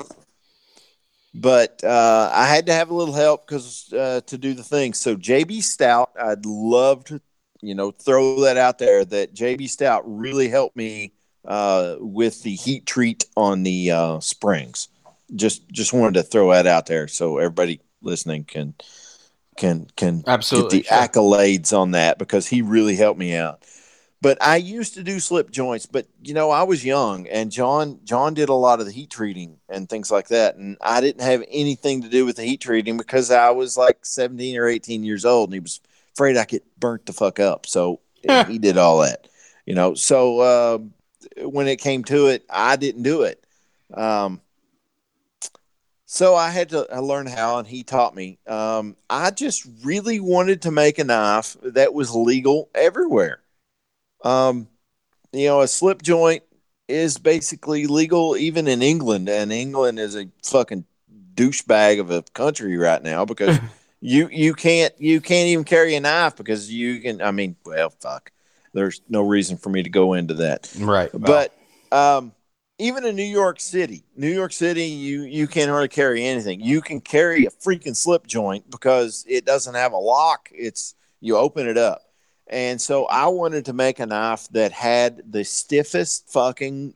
but 1.34 1.84
uh, 1.84 2.32
I 2.34 2.48
had 2.48 2.68
to 2.68 2.74
have 2.74 2.90
a 2.90 2.94
little 2.94 3.14
help 3.14 3.46
because 3.46 3.92
uh, 3.94 4.22
to 4.28 4.38
do 4.38 4.54
the 4.54 4.64
thing. 4.64 4.94
So 4.94 5.18
JB 5.18 5.62
Stout, 5.64 6.12
I'd 6.20 6.46
love 6.46 7.04
to, 7.06 7.22
you 7.62 7.76
know, 7.76 7.92
throw 7.92 8.42
that 8.42 8.58
out 8.58 8.80
there. 8.80 9.04
That 9.04 9.36
JB 9.36 9.70
Stout 9.70 10.04
really 10.06 10.48
helped 10.48 10.78
me 10.78 11.14
uh, 11.46 11.98
with 12.00 12.42
the 12.44 12.56
heat 12.56 12.86
treat 12.86 13.26
on 13.36 13.64
the 13.64 13.92
uh, 13.92 14.20
springs. 14.22 14.88
Just 15.36 15.68
just 15.70 15.92
wanted 15.94 16.16
to 16.16 16.24
throw 16.24 16.52
that 16.52 16.68
out 16.68 16.86
there 16.86 17.08
so 17.08 17.38
everybody 17.38 17.82
listening 18.02 18.46
can 18.46 18.76
can 19.58 19.88
can 19.96 20.26
Absolutely, 20.28 20.82
get 20.82 20.88
the 20.90 20.96
accolades 20.96 21.78
on 21.78 21.92
that 21.92 22.18
because 22.18 22.48
he 22.48 22.62
really 22.62 22.96
helped 22.96 23.20
me 23.20 23.36
out 23.36 23.64
but 24.22 24.38
I 24.42 24.58
used 24.58 24.96
to 24.96 25.04
do 25.04 25.20
slip 25.20 25.52
joints, 25.52 25.86
but 25.86 26.08
you 26.24 26.34
know, 26.34 26.50
I 26.50 26.64
was 26.64 26.84
young 26.84 27.28
and 27.28 27.52
John 27.52 28.00
John 28.04 28.34
did 28.34 28.50
a 28.50 28.54
lot 28.54 28.80
of 28.80 28.86
the 28.86 28.92
heat 28.92 29.10
treating 29.10 29.58
and 29.70 29.90
things 29.90 30.10
like 30.10 30.30
that. 30.30 30.56
And 30.56 30.78
I 30.82 31.02
didn't 31.02 31.22
have 31.22 31.44
anything 31.50 32.02
to 32.02 32.10
do 32.10 32.26
with 32.26 32.38
the 32.38 32.44
heat 32.44 32.62
treating 32.62 32.98
because 32.98 33.30
I 33.32 33.52
was 33.52 33.78
like 33.78 34.06
17 34.06 34.58
or 34.58 34.68
18 34.68 35.04
years 35.04 35.26
old 35.26 35.50
and 35.50 35.54
he 35.54 35.60
was 35.60 35.82
afraid 36.14 36.38
I 36.38 36.46
get 36.46 36.64
burnt 36.80 37.06
the 37.06 37.14
fuck 37.14 37.40
up. 37.40 37.66
So 37.66 38.00
he 38.48 38.58
did 38.58 38.78
all 38.78 39.00
that. 39.00 39.28
You 39.66 39.76
know, 39.76 39.96
so 39.96 40.40
uh, 40.40 40.78
when 41.44 41.68
it 41.68 41.78
came 41.78 42.04
to 42.06 42.28
it, 42.28 42.46
I 42.50 42.76
didn't 42.76 43.04
do 43.04 43.24
it. 43.24 43.44
Um, 43.94 44.42
so 46.06 46.36
I 46.36 46.50
had 46.50 46.70
to 46.70 47.02
learn 47.02 47.28
how, 47.28 47.58
and 47.58 47.68
he 47.68 47.84
taught 47.84 48.16
me. 48.16 48.40
Um, 48.48 48.96
I 49.10 49.32
just 49.32 49.68
really 49.84 50.20
wanted 50.20 50.62
to 50.64 50.72
make 50.72 51.00
a 51.00 51.04
knife 51.04 51.58
that 51.62 51.94
was 51.94 52.14
legal 52.14 52.70
everywhere. 52.76 53.42
Um, 54.26 54.68
you 55.32 55.48
know, 55.48 55.62
a 55.62 55.68
slip 55.68 56.02
joint 56.02 56.44
is 56.88 57.18
basically 57.18 57.88
legal 57.88 58.36
even 58.36 58.68
in 58.68 58.82
England, 58.82 59.30
and 59.30 59.52
England 59.52 60.00
is 60.00 60.16
a 60.16 60.28
fucking 60.44 60.86
douchebag 61.36 62.00
of 62.00 62.12
a 62.12 62.24
country 62.34 62.78
right 62.78 63.02
now 63.04 63.26
because 63.26 63.60
you 64.02 64.28
you 64.32 64.54
can't 64.54 64.94
you 65.00 65.22
can't 65.22 65.48
even 65.48 65.64
carry 65.64 65.96
a 65.96 66.00
knife 66.00 66.36
because 66.36 66.72
you 66.72 67.00
can. 67.00 67.22
I 67.22 67.32
mean, 67.32 67.56
well, 67.66 67.92
fuck. 68.02 68.32
There's 68.74 69.02
no 69.08 69.22
reason 69.22 69.58
for 69.58 69.70
me 69.70 69.84
to 69.84 69.90
go 69.90 70.14
into 70.14 70.34
that, 70.36 70.70
right? 70.80 71.10
But 71.14 71.54
um, 71.92 72.34
even 72.78 73.06
in 73.06 73.16
New 73.16 73.24
York 73.24 73.60
City, 73.60 74.04
New 74.18 74.32
York 74.32 74.52
City, 74.52 74.86
you 74.86 75.24
you 75.24 75.48
can't 75.48 75.70
hardly 75.70 75.88
carry 75.88 76.26
anything. 76.26 76.62
You 76.62 76.82
can 76.82 77.00
carry 77.00 77.46
a 77.46 77.52
freaking 77.52 77.96
slip 77.96 78.28
joint 78.28 78.70
because 78.70 79.26
it 79.30 79.46
doesn't 79.46 79.76
have 79.76 79.94
a 79.94 79.98
lock. 79.98 80.50
It's 80.52 80.96
you 81.22 81.38
open 81.38 81.68
it 81.68 81.78
up. 81.78 82.02
And 82.48 82.80
so 82.80 83.06
I 83.06 83.28
wanted 83.28 83.66
to 83.66 83.74
make 83.74 84.00
a 84.00 84.06
knife 84.06 84.48
that 84.50 84.72
had 84.72 85.22
the 85.32 85.44
stiffest 85.44 86.32
fucking 86.32 86.94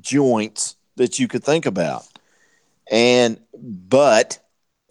joints 0.00 0.76
that 0.96 1.18
you 1.18 1.28
could 1.28 1.44
think 1.44 1.66
about. 1.66 2.04
And, 2.90 3.40
but 3.58 4.38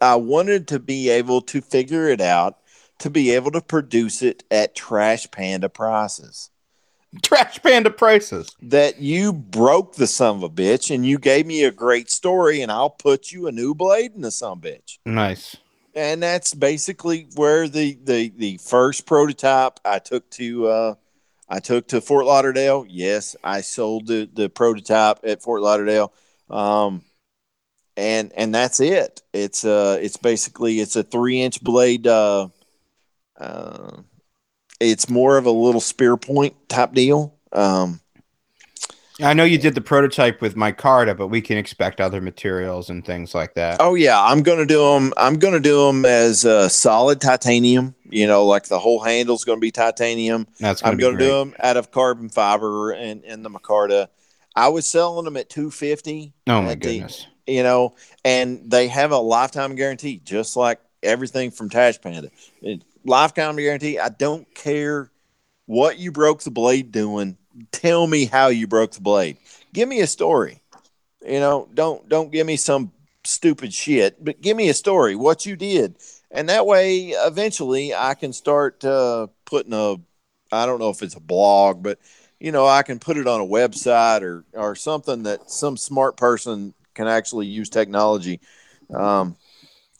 I 0.00 0.16
wanted 0.16 0.68
to 0.68 0.78
be 0.78 1.08
able 1.08 1.40
to 1.42 1.60
figure 1.60 2.08
it 2.08 2.20
out 2.20 2.58
to 2.98 3.10
be 3.10 3.30
able 3.30 3.50
to 3.50 3.60
produce 3.60 4.22
it 4.22 4.44
at 4.50 4.74
Trash 4.74 5.30
Panda 5.30 5.68
prices. 5.68 6.50
Trash 7.22 7.62
Panda 7.62 7.90
prices. 7.90 8.54
That 8.60 9.00
you 9.00 9.32
broke 9.32 9.94
the 9.94 10.06
son 10.06 10.36
of 10.36 10.42
a 10.42 10.50
bitch 10.50 10.94
and 10.94 11.06
you 11.06 11.18
gave 11.18 11.46
me 11.46 11.64
a 11.64 11.70
great 11.70 12.10
story, 12.10 12.60
and 12.60 12.70
I'll 12.70 12.90
put 12.90 13.32
you 13.32 13.46
a 13.46 13.52
new 13.52 13.74
blade 13.74 14.12
in 14.14 14.20
the 14.20 14.30
son 14.30 14.60
bitch. 14.60 14.98
Nice 15.06 15.56
and 15.96 16.22
that's 16.22 16.54
basically 16.54 17.26
where 17.34 17.66
the 17.68 17.98
the 18.04 18.32
the 18.36 18.58
first 18.58 19.06
prototype 19.06 19.80
I 19.84 19.98
took 19.98 20.28
to 20.32 20.68
uh, 20.68 20.94
I 21.48 21.58
took 21.60 21.88
to 21.88 22.00
Fort 22.00 22.26
Lauderdale. 22.26 22.84
Yes, 22.86 23.34
I 23.42 23.62
sold 23.62 24.06
the 24.06 24.28
the 24.32 24.50
prototype 24.50 25.20
at 25.24 25.42
Fort 25.42 25.62
Lauderdale, 25.62 26.12
um, 26.50 27.02
and 27.96 28.30
and 28.34 28.54
that's 28.54 28.78
it. 28.78 29.22
It's 29.32 29.64
uh 29.64 29.98
it's 30.00 30.18
basically 30.18 30.80
it's 30.80 30.96
a 30.96 31.02
three 31.02 31.40
inch 31.40 31.62
blade. 31.62 32.06
Uh, 32.06 32.48
uh, 33.40 34.02
it's 34.78 35.08
more 35.08 35.38
of 35.38 35.46
a 35.46 35.50
little 35.50 35.80
spear 35.80 36.18
point 36.18 36.68
type 36.68 36.92
deal. 36.92 37.38
Um, 37.52 38.00
I 39.22 39.32
know 39.32 39.44
you 39.44 39.56
did 39.56 39.74
the 39.74 39.80
prototype 39.80 40.42
with 40.42 40.56
micarta, 40.56 41.16
but 41.16 41.28
we 41.28 41.40
can 41.40 41.56
expect 41.56 42.00
other 42.00 42.20
materials 42.20 42.90
and 42.90 43.04
things 43.04 43.34
like 43.34 43.54
that. 43.54 43.78
Oh 43.80 43.94
yeah, 43.94 44.22
I'm 44.22 44.42
gonna 44.42 44.66
do 44.66 44.92
them. 44.92 45.14
I'm 45.16 45.38
gonna 45.38 45.60
do 45.60 45.86
them 45.86 46.04
as 46.04 46.44
uh, 46.44 46.68
solid 46.68 47.20
titanium. 47.20 47.94
You 48.04 48.26
know, 48.26 48.44
like 48.44 48.64
the 48.64 48.78
whole 48.78 49.00
handle's 49.00 49.44
gonna 49.44 49.60
be 49.60 49.70
titanium. 49.70 50.46
That's 50.60 50.82
gonna 50.82 50.92
I'm 50.92 50.98
gonna 50.98 51.18
do 51.18 51.28
them 51.28 51.54
out 51.60 51.78
of 51.78 51.90
carbon 51.90 52.28
fiber 52.28 52.92
and 52.92 53.24
and 53.24 53.44
the 53.44 53.48
micarta. 53.48 54.08
I 54.54 54.68
was 54.68 54.86
selling 54.86 55.24
them 55.24 55.36
at 55.36 55.48
250. 55.48 56.32
Oh 56.46 56.62
my 56.62 56.74
goodness. 56.74 57.26
The, 57.46 57.54
you 57.54 57.62
know, 57.62 57.94
and 58.24 58.70
they 58.70 58.88
have 58.88 59.12
a 59.12 59.18
lifetime 59.18 59.76
guarantee, 59.76 60.20
just 60.24 60.56
like 60.56 60.80
everything 61.02 61.50
from 61.50 61.70
Trash 61.70 62.00
Panda. 62.00 62.30
It, 62.60 62.82
lifetime 63.04 63.56
guarantee. 63.56 63.98
I 63.98 64.10
don't 64.10 64.52
care 64.54 65.10
what 65.66 65.98
you 65.98 66.12
broke 66.12 66.42
the 66.42 66.50
blade 66.50 66.92
doing 66.92 67.36
tell 67.72 68.06
me 68.06 68.24
how 68.26 68.48
you 68.48 68.66
broke 68.66 68.92
the 68.92 69.00
blade. 69.00 69.38
Give 69.72 69.88
me 69.88 70.00
a 70.00 70.06
story. 70.06 70.60
You 71.26 71.40
know, 71.40 71.68
don't 71.74 72.08
don't 72.08 72.30
give 72.30 72.46
me 72.46 72.56
some 72.56 72.92
stupid 73.24 73.72
shit, 73.72 74.24
but 74.24 74.40
give 74.40 74.56
me 74.56 74.68
a 74.68 74.74
story 74.74 75.16
what 75.16 75.46
you 75.46 75.56
did. 75.56 75.96
And 76.30 76.48
that 76.48 76.66
way 76.66 77.08
eventually 77.08 77.94
I 77.94 78.14
can 78.14 78.32
start 78.32 78.84
uh, 78.84 79.28
putting 79.44 79.72
a 79.72 79.96
I 80.52 80.66
don't 80.66 80.78
know 80.78 80.90
if 80.90 81.02
it's 81.02 81.16
a 81.16 81.20
blog, 81.20 81.82
but 81.82 81.98
you 82.38 82.52
know, 82.52 82.66
I 82.66 82.82
can 82.82 82.98
put 82.98 83.16
it 83.16 83.26
on 83.26 83.40
a 83.40 83.46
website 83.46 84.22
or 84.22 84.44
or 84.52 84.74
something 84.74 85.24
that 85.24 85.50
some 85.50 85.76
smart 85.76 86.16
person 86.16 86.74
can 86.94 87.08
actually 87.08 87.46
use 87.46 87.68
technology 87.68 88.40
um, 88.94 89.36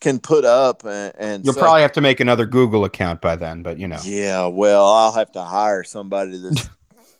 can 0.00 0.18
put 0.18 0.44
up 0.44 0.84
and, 0.84 1.12
and 1.18 1.44
you'll 1.44 1.54
probably 1.54 1.82
have 1.82 1.92
to 1.92 2.00
make 2.00 2.20
another 2.20 2.46
Google 2.46 2.84
account 2.84 3.20
by 3.20 3.36
then, 3.36 3.62
but 3.62 3.78
you 3.78 3.88
know. 3.88 4.00
Yeah, 4.04 4.46
well, 4.46 4.86
I'll 4.86 5.12
have 5.12 5.32
to 5.32 5.42
hire 5.42 5.84
somebody 5.84 6.38
that's 6.38 6.68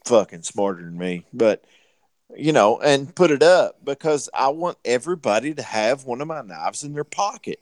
fucking 0.07 0.43
smarter 0.43 0.83
than 0.83 0.97
me, 0.97 1.25
but 1.33 1.65
you 2.35 2.53
know, 2.53 2.81
and 2.81 3.15
put 3.15 3.31
it 3.31 3.43
up 3.43 3.85
because 3.85 4.29
I 4.35 4.49
want 4.49 4.79
everybody 4.85 5.55
to 5.55 5.63
have 5.63 6.05
one 6.05 6.21
of 6.21 6.29
my 6.29 6.43
knives 6.43 6.83
in 6.83 6.93
their 6.93 7.05
pocket. 7.05 7.61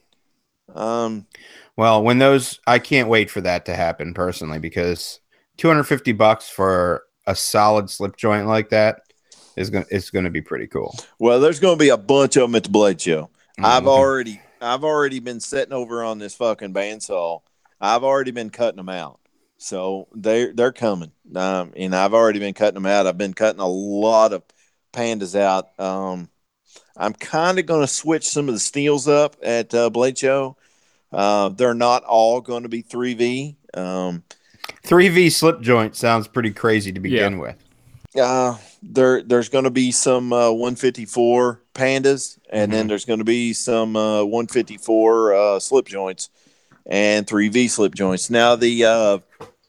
Um, 0.73 1.27
well, 1.75 2.01
when 2.01 2.17
those, 2.17 2.59
I 2.65 2.79
can't 2.79 3.09
wait 3.09 3.29
for 3.29 3.41
that 3.41 3.65
to 3.65 3.75
happen 3.75 4.13
personally 4.13 4.59
because 4.59 5.19
250 5.57 6.13
bucks 6.13 6.49
for 6.49 7.03
a 7.27 7.35
solid 7.35 7.89
slip 7.89 8.17
joint 8.17 8.47
like 8.47 8.69
that 8.69 9.01
is 9.55 9.69
going 9.69 9.85
to, 9.85 9.95
it's 9.95 10.09
going 10.09 10.25
to 10.25 10.31
be 10.31 10.41
pretty 10.41 10.67
cool. 10.67 10.95
Well, 11.19 11.39
there's 11.39 11.59
going 11.59 11.77
to 11.77 11.83
be 11.83 11.89
a 11.89 11.97
bunch 11.97 12.35
of 12.35 12.41
them 12.41 12.55
at 12.55 12.63
the 12.63 12.69
blade 12.69 12.99
show. 12.99 13.23
Mm-hmm. 13.23 13.65
I've 13.65 13.87
already, 13.87 14.41
I've 14.59 14.83
already 14.83 15.19
been 15.19 15.39
sitting 15.39 15.73
over 15.73 16.03
on 16.03 16.17
this 16.17 16.35
fucking 16.35 16.73
bandsaw. 16.73 17.41
I've 17.79 18.03
already 18.03 18.31
been 18.31 18.49
cutting 18.49 18.77
them 18.77 18.89
out. 18.89 19.19
So 19.57 20.07
they're 20.13 20.53
they're 20.53 20.71
coming. 20.71 21.11
Um, 21.35 21.73
and 21.75 21.95
I've 21.95 22.13
already 22.13 22.39
been 22.39 22.53
cutting 22.53 22.75
them 22.75 22.85
out. 22.85 23.07
I've 23.07 23.17
been 23.17 23.33
cutting 23.33 23.61
a 23.61 23.67
lot 23.67 24.33
of 24.33 24.43
pandas 24.93 25.39
out. 25.39 25.79
Um, 25.79 26.29
I'm 26.97 27.13
kind 27.13 27.59
of 27.59 27.65
going 27.65 27.81
to 27.81 27.87
switch 27.87 28.27
some 28.27 28.47
of 28.47 28.55
the 28.55 28.59
steels 28.59 29.07
up 29.07 29.35
at 29.43 29.73
uh, 29.73 29.89
Blade 29.89 30.17
Show. 30.17 30.57
Uh, 31.11 31.49
they're 31.49 31.73
not 31.73 32.03
all 32.03 32.41
going 32.41 32.63
to 32.63 32.69
be 32.69 32.83
3V. 32.83 33.55
Um, 33.73 34.23
3V 34.83 35.31
slip 35.31 35.61
joint 35.61 35.95
sounds 35.95 36.27
pretty 36.27 36.51
crazy 36.51 36.91
to 36.91 36.99
begin 36.99 37.33
yeah. 37.33 37.39
with. 37.39 37.55
Uh, 38.17 38.57
there 38.81 39.21
there's 39.21 39.49
going 39.49 39.65
to 39.65 39.71
be 39.71 39.91
some 39.91 40.31
uh, 40.31 40.51
154 40.51 41.61
pandas, 41.73 42.39
and 42.49 42.71
mm-hmm. 42.71 42.77
then 42.77 42.87
there's 42.87 43.05
going 43.05 43.19
to 43.19 43.25
be 43.25 43.51
some 43.53 43.95
uh, 43.95 44.23
154 44.23 45.33
uh, 45.33 45.59
slip 45.59 45.85
joints 45.85 46.29
and 46.85 47.25
3V 47.25 47.69
slip 47.69 47.95
joints. 47.95 48.29
Now 48.29 48.55
the 48.55 48.85
uh, 48.85 49.19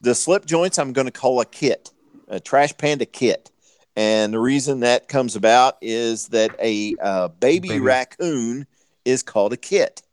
the 0.01 0.15
slip 0.15 0.45
joints 0.45 0.77
I'm 0.79 0.93
going 0.93 1.07
to 1.07 1.11
call 1.11 1.41
a 1.41 1.45
kit, 1.45 1.91
a 2.27 2.39
Trash 2.39 2.77
Panda 2.77 3.05
kit. 3.05 3.51
And 3.95 4.31
the 4.31 4.39
reason 4.39 4.81
that 4.81 5.07
comes 5.07 5.35
about 5.35 5.77
is 5.81 6.27
that 6.27 6.55
a 6.61 6.95
uh, 7.01 7.29
baby, 7.29 7.69
baby, 7.69 7.79
raccoon 7.79 8.67
is 9.05 9.23
called 9.23 9.53
a 9.53 9.57
kit. 9.57 10.03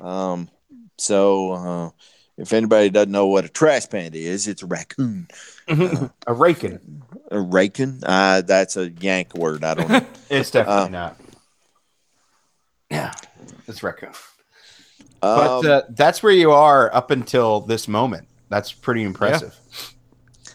Um, 0.00 0.48
so 0.96 1.52
uh, 1.52 1.90
if 2.38 2.54
anybody 2.54 2.88
doesn't 2.88 3.12
know 3.12 3.26
what 3.26 3.44
a 3.44 3.48
trash 3.48 3.90
panda 3.90 4.16
is, 4.16 4.48
it's 4.48 4.62
a 4.62 4.66
raccoon. 4.66 5.28
Uh, 5.68 6.08
a 6.26 6.32
rakin. 6.32 7.02
A 7.30 7.38
rakin. 7.38 8.00
Uh, 8.02 8.40
that's 8.40 8.78
a 8.78 8.88
yank 8.88 9.34
word. 9.34 9.64
I 9.64 9.74
don't 9.74 9.88
know. 9.90 10.06
it's 10.30 10.50
definitely 10.50 10.84
uh, 10.84 10.88
not. 10.88 11.16
Yeah, 12.90 13.12
it's 13.68 13.82
raccoon. 13.82 14.12
But 15.20 15.64
um, 15.64 15.70
uh, 15.70 15.82
that's 15.90 16.22
where 16.22 16.32
you 16.32 16.50
are 16.50 16.94
up 16.94 17.10
until 17.10 17.60
this 17.60 17.86
moment. 17.88 18.26
That's 18.48 18.72
pretty 18.72 19.02
impressive. 19.02 19.54
Yeah. 19.70 20.52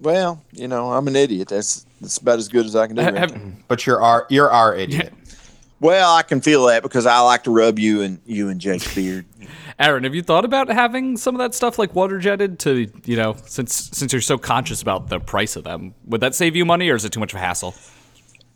Well, 0.00 0.42
you 0.52 0.66
know, 0.66 0.92
I'm 0.92 1.06
an 1.08 1.14
idiot. 1.16 1.48
That's 1.48 1.86
That's 2.00 2.18
about 2.18 2.38
as 2.38 2.48
good 2.48 2.66
as 2.66 2.74
I 2.74 2.86
can 2.86 2.96
do. 2.96 3.02
Ha- 3.02 3.10
right 3.10 3.18
have- 3.30 3.68
But 3.68 3.86
you're 3.86 4.02
our 4.02 4.26
you're 4.28 4.50
our 4.50 4.74
idiot. 4.74 5.12
well, 5.80 6.14
I 6.14 6.22
can 6.22 6.40
feel 6.40 6.66
that 6.66 6.82
because 6.82 7.06
I 7.06 7.20
like 7.20 7.44
to 7.44 7.50
rub 7.50 7.78
you 7.78 8.02
and 8.02 8.18
you 8.26 8.48
and 8.48 8.60
Jake's 8.60 8.92
beard. 8.94 9.26
Aaron, 9.78 10.04
have 10.04 10.14
you 10.14 10.22
thought 10.22 10.44
about 10.44 10.68
having 10.68 11.16
some 11.16 11.34
of 11.34 11.38
that 11.38 11.54
stuff 11.54 11.78
like 11.78 11.94
water 11.94 12.18
jetted 12.18 12.58
to, 12.60 12.90
you 13.04 13.16
know, 13.16 13.36
since 13.46 13.74
since 13.92 14.12
you're 14.12 14.20
so 14.22 14.38
conscious 14.38 14.82
about 14.82 15.08
the 15.08 15.20
price 15.20 15.54
of 15.56 15.64
them? 15.64 15.94
Would 16.06 16.20
that 16.20 16.34
save 16.34 16.56
you 16.56 16.64
money 16.64 16.88
or 16.90 16.94
is 16.94 17.04
it 17.04 17.12
too 17.12 17.20
much 17.20 17.32
of 17.32 17.38
a 17.38 17.40
hassle? 17.40 17.74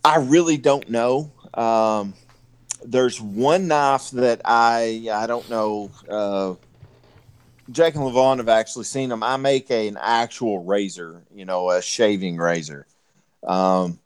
I 0.05 0.17
really 0.17 0.57
don't 0.57 0.89
know. 0.89 1.31
Um, 1.55 2.15
there's 2.87 3.21
one 3.21 3.69
knife 3.69 4.11
that 4.13 4.41
I 4.45 5.09
I 5.13 5.27
don't 5.27 5.49
know. 5.51 5.91
Uh, 6.09 6.55
Jake 7.71 7.95
and 7.95 8.05
Levon 8.05 8.39
have 8.39 8.49
actually 8.49 8.85
seen 8.85 9.09
them. 9.09 9.23
I 9.23 9.37
make 9.37 9.71
a, 9.71 9.89
an 9.89 9.99
actual 10.01 10.65
razor, 10.65 11.25
you 11.35 11.45
know, 11.45 11.71
a 11.71 11.83
shaving 11.83 12.37
razor. 12.37 12.87
Um, 13.43 13.99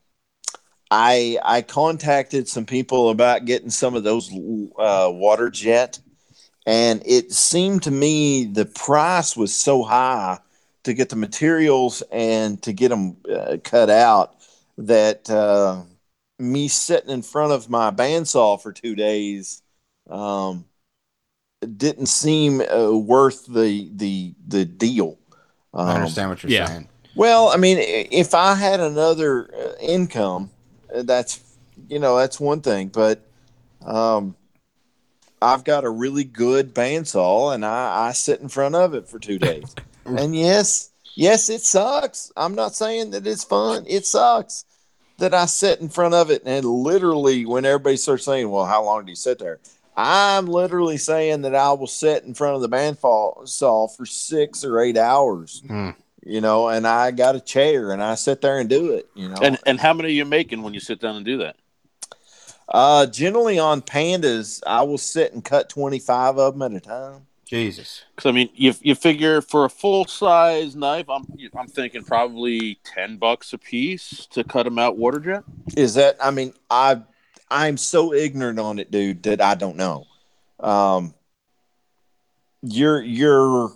I 0.91 1.39
I 1.45 1.63
contacted 1.63 2.49
some 2.49 2.67
people 2.67 3.11
about 3.11 3.45
getting 3.45 3.71
some 3.71 3.95
of 3.95 4.03
those 4.03 4.31
uh, 4.79 5.11
water 5.13 5.51
jet, 5.51 6.01
and 6.67 7.03
it 7.05 7.33
seemed 7.33 7.83
to 7.85 7.91
me 7.91 8.45
the 8.45 8.67
price 8.67 9.37
was 9.37 9.55
so 9.55 9.83
high 9.83 10.39
to 10.85 10.95
get 10.95 11.11
the 11.11 11.17
materials 11.17 12.03
and 12.11 12.61
to 12.63 12.73
get 12.73 12.89
them 12.89 13.17
uh, 13.31 13.59
cut 13.63 13.91
out 13.91 14.35
that 14.79 15.29
uh, 15.29 15.83
me 16.41 16.69
sitting 16.69 17.11
in 17.11 17.23
front 17.23 17.53
of 17.53 17.69
my 17.69 17.91
bandsaw 17.91 18.61
for 18.61 18.73
two 18.73 18.95
days 18.95 19.63
um, 20.09 20.65
didn't 21.77 22.07
seem 22.07 22.61
uh, 22.61 22.91
worth 22.93 23.47
the 23.47 23.91
the 23.95 24.35
the 24.49 24.65
deal. 24.65 25.19
Um, 25.75 25.87
I 25.87 25.95
understand 25.97 26.31
what 26.31 26.43
you're 26.43 26.51
yeah. 26.51 26.67
saying. 26.67 26.89
Well, 27.15 27.49
I 27.49 27.57
mean, 27.57 27.79
if 27.81 28.35
I 28.35 28.55
had 28.55 28.81
another 28.81 29.53
uh, 29.55 29.73
income, 29.81 30.51
uh, 30.95 31.03
that's 31.03 31.41
you 31.89 31.99
know 31.99 32.17
that's 32.17 32.41
one 32.41 32.61
thing, 32.61 32.89
but 32.89 33.21
um, 33.85 34.35
I've 35.43 35.65
got 35.65 35.85
a 35.85 35.91
really 35.91 36.25
good 36.25 36.75
bandsaw, 36.75 37.55
and 37.55 37.65
I, 37.65 38.09
I 38.09 38.13
sit 38.13 38.41
in 38.41 38.49
front 38.49 38.75
of 38.75 38.95
it 38.95 39.07
for 39.07 39.19
two 39.19 39.39
days. 39.39 39.75
and 40.07 40.35
yes, 40.35 40.91
yes, 41.15 41.51
it 41.51 41.61
sucks. 41.61 42.33
I'm 42.37 42.55
not 42.55 42.75
saying 42.75 43.11
that 43.11 43.27
it's 43.27 43.45
fun. 43.45 43.85
It 43.87 44.07
sucks 44.07 44.65
that 45.21 45.33
I 45.35 45.47
sit 45.47 45.81
in 45.81 45.89
front 45.89 46.15
of 46.15 46.31
it, 46.31 46.43
and 46.45 46.65
literally, 46.65 47.47
when 47.47 47.65
everybody 47.65 47.97
starts 47.97 48.25
saying, 48.25 48.51
"Well, 48.51 48.67
how 48.67 48.85
long 48.85 49.05
do 49.05 49.11
you 49.11 49.17
sit 49.17 49.39
there?" 49.39 49.59
I'm 49.97 50.47
literally 50.47 50.97
saying 50.97 51.43
that 51.43 51.55
I 51.55 51.73
will 51.73 51.87
sit 51.87 52.25
in 52.25 52.35
front 52.35 52.57
of 52.57 52.63
the 52.63 52.69
bandsaw 52.69 53.97
for 53.97 54.07
six 54.07 54.65
or 54.65 54.81
eight 54.81 54.97
hours 54.97 55.63
Hmm. 55.67 55.91
you 56.25 56.41
know, 56.41 56.69
and 56.69 56.87
I 56.87 57.11
got 57.11 57.37
a 57.37 57.41
chair 57.41 57.93
and 57.93 58.03
I 58.03 58.15
sit 58.15 58.41
there 58.41 58.59
and 58.59 58.69
do 58.69 58.93
it, 58.93 59.09
you 59.15 59.29
know. 59.29 59.37
And 59.43 59.59
and 59.67 59.81
how 59.81 59.93
many 59.93 60.09
are 60.09 60.13
you 60.13 60.25
making 60.25 60.63
when 60.63 60.75
you 60.75 60.81
sit 60.81 61.01
down 61.01 61.17
and 61.17 61.25
do 61.25 61.39
that? 61.39 61.57
uh, 62.69 63.05
generally 63.07 63.59
on 63.59 63.83
pandas, 63.83 64.63
I 64.67 64.83
will 64.83 64.99
sit 64.99 65.33
and 65.33 65.45
cut 65.45 65.69
25 65.69 66.39
of 66.39 66.55
them 66.57 66.63
at 66.63 66.77
a 66.77 66.81
time. 66.81 67.27
Jesus. 67.51 68.05
Because 68.15 68.29
I 68.29 68.33
mean, 68.33 68.49
you 68.55 68.73
you 68.81 68.95
figure 68.95 69.41
for 69.43 69.65
a 69.65 69.69
full 69.69 70.05
size 70.05 70.77
knife, 70.77 71.11
I'm 71.11 71.27
I'm 71.59 71.67
thinking 71.67 72.05
probably 72.05 72.79
ten 72.85 73.17
bucks 73.17 73.53
a 73.53 73.59
piece 73.59 74.27
to 74.27 74.45
cut 74.45 74.63
them 74.63 74.79
out 74.79 74.97
water 74.97 75.19
jet. 75.19 75.43
Is 75.77 75.95
that, 75.95 76.17
I 76.23 76.31
mean, 76.31 76.55
I, 76.71 77.03
I'm 77.51 77.77
so 77.77 78.15
ignorant 78.15 78.61
on 78.61 78.79
it, 78.79 78.93
dude, 78.93 79.25
that 79.25 79.41
I 79.41 79.57
don't 79.57 79.77
know. 79.77 80.07
Um, 80.61 81.13
you're, 82.63 83.03
you're, 83.03 83.73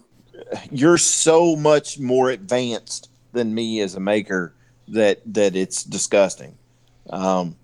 you're 0.70 0.98
so 0.98 1.56
much 1.56 1.98
more 1.98 2.30
advanced 2.30 3.10
than 3.32 3.52
me 3.55 3.80
as 3.80 3.96
a 3.96 4.01
maker 4.01 4.55
that, 4.88 5.20
that 5.34 5.56
it's 5.56 5.82
disgusting. 5.82 6.56
Um, 7.10 7.56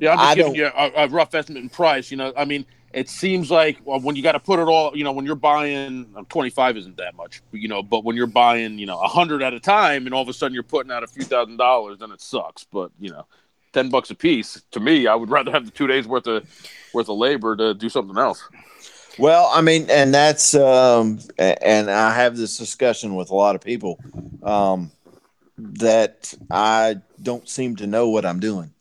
Yeah, 0.00 0.12
I'm 0.12 0.18
I 0.18 0.24
just 0.24 0.36
giving 0.36 0.52
don't- 0.54 0.56
you 0.56 0.66
a, 0.74 1.04
a 1.04 1.08
rough 1.08 1.34
estimate 1.34 1.62
in 1.62 1.68
price. 1.68 2.10
You 2.10 2.16
know, 2.16 2.32
I 2.36 2.44
mean, 2.46 2.64
it 2.92 3.08
seems 3.08 3.50
like 3.50 3.78
well, 3.84 4.00
when 4.00 4.16
you 4.16 4.22
got 4.22 4.32
to 4.32 4.40
put 4.40 4.58
it 4.58 4.68
all, 4.68 4.96
you 4.96 5.04
know, 5.04 5.12
when 5.12 5.26
you're 5.26 5.34
buying 5.34 6.06
um, 6.16 6.24
25 6.26 6.76
isn't 6.78 6.96
that 6.96 7.14
much, 7.14 7.42
you 7.52 7.68
know, 7.68 7.82
but 7.82 8.04
when 8.04 8.16
you're 8.16 8.26
buying, 8.26 8.78
you 8.78 8.86
know, 8.86 8.96
100 8.96 9.42
at 9.42 9.52
a 9.52 9.60
time 9.60 10.06
and 10.06 10.14
all 10.14 10.22
of 10.22 10.28
a 10.28 10.32
sudden 10.32 10.54
you're 10.54 10.62
putting 10.62 10.90
out 10.90 11.02
a 11.02 11.06
few 11.06 11.24
thousand 11.24 11.56
dollars, 11.58 11.98
then 11.98 12.10
it 12.10 12.20
sucks. 12.20 12.64
But, 12.64 12.90
you 12.98 13.10
know, 13.10 13.26
10 13.72 13.90
bucks 13.90 14.10
a 14.10 14.14
piece, 14.14 14.62
to 14.70 14.80
me, 14.80 15.06
I 15.06 15.14
would 15.14 15.30
rather 15.30 15.50
have 15.50 15.64
the 15.64 15.70
two 15.70 15.86
days 15.86 16.06
worth 16.06 16.26
of 16.26 16.48
worth 16.94 17.08
of 17.08 17.18
labor 17.18 17.56
to 17.56 17.74
do 17.74 17.88
something 17.88 18.16
else. 18.16 18.42
Well, 19.18 19.50
I 19.52 19.60
mean, 19.62 19.88
and 19.90 20.14
that's 20.14 20.54
um, 20.54 21.18
and 21.38 21.90
I 21.90 22.14
have 22.14 22.36
this 22.36 22.56
discussion 22.56 23.16
with 23.16 23.30
a 23.30 23.34
lot 23.34 23.56
of 23.56 23.60
people 23.60 23.98
um, 24.42 24.92
that 25.58 26.32
I 26.50 26.96
don't 27.20 27.48
seem 27.48 27.76
to 27.76 27.86
know 27.86 28.08
what 28.08 28.24
I'm 28.24 28.38
doing. 28.38 28.72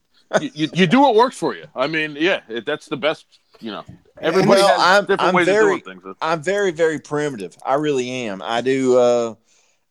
you, 0.42 0.52
you, 0.54 0.70
you 0.74 0.88
do 0.88 1.02
what 1.02 1.16
works 1.16 1.38
for 1.38 1.56
you. 1.56 1.66
I 1.76 1.88
mean, 1.88 2.16
yeah, 2.20 2.42
it, 2.50 2.66
that's 2.66 2.88
the 2.88 2.98
best, 2.98 3.26
you 3.60 3.72
know. 3.72 3.84
Everybody 4.20 4.62
Well, 4.62 4.68
has 4.68 4.80
I'm- 4.80 5.02
different 5.04 5.22
I'm 5.22 5.34
ways 5.36 5.46
very- 5.46 5.76
of 5.76 5.84
doing 5.84 6.02
things. 6.02 6.16
I'm 6.22 6.42
very, 6.42 6.72
very 6.72 7.00
primitive. 7.00 7.56
I 7.66 7.76
really 7.76 8.10
am. 8.10 8.42
I 8.42 8.62
do. 8.62 8.98
Uh, 8.98 9.36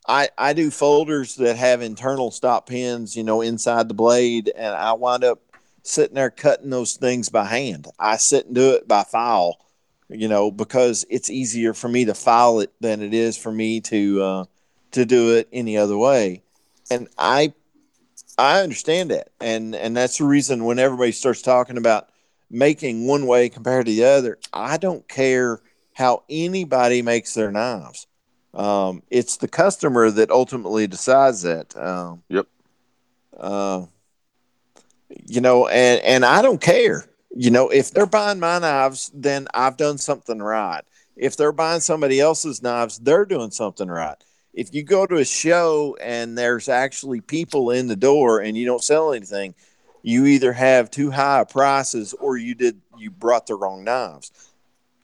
I 0.08 0.28
I 0.38 0.52
do 0.52 0.70
folders 0.70 1.36
that 1.36 1.56
have 1.56 1.82
internal 1.82 2.30
stop 2.30 2.68
pins, 2.68 3.16
you 3.16 3.22
know, 3.24 3.40
inside 3.40 3.88
the 3.88 3.94
blade, 3.94 4.52
and 4.56 4.74
I 4.74 4.92
wind 4.94 5.24
up 5.24 5.40
sitting 5.82 6.14
there 6.14 6.30
cutting 6.30 6.70
those 6.70 6.94
things 6.94 7.28
by 7.28 7.44
hand. 7.44 7.86
I 7.98 8.16
sit 8.16 8.46
and 8.46 8.54
do 8.54 8.70
it 8.74 8.86
by 8.88 9.04
file, 9.04 9.58
you 10.08 10.26
know, 10.28 10.50
because 10.50 11.04
it's 11.08 11.30
easier 11.30 11.74
for 11.74 11.88
me 11.88 12.04
to 12.06 12.14
file 12.14 12.60
it 12.60 12.72
than 12.80 13.02
it 13.02 13.14
is 13.14 13.36
for 13.36 13.52
me 13.52 13.80
to 13.82 14.22
uh, 14.22 14.44
to 14.92 15.04
do 15.04 15.34
it 15.36 15.48
any 15.52 15.76
other 15.76 15.96
way. 15.96 16.42
And 16.90 17.08
I 17.18 17.52
I 18.38 18.60
understand 18.60 19.10
that, 19.12 19.28
and 19.40 19.74
and 19.74 19.96
that's 19.96 20.18
the 20.18 20.24
reason 20.24 20.64
when 20.64 20.78
everybody 20.78 21.12
starts 21.12 21.42
talking 21.42 21.78
about 21.78 22.08
making 22.50 23.06
one 23.06 23.26
way 23.26 23.48
compared 23.48 23.86
to 23.86 23.92
the 23.92 24.04
other, 24.04 24.38
I 24.52 24.76
don't 24.76 25.06
care 25.08 25.60
how 25.94 26.24
anybody 26.28 27.02
makes 27.02 27.34
their 27.34 27.50
knives. 27.50 28.06
Um, 28.54 29.02
it's 29.10 29.36
the 29.36 29.48
customer 29.48 30.10
that 30.10 30.30
ultimately 30.30 30.86
decides 30.86 31.42
that. 31.42 31.76
Um, 31.76 32.22
Yep. 32.28 32.46
Uh, 33.38 33.86
you 35.26 35.40
know, 35.40 35.68
and 35.68 36.00
and 36.02 36.24
I 36.24 36.42
don't 36.42 36.60
care. 36.60 37.04
You 37.34 37.50
know, 37.50 37.68
if 37.68 37.90
they're 37.90 38.06
buying 38.06 38.40
my 38.40 38.58
knives, 38.58 39.10
then 39.14 39.46
I've 39.52 39.76
done 39.76 39.98
something 39.98 40.38
right. 40.38 40.82
If 41.16 41.36
they're 41.36 41.52
buying 41.52 41.80
somebody 41.80 42.20
else's 42.20 42.62
knives, 42.62 42.98
they're 42.98 43.26
doing 43.26 43.50
something 43.50 43.88
right. 43.88 44.16
If 44.54 44.74
you 44.74 44.82
go 44.82 45.06
to 45.06 45.16
a 45.16 45.24
show 45.24 45.96
and 46.00 46.36
there's 46.36 46.68
actually 46.68 47.20
people 47.20 47.70
in 47.70 47.88
the 47.88 47.96
door 47.96 48.40
and 48.40 48.56
you 48.56 48.64
don't 48.64 48.82
sell 48.82 49.12
anything, 49.12 49.54
you 50.06 50.24
either 50.26 50.52
have 50.52 50.88
too 50.88 51.10
high 51.10 51.42
prices 51.42 52.14
or 52.20 52.36
you 52.36 52.54
did 52.54 52.80
you 52.96 53.10
brought 53.10 53.48
the 53.48 53.56
wrong 53.56 53.82
knives. 53.82 54.30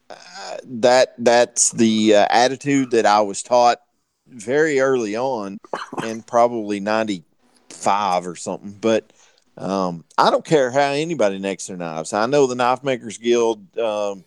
Uh, 0.08 0.56
that 0.64 1.14
that's 1.18 1.72
the 1.72 2.14
uh, 2.14 2.26
attitude 2.30 2.92
that 2.92 3.04
I 3.04 3.20
was 3.20 3.42
taught 3.42 3.82
very 4.28 4.78
early 4.78 5.16
on, 5.16 5.58
and 6.04 6.24
probably 6.24 6.78
ninety 6.78 7.24
five 7.68 8.28
or 8.28 8.36
something. 8.36 8.78
But 8.80 9.12
um, 9.56 10.04
I 10.16 10.30
don't 10.30 10.44
care 10.44 10.70
how 10.70 10.92
anybody 10.92 11.40
makes 11.40 11.66
their 11.66 11.76
knives. 11.76 12.12
I 12.12 12.26
know 12.26 12.46
the 12.46 12.54
Knife 12.54 12.84
Makers 12.84 13.18
Guild. 13.18 13.76
Um, 13.76 14.22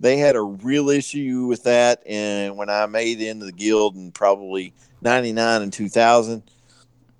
they 0.00 0.16
had 0.16 0.34
a 0.34 0.42
real 0.42 0.90
issue 0.90 1.46
with 1.46 1.62
that, 1.62 2.02
and 2.04 2.56
when 2.56 2.68
I 2.68 2.86
made 2.86 3.20
into 3.20 3.46
the 3.46 3.52
guild 3.52 3.94
in 3.94 4.10
probably 4.10 4.72
ninety 5.00 5.32
nine 5.32 5.62
and 5.62 5.72
two 5.72 5.88
thousand, 5.88 6.42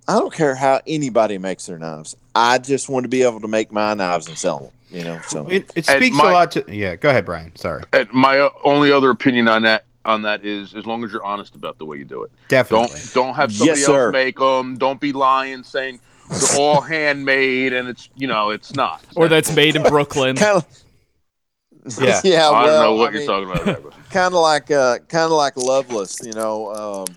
I 0.08 0.18
don't 0.18 0.34
care 0.34 0.56
how 0.56 0.80
anybody 0.88 1.38
makes 1.38 1.66
their 1.66 1.78
knives. 1.78 2.16
I 2.36 2.58
just 2.58 2.88
want 2.88 3.04
to 3.04 3.08
be 3.08 3.22
able 3.22 3.40
to 3.40 3.48
make 3.48 3.72
my 3.72 3.94
knives 3.94 4.28
and 4.28 4.36
sell 4.36 4.58
them. 4.58 4.70
You 4.90 5.02
know, 5.04 5.20
so 5.26 5.46
It, 5.48 5.70
it 5.74 5.84
speaks 5.86 6.16
my- 6.16 6.30
a 6.30 6.32
lot 6.32 6.52
to. 6.52 6.64
Yeah, 6.68 6.94
go 6.96 7.10
ahead, 7.10 7.24
Brian. 7.26 7.54
Sorry. 7.56 7.82
And 7.92 8.10
my 8.12 8.38
uh, 8.38 8.50
only 8.64 8.92
other 8.92 9.10
opinion 9.10 9.48
on 9.48 9.62
that 9.62 9.84
on 10.04 10.22
that 10.22 10.44
is 10.44 10.74
as 10.74 10.86
long 10.86 11.02
as 11.02 11.12
you're 11.12 11.24
honest 11.24 11.56
about 11.56 11.78
the 11.78 11.84
way 11.84 11.96
you 11.96 12.04
do 12.04 12.22
it. 12.22 12.30
Definitely. 12.48 12.88
Don't 13.12 13.14
don't 13.14 13.34
have 13.34 13.52
somebody 13.52 13.80
Yes, 13.80 13.88
else 13.88 13.96
sir. 13.96 14.12
make 14.12 14.38
them. 14.38 14.76
Don't 14.78 15.00
be 15.00 15.12
lying 15.12 15.64
saying 15.64 15.98
they're 16.30 16.60
all 16.60 16.80
handmade 16.94 17.72
and 17.72 17.88
it's 17.88 18.08
you 18.14 18.28
know 18.28 18.50
it's 18.50 18.74
not. 18.74 19.02
Or 19.16 19.26
that's 19.28 19.54
made 19.56 19.74
in 19.74 19.82
Brooklyn. 19.82 20.36
kind 20.44 20.58
of. 20.58 20.66
Yeah. 22.00 22.20
yeah. 22.24 22.50
I 22.50 22.66
don't 22.66 22.82
know 22.82 22.94
what 22.94 23.10
I 23.10 23.18
you're 23.18 23.20
mean, 23.40 23.46
talking 23.48 23.72
about. 23.74 23.94
Kind 24.10 24.34
of 24.34 24.40
like 24.40 24.70
uh 24.70 24.98
kind 25.08 25.24
of 25.26 25.32
like 25.32 25.56
Loveless, 25.56 26.20
you 26.24 26.32
know. 26.32 26.72
Um, 26.74 27.16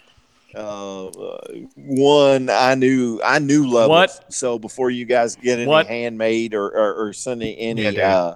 uh, 0.59 1.37
one 1.75 2.49
I 2.49 2.75
knew 2.75 3.21
I 3.23 3.39
knew 3.39 3.67
Loveless. 3.67 4.19
So 4.29 4.59
before 4.59 4.89
you 4.89 5.05
guys 5.05 5.35
get 5.35 5.59
any 5.59 5.67
What? 5.67 5.87
handmade 5.87 6.53
or 6.53 6.67
or, 6.69 7.07
or 7.07 7.13
sending 7.13 7.55
any 7.57 7.97
Yeah, 7.97 8.15
uh, 8.15 8.35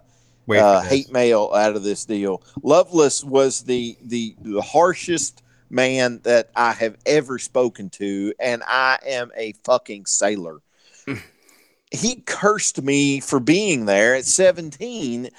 uh, 0.50 0.82
hate 0.82 1.12
mail 1.12 1.52
out 1.56 1.76
of 1.76 1.84
this 1.84 2.06
deal, 2.06 2.42
Loveless 2.62 3.24
was 3.24 3.62
the 3.64 3.98
the 4.04 4.36
the 4.42 4.62
harshest 4.62 5.42
man 5.70 6.20
that 6.24 6.50
I 6.56 6.74
have 6.74 6.98
ever 7.06 7.40
spoken 7.40 7.90
to, 7.92 8.34
and 8.40 8.62
I 8.68 9.00
am 9.06 9.32
a 9.36 9.54
fucking 9.64 10.06
sailor. 10.06 10.62
he 11.92 12.16
cursed 12.26 12.82
me 12.82 13.20
for 13.20 13.40
being 13.40 13.86
there 13.86 14.16
at 14.16 14.26
17 14.26 15.30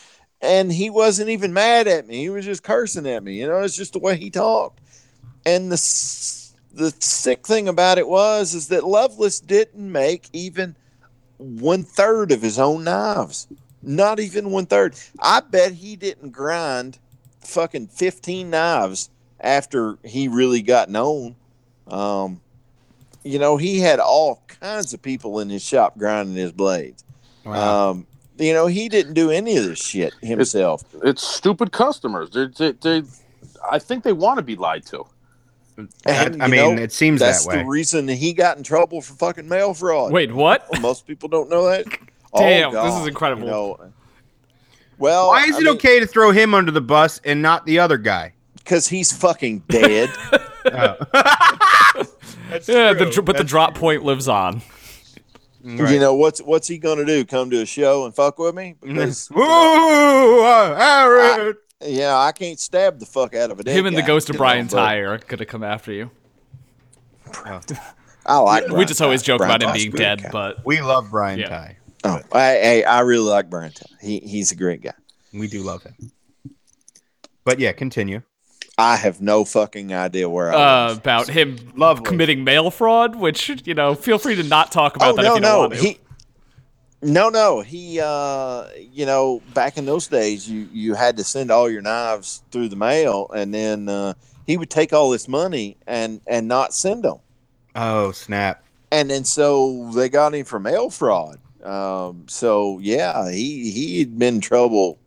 and 0.41 0.73
he 0.73 0.91
wasn't 0.91 1.29
even 1.29 1.53
mad 1.53 1.89
at 1.89 2.07
me 2.07 2.19
he 2.19 2.29
was 2.29 2.45
just 2.45 2.63
cursing 2.63 3.07
at 3.09 3.25
me 3.25 3.35
you 3.41 3.47
know 3.47 3.61
it's 3.63 3.77
just 3.77 3.93
the 3.93 3.99
way 3.99 4.17
he 4.17 4.31
talked 4.31 4.81
and 5.47 5.71
the 5.71 5.75
s- 5.75 6.44
the 6.75 6.91
sick 6.99 7.47
thing 7.47 7.69
about 7.69 7.99
it 7.99 8.09
was 8.09 8.55
is 8.55 8.69
that 8.69 8.85
Loveless 8.85 9.41
didn't 9.41 9.91
make 9.91 10.29
even 10.33 10.77
one 11.39 11.83
third 11.83 12.33
of 12.33 12.43
his 12.43 12.59
own 12.59 12.85
knives. 12.85 13.47
Not 13.83 14.19
even 14.19 14.51
one 14.51 14.67
third. 14.67 14.95
I 15.21 15.41
bet 15.41 15.73
he 15.73 15.97
didn't 15.97 16.31
grind 16.31 16.99
fucking 17.41 17.89
fifteen 17.89 18.51
knives 18.51 19.11
after 19.41 19.99
he 20.05 20.29
really 20.29 20.63
got 20.63 20.89
known. 20.89 21.37
Um, 21.87 22.41
you 23.23 23.39
know, 23.39 23.57
he 23.57 23.79
had 23.79 24.01
all 24.01 24.43
kinds 24.49 24.95
of 24.95 25.03
people 25.03 25.41
in 25.41 25.51
his 25.51 25.63
shop 25.63 25.99
grinding 25.99 26.35
his 26.35 26.53
blades. 26.53 27.05
Wow. 27.45 27.91
Um, 27.91 28.07
you 28.39 28.53
know, 28.53 28.67
he 28.67 28.89
didn't 28.89 29.15
do 29.15 29.31
any 29.31 29.57
of 29.57 29.65
this 29.65 29.79
shit 29.79 30.15
himself. 30.23 30.83
It's 31.03 31.23
stupid 31.23 31.73
customers. 31.73 32.31
They're, 32.31 32.49
they, 32.49 32.73
they, 32.73 33.03
I 33.71 33.79
think 33.79 34.03
they 34.03 34.13
want 34.13 34.39
to 34.39 34.43
be 34.43 34.57
lied 34.57 34.87
to. 34.87 35.07
And, 35.77 36.43
I 36.43 36.47
you 36.47 36.53
mean, 36.53 36.77
know, 36.77 36.83
it 36.83 36.93
seems 36.93 37.21
That's 37.21 37.45
that 37.45 37.49
way. 37.49 37.57
That's 37.57 37.67
the 37.67 37.71
reason 37.71 38.09
he 38.09 38.33
got 38.33 38.57
in 38.57 38.63
trouble 38.63 39.01
for 39.01 39.15
fucking 39.15 39.49
mail 39.49 39.75
fraud. 39.75 40.13
Wait, 40.13 40.33
what? 40.33 40.67
Well, 40.71 40.81
most 40.81 41.07
people 41.07 41.29
don't 41.29 41.51
know 41.51 41.69
that. 41.69 41.85
Damn, 42.37 42.75
oh, 42.77 42.85
this 42.87 43.01
is 43.03 43.09
incredible. 43.09 43.45
You 43.45 43.51
know, 43.51 43.93
well, 44.99 45.29
Why 45.29 45.45
is 45.45 45.59
it 45.59 45.67
okay 45.67 46.01
to 46.01 46.07
throw 46.07 46.31
him 46.31 46.55
under 46.55 46.71
the 46.71 46.81
bus 46.81 47.21
and 47.25 47.43
not 47.43 47.67
the 47.67 47.79
other 47.81 47.99
guy? 47.99 48.33
Because 48.55 48.87
he's 48.89 49.13
fucking 49.13 49.61
dead. 49.69 50.11
That's 50.65 52.69
Yeah, 52.69 52.93
true. 52.93 53.07
the, 53.07 53.11
dr- 53.13 53.25
but 53.25 53.37
the 53.37 53.43
That's 53.43 53.51
drop 53.51 53.75
point 53.75 54.05
lives 54.05 54.29
on. 54.29 54.63
right. 55.65 55.93
You 55.93 55.99
know 56.01 56.15
what's 56.15 56.41
what's 56.41 56.69
he 56.69 56.79
gonna 56.79 57.05
do? 57.05 57.25
Come 57.25 57.51
to 57.51 57.63
a 57.63 57.67
show 57.67 58.05
and 58.05 58.15
fuck 58.15 58.39
with 58.39 58.55
me? 58.55 58.77
Because 58.81 59.29
Woo, 59.31 59.43
uh, 60.45 61.53
Aaron. 61.81 61.95
yeah, 61.95 62.17
I 62.17 62.33
can't 62.33 62.59
stab 62.59 62.99
the 62.99 63.07
fuck 63.07 63.35
out 63.35 63.51
of 63.51 63.61
a 63.61 63.65
dead 63.65 63.77
Him 63.77 63.87
and 63.87 63.97
the 63.97 64.03
ghost 64.03 64.31
of 64.31 64.37
Brian 64.37 64.67
but 64.67 64.77
Tyre 64.77 65.15
are 65.15 65.19
gonna 65.19 65.45
come 65.47 65.63
after 65.65 65.93
you. 65.93 66.11
I 68.27 68.39
like. 68.39 68.65
we 68.65 68.71
Brian 68.71 68.89
just 68.89 69.03
always 69.03 69.23
Tighe. 69.23 69.27
joke 69.27 69.39
Brian 69.39 69.57
about 69.57 69.63
him 69.63 69.69
Tighe's 69.75 69.87
a 69.87 69.91
being 69.91 69.97
dead, 69.97 70.23
guy. 70.25 70.31
but 70.31 70.65
we 70.65 70.81
love 70.81 71.11
Brian 71.11 71.39
Yeah. 71.41 71.49
Tighe. 71.49 71.75
oh, 72.05 72.21
I, 72.33 72.83
I 72.85 72.97
I 72.97 73.01
really 73.01 73.29
like 73.29 73.51
Brian 73.51 73.73
Tighe. 73.73 74.01
He 74.01 74.21
he's 74.21 74.53
a 74.53 74.57
great 74.57 74.83
guy. 74.83 74.95
We 75.33 75.49
do 75.49 75.63
love 75.63 75.83
him. 75.83 75.95
But 77.45 77.59
yeah, 77.59 77.73
continue. 77.73 78.23
I 78.79 78.97
have 78.97 79.21
no 79.21 79.45
fucking 79.45 79.93
idea 79.95 80.29
where 80.29 80.53
I 80.53 80.57
uh, 80.57 80.89
was. 80.89 80.99
about 80.99 81.29
him 81.29 81.59
Lovely. 81.77 82.05
committing 82.05 82.43
mail 82.45 82.71
fraud, 82.71 83.15
which 83.15 83.67
you 83.67 83.75
know, 83.75 83.95
feel 83.95 84.19
free 84.19 84.35
to 84.37 84.43
not 84.43 84.73
talk 84.73 84.97
about 84.97 85.13
oh 85.13 85.17
that 85.17 85.23
no 85.23 85.29
if 85.31 85.35
you 85.37 85.41
don't 85.43 85.53
no 85.53 85.59
want 85.61 85.75
to. 85.75 85.79
he. 85.81 85.99
No, 87.05 87.29
no, 87.29 87.61
he. 87.61 88.01
uh 88.01 88.65
You 88.93 89.07
know, 89.07 89.43
back 89.55 89.77
in 89.77 89.85
those 89.87 90.07
days, 90.07 90.49
you 90.49 90.69
you 90.73 90.95
had 90.95 91.17
to 91.19 91.25
send 91.25 91.51
all 91.51 91.69
your 91.71 91.83
knives 91.83 92.43
through 92.51 92.69
the 92.69 92.77
mail, 92.77 93.31
and 93.35 93.53
then 93.53 93.89
uh 93.89 94.15
he 94.47 94.57
would 94.57 94.71
take 94.71 94.93
all 94.93 95.11
this 95.11 95.29
money 95.29 95.77
and 95.87 96.21
and 96.27 96.49
not 96.49 96.75
send 96.75 97.05
them. 97.05 97.19
Oh 97.75 98.13
snap! 98.13 98.63
and 98.93 99.11
then 99.11 99.25
so 99.25 99.91
they 99.95 100.09
got 100.09 100.35
him 100.35 100.45
for 100.45 100.59
mail 100.61 100.91
fraud. 100.91 101.39
Um, 101.63 102.27
so 102.29 102.79
yeah, 102.81 103.31
he 103.31 103.71
he 103.71 103.99
had 104.01 104.19
been 104.19 104.37
in 104.37 104.41
trouble. 104.41 104.99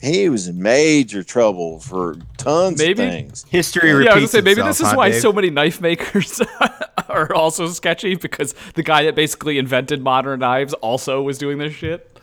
He 0.00 0.28
was 0.28 0.48
in 0.48 0.60
major 0.60 1.22
trouble 1.22 1.78
for 1.80 2.16
tons 2.36 2.78
Maybe- 2.78 3.02
of 3.04 3.10
things. 3.10 3.44
History 3.48 3.88
yeah, 3.90 3.94
repeats 3.96 4.10
I 4.10 4.14
was 4.14 4.20
gonna 4.20 4.28
say 4.28 4.40
maybe 4.44 4.50
itself, 4.60 4.68
this 4.68 4.80
is 4.80 4.86
huh, 4.88 4.96
why 4.96 5.10
Dave? 5.10 5.20
so 5.22 5.32
many 5.32 5.50
knife 5.50 5.80
makers 5.80 6.40
are 7.08 7.32
also 7.34 7.68
sketchy 7.68 8.14
because 8.14 8.54
the 8.74 8.82
guy 8.82 9.04
that 9.04 9.14
basically 9.14 9.58
invented 9.58 10.02
modern 10.02 10.40
knives 10.40 10.74
also 10.74 11.22
was 11.22 11.38
doing 11.38 11.58
this 11.58 11.74
shit. 11.74 12.18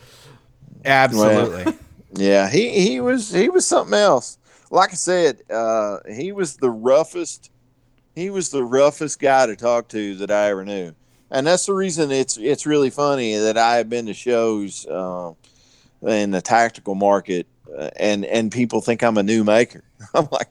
Absolutely. 0.86 1.74
Yeah, 2.14 2.50
he 2.50 2.72
he 2.72 3.00
was 3.00 3.32
he 3.32 3.48
was 3.48 3.66
something 3.66 3.94
else. 3.94 4.38
Like 4.70 4.92
I 4.92 4.96
said, 4.96 5.44
uh, 5.50 6.00
he 6.14 6.34
was 6.34 6.58
the 6.58 6.70
roughest. 6.70 7.50
He 8.16 8.30
was 8.30 8.50
the 8.50 8.64
roughest 8.64 9.20
guy 9.20 9.46
to 9.46 9.56
talk 9.56 9.88
to 9.90 10.16
that 10.16 10.30
I 10.30 10.50
ever 10.50 10.66
knew, 10.66 10.94
and 11.30 11.48
that's 11.48 11.66
the 11.66 11.74
reason 11.74 12.12
it's 12.12 12.36
it's 12.36 12.66
really 12.66 12.90
funny 12.90 13.38
that 13.38 13.58
I 13.58 13.78
have 13.78 13.90
been 13.90 14.08
to 14.08 14.14
shows 14.14 14.86
uh, 14.88 15.32
in 16.02 16.32
the 16.32 16.42
tactical 16.42 16.96
market, 16.96 17.48
uh, 17.78 17.90
and 17.98 18.26
and 18.26 18.52
people 18.52 18.82
think 18.82 19.04
I'm 19.04 19.18
a 19.18 19.24
new 19.24 19.44
maker. 19.44 19.84
I'm 20.14 20.28
like, 20.32 20.50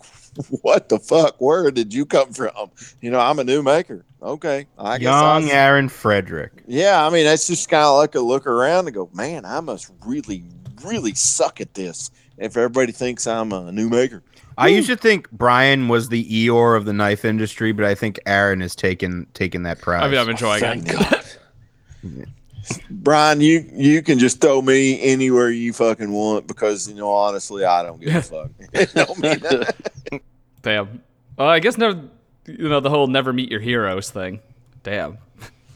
what 0.62 0.88
the 0.88 0.98
fuck? 0.98 1.36
Where 1.40 1.70
did 1.70 1.92
you 1.92 2.06
come 2.06 2.32
from? 2.32 2.70
You 3.00 3.10
know, 3.10 3.20
I'm 3.20 3.38
a 3.38 3.44
new 3.44 3.62
maker. 3.62 4.04
Okay, 4.22 4.66
I 4.78 4.98
guess 4.98 5.12
I 5.12 5.38
Young 5.38 5.50
Aaron 5.50 5.88
Frederick. 5.88 6.62
yeah, 6.66 7.06
I 7.06 7.10
mean, 7.10 7.24
that's 7.24 7.46
just 7.46 7.68
kind 7.68 7.84
of 7.84 7.96
like 7.96 8.14
a 8.14 8.20
look 8.20 8.46
around 8.46 8.86
and 8.86 8.94
go, 8.94 9.10
man, 9.14 9.44
I 9.44 9.60
must 9.60 9.90
really, 10.04 10.44
really 10.84 11.14
suck 11.14 11.60
at 11.60 11.74
this. 11.74 12.10
If 12.38 12.56
everybody 12.56 12.92
thinks 12.92 13.26
I'm 13.26 13.52
a 13.52 13.70
new 13.70 13.90
maker, 13.90 14.22
I 14.56 14.68
used 14.68 14.88
to 14.88 14.96
think 14.96 15.30
Brian 15.30 15.88
was 15.88 16.08
the 16.08 16.24
Eeyore 16.24 16.76
of 16.76 16.84
the 16.84 16.92
knife 16.92 17.24
industry, 17.24 17.72
but 17.72 17.84
I 17.84 17.94
think 17.94 18.20
Aaron 18.26 18.60
has 18.60 18.76
taken 18.76 19.26
taken 19.32 19.62
that 19.62 19.80
prize. 19.80 20.02
I 20.04 20.08
mean, 20.08 20.18
I'm 20.18 20.28
enjoying 20.28 20.60
Thank 20.60 20.88
it. 20.88 22.28
God. 22.68 22.80
Brian, 22.90 23.40
you 23.40 23.68
you 23.72 24.02
can 24.02 24.18
just 24.18 24.40
throw 24.40 24.60
me 24.62 25.00
anywhere 25.02 25.50
you 25.50 25.72
fucking 25.72 26.10
want 26.12 26.46
because 26.46 26.88
you 26.88 26.94
know, 26.94 27.10
honestly, 27.10 27.64
I 27.64 27.82
don't 27.82 28.00
give 28.00 28.14
a 28.14 28.22
fuck. 28.22 28.50
Don't. 28.94 30.22
Damn. 30.62 31.02
Well, 31.36 31.48
I 31.48 31.58
guess 31.58 31.78
never. 31.78 32.00
You 32.46 32.68
know 32.68 32.80
the 32.80 32.90
whole 32.90 33.06
never 33.06 33.32
meet 33.32 33.50
your 33.50 33.60
heroes 33.60 34.10
thing. 34.10 34.40
Damn. 34.82 35.18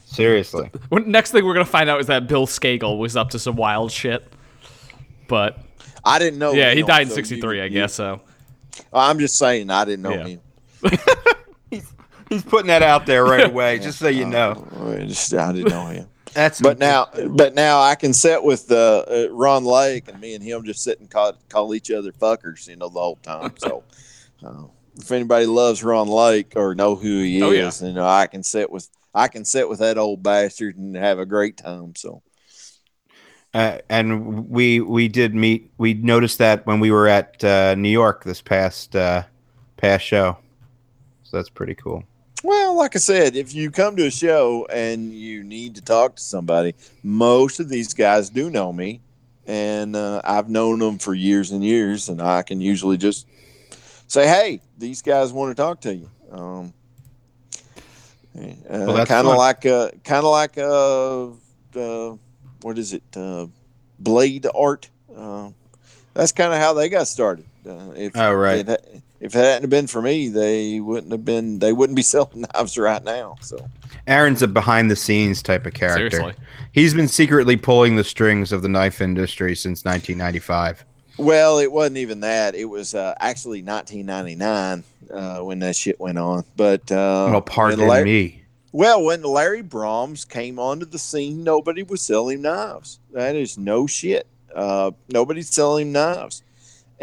Seriously. 0.07 0.71
Next 0.91 1.31
thing 1.33 1.45
we're 1.45 1.55
gonna 1.55 1.65
find 1.65 1.89
out 1.91 2.01
is 2.01 2.07
that 2.07 2.27
Bill 2.29 2.47
Scagel 2.47 2.99
was 2.99 3.17
up 3.17 3.31
to 3.31 3.39
some 3.39 3.57
wild 3.57 3.91
shit. 3.93 4.27
But 5.29 5.59
I 6.05 6.19
didn't 6.19 6.39
know. 6.39 6.53
yeah, 6.53 6.73
he 6.73 6.81
him, 6.81 6.87
died 6.87 7.03
in 7.03 7.09
so 7.09 7.15
'63, 7.17 7.57
you- 7.57 7.63
I 7.63 7.67
you- 7.67 7.71
guess. 7.71 7.95
So 7.95 8.21
I'm 8.93 9.19
just 9.19 9.37
saying, 9.39 9.71
I 9.71 9.85
didn't 9.85 10.03
know 10.03 10.11
Yeah. 10.15 10.27
him. 10.27 10.41
He's 12.29 12.43
putting 12.43 12.69
that 12.69 12.83
out 12.83 13.07
there 13.07 13.25
right 13.25 13.45
away, 13.47 13.79
just 13.79 13.99
so 13.99 14.09
you 14.09 14.25
know. 14.27 14.67
Uh, 14.77 14.97
I 15.03 15.05
just 15.07 15.33
I 15.35 15.53
didn't 15.53 15.69
know 15.69 15.87
him. 15.87 16.07
That's 16.35 16.61
But 16.61 16.79
now, 16.79 17.09
but 17.31 17.55
now 17.55 17.81
I 17.81 17.95
can 17.95 18.13
sit 18.13 18.43
with 18.43 18.71
uh, 18.71 19.05
uh, 19.09 19.29
Ron 19.31 19.65
Lake 19.65 20.09
and 20.09 20.21
me 20.21 20.35
and 20.35 20.43
him 20.43 20.65
just 20.65 20.83
sit 20.83 20.99
and 21.01 21.09
call, 21.11 21.33
call 21.49 21.75
each 21.75 21.91
other 21.91 22.13
fuckers, 22.13 22.69
you 22.69 22.77
know, 22.77 22.89
the 22.89 23.01
whole 23.01 23.17
time. 23.17 23.55
So, 23.57 23.85
uh, 24.45 24.65
if 24.97 25.11
anybody 25.13 25.47
loves 25.47 25.83
Ron 25.85 26.09
Lake 26.09 26.53
or 26.57 26.75
know 26.75 26.97
who 26.97 27.23
he 27.23 27.43
Oh, 27.43 27.51
yeah. 27.51 27.69
is, 27.69 27.83
you 27.83 27.93
know, 27.93 28.07
I 28.07 28.27
can 28.27 28.43
sit 28.43 28.71
with 28.71 28.89
I 29.15 29.29
can 29.29 29.45
sit 29.45 29.69
with 29.69 29.79
that 29.79 29.97
old 29.97 30.23
bastard 30.25 30.77
and 30.77 30.97
have 30.97 31.21
a 31.21 31.27
great 31.27 31.57
time. 31.57 31.95
So, 31.97 32.23
Uh, 33.53 33.79
and 33.89 34.49
we 34.49 34.81
we 34.81 35.07
did 35.07 35.33
meet. 35.35 35.71
We 35.79 35.95
noticed 35.95 36.39
that 36.39 36.67
when 36.67 36.81
we 36.81 36.91
were 36.91 37.07
at 37.07 37.43
uh, 37.45 37.77
New 37.77 37.89
York 37.91 38.25
this 38.25 38.43
past 38.43 38.97
uh, 38.97 39.23
past 39.77 40.05
show. 40.05 40.39
So 41.23 41.37
that's 41.37 41.51
pretty 41.51 41.77
cool. 41.77 42.03
Well, 42.45 42.77
like 42.77 42.95
I 42.95 42.99
said, 42.99 43.37
if 43.37 43.55
you 43.55 43.71
come 43.71 43.97
to 43.97 44.07
a 44.07 44.11
show 44.11 44.67
and 44.67 45.15
you 45.15 45.43
need 45.43 45.77
to 45.77 45.81
talk 45.81 46.17
to 46.17 46.23
somebody, 46.23 46.75
most 47.03 47.59
of 47.59 47.71
these 47.71 47.95
guys 47.95 48.29
do 48.29 48.51
know 48.51 48.71
me, 48.71 49.01
and 49.47 49.97
uh, 49.97 50.21
I've 50.23 50.51
known 50.51 50.79
them 50.79 50.99
for 50.99 51.15
years 51.15 51.53
and 51.53 51.65
years, 51.65 52.11
and 52.11 52.21
I 52.21 52.43
can 52.43 52.61
usually 52.61 52.99
just 52.99 53.27
say, 54.09 54.29
"Hey, 54.29 54.61
these 54.77 55.01
guys 55.01 55.33
want 55.33 55.57
to 55.57 55.63
talk 55.63 55.81
to 55.81 55.95
you." 55.95 56.11
Um, 56.31 56.75
uh, 58.37 58.93
that's 58.93 59.09
kind 59.09 59.27
of 59.27 59.37
like, 59.37 59.65
uh, 59.65 59.91
kind 60.03 60.25
of 60.27 60.31
like, 60.31 60.59
uh, 60.59 61.29
uh, 61.81 62.17
what 62.61 62.77
is 62.77 62.93
it? 62.93 63.03
Uh, 63.17 63.47
blade 63.99 64.47
art. 64.55 64.91
Uh, 65.17 65.51
that's 66.13 66.33
kind 66.33 66.53
of 66.53 66.59
how 66.59 66.75
they 66.75 66.91
got 66.91 67.07
started. 67.09 67.47
Uh, 67.67 67.93
if 67.97 68.13
Oh, 68.15 68.35
right. 68.35 68.69
it, 68.69 69.03
if 69.21 69.35
it 69.35 69.39
hadn't 69.39 69.71
been 69.71 69.87
for 69.87 70.03
me, 70.03 70.29
they 70.29 70.81
wouldn't 70.81 71.13
have 71.13 71.25
been. 71.25 71.59
They 71.59 71.73
wouldn't 71.73 71.97
be 71.97 72.03
selling 72.15 72.47
knives 72.55 72.77
right 72.77 73.03
now. 73.03 73.37
So. 73.41 73.69
Aaron's 74.07 74.43
a 74.43 74.49
behind 74.49 74.91
the 74.91 74.97
scenes 74.97 75.43
type 75.43 75.65
of 75.67 75.75
character. 75.75 76.11
seriously, 76.11 76.35
He's 76.73 76.93
been 76.93 77.09
secretly 77.09 77.57
pulling 77.57 77.97
the 77.97 78.05
strings 78.05 78.53
of 78.53 78.63
the 78.63 78.69
knife 78.69 79.01
industry 79.01 79.57
since 79.57 79.85
1995. 79.85 80.85
Well, 81.17 81.59
it 81.59 81.71
wasn't 81.71 81.99
even 81.99 82.21
that. 82.21 82.55
It 82.55 82.65
was 82.65 82.95
uh, 82.95 83.15
actually 83.21 83.63
1999 83.63 84.85
uh, 85.11 85.39
when 85.41 85.61
that 85.61 85.77
shit 85.77 85.99
went 86.01 86.19
on. 86.19 86.45
But 86.57 86.91
uh, 86.91 87.29
well, 87.31 87.41
pardon 87.41 87.81
when 87.81 87.89
Larry, 87.89 88.05
me. 88.05 88.43
Well, 88.73 89.05
when 89.05 89.23
Larry 89.23 89.63
Brahms 89.63 90.25
came 90.25 90.59
onto 90.59 90.87
the 90.87 90.99
scene, 90.99 91.45
nobody 91.45 91.83
was 91.83 92.03
selling 92.03 92.43
knives. 92.43 92.99
That 93.13 93.37
is 93.37 93.57
no 93.57 93.87
shit. 93.87 94.27
Uh, 94.55 94.91
nobody's 95.09 95.49
selling 95.49 95.93
knives. 95.93 96.43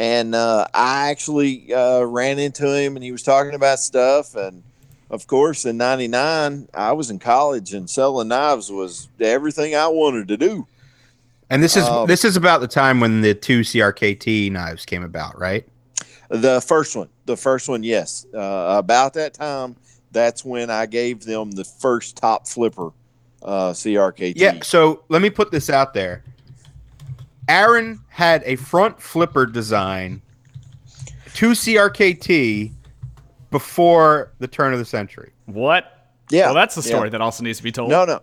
And 0.02 0.34
uh, 0.34 0.65
I 0.73 1.11
actually 1.11 1.72
uh, 1.72 2.02
ran 2.02 2.40
into 2.40 2.76
him, 2.76 2.95
and 2.95 3.06
he 3.06 3.11
was 3.11 3.22
talking 3.22 3.53
about 3.53 3.78
stuff. 3.78 4.34
And 4.34 4.64
of 5.11 5.28
course, 5.28 5.64
in 5.64 5.78
'99, 5.78 6.69
I 6.73 6.94
was 6.94 7.11
in 7.11 7.19
college, 7.19 7.76
and 7.76 7.88
selling 7.88 8.30
knives 8.30 8.72
was 8.72 9.10
everything 9.19 9.76
I 9.76 9.88
wanted 9.90 10.28
to 10.30 10.38
do. 10.38 10.65
And 11.52 11.61
this 11.61 11.78
is 11.78 11.84
Um, 11.84 12.07
this 12.07 12.26
is 12.26 12.36
about 12.36 12.61
the 12.61 12.68
time 12.68 12.99
when 12.99 13.22
the 13.22 13.36
two 13.36 13.60
CRKT 13.60 14.52
knives 14.52 14.86
came 14.86 15.03
about, 15.03 15.40
right? 15.40 15.68
The 16.30 16.61
first 16.61 16.95
one, 16.95 17.10
the 17.28 17.38
first 17.38 17.69
one, 17.69 17.84
yes. 17.84 18.26
Uh, 18.34 18.78
about 18.80 19.14
that 19.14 19.36
time, 19.36 19.76
that's 20.11 20.44
when 20.44 20.72
I 20.72 20.88
gave 20.88 21.26
them 21.26 21.52
the 21.52 21.65
first 21.65 22.18
top 22.18 22.48
flipper 22.48 22.90
uh, 23.44 23.73
CRKT. 23.73 24.34
Yeah. 24.36 24.61
So 24.64 25.03
let 25.10 25.22
me 25.22 25.30
put 25.30 25.52
this 25.52 25.69
out 25.69 25.94
there. 25.94 26.23
Aaron 27.47 27.99
had 28.09 28.43
a 28.45 28.55
front 28.55 29.01
flipper 29.01 29.45
design, 29.45 30.22
to 31.34 31.51
CRKT, 31.51 32.72
before 33.49 34.31
the 34.39 34.47
turn 34.47 34.73
of 34.73 34.80
the 34.80 34.85
century. 34.85 35.31
What? 35.45 36.09
Yeah. 36.30 36.45
Well, 36.47 36.55
that's 36.55 36.77
a 36.77 36.81
yeah. 36.81 36.95
story 36.95 37.09
that 37.09 37.22
also 37.22 37.43
needs 37.43 37.57
to 37.57 37.63
be 37.63 37.72
told. 37.72 37.89
No, 37.89 38.05
no, 38.05 38.22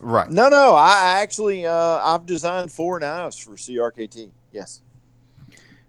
Right. 0.00 0.30
no, 0.30 0.48
no. 0.48 0.74
I 0.74 0.88
I 1.16 1.20
actually 1.22 1.66
uh, 1.66 1.74
I've 2.02 2.24
designed 2.26 2.72
four 2.72 2.98
knives 3.00 3.36
for 3.36 3.52
CRKT. 3.52 4.30
Yes. 4.52 4.80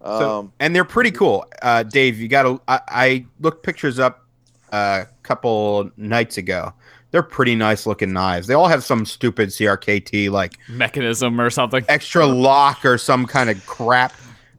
So, 0.04 0.40
Um, 0.40 0.54
and 0.60 0.76
they're 0.76 0.84
pretty 0.84 1.12
cool. 1.12 1.46
Uh, 1.62 1.84
Dave, 1.84 2.20
you 2.20 2.28
got 2.28 2.44
to. 2.44 2.60
I, 2.68 2.82
I 2.88 3.26
looked 3.40 3.64
pictures 3.64 4.00
up 4.00 4.26
a 4.72 5.06
couple 5.24 5.92
nights 5.96 6.38
ago. 6.38 6.74
They're 7.12 7.24
pretty 7.24 7.56
nice 7.56 7.86
looking 7.86 8.14
knives. 8.14 8.48
They 8.48 8.54
all 8.54 8.68
have 8.68 8.84
some 8.84 9.06
stupid 9.06 9.50
CRKT 9.50 10.30
like 10.32 10.54
Mechanism 10.70 11.40
or 11.40 11.50
something. 11.50 11.84
extra 11.90 12.26
lock 12.26 12.86
or 12.86 12.98
some 12.98 13.26
kind 13.26 13.50
of 13.50 13.66
crap. 13.66 14.14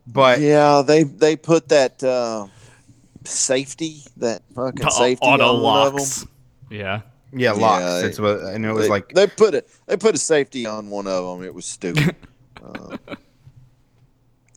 But 0.07 0.41
yeah, 0.41 0.83
they 0.87 1.05
they 1.05 1.37
put 1.37 1.69
that 1.71 2.03
uh, 2.03 2.47
safety, 3.25 4.03
that 4.19 4.43
fucking 4.55 4.91
safety 4.91 5.25
auto 5.27 5.57
on 5.57 5.63
one 5.63 5.87
of 5.87 5.93
them. 5.95 6.01
locks. 6.01 6.27
Yeah. 6.71 7.01
yeah, 7.33 7.53
locks. 7.53 7.83
Yeah, 7.83 8.07
it's 8.07 8.19
what 8.19 8.45
I 8.45 8.59
know. 8.59 8.71
It 8.71 8.75
was 8.75 8.85
they, 8.87 8.91
like 8.91 9.09
they 9.15 9.27
put 9.27 9.55
it. 9.55 9.69
They 9.87 9.97
put 9.97 10.15
a 10.15 10.19
safety 10.19 10.67
on 10.67 10.91
one 10.91 11.07
of 11.07 11.25
them. 11.25 11.47
It 11.47 11.55
was 11.55 11.65
stupid. 11.65 12.17
uh, 12.65 12.97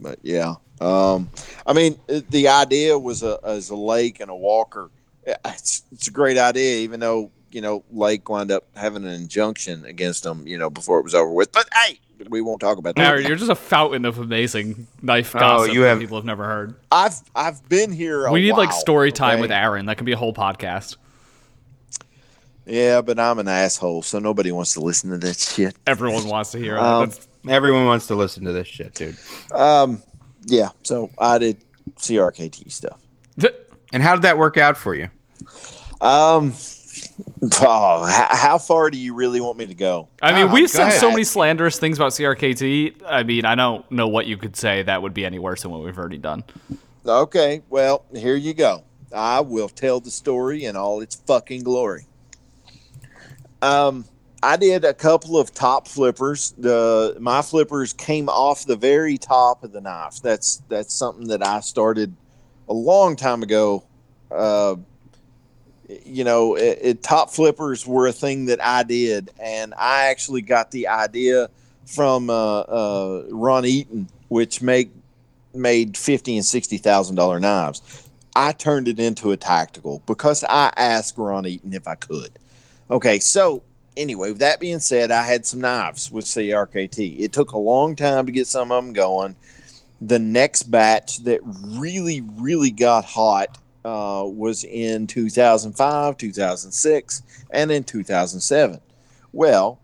but 0.01 0.19
yeah, 0.21 0.55
um, 0.81 1.29
I 1.65 1.73
mean, 1.73 1.97
it- 2.07 2.29
the 2.29 2.49
idea 2.49 2.97
was 2.97 3.23
a 3.23 3.39
as 3.43 3.69
a 3.69 3.75
Lake 3.75 4.19
and 4.19 4.29
a 4.29 4.35
Walker. 4.35 4.89
It's, 5.25 5.83
it's 5.91 6.07
a 6.07 6.11
great 6.11 6.37
idea, 6.37 6.79
even 6.79 6.99
though 6.99 7.31
you 7.55 7.61
know 7.61 7.83
Lake 7.91 8.27
wound 8.29 8.51
up 8.51 8.65
having 8.75 9.05
an 9.05 9.13
injunction 9.13 9.85
against 9.85 10.23
them. 10.23 10.45
You 10.45 10.57
know, 10.57 10.69
before 10.69 10.99
it 10.99 11.03
was 11.03 11.15
over 11.15 11.31
with. 11.31 11.51
But 11.53 11.67
hey, 11.73 11.99
we 12.29 12.41
won't 12.41 12.59
talk 12.59 12.77
about 12.77 12.95
that. 12.95 13.07
Aaron, 13.07 13.25
you're 13.25 13.37
just 13.37 13.49
a 13.49 13.55
fountain 13.55 14.03
of 14.03 14.19
amazing 14.19 14.87
knife 15.01 15.33
Oh, 15.35 15.39
gossip 15.39 15.73
you 15.73 15.81
that 15.81 15.87
have- 15.89 15.99
people 15.99 16.17
have 16.17 16.25
never 16.25 16.43
heard. 16.43 16.75
I've 16.91 17.15
I've 17.33 17.67
been 17.69 17.93
here. 17.93 18.25
A 18.25 18.31
we 18.31 18.41
need 18.41 18.51
like 18.51 18.73
story 18.73 19.11
time 19.13 19.35
okay? 19.35 19.41
with 19.41 19.51
Aaron. 19.51 19.85
That 19.85 19.95
could 19.97 20.05
be 20.05 20.11
a 20.11 20.17
whole 20.17 20.33
podcast. 20.33 20.97
Yeah, 22.65 23.01
but 23.01 23.19
I'm 23.19 23.37
an 23.39 23.47
asshole, 23.47 24.01
so 24.01 24.17
nobody 24.19 24.51
wants 24.51 24.73
to 24.73 24.79
listen 24.79 25.11
to 25.11 25.17
that 25.19 25.37
shit. 25.37 25.75
Everyone 25.85 26.27
wants 26.27 26.51
to 26.51 26.57
hear 26.57 26.77
Um, 26.79 27.11
everyone 27.47 27.85
wants 27.85 28.07
to 28.07 28.15
listen 28.15 28.43
to 28.45 28.51
this 28.53 28.67
shit, 28.67 28.95
dude. 28.95 29.17
Um, 29.51 30.01
yeah, 30.47 30.69
so 30.83 31.11
I 31.19 31.37
did 31.37 31.57
CRKT 31.97 32.71
stuff. 32.71 32.99
And 33.93 34.01
how 34.01 34.15
did 34.15 34.23
that 34.23 34.37
work 34.39 34.57
out 34.57 34.75
for 34.77 34.95
you? 34.95 35.09
Um, 36.01 36.53
oh, 37.61 38.07
h- 38.07 38.37
how 38.37 38.57
far 38.57 38.89
do 38.89 38.97
you 38.97 39.13
really 39.13 39.39
want 39.41 39.57
me 39.57 39.65
to 39.65 39.73
go? 39.75 40.07
I 40.21 40.33
mean, 40.33 40.49
Oh, 40.49 40.53
we've 40.53 40.69
said 40.69 40.87
ahead. 40.87 40.99
so 40.99 41.09
many 41.09 41.23
slanderous 41.23 41.79
things 41.79 41.97
about 41.97 42.11
CRKT. 42.11 43.01
I 43.07 43.23
mean, 43.23 43.45
I 43.45 43.55
don't 43.55 43.89
know 43.91 44.07
what 44.07 44.27
you 44.27 44.37
could 44.37 44.55
say 44.55 44.83
that 44.83 45.01
would 45.01 45.13
be 45.13 45.25
any 45.25 45.39
worse 45.39 45.61
than 45.61 45.71
what 45.71 45.81
we've 45.83 45.97
already 45.97 46.17
done. 46.17 46.43
Okay, 47.05 47.61
well, 47.69 48.03
here 48.15 48.35
you 48.35 48.53
go. 48.53 48.83
I 49.13 49.39
will 49.41 49.69
tell 49.69 49.99
the 49.99 50.11
story 50.11 50.65
in 50.65 50.75
all 50.75 51.01
its 51.01 51.15
fucking 51.15 51.63
glory. 51.63 52.05
Um, 53.61 54.05
I 54.43 54.57
did 54.57 54.83
a 54.85 54.93
couple 54.93 55.37
of 55.37 55.53
top 55.53 55.87
flippers. 55.87 56.53
The 56.57 57.15
my 57.19 57.41
flippers 57.41 57.93
came 57.93 58.29
off 58.29 58.65
the 58.65 58.75
very 58.75 59.17
top 59.17 59.63
of 59.63 59.71
the 59.71 59.81
knife. 59.81 60.21
That's 60.21 60.61
that's 60.69 60.93
something 60.93 61.27
that 61.29 61.45
I 61.45 61.61
started 61.61 62.15
a 62.69 62.73
long 62.73 63.15
time 63.15 63.41
ago. 63.43 63.83
Uh, 64.31 64.75
you 66.05 66.23
know, 66.23 66.55
it, 66.55 66.79
it, 66.81 67.03
top 67.03 67.29
flippers 67.29 67.85
were 67.85 68.07
a 68.07 68.11
thing 68.11 68.45
that 68.45 68.63
I 68.63 68.83
did, 68.83 69.31
and 69.39 69.73
I 69.77 70.07
actually 70.07 70.41
got 70.41 70.71
the 70.71 70.87
idea 70.87 71.49
from 71.85 72.29
uh, 72.29 72.59
uh, 72.61 73.23
Ron 73.29 73.65
Eaton, 73.65 74.09
which 74.29 74.61
make 74.61 74.91
made 75.53 75.95
fifty 75.95 76.35
and 76.35 76.45
sixty 76.45 76.77
thousand 76.77 77.15
dollar 77.15 77.39
knives. 77.39 78.09
I 78.35 78.51
turned 78.51 78.87
it 78.87 78.99
into 78.99 79.31
a 79.31 79.37
tactical 79.37 80.01
because 80.05 80.43
I 80.43 80.73
asked 80.75 81.17
Ron 81.17 81.45
Eaton 81.45 81.73
if 81.73 81.87
I 81.87 81.95
could. 81.95 82.31
Okay, 82.89 83.19
so 83.19 83.63
anyway, 83.95 84.29
with 84.29 84.39
that 84.39 84.59
being 84.59 84.79
said, 84.79 85.11
I 85.11 85.23
had 85.23 85.45
some 85.45 85.61
knives 85.61 86.11
with 86.11 86.25
CRKT. 86.25 87.19
It 87.19 87.33
took 87.33 87.51
a 87.51 87.57
long 87.57 87.95
time 87.95 88.25
to 88.25 88.31
get 88.31 88.47
some 88.47 88.71
of 88.71 88.83
them 88.83 88.93
going. 88.93 89.35
The 90.01 90.19
next 90.19 90.63
batch 90.63 91.23
that 91.23 91.39
really, 91.43 92.21
really 92.21 92.71
got 92.71 93.05
hot 93.05 93.57
uh, 93.85 94.23
was 94.25 94.63
in 94.63 95.05
2005, 95.05 96.17
2006, 96.17 97.21
and 97.51 97.71
in 97.71 97.83
2007. 97.83 98.81
Well, 99.31 99.79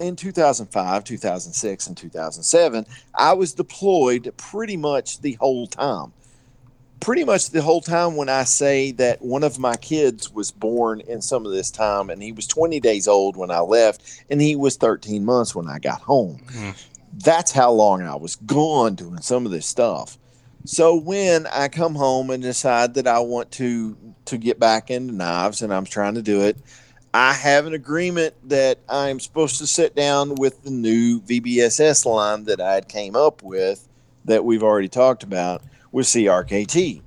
in 0.00 0.16
2005, 0.16 1.02
2006, 1.02 1.86
and 1.86 1.96
2007, 1.96 2.86
I 3.14 3.32
was 3.32 3.54
deployed 3.54 4.32
pretty 4.36 4.76
much 4.76 5.22
the 5.22 5.32
whole 5.40 5.66
time. 5.66 6.12
Pretty 7.00 7.24
much 7.24 7.50
the 7.50 7.62
whole 7.62 7.80
time 7.80 8.16
when 8.16 8.28
I 8.28 8.44
say 8.44 8.92
that 8.92 9.22
one 9.22 9.44
of 9.44 9.58
my 9.58 9.76
kids 9.76 10.30
was 10.30 10.50
born 10.50 11.00
in 11.00 11.22
some 11.22 11.46
of 11.46 11.52
this 11.52 11.70
time, 11.70 12.10
and 12.10 12.22
he 12.22 12.32
was 12.32 12.46
20 12.46 12.80
days 12.80 13.08
old 13.08 13.36
when 13.36 13.50
I 13.50 13.60
left, 13.60 14.24
and 14.28 14.40
he 14.42 14.56
was 14.56 14.76
13 14.76 15.24
months 15.24 15.54
when 15.54 15.68
I 15.68 15.78
got 15.78 16.02
home. 16.02 16.42
That's 17.14 17.52
how 17.52 17.72
long 17.72 18.02
I 18.02 18.16
was 18.16 18.36
gone 18.36 18.94
doing 18.94 19.22
some 19.22 19.46
of 19.46 19.52
this 19.52 19.66
stuff. 19.66 20.18
So 20.68 20.96
when 20.96 21.46
I 21.46 21.68
come 21.68 21.94
home 21.94 22.28
and 22.28 22.42
decide 22.42 22.92
that 22.94 23.06
I 23.06 23.20
want 23.20 23.50
to 23.52 23.96
to 24.26 24.36
get 24.36 24.60
back 24.60 24.90
into 24.90 25.14
knives, 25.14 25.62
and 25.62 25.72
I'm 25.72 25.86
trying 25.86 26.16
to 26.16 26.22
do 26.22 26.42
it, 26.42 26.58
I 27.14 27.32
have 27.32 27.64
an 27.64 27.72
agreement 27.72 28.34
that 28.50 28.78
I'm 28.86 29.18
supposed 29.18 29.56
to 29.60 29.66
sit 29.66 29.96
down 29.96 30.34
with 30.34 30.64
the 30.64 30.70
new 30.70 31.22
VBSS 31.22 32.04
line 32.04 32.44
that 32.44 32.60
I 32.60 32.74
had 32.74 32.86
came 32.86 33.16
up 33.16 33.42
with 33.42 33.88
that 34.26 34.44
we've 34.44 34.62
already 34.62 34.90
talked 34.90 35.22
about 35.22 35.62
with 35.90 36.04
CRKT. 36.04 37.00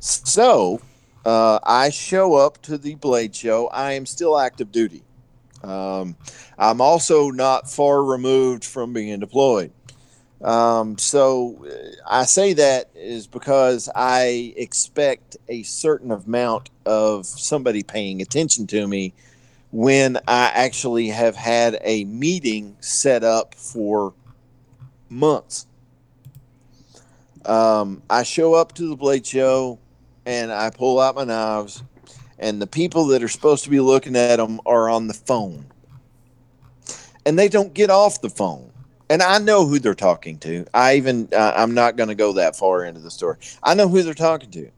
So 0.00 0.82
uh, 1.24 1.60
I 1.62 1.88
show 1.88 2.34
up 2.34 2.60
to 2.64 2.76
the 2.76 2.94
Blade 2.96 3.34
Show. 3.34 3.68
I 3.68 3.92
am 3.92 4.04
still 4.04 4.38
active 4.38 4.70
duty. 4.70 5.02
Um, 5.62 6.14
I'm 6.58 6.82
also 6.82 7.30
not 7.30 7.70
far 7.70 8.04
removed 8.04 8.66
from 8.66 8.92
being 8.92 9.18
deployed. 9.20 9.72
Um, 10.44 10.98
so 10.98 11.64
uh, 11.66 11.96
I 12.06 12.24
say 12.26 12.52
that 12.52 12.90
is 12.94 13.26
because 13.26 13.88
I 13.94 14.52
expect 14.58 15.38
a 15.48 15.62
certain 15.62 16.10
amount 16.10 16.68
of 16.84 17.24
somebody 17.24 17.82
paying 17.82 18.20
attention 18.20 18.66
to 18.66 18.86
me 18.86 19.14
when 19.70 20.18
I 20.28 20.52
actually 20.54 21.08
have 21.08 21.34
had 21.34 21.78
a 21.80 22.04
meeting 22.04 22.76
set 22.80 23.24
up 23.24 23.54
for 23.54 24.12
months. 25.08 25.66
Um, 27.46 28.02
I 28.10 28.22
show 28.22 28.52
up 28.52 28.74
to 28.74 28.86
the 28.86 28.96
Blade 28.96 29.26
Show 29.26 29.78
and 30.26 30.52
I 30.52 30.68
pull 30.68 31.00
out 31.00 31.16
my 31.16 31.24
knives, 31.24 31.82
and 32.38 32.60
the 32.60 32.66
people 32.66 33.06
that 33.08 33.22
are 33.22 33.28
supposed 33.28 33.64
to 33.64 33.70
be 33.70 33.80
looking 33.80 34.14
at 34.14 34.36
them 34.36 34.60
are 34.66 34.90
on 34.90 35.06
the 35.06 35.14
phone. 35.14 35.64
And 37.24 37.38
they 37.38 37.48
don't 37.48 37.72
get 37.72 37.88
off 37.88 38.20
the 38.20 38.30
phone 38.30 38.73
and 39.10 39.22
I 39.22 39.38
know 39.38 39.66
who 39.66 39.78
they're 39.78 39.94
talking 39.94 40.38
to. 40.38 40.66
I 40.72 40.96
even 40.96 41.28
uh, 41.32 41.52
I'm 41.56 41.74
not 41.74 41.96
going 41.96 42.08
to 42.08 42.14
go 42.14 42.34
that 42.34 42.56
far 42.56 42.84
into 42.84 43.00
the 43.00 43.10
story. 43.10 43.36
I 43.62 43.74
know 43.74 43.88
who 43.88 44.02
they're 44.02 44.14
talking 44.14 44.50
to, 44.50 44.70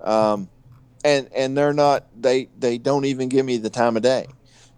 um, 0.00 0.48
and 1.04 1.28
and 1.34 1.56
they're 1.56 1.72
not 1.72 2.06
they 2.20 2.48
they 2.58 2.78
don't 2.78 3.04
even 3.04 3.28
give 3.28 3.44
me 3.44 3.58
the 3.58 3.70
time 3.70 3.96
of 3.96 4.02
day. 4.02 4.26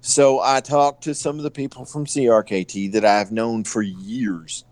So 0.01 0.41
I 0.41 0.61
talked 0.61 1.05
to 1.05 1.15
some 1.15 1.39
of 1.39 1.43
the 1.43 1.51
people 1.51 1.85
from 1.85 2.07
CRKT 2.07 2.93
that 2.93 3.05
I've 3.05 3.33
known 3.33 3.65
for 3.65 3.83
years, 3.83 4.65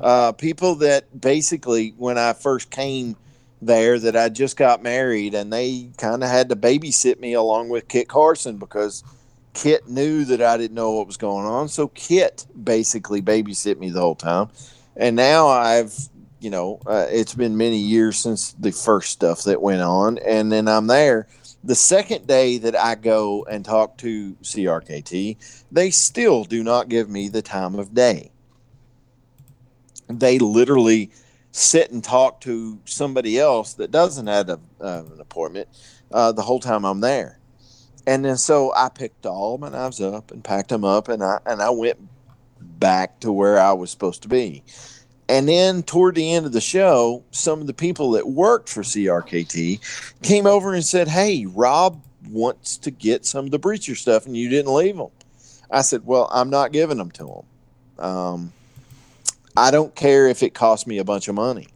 uh, 0.00 0.32
people 0.32 0.76
that 0.76 1.20
basically 1.20 1.94
when 1.96 2.18
I 2.18 2.34
first 2.34 2.70
came 2.70 3.16
there 3.62 3.98
that 3.98 4.16
I 4.16 4.28
just 4.28 4.56
got 4.56 4.82
married 4.82 5.34
and 5.34 5.52
they 5.52 5.90
kind 5.96 6.22
of 6.22 6.28
had 6.28 6.50
to 6.50 6.56
babysit 6.56 7.18
me 7.18 7.32
along 7.32 7.70
with 7.70 7.88
Kit 7.88 8.08
Carson 8.08 8.58
because 8.58 9.02
Kit 9.54 9.88
knew 9.88 10.24
that 10.24 10.42
I 10.42 10.56
didn't 10.56 10.74
know 10.74 10.90
what 10.90 11.06
was 11.06 11.16
going 11.16 11.46
on. 11.46 11.68
So 11.68 11.88
Kit 11.88 12.44
basically 12.62 13.22
babysit 13.22 13.78
me 13.78 13.88
the 13.88 14.00
whole 14.00 14.16
time. 14.16 14.48
And 14.96 15.16
now 15.16 15.46
I've, 15.48 15.94
you 16.40 16.50
know, 16.50 16.80
uh, 16.86 17.06
it's 17.08 17.34
been 17.34 17.56
many 17.56 17.78
years 17.78 18.18
since 18.18 18.52
the 18.52 18.72
first 18.72 19.12
stuff 19.12 19.44
that 19.44 19.62
went 19.62 19.80
on. 19.80 20.18
And 20.18 20.52
then 20.52 20.68
I'm 20.68 20.88
there. 20.88 21.28
The 21.62 21.76
second 21.76 22.26
day 22.26 22.58
that 22.58 22.76
I 22.76 22.96
go 22.96 23.44
and 23.44 23.64
talk 23.64 23.96
to 23.98 24.34
CRKT, 24.42 25.64
they 25.72 25.90
still 25.90 26.44
do 26.44 26.62
not 26.62 26.88
give 26.88 27.08
me 27.08 27.28
the 27.28 27.40
time 27.40 27.76
of 27.76 27.94
day. 27.94 28.32
They 30.08 30.38
literally 30.38 31.10
sit 31.52 31.92
and 31.92 32.02
talk 32.02 32.40
to 32.42 32.80
somebody 32.84 33.38
else 33.38 33.74
that 33.74 33.92
doesn't 33.92 34.26
have 34.26 34.48
a, 34.48 34.60
uh, 34.80 35.04
an 35.12 35.20
appointment 35.20 35.68
uh, 36.12 36.32
the 36.32 36.42
whole 36.42 36.60
time 36.60 36.84
I'm 36.84 37.00
there 37.00 37.38
and 38.06 38.24
then 38.24 38.36
so 38.36 38.72
I 38.74 38.88
picked 38.88 39.26
all 39.26 39.58
my 39.58 39.68
knives 39.68 40.00
up 40.00 40.30
and 40.30 40.42
packed 40.42 40.68
them 40.68 40.84
up, 40.84 41.08
and 41.08 41.22
I 41.22 41.38
and 41.46 41.62
I 41.62 41.70
went 41.70 41.98
back 42.60 43.20
to 43.20 43.32
where 43.32 43.58
I 43.58 43.72
was 43.72 43.90
supposed 43.90 44.22
to 44.22 44.28
be. 44.28 44.62
And 45.28 45.48
then 45.48 45.82
toward 45.82 46.16
the 46.16 46.34
end 46.34 46.44
of 46.44 46.52
the 46.52 46.60
show, 46.60 47.22
some 47.30 47.60
of 47.60 47.66
the 47.66 47.74
people 47.74 48.12
that 48.12 48.28
worked 48.28 48.68
for 48.68 48.82
CRKT 48.82 49.80
came 50.22 50.46
over 50.46 50.74
and 50.74 50.84
said, 50.84 51.08
"Hey, 51.08 51.46
Rob 51.46 52.02
wants 52.30 52.76
to 52.78 52.90
get 52.90 53.24
some 53.24 53.46
of 53.46 53.50
the 53.50 53.58
breacher 53.58 53.96
stuff, 53.96 54.26
and 54.26 54.36
you 54.36 54.48
didn't 54.48 54.74
leave 54.74 54.96
them." 54.96 55.08
I 55.70 55.80
said, 55.82 56.06
"Well, 56.06 56.28
I'm 56.30 56.50
not 56.50 56.72
giving 56.72 56.98
them 56.98 57.10
to 57.12 57.26
him. 57.26 58.04
Um, 58.04 58.52
I 59.56 59.70
don't 59.70 59.94
care 59.94 60.28
if 60.28 60.42
it 60.42 60.52
costs 60.52 60.86
me 60.86 60.98
a 60.98 61.04
bunch 61.04 61.28
of 61.28 61.34
money." 61.34 61.68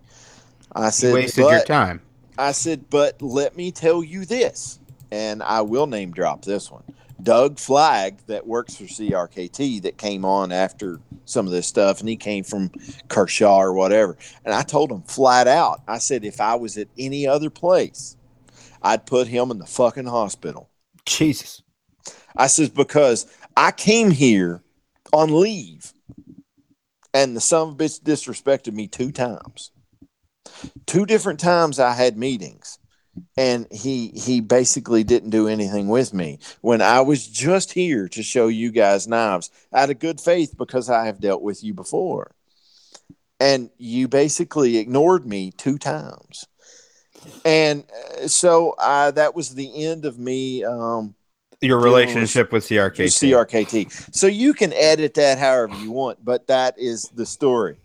I 0.73 0.87
You 0.87 0.93
said, 0.93 1.15
wasted 1.15 1.51
your 1.51 1.65
time. 1.65 2.03
I 2.37 2.53
said, 2.53 2.89
but 2.89 3.21
let 3.21 3.57
me 3.57 3.73
tell 3.73 4.05
you 4.05 4.25
this, 4.25 4.78
and 5.11 5.43
I 5.43 5.63
will 5.63 5.87
name 5.87 6.13
drop 6.13 6.45
this 6.45 6.71
one. 6.71 6.85
Doug 7.23 7.59
Flagg, 7.59 8.19
that 8.27 8.47
works 8.47 8.77
for 8.77 8.85
CRKT, 8.85 9.83
that 9.83 9.99
came 9.99 10.25
on 10.25 10.53
after 10.53 11.01
some 11.25 11.47
of 11.47 11.53
this 11.53 11.67
stuff, 11.67 12.01
and 12.01 12.09
he 12.09 12.17
came 12.17 12.45
from 12.45 12.71
Kershaw 13.09 13.59
or 13.59 13.73
whatever. 13.73 14.17
And 14.45 14.55
I 14.55 14.63
told 14.63 14.93
him 14.93 15.03
flat 15.03 15.49
out, 15.49 15.83
I 15.89 15.99
said, 15.99 16.25
if 16.25 16.41
I 16.41 16.55
was 16.55 16.79
at 16.79 16.89
any 16.97 17.27
other 17.27 17.51
place, 17.51 18.17
I'd 18.83 19.07
put 19.07 19.27
him 19.27 19.51
in 19.51 19.59
the 19.59 19.67
fucking 19.67 20.07
hospital. 20.07 20.71
Jesus. 21.07 21.63
I 22.37 22.47
says, 22.47 22.69
because 22.69 23.27
I 23.57 23.73
came 23.73 24.13
here 24.13 24.63
on 25.13 25.41
leave, 25.41 25.93
and 27.13 27.35
the 27.35 27.41
son 27.41 27.69
of 27.69 27.75
a 27.75 27.77
bitch 27.77 28.01
disrespected 28.01 28.75
me 28.75 28.87
two 28.87 29.11
times. 29.11 29.73
Two 30.87 31.05
different 31.05 31.41
times 31.41 31.81
I 31.81 31.93
had 31.93 32.17
meetings 32.17 32.78
and 33.37 33.67
he 33.71 34.09
he 34.09 34.41
basically 34.41 35.05
didn't 35.05 35.31
do 35.31 35.49
anything 35.49 35.89
with 35.89 36.13
me 36.13 36.39
when 36.61 36.83
I 36.83 37.01
was 37.01 37.27
just 37.27 37.73
here 37.73 38.09
to 38.09 38.23
show 38.23 38.49
you 38.49 38.71
guys 38.71 39.07
knives 39.07 39.51
out 39.73 39.91
of 39.91 39.99
good 39.99 40.21
faith 40.21 40.55
because 40.57 40.91
I 40.91 41.07
have 41.07 41.21
dealt 41.21 41.43
with 41.43 41.63
you 41.63 41.75
before. 41.75 42.33
And 43.41 43.71
you 43.79 44.09
basically 44.09 44.79
ignored 44.79 45.25
me 45.25 45.53
two 45.53 45.79
times. 45.79 46.47
And 47.45 47.85
uh, 48.23 48.29
so 48.29 48.75
uh, 48.79 49.13
that 49.13 49.35
was 49.35 49.55
the 49.55 49.85
end 49.85 50.05
of 50.05 50.19
me 50.19 50.65
um, 50.65 51.15
Your 51.61 51.81
relationship 51.81 52.53
with 52.53 52.65
CRKT. 52.65 53.07
CRKT. 53.07 54.15
So 54.15 54.27
you 54.27 54.55
can 54.55 54.73
edit 54.73 55.15
that 55.15 55.39
however 55.39 55.75
you 55.77 55.93
want, 55.93 56.25
but 56.25 56.47
that 56.49 56.79
is 56.79 57.05
the 57.15 57.27
story. 57.27 57.79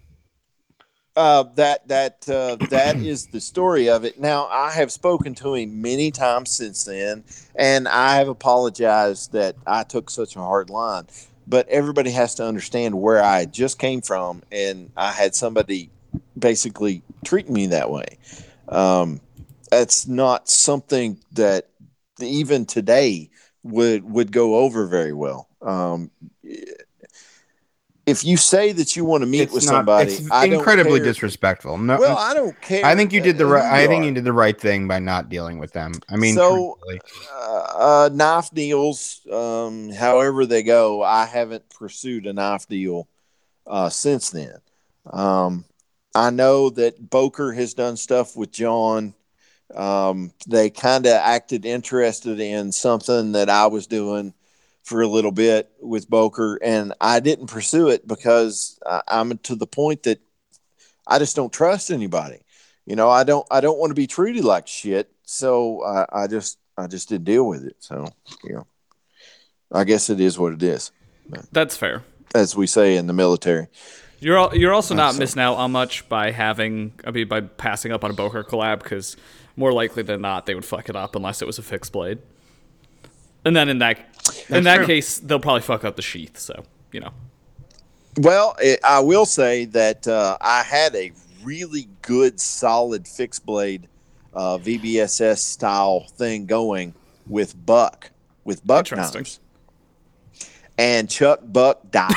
Uh, 1.16 1.44
that 1.56 1.88
that 1.88 2.28
uh, 2.28 2.56
that 2.70 2.96
is 2.98 3.28
the 3.28 3.40
story 3.40 3.88
of 3.88 4.04
it. 4.04 4.20
Now 4.20 4.48
I 4.48 4.72
have 4.72 4.92
spoken 4.92 5.36
to 5.36 5.54
him 5.54 5.80
many 5.80 6.10
times 6.10 6.50
since 6.50 6.86
then, 6.86 7.24
and 7.56 7.88
I 7.88 8.16
have 8.16 8.30
apologized 8.30 9.32
that 9.34 9.56
I 9.68 9.84
took 9.84 10.10
such 10.10 10.36
a 10.36 10.40
hard 10.40 10.72
line. 10.72 11.06
But 11.46 11.68
everybody 11.68 12.10
has 12.12 12.34
to 12.36 12.46
understand 12.46 13.00
where 13.00 13.22
I 13.22 13.46
just 13.46 13.78
came 13.78 14.02
from, 14.02 14.42
and 14.52 14.92
I 14.98 15.12
had 15.12 15.36
somebody 15.36 15.92
basically 16.38 17.04
treat 17.24 17.48
me 17.48 17.68
that 17.68 17.92
way. 17.92 18.18
Um, 18.70 19.22
that's 19.70 20.08
not 20.08 20.50
something 20.50 21.20
that 21.34 21.68
even 22.20 22.66
today 22.66 23.30
would 23.62 24.04
would 24.04 24.32
go 24.32 24.56
over 24.56 24.88
very 24.88 25.14
well. 25.14 25.48
Um, 25.62 26.10
if 28.06 28.26
you 28.26 28.36
say 28.36 28.72
that 28.74 28.96
you 28.98 29.06
want 29.06 29.22
to 29.22 29.26
meet 29.28 29.42
It's 29.44 29.54
with 29.54 29.66
not- 29.66 29.72
somebody, 29.72 30.14
it's 30.14 30.32
I 30.32 30.46
incredibly 30.46 31.00
disrespectful. 31.00 31.78
No, 31.78 31.98
Well, 32.00 32.18
I 32.18 32.34
don't 32.34 32.60
care. 32.62 32.86
I 32.86 32.96
think 32.96 33.14
you 33.14 33.22
did 33.22 33.38
the 33.38 33.46
right. 33.46 33.64
I 33.64 33.88
think 33.88 34.04
are. 34.04 34.08
you 34.08 34.14
did 34.14 34.26
the 34.26 34.34
right 34.34 34.60
thing 34.60 34.88
by 34.88 35.00
not 35.00 35.30
dealing 35.30 35.58
with 35.58 35.72
them. 35.72 35.94
I 36.10 36.18
mean, 36.18 36.36
So- 36.36 36.78
uh, 37.34 37.48
uh, 37.76 38.10
knife 38.12 38.50
deals, 38.54 39.22
um, 39.32 39.90
however 39.92 40.46
they 40.46 40.64
go, 40.64 41.02
I 41.02 41.26
haven't 41.26 41.70
pursued 41.70 42.28
a 42.28 42.34
knife 42.34 42.68
deal 42.68 43.08
uh, 43.66 43.90
since 43.90 44.32
then. 44.32 44.56
Um, 45.12 45.66
I 46.14 46.30
know 46.30 46.70
that 46.72 47.10
Boker 47.10 47.54
has 47.54 47.74
done 47.74 47.96
stuff 47.98 48.36
with 48.36 48.52
John. 48.52 49.14
Um, 49.74 50.32
they 50.46 50.70
kind 50.70 51.06
of 51.06 51.14
acted 51.14 51.66
interested 51.66 52.40
in 52.40 52.72
something 52.72 53.32
that 53.32 53.50
I 53.50 53.68
was 53.68 53.88
doing 53.88 54.34
for 54.84 55.02
a 55.02 55.08
little 55.08 55.32
bit 55.32 55.72
with 55.82 56.10
Boker, 56.10 56.60
and 56.62 56.94
I 57.00 57.20
didn't 57.20 57.48
pursue 57.48 57.90
it 57.90 58.08
because 58.08 58.80
I'm 59.08 59.38
to 59.40 59.56
the 59.56 59.68
point 59.68 60.04
that 60.04 60.20
I 61.08 61.20
just 61.20 61.36
don't 61.36 61.52
trust 61.52 61.90
anybody. 61.90 62.40
You 62.86 62.96
know, 62.96 63.10
I 63.10 63.24
don't 63.24 63.48
I 63.50 63.62
don't 63.62 63.80
want 63.80 63.92
to 63.92 63.96
be 63.96 64.08
treated 64.08 64.44
like 64.44 64.68
shit. 64.68 65.10
So 65.24 65.84
I, 65.84 66.24
I 66.24 66.28
just 66.28 66.60
I 66.78 66.88
just 66.88 67.10
didn't 67.10 67.26
deal 67.26 67.48
with 67.48 67.66
it. 67.66 67.78
So 67.80 68.08
you 68.44 68.56
know, 68.56 68.68
I 69.72 69.86
guess 69.86 70.10
it 70.10 70.20
is 70.20 70.38
what 70.38 70.54
it 70.54 70.62
is, 70.64 70.92
That's 71.52 71.78
fair. 71.78 72.04
as 72.36 72.56
we 72.56 72.68
say 72.68 72.98
in 72.98 73.08
the 73.08 73.14
military. 73.14 73.68
You're 74.20 74.38
al- 74.38 74.56
you're 74.56 74.74
also 74.74 74.96
not 74.96 75.18
missing 75.18 75.42
out 75.42 75.56
on 75.56 75.72
much 75.72 76.08
by 76.08 76.32
having 76.32 76.94
I 77.06 77.12
mean 77.12 77.28
by 77.28 77.42
passing 77.42 77.92
up 77.92 78.04
on 78.04 78.12
a 78.12 78.14
Boker 78.14 78.44
collab 78.44 78.84
because 78.84 79.16
more 79.56 79.72
likely 79.72 80.04
than 80.04 80.22
not 80.22 80.46
they 80.46 80.56
would 80.56 80.66
fuck 80.66 80.90
it 80.90 80.96
up 80.96 81.16
unless 81.16 81.42
it 81.42 81.46
was 81.46 81.58
a 81.58 81.64
fixed 81.64 81.92
blade. 81.94 82.20
And 83.46 83.56
then 83.56 83.70
in 83.70 83.80
that 83.80 84.00
in 84.50 84.64
that 84.64 84.78
true. 84.78 84.86
case 84.86 85.20
they'll 85.20 85.40
probably 85.40 85.62
fuck 85.62 85.84
up 85.84 85.96
the 85.96 86.02
sheath. 86.02 86.38
So 86.38 86.64
you 86.92 87.00
know. 87.00 87.12
Well, 88.18 88.56
it, 88.60 88.80
I 88.84 89.00
will 89.00 89.26
say 89.26 89.66
that 89.66 90.08
uh, 90.08 90.38
I 90.40 90.62
had 90.62 90.96
a 90.96 91.12
really 91.44 91.90
good, 92.04 92.40
solid 92.40 93.08
fixed 93.08 93.46
blade 93.46 93.88
uh, 94.34 94.58
VBSS 94.60 95.40
style 95.40 96.06
thing 96.16 96.46
going 96.46 96.94
with 97.28 97.66
Buck 97.66 98.12
with 98.44 98.66
Buck 98.66 98.92
Interesting. 98.92 99.20
knives, 99.22 99.40
and 100.78 101.10
Chuck 101.10 101.40
Buck 101.44 101.90
died. 101.92 102.14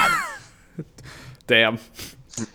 Damn. 1.46 1.78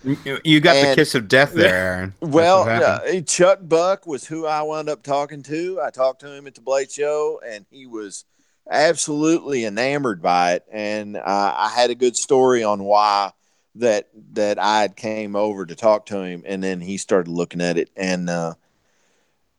You- 0.03 0.39
you 0.43 0.59
got 0.59 0.73
the 0.75 0.93
kiss 0.95 1.15
of 1.15 1.27
death 1.27 1.53
there, 1.53 1.73
Aaron. 1.73 2.13
Well, 2.19 2.59
what 2.65 2.83
uh, 2.83 3.21
Chuck 3.21 3.59
Buck 3.63 4.05
was 4.05 4.27
who 4.27 4.45
I 4.45 4.61
wound 4.61 4.89
up 4.89 5.01
talking 5.01 5.41
to. 5.43 5.81
I 5.81 5.89
talked 5.89 6.21
to 6.21 6.31
him 6.31 6.45
at 6.45 6.53
the 6.53 6.61
Blade 6.61 6.91
Show, 6.91 7.41
and 7.43 7.65
he 7.71 7.87
was 7.87 8.25
absolutely 8.69 9.65
enamored 9.65 10.21
by 10.21 10.53
it. 10.53 10.65
And 10.71 11.17
uh, 11.17 11.21
I 11.57 11.69
had 11.69 11.89
a 11.89 11.95
good 11.95 12.15
story 12.15 12.63
on 12.63 12.83
why 12.83 13.31
that 13.75 14.09
that 14.33 14.59
I 14.59 14.81
had 14.81 14.95
came 14.95 15.35
over 15.35 15.65
to 15.65 15.75
talk 15.75 16.07
to 16.07 16.21
him, 16.21 16.43
and 16.45 16.61
then 16.61 16.81
he 16.81 16.97
started 16.97 17.29
looking 17.29 17.61
at 17.61 17.77
it. 17.77 17.89
And 17.95 18.29
uh, 18.29 18.53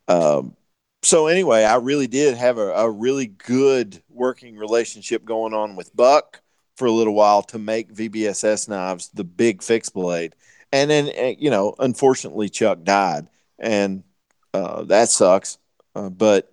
um, 0.09 0.57
so 1.03 1.27
anyway, 1.27 1.65
I 1.65 1.77
really 1.77 2.07
did 2.07 2.37
have 2.37 2.59
a, 2.59 2.73
a 2.73 2.91
really 2.91 3.27
good 3.27 4.03
working 4.11 4.57
relationship 4.57 5.25
going 5.25 5.55
on 5.55 5.77
with 5.77 5.95
Buck 5.97 6.43
for 6.77 6.87
a 6.87 6.93
little 6.93 7.15
while 7.15 7.43
to 7.45 7.59
make 7.59 7.95
VBSS 7.95 8.69
knives 8.69 9.09
the 9.15 9.25
big 9.25 9.63
fixed 9.63 9.95
blade 9.95 10.35
and 10.73 10.91
then 10.91 11.11
uh, 11.19 11.35
you 11.39 11.51
know 11.51 11.75
unfortunately 11.79 12.49
chuck 12.49 12.83
died 12.83 13.29
and 13.59 14.03
uh, 14.55 14.83
that 14.85 15.09
sucks 15.09 15.59
uh, 15.95 16.09
but 16.09 16.52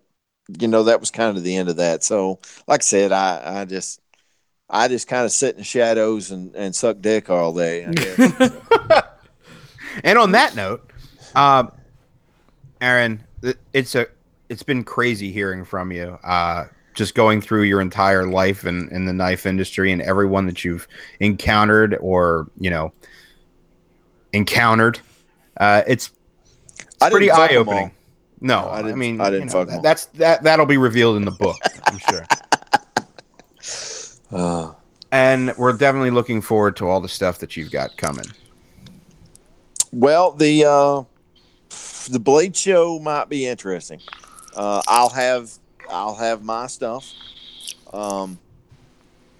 you 0.60 0.68
know 0.68 0.84
that 0.84 1.00
was 1.00 1.12
kind 1.12 1.38
of 1.38 1.44
the 1.44 1.56
end 1.56 1.70
of 1.70 1.76
that 1.76 2.04
so 2.04 2.40
like 2.68 2.82
i 2.82 2.84
said 2.84 3.12
i 3.12 3.62
i 3.62 3.66
just 3.66 4.02
i 4.70 4.88
just 4.88 5.08
kind 5.08 5.26
of 5.26 5.32
sit 5.32 5.56
in 5.56 5.60
the 5.60 5.64
shadows 5.64 6.32
and 6.32 6.56
and 6.56 6.76
suck 6.76 7.00
dick 7.02 7.30
all 7.30 7.54
day 7.54 7.86
I 7.86 7.92
guess. 7.92 8.52
And 10.04 10.18
on 10.18 10.32
that 10.32 10.56
note, 10.56 10.92
um, 11.36 11.72
Aaron, 12.82 13.24
it's 13.74 13.96
a 13.96 14.08
it's 14.50 14.64
been 14.64 14.84
crazy 14.84 15.32
hearing 15.32 15.66
from 15.66 15.92
you. 15.92 16.18
Uh, 16.24 16.66
just 16.94 17.16
going 17.16 17.42
through 17.42 17.64
your 17.64 17.82
entire 17.82 18.26
life 18.26 18.66
in, 18.66 18.90
in 18.90 19.06
the 19.06 19.14
knife 19.14 19.46
industry 19.46 19.92
and 19.92 20.02
everyone 20.02 20.46
that 20.48 20.66
you've 20.66 20.88
encountered 21.20 21.98
or 22.02 22.50
you 22.60 22.70
know 22.70 22.94
encountered. 24.34 25.00
Uh, 25.58 25.84
it's 25.88 26.12
I 27.02 27.10
pretty 27.10 27.28
didn't 27.28 27.38
fuck 27.38 27.52
eye 27.52 27.54
'em 27.56 27.62
opening. 27.62 27.92
No, 28.42 28.60
I 28.68 28.80
I, 28.80 28.82
didn't- 28.84 28.98
mean, 29.00 29.20
I 29.22 29.30
didn't 29.30 29.48
know, 29.48 29.52
fuck 29.54 29.68
that- 29.70 29.84
that's 29.84 30.06
that 30.06 30.44
that'll 30.44 30.66
be 30.66 30.78
revealed 30.78 31.18
in 31.18 31.26
the 31.26 31.32
book, 31.32 31.58
I'm 31.86 31.98
sure. 32.00 32.26
Uh, 34.32 34.74
And 35.12 35.54
we're 35.58 35.74
definitely 35.74 36.12
looking 36.12 36.40
forward 36.42 36.76
to 36.78 36.88
all 36.88 37.02
the 37.02 37.10
stuff 37.10 37.40
that 37.40 37.58
you've 37.58 37.72
got 37.72 37.98
coming. 37.98 38.26
well 39.92 40.32
the 40.32 40.64
uh 40.66 41.02
the 42.12 42.20
blade 42.20 42.56
show 42.56 43.00
might 43.00 43.28
be 43.28 43.48
interesting. 43.48 44.00
Uh 44.56 44.82
i'll 44.88 45.10
have 45.10 45.52
i'll 45.90 46.14
have 46.16 46.44
my 46.44 46.68
stuff. 46.68 47.12
Um 47.92 48.38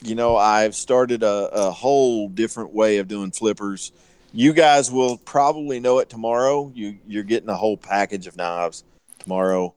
you 0.04 0.16
know 0.16 0.36
i've 0.38 0.74
started 0.76 1.22
a, 1.24 1.50
a 1.54 1.70
whole 1.72 2.28
different 2.30 2.74
way 2.74 2.98
of 2.98 3.08
doing 3.08 3.30
flippers. 3.32 3.92
You 4.34 4.54
guys 4.54 4.92
will 4.92 5.18
probably 5.18 5.80
know 5.80 6.00
it 6.00 6.10
tomorrow. 6.10 6.72
You 6.74 6.98
you're 7.08 7.24
getting 7.24 7.50
a 7.50 7.56
whole 7.56 7.78
package 7.78 8.26
of 8.26 8.36
knives 8.38 8.84
tomorrow 9.30 9.76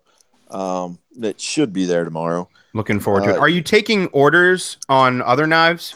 um 0.50 0.98
that 1.18 1.38
should 1.40 1.72
be 1.72 1.84
there 1.84 2.04
tomorrow 2.04 2.48
Looking 2.74 3.00
forward 3.00 3.24
to 3.24 3.30
it. 3.32 3.36
Uh, 3.36 3.40
Are 3.40 3.50
you 3.50 3.60
taking 3.60 4.06
orders 4.08 4.78
on 4.88 5.20
other 5.20 5.46
knives? 5.46 5.94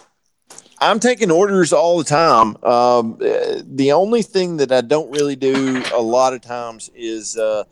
I'm 0.78 1.00
taking 1.00 1.30
orders 1.30 1.72
all 1.72 1.96
the 1.96 2.04
time. 2.04 2.48
Um, 2.62 3.14
uh, 3.14 3.62
the 3.64 3.92
only 3.92 4.20
thing 4.20 4.58
that 4.58 4.70
I 4.70 4.82
don't 4.82 5.10
really 5.10 5.36
do 5.36 5.82
a 5.94 6.02
lot 6.02 6.34
of 6.34 6.42
times 6.42 6.90
is, 6.94 7.38
uh, 7.38 7.64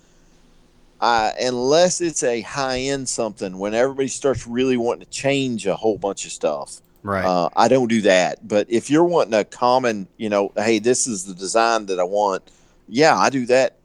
I, 1.02 1.34
unless 1.38 2.00
it's 2.00 2.22
a 2.22 2.40
high 2.40 2.78
end 2.78 3.06
something, 3.06 3.58
when 3.58 3.74
everybody 3.74 4.08
starts 4.08 4.46
really 4.46 4.78
wanting 4.78 5.04
to 5.04 5.10
change 5.10 5.66
a 5.66 5.76
whole 5.76 5.98
bunch 5.98 6.24
of 6.24 6.32
stuff, 6.32 6.80
Right. 7.02 7.26
uh, 7.26 7.50
I 7.54 7.68
don't 7.68 7.88
do 7.88 8.00
that. 8.02 8.48
But 8.48 8.68
if 8.70 8.88
you're 8.88 9.04
wanting 9.04 9.34
a 9.34 9.44
common, 9.44 10.08
you 10.16 10.30
know, 10.30 10.50
hey, 10.56 10.78
this 10.78 11.06
is 11.06 11.26
the 11.26 11.34
design 11.34 11.84
that 11.86 12.00
I 12.00 12.04
want, 12.04 12.42
yeah, 12.88 13.14
I 13.14 13.28
do 13.28 13.44
that. 13.46 13.76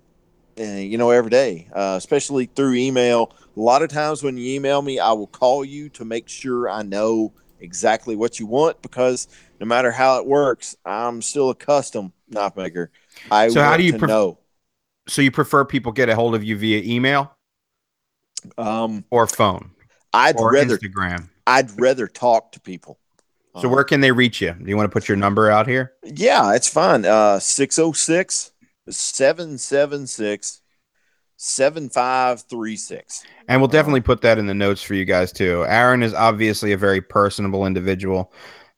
Uh, 0.59 0.63
you 0.63 0.97
know, 0.97 1.09
every 1.09 1.29
day, 1.29 1.67
uh, 1.73 1.95
especially 1.97 2.45
through 2.47 2.73
email. 2.73 3.33
A 3.55 3.59
lot 3.59 3.81
of 3.81 3.89
times 3.89 4.23
when 4.23 4.37
you 4.37 4.55
email 4.55 4.81
me, 4.81 4.99
I 4.99 5.11
will 5.13 5.27
call 5.27 5.63
you 5.63 5.89
to 5.89 6.03
make 6.05 6.27
sure 6.27 6.69
I 6.69 6.81
know 6.81 7.33
exactly 7.61 8.15
what 8.15 8.39
you 8.39 8.45
want 8.45 8.81
because 8.81 9.27
no 9.59 9.65
matter 9.65 9.91
how 9.91 10.19
it 10.19 10.25
works, 10.25 10.75
I'm 10.85 11.21
still 11.21 11.49
a 11.49 11.55
custom 11.55 12.11
knife 12.29 12.55
maker. 12.57 12.91
I 13.31 13.49
So 13.49 13.61
how 13.61 13.77
do 13.77 13.83
you 13.83 13.93
pref- 13.93 14.09
know? 14.09 14.39
so 15.07 15.21
you 15.21 15.31
prefer 15.31 15.65
people 15.65 15.91
get 15.91 16.09
a 16.09 16.15
hold 16.15 16.35
of 16.35 16.43
you 16.43 16.57
via 16.57 16.81
email 16.83 17.33
Um, 18.57 19.03
or 19.11 19.27
phone 19.27 19.71
I'd 20.13 20.37
or 20.37 20.51
rather 20.53 20.77
Instagram? 20.77 21.29
I'd 21.47 21.79
rather 21.79 22.07
talk 22.07 22.51
to 22.53 22.59
people. 22.59 22.99
So 23.57 23.67
where 23.67 23.83
can 23.83 23.99
they 24.01 24.11
reach 24.11 24.41
you? 24.41 24.53
Do 24.53 24.69
you 24.69 24.77
want 24.77 24.89
to 24.89 24.93
put 24.93 25.07
your 25.09 25.17
number 25.17 25.49
out 25.51 25.67
here? 25.67 25.93
Yeah, 26.03 26.53
it's 26.53 26.69
fine. 26.69 27.05
Uh 27.05 27.39
606 27.39 28.51
776 28.91 30.61
7536. 31.41 33.23
And 33.47 33.61
we'll 33.61 33.69
definitely 33.69 34.01
put 34.01 34.21
that 34.21 34.37
in 34.37 34.45
the 34.45 34.53
notes 34.53 34.81
for 34.81 34.93
you 34.93 35.05
guys 35.05 35.31
too. 35.31 35.65
Aaron 35.67 36.03
is 36.03 36.13
obviously 36.13 36.73
a 36.73 36.77
very 36.77 37.01
personable 37.01 37.65
individual, 37.65 38.33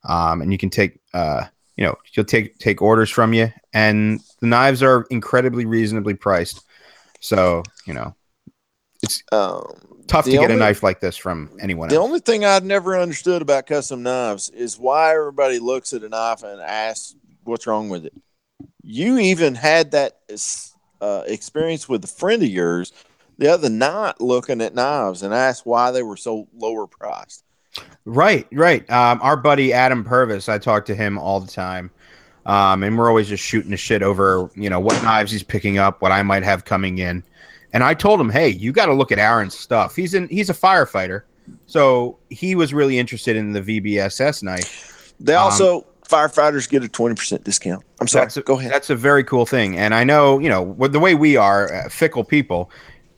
um, 0.07 0.41
and 0.41 0.51
you 0.51 0.59
can 0.59 0.69
take, 0.69 0.99
uh, 1.13 1.45
you 1.75 1.83
know, 1.83 1.95
he'll 2.11 2.23
take 2.23 2.59
take 2.59 2.81
orders 2.81 3.09
from 3.09 3.33
you, 3.33 3.51
and 3.73 4.19
the 4.41 4.47
knives 4.47 4.83
are 4.83 5.07
incredibly 5.09 5.65
reasonably 5.65 6.13
priced. 6.13 6.63
So 7.19 7.63
you 7.85 7.95
know, 7.95 8.15
it's 9.01 9.23
Um, 9.31 9.63
tough 10.07 10.25
to 10.25 10.31
get 10.31 10.51
a 10.51 10.55
knife 10.55 10.83
like 10.83 10.99
this 10.99 11.17
from 11.17 11.49
anyone 11.59 11.89
the 11.89 11.95
else. 11.95 12.03
only 12.05 12.19
thing 12.19 12.45
I've 12.45 12.63
never 12.63 12.95
understood 12.99 13.41
about 13.41 13.65
custom 13.65 14.03
knives 14.03 14.49
is 14.49 14.77
why 14.77 15.15
everybody 15.15 15.57
looks 15.57 15.93
at 15.93 16.03
a 16.03 16.09
knife 16.09 16.43
and 16.43 16.61
asks 16.61 17.15
what's 17.43 17.65
wrong 17.65 17.89
with 17.89 18.05
it. 18.05 18.13
You 18.83 19.19
even 19.19 19.55
had 19.55 19.91
that 19.91 20.19
uh, 21.01 21.23
experience 21.27 21.87
with 21.87 22.03
a 22.03 22.07
friend 22.07 22.41
of 22.41 22.49
yours 22.49 22.91
the 23.37 23.47
other 23.47 23.69
night 23.69 24.19
looking 24.19 24.61
at 24.61 24.75
knives 24.75 25.23
and 25.23 25.33
asked 25.33 25.65
why 25.65 25.91
they 25.91 26.03
were 26.03 26.17
so 26.17 26.47
lower 26.55 26.87
priced. 26.87 27.43
Right, 28.05 28.47
right. 28.51 28.89
Um, 28.89 29.19
our 29.21 29.37
buddy 29.37 29.71
Adam 29.73 30.03
Purvis, 30.03 30.49
I 30.49 30.57
talk 30.57 30.85
to 30.85 30.95
him 30.95 31.17
all 31.17 31.39
the 31.39 31.51
time. 31.51 31.91
Um, 32.45 32.83
and 32.83 32.97
we're 32.97 33.07
always 33.07 33.29
just 33.29 33.43
shooting 33.43 33.71
the 33.71 33.77
shit 33.77 34.01
over, 34.01 34.49
you 34.55 34.69
know, 34.69 34.79
what 34.79 35.01
knives 35.03 35.31
he's 35.31 35.43
picking 35.43 35.77
up, 35.77 36.01
what 36.01 36.11
I 36.11 36.23
might 36.23 36.43
have 36.43 36.65
coming 36.65 36.97
in. 36.97 37.23
And 37.73 37.83
I 37.83 37.93
told 37.93 38.19
him, 38.19 38.29
hey, 38.29 38.49
you 38.49 38.71
got 38.71 38.87
to 38.87 38.93
look 38.93 39.11
at 39.11 39.19
Aaron's 39.19 39.57
stuff. 39.57 39.95
He's 39.95 40.13
in, 40.13 40.27
he's 40.27 40.49
a 40.49 40.53
firefighter, 40.53 41.21
so 41.67 42.17
he 42.29 42.55
was 42.55 42.73
really 42.73 42.97
interested 42.97 43.35
in 43.35 43.53
the 43.53 43.61
VBSS 43.61 44.43
knife. 44.43 45.13
They 45.19 45.35
Um, 45.35 45.43
also 45.43 45.85
firefighters 46.11 46.69
get 46.69 46.83
a 46.83 46.89
twenty 46.89 47.15
percent 47.15 47.43
discount. 47.43 47.83
I'm 47.99 48.07
sorry. 48.07 48.25
That's 48.25 48.38
a, 48.38 48.41
Go 48.41 48.59
ahead. 48.59 48.71
That's 48.71 48.89
a 48.89 48.95
very 48.95 49.23
cool 49.23 49.45
thing. 49.45 49.77
And 49.77 49.93
I 49.95 50.03
know, 50.03 50.39
you 50.39 50.49
know, 50.49 50.75
the 50.88 50.99
way 50.99 51.15
we 51.15 51.38
are 51.38 51.73
uh, 51.73 51.89
fickle 51.89 52.23
people, 52.23 52.69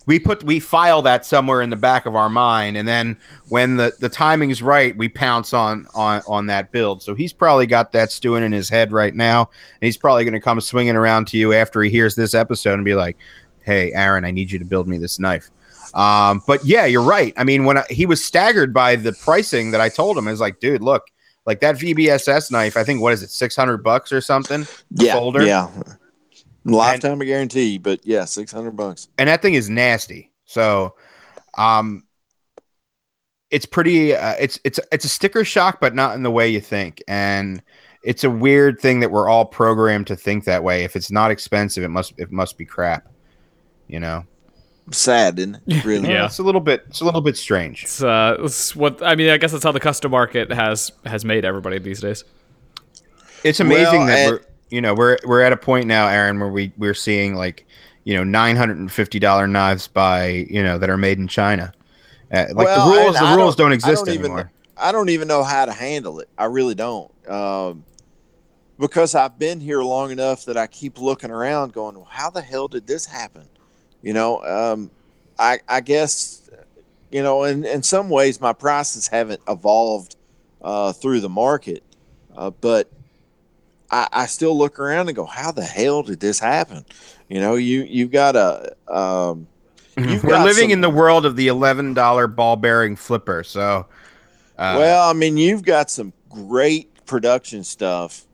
we 0.06 0.20
put 0.20 0.44
we 0.44 0.60
file 0.60 1.02
that 1.04 1.26
somewhere 1.26 1.62
in 1.62 1.70
the 1.70 1.76
back 1.78 2.06
of 2.06 2.16
our 2.16 2.30
mind, 2.30 2.76
and 2.78 2.88
then 2.88 3.18
when 3.50 3.78
the 3.78 3.94
the 4.00 4.10
timing's 4.10 4.62
right, 4.62 4.96
we 4.98 5.08
pounce 5.10 5.54
on 5.54 5.88
on 5.96 6.22
on 6.28 6.48
that 6.48 6.72
build. 6.72 7.02
So 7.02 7.16
he's 7.16 7.34
probably 7.34 7.66
got 7.66 7.94
that 7.94 8.12
stewing 8.12 8.44
in 8.44 8.52
his 8.52 8.70
head 8.70 8.92
right 8.92 9.16
now, 9.16 9.42
and 9.42 9.86
he's 9.86 9.98
probably 9.98 10.26
going 10.26 10.34
to 10.34 10.42
come 10.42 10.60
swinging 10.60 10.96
around 10.96 11.28
to 11.30 11.38
you 11.38 11.54
after 11.54 11.82
he 11.82 11.90
hears 11.90 12.16
this 12.16 12.34
episode 12.34 12.74
and 12.74 12.86
be 12.86 12.96
like, 12.96 13.18
"Hey, 13.62 13.94
Aaron, 13.94 14.26
I 14.26 14.32
need 14.32 14.52
you 14.52 14.60
to 14.60 14.66
build 14.66 14.88
me 14.88 14.98
this 14.98 15.20
knife." 15.20 15.50
Um, 15.94 16.42
but 16.48 16.66
yeah, 16.66 16.86
you're 16.86 17.02
right. 17.02 17.34
I 17.38 17.44
mean, 17.44 17.64
when 17.64 17.78
I, 17.78 17.84
he 17.90 18.06
was 18.06 18.24
staggered 18.24 18.74
by 18.74 18.98
the 18.98 19.14
pricing 19.14 19.72
that 19.72 19.80
I 19.80 19.90
told 19.90 20.18
him, 20.18 20.28
I 20.28 20.32
was 20.32 20.42
like, 20.42 20.60
"Dude, 20.60 20.82
look." 20.82 21.04
Like 21.46 21.60
that 21.60 21.76
VBSS 21.76 22.52
knife, 22.52 22.78
I 22.78 22.84
think 22.84 23.02
what 23.02 23.14
is 23.14 23.22
it, 23.24 23.30
six 23.30 23.56
hundred 23.56 23.84
bucks 23.84 24.12
or 24.12 24.22
something? 24.22 24.66
yeah, 24.92 25.14
folder. 25.14 25.44
yeah. 25.44 25.70
Lifetime 26.66 27.20
guarantee, 27.20 27.78
but 27.78 28.00
yeah, 28.06 28.26
six 28.26 28.52
hundred 28.52 28.72
bucks. 28.72 29.10
and 29.18 29.28
that 29.28 29.42
thing 29.42 29.54
is 29.54 29.70
nasty. 29.70 30.32
So, 30.46 30.96
um, 31.58 32.04
it's 33.52 33.66
pretty. 33.66 34.16
Uh, 34.16 34.36
it's 34.40 34.60
it's 34.64 34.80
it's 34.92 35.06
a 35.06 35.10
sticker 35.10 35.44
shock, 35.44 35.82
but 35.82 35.94
not 35.94 36.16
in 36.16 36.24
the 36.24 36.32
way 36.32 36.48
you 36.50 36.62
think. 36.62 37.04
And 37.08 37.62
it's 38.04 38.24
a 38.24 38.30
weird 38.30 38.80
thing 38.80 39.02
that 39.02 39.12
we're 39.12 39.28
all 39.28 39.46
programmed 39.46 40.08
to 40.08 40.16
think 40.16 40.46
that 40.46 40.64
way. 40.64 40.84
If 40.84 40.96
it's 40.96 41.12
not 41.12 41.32
expensive, 41.32 41.84
it 41.84 41.90
must 41.90 42.14
it 42.18 42.32
must 42.32 42.58
be 42.58 42.66
crap. 42.66 43.08
You 43.88 44.00
know, 44.00 44.26
Sad, 44.92 45.40
isn't? 45.40 45.58
Really? 45.86 46.10
Yeah. 46.10 46.26
it's 46.26 46.40
a 46.40 46.44
little 46.44 46.62
bit 46.62 46.84
it's 46.90 47.02
a 47.02 47.06
little 47.06 47.22
bit 47.22 47.38
strange. 47.38 47.84
It's, 47.84 48.04
uh, 48.04 48.36
it's 48.40 48.76
what 48.76 49.02
I 49.02 49.16
mean. 49.16 49.30
I 49.30 49.38
guess 49.38 49.52
that's 49.52 49.64
how 49.64 49.72
the 49.72 49.80
custom 49.80 50.12
market 50.12 50.52
has 50.52 50.92
has 51.06 51.24
made 51.24 51.46
everybody 51.46 51.80
these 51.80 52.02
days. 52.02 52.24
It's 53.44 53.60
amazing 53.60 54.00
Well, 54.00 54.08
that 54.08 54.20
and- 54.20 54.32
we're 54.32 54.42
you 54.70 54.82
know 54.82 54.94
we're 54.94 55.18
we're 55.26 55.42
at 55.42 55.54
a 55.54 55.58
point 55.58 55.88
now, 55.88 56.08
Aaron, 56.08 56.40
where 56.40 56.50
we 56.50 56.74
we're 56.78 56.94
seeing 56.94 57.36
like 57.36 57.66
you 58.04 58.14
know 58.16 58.24
nine 58.24 58.56
hundred 58.56 58.78
and 58.78 58.92
fifty 58.92 59.20
dollar 59.20 59.48
knives 59.48 59.88
by 59.88 60.46
you 60.50 60.62
know 60.64 60.78
that 60.78 60.90
are 60.90 60.98
made 60.98 61.18
in 61.18 61.28
China. 61.28 61.72
Uh, 62.32 62.46
like 62.54 62.66
Well, 62.66 62.90
the 62.90 62.98
rules, 62.98 63.16
and 63.16 63.26
the 63.26 63.30
I 63.30 63.36
rules 63.36 63.56
don't- 63.56 63.66
don't, 63.68 63.72
I 63.72 63.76
exist 63.76 64.06
don't 64.06 64.14
even- 64.14 64.26
anymore. 64.26 64.52
I 64.76 64.92
don't 64.92 65.10
even 65.10 65.28
know 65.28 65.44
how 65.44 65.66
to 65.66 65.72
handle 65.72 66.20
it. 66.20 66.28
I 66.38 66.46
really 66.46 66.74
don't. 66.74 67.10
Um, 67.30 67.86
because 68.80 69.14
I've 69.14 69.38
been 69.38 69.60
here 69.60 69.82
long 69.84 70.10
enough 70.10 70.46
that 70.46 70.58
I 70.58 70.66
keep 70.66 71.00
looking 71.00 71.30
around 71.30 71.74
going, 71.74 71.96
well, 71.96 72.08
how 72.10 72.32
the 72.32 72.42
hell 72.42 72.68
did 72.68 72.88
this 72.88 73.06
happen? 73.06 73.48
You 74.04 74.14
know, 74.14 74.44
um, 74.44 74.92
I, 75.40 75.60
I 75.68 75.82
guess, 75.82 76.48
you 77.12 77.24
know, 77.24 77.44
in, 77.46 77.66
in 77.66 77.82
some 77.82 78.10
ways 78.10 78.40
my 78.40 78.54
prices 78.54 79.08
haven't 79.08 79.42
evolved 79.48 80.16
uh, 80.62 80.94
through 80.94 81.22
the 81.22 81.30
market, 81.30 81.82
uh, 82.36 82.52
but 82.52 82.92
I, 83.90 84.08
I 84.12 84.26
still 84.28 84.56
look 84.58 84.78
around 84.78 85.08
and 85.08 85.16
go, 85.16 85.26
how 85.26 85.52
the 85.52 85.64
hell 85.64 86.04
did 86.04 86.20
this 86.20 86.40
happen? 86.40 86.86
You 87.30 87.40
know, 87.40 87.56
you, 87.56 87.84
you've 87.84 88.12
got 88.12 88.36
a, 88.36 88.76
um, 88.94 89.48
You've 89.96 90.24
We're 90.24 90.32
got 90.32 90.46
living 90.46 90.64
some- 90.70 90.72
in 90.72 90.82
the 90.82 90.90
world 90.90 91.24
of 91.26 91.36
the 91.36 91.48
eleven 91.50 91.94
dollar 91.94 92.26
ball 92.28 92.56
bearing 92.56 92.96
flipper. 92.96 93.44
So, 93.44 93.86
uh, 94.58 94.76
well, 94.80 95.08
I 95.08 95.14
mean, 95.14 95.38
you've 95.38 95.62
got 95.64 95.92
some 95.92 96.12
great 96.30 97.06
production 97.06 97.64
stuff, 97.64 98.26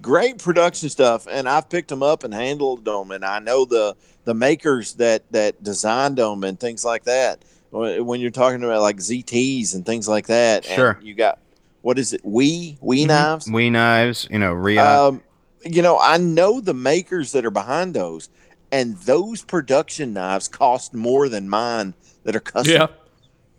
great 0.00 0.38
production 0.38 0.88
stuff, 0.88 1.26
and 1.30 1.48
I've 1.48 1.68
picked 1.68 1.88
them 1.88 2.02
up 2.02 2.24
and 2.24 2.32
handled 2.34 2.84
them, 2.84 3.10
and 3.10 3.24
I 3.24 3.38
know 3.38 3.64
the 3.64 3.96
the 4.24 4.34
makers 4.34 4.94
that 4.94 5.30
that 5.32 5.62
designed 5.62 6.16
them 6.18 6.44
and 6.44 6.58
things 6.58 6.84
like 6.84 7.04
that. 7.04 7.44
When 7.70 8.04
when 8.06 8.20
you're 8.20 8.30
talking 8.30 8.62
about 8.64 8.80
like 8.82 8.96
ZTs 8.98 9.74
and 9.74 9.84
things 9.84 10.08
like 10.08 10.26
that, 10.28 10.66
and 10.66 10.74
Sure. 10.74 10.98
you 11.02 11.14
got 11.14 11.38
what 11.82 11.98
is 11.98 12.12
it? 12.12 12.20
We 12.24 12.78
we 12.80 13.04
knives. 13.04 13.48
we 13.50 13.70
knives, 13.70 14.26
you 14.30 14.38
know, 14.38 14.52
Ria. 14.52 14.84
Um, 15.08 15.22
you 15.64 15.82
know, 15.82 15.98
I 15.98 16.18
know 16.18 16.60
the 16.60 16.74
makers 16.74 17.32
that 17.32 17.44
are 17.44 17.50
behind 17.50 17.94
those, 17.94 18.28
and 18.72 18.96
those 18.98 19.42
production 19.42 20.12
knives 20.12 20.48
cost 20.48 20.94
more 20.94 21.28
than 21.28 21.48
mine 21.48 21.94
that 22.24 22.34
are 22.36 22.40
custom 22.40 22.74
yeah. 22.74 22.86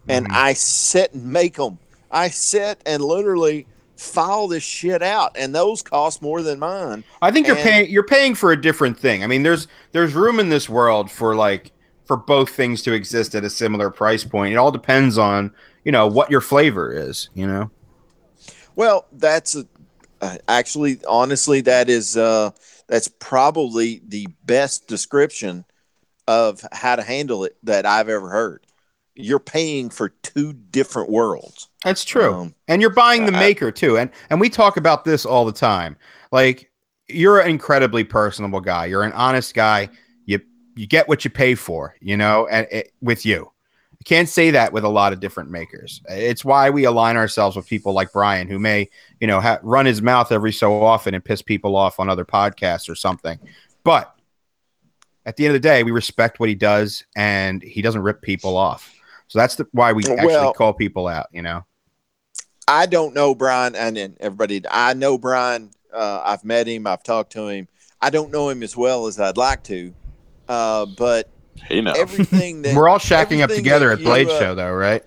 and 0.07 0.27
Mhm. 0.27 0.35
I 0.35 0.53
sit 0.53 1.13
and 1.13 1.25
make 1.25 1.55
them. 1.57 1.77
I 2.11 2.29
sit 2.29 2.79
and 2.85 3.03
literally 3.03 3.67
file 3.95 4.47
this 4.47 4.63
shit 4.63 5.01
out, 5.01 5.35
and 5.37 5.53
those 5.53 5.81
cost 5.81 6.21
more 6.21 6.41
than 6.41 6.59
mine. 6.59 7.03
I 7.21 7.31
think 7.31 7.47
you're 7.47 7.55
paying 7.55 7.89
you're 7.89 8.03
paying 8.03 8.35
for 8.35 8.51
a 8.51 8.61
different 8.61 8.99
thing. 8.99 9.23
I 9.23 9.27
mean, 9.27 9.43
there's 9.43 9.67
there's 9.91 10.13
room 10.13 10.39
in 10.39 10.49
this 10.49 10.69
world 10.69 11.09
for 11.09 11.35
like 11.35 11.71
for 12.05 12.17
both 12.17 12.49
things 12.49 12.81
to 12.83 12.93
exist 12.93 13.35
at 13.35 13.43
a 13.43 13.49
similar 13.49 13.89
price 13.89 14.23
point. 14.23 14.53
It 14.53 14.57
all 14.57 14.71
depends 14.71 15.17
on 15.17 15.53
you 15.83 15.91
know 15.91 16.07
what 16.07 16.29
your 16.29 16.41
flavor 16.41 16.91
is. 16.91 17.29
You 17.33 17.47
know. 17.47 17.71
Well, 18.75 19.07
that's 19.13 19.55
a, 19.55 19.65
uh, 20.21 20.37
actually, 20.47 20.99
honestly, 21.07 21.61
that 21.61 21.89
is 21.89 22.17
uh, 22.17 22.51
that's 22.87 23.07
probably 23.07 24.01
the 24.07 24.27
best 24.45 24.87
description 24.87 25.65
of 26.27 26.61
how 26.71 26.95
to 26.95 27.03
handle 27.03 27.45
it 27.45 27.55
that 27.63 27.85
I've 27.85 28.09
ever 28.09 28.29
heard. 28.29 28.64
You're 29.15 29.39
paying 29.39 29.89
for 29.89 30.09
two 30.09 30.53
different 30.53 31.09
worlds. 31.09 31.69
That's 31.83 32.03
true. 32.03 32.33
Um, 32.33 32.55
and 32.67 32.81
you're 32.81 32.91
buying 32.91 33.25
the 33.25 33.31
maker 33.31 33.71
too. 33.71 33.97
And 33.97 34.09
and 34.29 34.39
we 34.41 34.49
talk 34.49 34.77
about 34.77 35.05
this 35.05 35.25
all 35.25 35.45
the 35.45 35.53
time. 35.53 35.97
Like 36.31 36.71
you're 37.07 37.39
an 37.39 37.49
incredibly 37.49 38.03
personable 38.03 38.59
guy. 38.59 38.85
You're 38.87 39.03
an 39.03 39.13
honest 39.13 39.53
guy. 39.53 39.89
You 40.25 40.41
you 40.75 40.87
get 40.87 41.07
what 41.07 41.23
you 41.23 41.31
pay 41.31 41.55
for, 41.55 41.95
you 42.01 42.17
know, 42.17 42.47
and 42.47 42.67
it, 42.71 42.91
with 43.01 43.25
you. 43.25 43.51
You 43.91 44.03
can't 44.03 44.27
say 44.27 44.51
that 44.51 44.73
with 44.73 44.83
a 44.83 44.89
lot 44.89 45.13
of 45.13 45.19
different 45.19 45.49
makers. 45.49 46.01
It's 46.09 46.43
why 46.43 46.69
we 46.69 46.83
align 46.83 47.15
ourselves 47.15 47.55
with 47.55 47.67
people 47.67 47.93
like 47.93 48.11
Brian 48.11 48.47
who 48.47 48.59
may, 48.59 48.89
you 49.19 49.27
know, 49.27 49.39
ha- 49.39 49.59
run 49.63 49.85
his 49.85 50.01
mouth 50.01 50.31
every 50.31 50.51
so 50.51 50.83
often 50.83 51.13
and 51.13 51.23
piss 51.23 51.41
people 51.41 51.75
off 51.75 51.99
on 51.99 52.09
other 52.09 52.25
podcasts 52.25 52.89
or 52.89 52.95
something. 52.95 53.39
But 53.83 54.13
at 55.25 55.37
the 55.37 55.45
end 55.45 55.55
of 55.55 55.61
the 55.61 55.67
day, 55.67 55.83
we 55.83 55.91
respect 55.91 56.39
what 56.39 56.49
he 56.49 56.55
does 56.55 57.05
and 57.15 57.63
he 57.63 57.81
doesn't 57.81 58.01
rip 58.01 58.21
people 58.21 58.57
off. 58.57 58.94
So 59.27 59.39
that's 59.39 59.55
the, 59.55 59.67
why 59.71 59.93
we 59.93 60.03
actually 60.03 60.27
Well- 60.27 60.53
call 60.53 60.73
people 60.73 61.07
out, 61.07 61.27
you 61.31 61.41
know. 61.41 61.65
I 62.67 62.87
don't 62.87 63.13
know 63.13 63.35
Brian, 63.35 63.75
and 63.75 63.95
then 63.95 64.17
everybody. 64.19 64.63
I 64.69 64.93
know 64.95 65.17
Brian. 65.19 65.69
Uh, 65.93 66.21
I've 66.25 66.43
met 66.43 66.67
him. 66.67 66.87
I've 66.87 67.03
talked 67.03 67.31
to 67.33 67.47
him. 67.47 67.67
I 68.01 68.09
don't 68.09 68.31
know 68.31 68.49
him 68.49 68.63
as 68.63 68.75
well 68.75 69.05
as 69.07 69.19
I'd 69.19 69.37
like 69.37 69.63
to, 69.65 69.93
uh, 70.49 70.85
but 70.97 71.29
You 71.69 71.83
know. 71.83 71.93
everything 71.95 72.63
that 72.63 72.75
We're 72.75 72.89
all 72.89 72.97
shacking 72.99 73.41
up 73.41 73.49
together 73.51 73.91
at 73.91 73.99
Blade 73.99 74.27
you, 74.27 74.33
uh, 74.33 74.39
Show, 74.39 74.55
though, 74.55 74.73
right? 74.73 75.03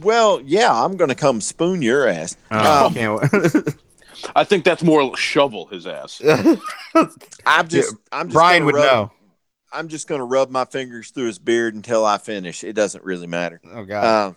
Well, 0.00 0.40
yeah, 0.44 0.70
I'm 0.72 0.96
going 0.96 1.08
to 1.10 1.14
come 1.14 1.40
spoon 1.40 1.80
your 1.80 2.08
ass. 2.08 2.36
Oh, 2.50 2.86
Um, 2.86 2.94
can't 2.94 3.76
I 4.36 4.42
think 4.44 4.64
that's 4.64 4.82
more 4.82 5.16
shovel 5.16 5.66
his 5.66 5.86
ass. 5.86 6.20
I'm 7.46 7.68
just, 7.68 7.94
I'm 8.12 8.26
just 8.28 8.34
Brian 8.34 8.64
would 8.64 8.74
rub, 8.74 8.84
know. 8.84 9.12
I'm 9.74 9.88
just 9.88 10.08
going 10.08 10.20
to 10.20 10.24
rub 10.24 10.50
my 10.50 10.64
fingers 10.64 11.10
through 11.10 11.26
his 11.26 11.38
beard 11.38 11.74
until 11.74 12.04
I 12.06 12.18
finish. 12.18 12.62
It 12.64 12.74
doesn't 12.74 13.04
really 13.04 13.26
matter. 13.26 13.60
Oh 13.72 13.84
God. 13.84 14.04
Uh, 14.04 14.32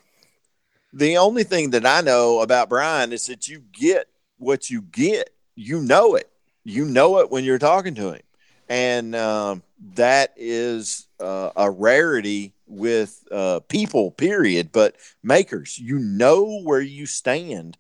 the 0.94 1.18
only 1.18 1.44
thing 1.44 1.70
that 1.72 1.86
I 1.86 2.02
know 2.02 2.40
about 2.42 2.70
Brian 2.70 3.14
is 3.14 3.28
that 3.28 3.48
you 3.48 3.64
get 3.72 4.08
what 4.38 4.70
you 4.70 4.82
get. 4.82 5.30
You 5.56 5.82
know 5.82 6.16
it. 6.16 6.30
You 6.64 6.86
know 6.86 7.20
it 7.20 7.30
when 7.32 7.44
you're 7.44 7.60
talking 7.60 7.96
to 7.96 8.14
him. 8.14 8.22
and 8.68 9.16
um, 9.16 9.64
that 9.96 10.34
is 10.36 11.08
uh, 11.20 11.52
a 11.56 11.70
rarity 11.72 12.54
with 12.66 13.24
uh, 13.32 13.60
people. 13.70 14.12
Period. 14.12 14.72
But 14.72 14.96
makers, 15.24 15.78
you 15.80 16.00
know 16.00 16.62
where 16.62 16.82
you 16.82 17.06
stand 17.06 17.78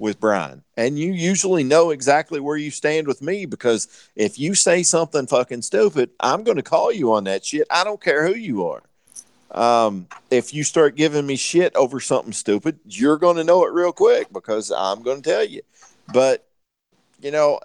with 0.00 0.18
Brian, 0.18 0.64
and 0.78 0.98
you 0.98 1.12
usually 1.12 1.62
know 1.62 1.90
exactly 1.90 2.40
where 2.40 2.56
you 2.56 2.70
stand 2.70 3.06
with 3.06 3.20
me 3.20 3.44
because 3.44 3.86
if 4.16 4.38
you 4.38 4.54
say 4.54 4.82
something 4.82 5.26
fucking 5.26 5.60
stupid, 5.62 6.10
I'm 6.18 6.42
going 6.42 6.56
to 6.56 6.62
call 6.62 6.90
you 6.90 7.12
on 7.12 7.24
that 7.24 7.44
shit. 7.44 7.66
I 7.70 7.84
don't 7.84 8.02
care 8.02 8.26
who 8.26 8.34
you 8.34 8.66
are. 8.66 8.82
Um, 9.50 10.06
if 10.30 10.54
you 10.54 10.64
start 10.64 10.96
giving 10.96 11.26
me 11.26 11.36
shit 11.36 11.76
over 11.76 12.00
something 12.00 12.32
stupid, 12.32 12.80
you're 12.86 13.18
going 13.18 13.36
to 13.36 13.44
know 13.44 13.64
it 13.66 13.72
real 13.72 13.92
quick 13.92 14.32
because 14.32 14.72
I'm 14.72 15.02
going 15.02 15.20
to 15.20 15.30
tell 15.30 15.44
you. 15.44 15.60
But 16.12 16.46
you 17.20 17.30
know, 17.30 17.60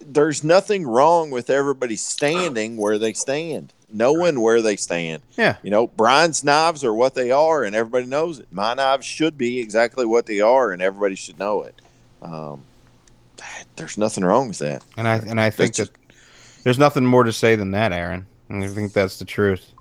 there's 0.00 0.42
nothing 0.42 0.84
wrong 0.84 1.30
with 1.30 1.50
everybody 1.50 1.94
standing 1.94 2.76
where 2.76 2.98
they 2.98 3.12
stand, 3.12 3.72
knowing 3.92 4.40
where 4.40 4.62
they 4.62 4.76
stand. 4.76 5.22
Yeah. 5.36 5.56
You 5.62 5.70
know, 5.70 5.86
Brian's 5.86 6.44
knives 6.44 6.84
are 6.84 6.94
what 6.94 7.14
they 7.14 7.30
are, 7.30 7.64
and 7.64 7.74
everybody 7.74 8.06
knows 8.06 8.38
it. 8.38 8.48
My 8.50 8.74
knives 8.74 9.06
should 9.06 9.36
be 9.38 9.58
exactly 9.60 10.06
what 10.06 10.26
they 10.26 10.40
are, 10.40 10.72
and 10.72 10.80
everybody 10.82 11.14
should 11.14 11.38
know 11.38 11.62
it. 11.62 11.80
Um, 12.22 12.62
there's 13.76 13.96
nothing 13.98 14.24
wrong 14.24 14.48
with 14.48 14.58
that. 14.58 14.84
And 14.96 15.08
I 15.08 15.16
and 15.16 15.40
I 15.40 15.50
think 15.50 15.74
That's 15.74 15.90
that 15.90 15.98
there's 16.64 16.78
nothing 16.78 17.04
more 17.06 17.24
to 17.24 17.32
say 17.32 17.56
than 17.56 17.70
that, 17.72 17.92
Aaron. 17.92 18.26
And 18.48 18.62
I 18.62 18.68
think 18.68 18.92
that's 18.92 19.18
the 19.18 19.24
truth. 19.24 19.72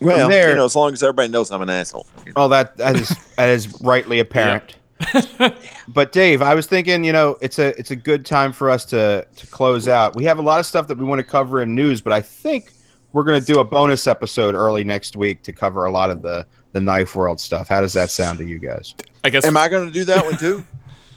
Well, 0.00 0.28
there- 0.28 0.50
you 0.50 0.56
know, 0.56 0.64
as 0.64 0.76
long 0.76 0.92
as 0.92 1.02
everybody 1.02 1.28
knows 1.28 1.50
I'm 1.50 1.62
an 1.62 1.70
asshole. 1.70 2.06
Oh, 2.36 2.48
that 2.48 2.76
that 2.76 2.96
is 2.96 3.08
that 3.36 3.48
is 3.48 3.80
rightly 3.80 4.20
apparent. 4.20 4.76
but 5.88 6.12
Dave, 6.12 6.40
I 6.40 6.54
was 6.54 6.66
thinking, 6.66 7.04
you 7.04 7.12
know, 7.12 7.36
it's 7.40 7.58
a 7.58 7.78
it's 7.78 7.90
a 7.90 7.96
good 7.96 8.24
time 8.24 8.52
for 8.52 8.70
us 8.70 8.84
to 8.86 9.26
to 9.36 9.46
close 9.48 9.88
out. 9.88 10.14
We 10.14 10.24
have 10.24 10.38
a 10.38 10.42
lot 10.42 10.60
of 10.60 10.66
stuff 10.66 10.86
that 10.88 10.98
we 10.98 11.04
want 11.04 11.18
to 11.18 11.24
cover 11.24 11.62
in 11.62 11.74
news, 11.74 12.00
but 12.00 12.12
I 12.12 12.20
think 12.20 12.72
we're 13.14 13.22
going 13.24 13.40
to 13.40 13.46
do 13.46 13.60
a 13.60 13.64
bonus 13.64 14.06
episode 14.06 14.54
early 14.54 14.84
next 14.84 15.16
week 15.16 15.42
to 15.44 15.52
cover 15.52 15.86
a 15.86 15.90
lot 15.90 16.10
of 16.10 16.20
the 16.20 16.44
the 16.72 16.80
knife 16.80 17.14
world 17.14 17.40
stuff. 17.40 17.68
How 17.68 17.80
does 17.80 17.92
that 17.94 18.10
sound 18.10 18.38
to 18.40 18.44
you 18.44 18.58
guys? 18.58 18.94
I 19.22 19.30
guess 19.30 19.44
Am 19.46 19.56
I 19.56 19.68
going 19.68 19.86
to 19.86 19.92
do 19.92 20.04
that 20.04 20.22
one 20.24 20.36
too? 20.36 20.62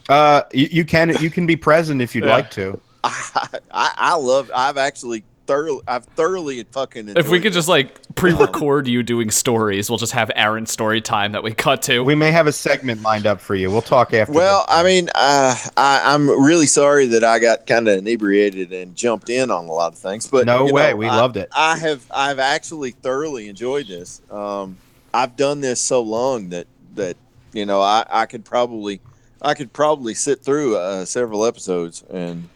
Uh, 0.09 0.41
you, 0.53 0.69
you 0.71 0.85
can 0.85 1.09
you 1.21 1.29
can 1.29 1.45
be 1.45 1.57
present 1.57 2.01
if 2.01 2.15
you'd 2.15 2.23
Yeah. 2.23 2.31
like 2.37 2.49
to. 2.51 2.79
I, 3.03 3.49
I, 3.71 3.93
I 3.97 4.15
love. 4.15 4.49
I've 4.55 4.77
actually 4.77 5.25
thoroughly. 5.47 5.81
I've 5.87 6.05
thoroughly 6.05 6.63
fucking. 6.63 7.09
if 7.09 7.29
we 7.29 7.39
could 7.39 7.53
it. 7.53 7.55
just 7.55 7.67
like 7.67 8.15
pre-record 8.15 8.87
you 8.87 9.01
doing 9.01 9.31
stories, 9.31 9.89
we'll 9.89 9.97
just 9.97 10.11
have 10.11 10.29
Aaron's 10.35 10.71
story 10.71 11.01
time 11.01 11.31
that 11.31 11.41
we 11.41 11.53
cut 11.53 11.81
to. 11.83 12.03
We 12.03 12.13
may 12.13 12.31
have 12.31 12.45
a 12.45 12.51
segment 12.51 13.01
lined 13.01 13.25
up 13.25 13.41
for 13.41 13.55
you. 13.55 13.71
We'll 13.71 13.81
talk 13.81 14.13
after. 14.13 14.33
Well, 14.33 14.65
this. 14.67 14.77
I 14.77 14.83
mean, 14.83 15.09
uh, 15.15 15.55
I, 15.75 16.01
I'm 16.13 16.29
really 16.29 16.67
sorry 16.67 17.07
that 17.07 17.23
I 17.23 17.39
got 17.39 17.65
kind 17.65 17.87
of 17.87 17.97
inebriated 17.97 18.71
and 18.73 18.95
jumped 18.95 19.29
in 19.29 19.49
on 19.49 19.65
a 19.65 19.71
lot 19.71 19.93
of 19.93 19.97
things. 19.97 20.27
But 20.27 20.45
no 20.45 20.65
way, 20.65 20.91
know, 20.91 20.97
we 20.97 21.07
I, 21.07 21.15
loved 21.15 21.37
it. 21.37 21.49
I 21.55 21.77
have. 21.77 22.05
I've 22.11 22.39
actually 22.39 22.91
thoroughly 22.91 23.47
enjoyed 23.47 23.87
this. 23.87 24.21
Um, 24.29 24.77
I've 25.13 25.35
done 25.35 25.61
this 25.61 25.81
so 25.81 26.01
long 26.01 26.49
that 26.49 26.67
that 26.95 27.17
you 27.53 27.65
know 27.65 27.81
I, 27.81 28.05
I 28.09 28.25
could 28.25 28.45
probably 28.45 28.99
I 29.41 29.53
could 29.53 29.71
probably 29.73 30.13
sit 30.13 30.43
through 30.43 30.77
uh, 30.77 31.05
several 31.05 31.45
episodes 31.45 32.03
and 32.09 32.49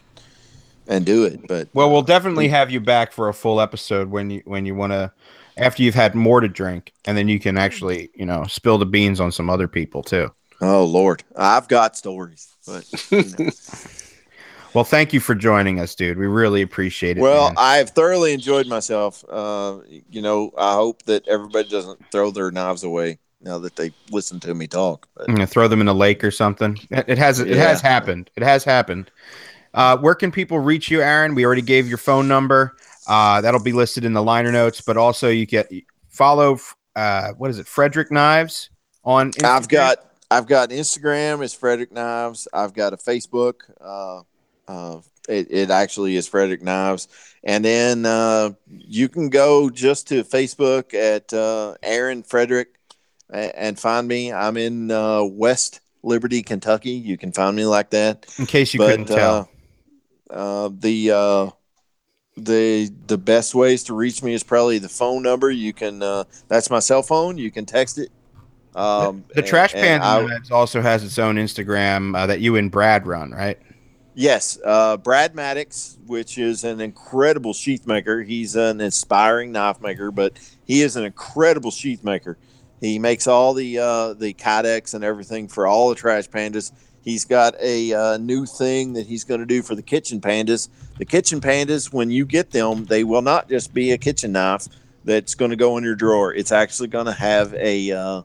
and 0.88 1.04
do 1.06 1.24
it. 1.24 1.46
But 1.46 1.68
Well, 1.72 1.90
we'll 1.90 2.02
definitely 2.02 2.48
have 2.48 2.70
you 2.70 2.80
back 2.80 3.12
for 3.12 3.28
a 3.28 3.34
full 3.34 3.60
episode 3.60 4.10
when 4.10 4.30
you 4.30 4.42
when 4.44 4.66
you 4.66 4.74
want 4.74 4.92
to 4.92 5.12
after 5.56 5.82
you've 5.82 5.94
had 5.94 6.14
more 6.14 6.40
to 6.40 6.48
drink, 6.48 6.92
and 7.04 7.16
then 7.16 7.28
you 7.28 7.38
can 7.38 7.58
actually 7.58 8.10
you 8.14 8.26
know 8.26 8.44
spill 8.48 8.78
the 8.78 8.86
beans 8.86 9.20
on 9.20 9.32
some 9.32 9.50
other 9.50 9.68
people 9.68 10.02
too. 10.02 10.30
oh 10.60 10.84
Lord, 10.84 11.22
I've 11.36 11.68
got 11.68 11.96
stories. 11.96 12.48
But 12.66 12.84
you 13.10 13.24
know. 13.38 13.50
Well, 14.74 14.84
thank 14.84 15.12
you 15.12 15.20
for 15.20 15.34
joining 15.34 15.80
us, 15.80 15.94
dude. 15.94 16.16
We 16.16 16.26
really 16.26 16.62
appreciate 16.62 17.18
it. 17.18 17.20
Well, 17.20 17.48
man. 17.48 17.54
I've 17.58 17.90
thoroughly 17.90 18.32
enjoyed 18.32 18.66
myself. 18.66 19.22
Uh, 19.28 19.80
you 20.10 20.22
know, 20.22 20.50
I 20.56 20.72
hope 20.74 21.02
that 21.02 21.28
everybody 21.28 21.68
doesn't 21.68 22.00
throw 22.10 22.30
their 22.30 22.50
knives 22.50 22.82
away 22.82 23.18
now 23.42 23.58
that 23.58 23.76
they 23.76 23.92
listen 24.10 24.40
to 24.40 24.54
me 24.54 24.66
talk. 24.66 25.08
But 25.14 25.48
throw 25.50 25.68
them 25.68 25.82
in 25.82 25.88
a 25.88 25.92
lake 25.92 26.24
or 26.24 26.30
something. 26.30 26.78
It 26.90 27.04
it 27.08 27.18
has 27.18 27.40
it 27.40 27.48
Yeah. 27.48 27.56
has 27.56 27.82
happened. 27.82 28.30
It 28.36 28.42
has 28.42 28.64
happened. 28.64 29.10
Uh, 29.74 29.96
where 29.98 30.14
can 30.14 30.30
people 30.30 30.58
reach 30.58 30.90
you, 30.90 31.00
Aaron? 31.00 31.34
We 31.34 31.44
already 31.44 31.62
gave 31.62 31.88
your 31.88 31.98
phone 31.98 32.28
number. 32.28 32.76
Uh, 33.06 33.40
that'll 33.40 33.62
be 33.62 33.72
listed 33.72 34.04
in 34.04 34.12
the 34.12 34.22
liner 34.22 34.52
notes, 34.52 34.80
but 34.80 34.96
also 34.96 35.28
you 35.28 35.46
get 35.46 35.70
follow. 36.08 36.58
Uh, 36.94 37.32
what 37.38 37.50
is 37.50 37.58
it, 37.58 37.66
Frederick 37.66 38.10
Knives 38.10 38.70
on? 39.04 39.28
I've 39.42 39.66
Instagram? 39.66 39.68
got 39.68 39.98
I've 40.30 40.46
got 40.46 40.70
Instagram 40.70 41.42
is 41.42 41.54
Frederick 41.54 41.92
Knives. 41.92 42.46
I've 42.52 42.74
got 42.74 42.92
a 42.92 42.96
Facebook. 42.96 43.62
Uh, 43.80 44.22
uh, 44.68 45.00
it, 45.28 45.48
it 45.50 45.70
actually 45.70 46.16
is 46.16 46.28
Frederick 46.28 46.62
Knives, 46.62 47.08
and 47.44 47.64
then 47.64 48.06
uh, 48.06 48.50
you 48.68 49.08
can 49.08 49.30
go 49.30 49.70
just 49.70 50.08
to 50.08 50.22
Facebook 50.24 50.94
at 50.94 51.32
uh, 51.32 51.74
Aaron 51.82 52.22
Frederick 52.22 52.78
and 53.30 53.78
find 53.78 54.06
me. 54.06 54.32
I'm 54.32 54.56
in 54.56 54.90
uh, 54.90 55.24
West 55.24 55.80
Liberty, 56.02 56.42
Kentucky. 56.42 56.90
You 56.90 57.16
can 57.16 57.32
find 57.32 57.56
me 57.56 57.64
like 57.64 57.90
that. 57.90 58.26
in 58.38 58.46
case 58.46 58.74
you 58.74 58.78
but 58.78 58.90
couldn't 58.90 59.06
tell. 59.06 59.48
Uh, 60.32 60.70
the 60.80 61.10
uh, 61.10 61.50
the 62.36 62.90
the 63.06 63.18
best 63.18 63.54
ways 63.54 63.84
to 63.84 63.94
reach 63.94 64.22
me 64.22 64.32
is 64.32 64.42
probably 64.42 64.78
the 64.78 64.88
phone 64.88 65.22
number. 65.22 65.50
You 65.50 65.72
can 65.72 66.02
uh, 66.02 66.24
that's 66.48 66.70
my 66.70 66.78
cell 66.78 67.02
phone. 67.02 67.38
You 67.38 67.50
can 67.50 67.66
text 67.66 67.98
it. 67.98 68.10
Um, 68.74 69.24
the 69.28 69.38
and- 69.40 69.46
Trash 69.46 69.74
and 69.74 70.02
Panda 70.02 70.34
I- 70.50 70.54
also 70.54 70.80
has 70.80 71.04
its 71.04 71.18
own 71.18 71.36
Instagram 71.36 72.16
uh, 72.16 72.26
that 72.26 72.40
you 72.40 72.56
and 72.56 72.70
Brad 72.70 73.06
run, 73.06 73.30
right? 73.32 73.58
Yes, 74.14 74.58
uh, 74.64 74.98
Brad 74.98 75.34
Maddox, 75.34 75.96
which 76.06 76.36
is 76.36 76.64
an 76.64 76.82
incredible 76.82 77.54
sheath 77.54 77.86
maker. 77.86 78.22
He's 78.22 78.56
an 78.56 78.80
inspiring 78.80 79.52
knife 79.52 79.80
maker, 79.80 80.10
but 80.10 80.38
he 80.64 80.82
is 80.82 80.96
an 80.96 81.04
incredible 81.04 81.70
sheath 81.70 82.04
maker. 82.04 82.36
He 82.82 82.98
makes 82.98 83.26
all 83.26 83.54
the 83.54 83.78
uh, 83.78 84.12
the 84.14 84.34
kydex 84.34 84.92
and 84.94 85.02
everything 85.02 85.48
for 85.48 85.66
all 85.66 85.88
the 85.88 85.94
trash 85.94 86.28
pandas. 86.28 86.72
He's 87.02 87.24
got 87.24 87.54
a 87.60 87.92
uh, 87.92 88.16
new 88.18 88.46
thing 88.46 88.92
that 88.92 89.06
he's 89.06 89.24
going 89.24 89.40
to 89.40 89.46
do 89.46 89.62
for 89.62 89.74
the 89.74 89.82
kitchen 89.82 90.20
pandas. 90.20 90.68
The 90.98 91.04
kitchen 91.04 91.40
pandas, 91.40 91.92
when 91.92 92.10
you 92.10 92.24
get 92.24 92.50
them, 92.52 92.84
they 92.84 93.02
will 93.02 93.22
not 93.22 93.48
just 93.48 93.74
be 93.74 93.90
a 93.90 93.98
kitchen 93.98 94.32
knife 94.32 94.68
that's 95.04 95.34
going 95.34 95.50
to 95.50 95.56
go 95.56 95.76
in 95.78 95.84
your 95.84 95.96
drawer. 95.96 96.32
It's 96.32 96.52
actually 96.52 96.88
going 96.88 97.06
to 97.06 97.12
have 97.12 97.52
a 97.54 97.90
uh, 97.90 98.22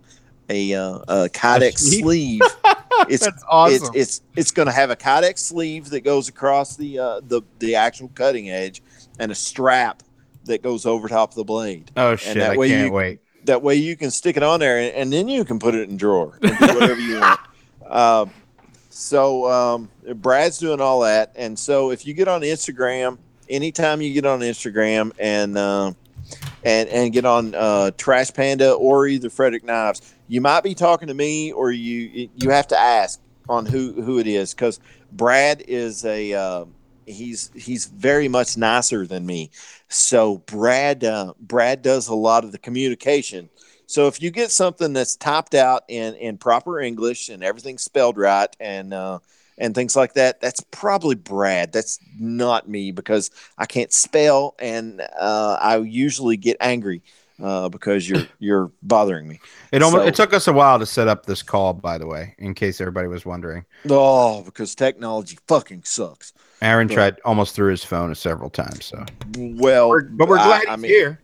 a, 0.49 0.73
uh, 0.73 0.97
a 1.07 1.29
kydex 1.29 1.77
sleeve? 1.99 2.41
it's 3.09 3.25
That's 3.25 3.43
awesome. 3.49 3.89
it's 3.93 3.95
it's 3.95 4.21
it's 4.35 4.51
going 4.51 4.67
to 4.67 4.71
have 4.71 4.89
a 4.89 4.95
kydex 4.95 5.39
sleeve 5.39 5.89
that 5.89 6.01
goes 6.01 6.29
across 6.29 6.75
the 6.75 6.99
uh, 6.99 7.21
the 7.27 7.41
the 7.59 7.75
actual 7.75 8.09
cutting 8.09 8.49
edge 8.49 8.81
and 9.19 9.31
a 9.31 9.35
strap 9.35 10.03
that 10.45 10.61
goes 10.61 10.85
over 10.85 11.07
top 11.07 11.31
of 11.31 11.35
the 11.35 11.43
blade. 11.43 11.91
oh 11.97 12.15
shit! 12.15 12.35
that 12.35 12.51
I 12.51 12.57
way 12.57 12.69
can't 12.69 12.87
you- 12.87 12.93
wait. 12.93 13.19
That 13.45 13.61
way 13.61 13.75
you 13.75 13.95
can 13.95 14.11
stick 14.11 14.35
it 14.35 14.43
on 14.43 14.59
there 14.59 14.77
and, 14.77 14.93
and 14.93 15.13
then 15.13 15.29
you 15.29 15.45
can 15.45 15.57
put 15.57 15.73
it 15.73 15.89
in 15.89 15.95
drawer 15.95 16.37
and 16.41 16.57
do 16.57 16.65
whatever 16.67 16.99
you 16.99 17.19
want. 17.19 17.39
Uh, 17.89 18.25
so 18.97 19.49
um, 19.49 19.89
Brad's 20.15 20.57
doing 20.57 20.81
all 20.81 21.01
that, 21.01 21.31
and 21.35 21.57
so 21.57 21.91
if 21.91 22.07
you 22.07 22.15
get 22.15 22.27
on 22.27 22.41
Instagram, 22.41 23.19
anytime 23.47 24.01
you 24.01 24.11
get 24.11 24.25
on 24.25 24.39
Instagram 24.39 25.11
and 25.19 25.55
uh, 25.55 25.93
and 26.63 26.89
and 26.89 27.13
get 27.13 27.23
on 27.23 27.53
uh, 27.53 27.91
Trash 27.91 28.33
Panda 28.33 28.73
or 28.73 29.05
either 29.05 29.29
Frederick 29.29 29.63
Knives, 29.63 30.15
you 30.27 30.41
might 30.41 30.63
be 30.63 30.73
talking 30.73 31.07
to 31.09 31.13
me, 31.13 31.51
or 31.51 31.71
you 31.71 32.27
you 32.35 32.49
have 32.49 32.67
to 32.69 32.77
ask 32.77 33.21
on 33.47 33.67
who 33.67 34.01
who 34.01 34.17
it 34.17 34.25
is 34.25 34.55
because 34.55 34.79
Brad 35.11 35.61
is 35.67 36.03
a 36.03 36.33
uh, 36.33 36.65
he's 37.05 37.51
he's 37.53 37.85
very 37.85 38.27
much 38.27 38.57
nicer 38.57 39.05
than 39.05 39.27
me. 39.27 39.51
So 39.89 40.39
Brad 40.47 41.03
uh, 41.03 41.33
Brad 41.39 41.83
does 41.83 42.07
a 42.07 42.15
lot 42.15 42.43
of 42.43 42.51
the 42.51 42.57
communication. 42.57 43.49
So 43.87 44.07
if 44.07 44.21
you 44.21 44.31
get 44.31 44.51
something 44.51 44.93
that's 44.93 45.15
typed 45.15 45.55
out 45.55 45.83
in 45.87 46.13
in 46.15 46.37
proper 46.37 46.79
English 46.79 47.29
and 47.29 47.43
everything's 47.43 47.83
spelled 47.83 48.17
right 48.17 48.53
and 48.59 48.93
uh, 48.93 49.19
and 49.57 49.73
things 49.73 49.95
like 49.95 50.13
that, 50.13 50.39
that's 50.41 50.59
probably 50.71 51.15
Brad. 51.15 51.71
That's 51.71 51.97
not 52.19 52.67
me 52.69 52.91
because 52.91 53.31
I 53.57 53.65
can't 53.65 53.91
spell 53.91 54.55
and 54.59 55.01
uh, 55.19 55.57
I 55.59 55.77
usually 55.77 56.37
get 56.37 56.57
angry 56.59 57.01
uh, 57.41 57.69
because 57.69 58.07
you're 58.09 58.27
you're 58.39 58.71
bothering 58.83 59.25
me. 59.27 59.39
It 59.71 59.81
almost 59.81 60.03
So- 60.03 60.07
it 60.07 60.15
took 60.15 60.33
us 60.33 60.47
a 60.49 60.53
while 60.53 60.77
to 60.79 60.85
set 60.85 61.07
up 61.07 61.25
this 61.25 61.41
call, 61.41 61.73
by 61.73 61.97
the 61.97 62.07
way, 62.07 62.35
in 62.39 62.53
case 62.53 62.81
everybody 62.81 63.07
was 63.07 63.25
wondering. 63.25 63.63
Oh, 63.89 64.43
because 64.43 64.75
technology 64.75 65.37
fucking 65.47 65.83
sucks. 65.85 66.33
Aaron 66.61 66.89
Yeah. 66.89 66.95
tried 66.95 67.19
almost 67.23 67.55
threw 67.55 67.69
his 67.71 67.83
phone 67.85 68.13
several 68.15 68.49
times, 68.49 68.83
so 68.85 69.05
Well, 69.37 69.91
but 70.11 70.27
we're 70.27 70.35
glad 70.37 70.67
I 70.67 70.71
he's 70.71 70.79
mean, 70.81 70.91
here. 70.91 71.21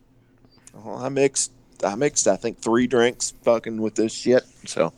Well, 0.73 0.97
I 0.97 1.09
mixed 1.09 1.51
I 1.83 1.95
mixed 1.95 2.27
I 2.27 2.35
think 2.35 2.59
three 2.59 2.87
drinks 2.87 3.33
fucking 3.43 3.81
with 3.81 3.95
this 3.95 4.13
shit. 4.13 4.43
So 4.65 4.93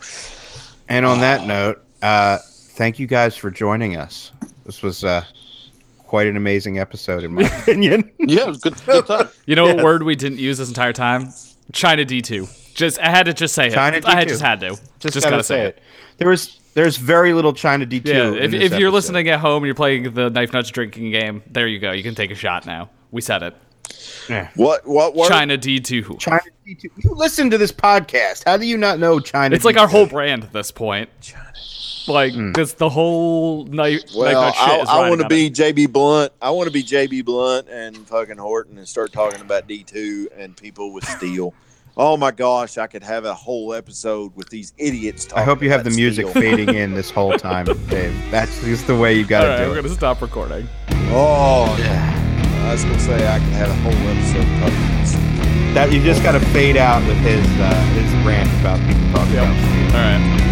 And 0.90 1.06
on 1.06 1.20
that 1.22 1.46
note, 1.48 1.84
uh, 2.02 2.38
thank 2.44 3.00
you 3.00 3.08
guys 3.08 3.36
for 3.36 3.50
joining 3.52 3.96
us. 3.98 4.32
This 4.66 4.82
was 4.82 5.04
uh, 5.04 5.24
quite 6.06 6.28
an 6.28 6.38
amazing 6.38 6.80
episode, 6.80 7.24
in 7.24 7.34
my 7.34 7.44
opinion. 7.62 8.12
Yeah, 8.20 8.44
it 8.44 8.48
was 8.48 8.58
good, 8.60 8.76
good 8.86 9.06
time. 9.08 9.30
You 9.46 9.56
know 9.56 9.66
Yes. 9.68 9.76
what 9.78 9.84
word 9.86 10.04
we 10.04 10.16
didn't 10.16 10.40
use 10.40 10.58
this 10.58 10.68
entire 10.70 10.94
time? 10.94 11.30
China 11.74 12.06
D 12.06 12.22
two. 12.22 12.48
Just 12.74 13.00
I 13.00 13.10
had 13.10 13.26
to 13.28 13.34
just 13.34 13.56
say 13.56 13.68
it. 13.68 13.74
China 13.74 14.00
I 14.06 14.16
had- 14.16 14.28
just 14.28 14.42
had 14.42 14.60
to. 14.62 14.70
Just, 14.70 15.14
Just, 15.14 15.16
gotta, 15.22 15.30
gotta 15.32 15.44
say 15.44 15.66
it. 15.68 15.80
There 16.18 16.30
was 16.30 16.60
there's 16.74 16.98
very 16.98 17.34
little 17.34 17.54
China 17.54 17.86
D 17.86 18.00
two. 18.02 18.12
Yeah, 18.12 18.34
if, 18.34 18.54
if 18.54 18.78
you're 18.78 18.92
listening 18.92 19.30
at 19.30 19.40
home 19.40 19.58
and 19.64 19.66
you're 19.66 19.76
playing 19.76 20.14
the 20.14 20.30
Knife 20.30 20.52
Nuts 20.54 20.70
drinking 20.72 21.12
game, 21.12 21.42
there 21.50 21.68
you 21.68 21.80
go. 21.80 21.92
You 21.92 22.04
can 22.04 22.16
take 22.16 22.32
a 22.32 22.36
shot 22.36 22.66
now. 22.66 22.90
We 23.12 23.22
said 23.22 23.44
it. 23.44 23.56
What? 24.56 24.86
What? 24.88 25.16
Word? 25.16 25.30
China 25.30 25.58
D2. 25.58 26.20
China 26.20 26.42
D2. 26.66 26.84
You 26.98 27.12
listen 27.12 27.50
to 27.50 27.58
this 27.58 27.72
podcast. 27.72 28.44
How 28.46 28.58
do 28.58 28.66
you 28.66 28.78
not 28.78 29.00
know 29.00 29.20
China? 29.20 29.56
It's 29.56 29.66
like 29.66 29.78
our 29.78 29.88
whole 29.88 30.08
brand 30.08 30.44
at 30.44 30.54
this 30.54 30.72
point. 30.72 31.10
Like, 32.08 32.34
hmm. 32.34 32.52
this 32.52 32.74
the 32.74 32.90
whole 32.90 33.66
night. 33.66 34.12
Well, 34.16 34.42
night 34.42 34.56
shit 34.56 34.90
I, 34.90 35.06
I 35.06 35.10
want 35.10 35.22
to 35.22 35.28
be. 35.28 35.50
JB 35.50 35.92
Blunt. 35.92 36.32
I 36.42 36.52
want 36.52 36.68
to 36.68 36.74
be 36.74 36.84
JB 36.84 37.26
Blunt 37.26 37.68
and 37.70 37.98
fucking 38.08 38.38
Horton 38.38 38.78
and 38.78 38.88
start 38.88 39.12
talking 39.12 39.42
about 39.42 39.68
D 39.68 39.84
two 39.84 40.30
and 40.36 40.56
people 40.56 40.94
with 40.94 41.06
steel. 41.06 41.54
Oh 41.98 42.18
my 42.18 42.32
gosh, 42.32 42.78
I 42.78 42.88
could 42.88 43.04
have 43.04 43.24
a 43.24 43.34
whole 43.34 43.74
episode 43.74 44.36
with 44.36 44.50
these 44.50 44.74
idiots. 44.78 45.24
Talking 45.24 45.42
I 45.42 45.46
hope 45.46 45.64
you 45.64 45.70
have 45.70 45.86
the 45.86 45.92
music 45.92 46.28
steel. 46.28 46.42
fading 46.42 46.76
in 46.76 46.94
this 46.94 47.10
whole 47.10 47.32
time, 47.38 47.68
Dave. 47.88 48.14
That's 48.32 48.62
just 48.66 48.86
the 48.86 48.98
way 48.98 49.14
you 49.14 49.26
got 49.26 49.44
to 49.44 49.48
right, 49.48 49.58
do 49.60 49.70
we're 49.70 49.80
it. 49.80 49.84
gonna 49.84 49.94
stop 49.94 50.22
recording. 50.22 50.68
Oh, 51.08 51.74
I 52.66 52.72
was 52.74 52.84
gonna 52.84 53.00
say 53.00 53.28
I 53.28 53.40
could 53.40 53.54
have 53.54 53.70
a 53.70 53.74
whole 53.86 53.94
episode 53.94 54.46
talking. 54.60 55.74
That 55.74 55.92
you 55.92 56.02
just 56.02 56.24
got 56.24 56.32
to 56.34 56.40
fade 56.56 56.78
out 56.78 57.06
with 57.06 57.18
his 57.18 57.46
uh, 57.60 57.74
his 57.94 58.08
rant 58.26 58.50
about 58.62 58.80
people 58.88 59.04
talking 59.12 59.34
Yep. 59.34 59.44
about. 59.44 59.96
All 59.96 60.02
right. 60.02 60.45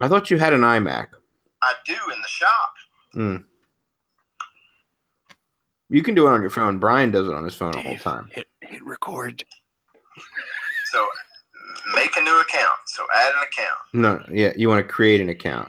I 0.00 0.08
thought 0.08 0.30
you 0.30 0.38
had 0.38 0.52
an 0.52 0.62
iMac. 0.62 1.08
I 1.62 1.74
do 1.84 1.92
in 1.92 2.20
the 2.20 2.28
shop. 2.28 2.74
Mm. 3.14 3.44
You 5.88 6.02
can 6.02 6.14
do 6.14 6.26
it 6.26 6.30
on 6.30 6.40
your 6.40 6.50
phone. 6.50 6.78
Brian 6.78 7.10
does 7.10 7.26
it 7.26 7.34
on 7.34 7.44
his 7.44 7.54
phone 7.54 7.72
the 7.72 7.80
whole 7.80 7.92
Dave, 7.92 8.02
time. 8.02 8.28
Hit, 8.32 8.46
hit 8.62 8.84
record. 8.84 9.44
So 10.92 11.06
make 11.94 12.16
a 12.16 12.20
new 12.20 12.40
account. 12.40 12.78
So 12.86 13.04
add 13.14 13.32
an 13.32 13.42
account. 13.42 13.78
No, 13.92 14.34
yeah, 14.34 14.52
you 14.56 14.68
want 14.68 14.86
to 14.86 14.92
create 14.92 15.20
an 15.20 15.28
account. 15.28 15.68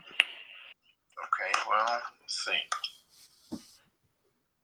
Okay, 1.20 1.60
well, 1.70 2.00
let's 2.22 2.46
see. 2.46 3.58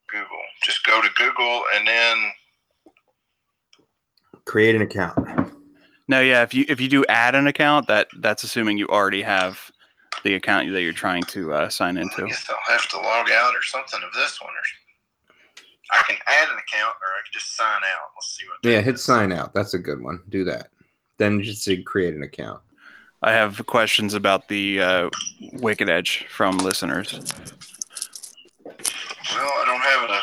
Google. 0.08 0.44
Just 0.64 0.86
go 0.86 1.02
to 1.02 1.10
Google 1.18 1.64
and 1.76 1.88
then 1.88 2.32
Create 4.48 4.76
an 4.76 4.82
account. 4.82 5.47
No, 6.08 6.22
yeah. 6.22 6.44
If 6.44 6.54
you 6.54 6.66
if 6.68 6.80
you 6.80 6.88
do 6.88 7.06
add 7.08 7.36
an 7.36 7.48
account, 7.48 7.88
that 7.88 8.08
that's 8.18 8.44
assuming 8.44 8.78
you 8.78 8.88
already 8.88 9.22
have 9.22 9.72
the 10.24 10.36
account 10.36 10.72
that 10.72 10.82
you're 10.82 10.94
trying 10.94 11.24
to 11.24 11.54
uh, 11.54 11.70
sign 11.70 11.98
into. 11.98 12.24
I 12.24 12.28
guess 12.28 12.50
I'll 12.50 12.74
have 12.74 12.88
to 12.90 12.98
log 12.98 13.30
out 13.32 13.54
or 13.54 13.62
something 13.62 14.00
of 14.06 14.14
this 14.14 14.42
one. 14.42 14.52
Or 14.52 16.00
I 16.00 16.04
can 16.08 16.18
add 16.28 16.50
an 16.50 16.58
account 16.58 16.96
or 17.02 17.08
I 17.08 17.22
can 17.24 17.34
just 17.34 17.56
sign 17.56 17.82
out. 17.84 18.10
Let's 18.16 18.38
see 18.38 18.46
what. 18.48 18.72
Yeah, 18.72 18.82
hit 18.82 19.00
sign 19.00 19.32
out. 19.32 19.54
That's 19.54 19.74
a 19.74 19.80
good 19.80 20.02
one. 20.02 20.22
Do 20.30 20.44
that. 20.46 20.70
Then 21.18 21.42
just 21.42 21.64
say 21.64 21.82
create 21.82 22.14
an 22.14 22.24
account. 22.24 22.62
I 23.24 23.32
have 23.32 23.66
questions 23.66 24.14
about 24.14 24.48
the 24.48 24.80
uh, 24.80 25.10
Wicked 25.54 25.90
Edge 25.90 26.26
from 26.30 26.60
listeners. 26.60 27.14
Well, 28.64 28.76
I 29.36 29.66
don't 29.66 29.82
have 29.82 30.10
a 30.10 30.22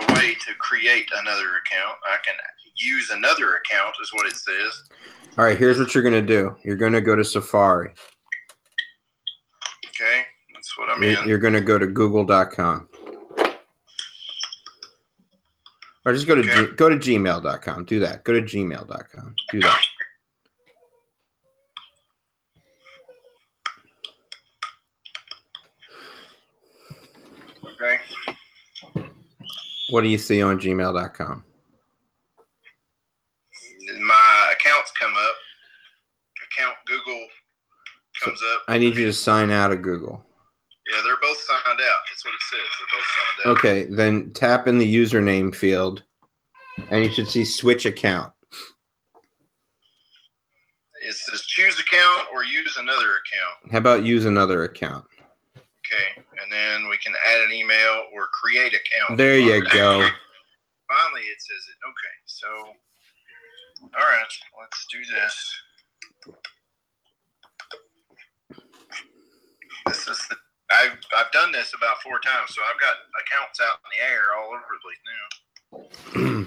a 0.00 0.14
way 0.14 0.34
to 0.34 0.54
create 0.58 1.08
another 1.20 1.56
account. 1.56 1.96
I 2.04 2.16
can 2.24 2.34
use 2.76 3.10
another 3.10 3.56
account, 3.56 3.94
is 4.02 4.10
what 4.12 4.26
it 4.26 4.34
says. 4.36 4.82
All 5.38 5.44
right, 5.44 5.58
here's 5.58 5.78
what 5.78 5.94
you're 5.94 6.02
going 6.02 6.14
to 6.14 6.22
do. 6.22 6.56
You're 6.64 6.76
going 6.76 6.92
to 6.92 7.00
go 7.00 7.14
to 7.16 7.24
Safari. 7.24 7.90
Okay, 9.88 10.22
that's 10.54 10.76
what 10.78 10.90
I'm 10.90 11.02
You're, 11.02 11.22
in. 11.22 11.28
you're 11.28 11.38
going 11.38 11.54
to 11.54 11.60
go 11.60 11.78
to 11.78 11.86
google.com. 11.86 12.88
Or 16.04 16.12
just 16.12 16.26
go 16.28 16.36
to 16.36 16.40
Okay. 16.42 16.66
G, 16.66 16.72
go 16.76 16.88
to 16.88 16.96
gmail.com. 16.96 17.84
Do 17.84 17.98
that. 18.00 18.22
Go 18.24 18.32
to 18.32 18.40
gmail.com. 18.42 19.34
Do 19.50 19.60
that. 19.60 19.80
Okay. 27.64 27.98
What 29.90 30.02
do 30.02 30.08
you 30.08 30.18
see 30.18 30.42
on 30.42 30.58
gmail.com? 30.58 31.44
My 34.00 34.52
accounts 34.52 34.92
come 34.98 35.12
up. 35.12 35.36
Account 36.52 36.76
Google 36.86 37.26
comes 38.22 38.40
up. 38.54 38.62
I 38.68 38.78
need 38.78 38.96
you 38.96 39.06
to 39.06 39.12
sign 39.12 39.50
out 39.50 39.72
of 39.72 39.82
Google. 39.82 40.24
Yeah, 40.90 41.00
they're 41.04 41.16
both 41.20 41.38
signed 41.40 41.80
out. 41.80 42.00
That's 42.08 42.24
what 42.24 42.34
it 42.34 42.40
says. 42.50 42.60
They're 42.78 42.98
both 42.98 43.06
signed 43.16 43.46
out. 43.46 43.58
Okay, 43.58 43.84
then 43.94 44.32
tap 44.32 44.68
in 44.68 44.78
the 44.78 44.94
username 44.94 45.54
field 45.54 46.02
and 46.90 47.04
you 47.04 47.10
should 47.10 47.28
see 47.28 47.44
switch 47.44 47.86
account. 47.86 48.32
It 51.02 51.14
says 51.14 51.42
choose 51.46 51.78
account 51.78 52.26
or 52.32 52.44
use 52.44 52.76
another 52.78 53.06
account. 53.06 53.72
How 53.72 53.78
about 53.78 54.04
use 54.04 54.24
another 54.24 54.64
account? 54.64 55.04
Okay, 55.56 56.24
and 56.42 56.50
then 56.50 56.88
we 56.88 56.98
can 56.98 57.14
add 57.28 57.42
an 57.42 57.52
email 57.52 58.04
or 58.12 58.26
create 58.32 58.74
account. 58.74 59.16
There 59.16 59.38
you 59.38 59.62
go. 59.62 60.08
Finally, 60.88 61.22
it 61.22 61.40
says 61.40 61.62
it. 61.68 61.78
Okay, 61.86 62.16
so 62.26 62.46
all 63.94 64.08
right, 64.10 64.32
let's 64.60 64.86
do 64.90 64.98
this. 65.04 65.34
This 69.86 70.08
is 70.08 70.18
the, 70.28 70.36
I've 70.70 70.98
I've 71.16 71.30
done 71.32 71.52
this 71.52 71.72
about 71.74 72.02
four 72.02 72.18
times, 72.18 72.54
so 72.54 72.62
I've 72.62 72.80
got 72.80 72.94
accounts 73.22 73.60
out 73.60 73.78
in 73.84 73.88
the 73.94 74.02
air 74.02 74.34
all 74.34 74.48
over 74.50 74.66
the 74.74 74.82
place 74.82 75.02
now. 75.06 76.46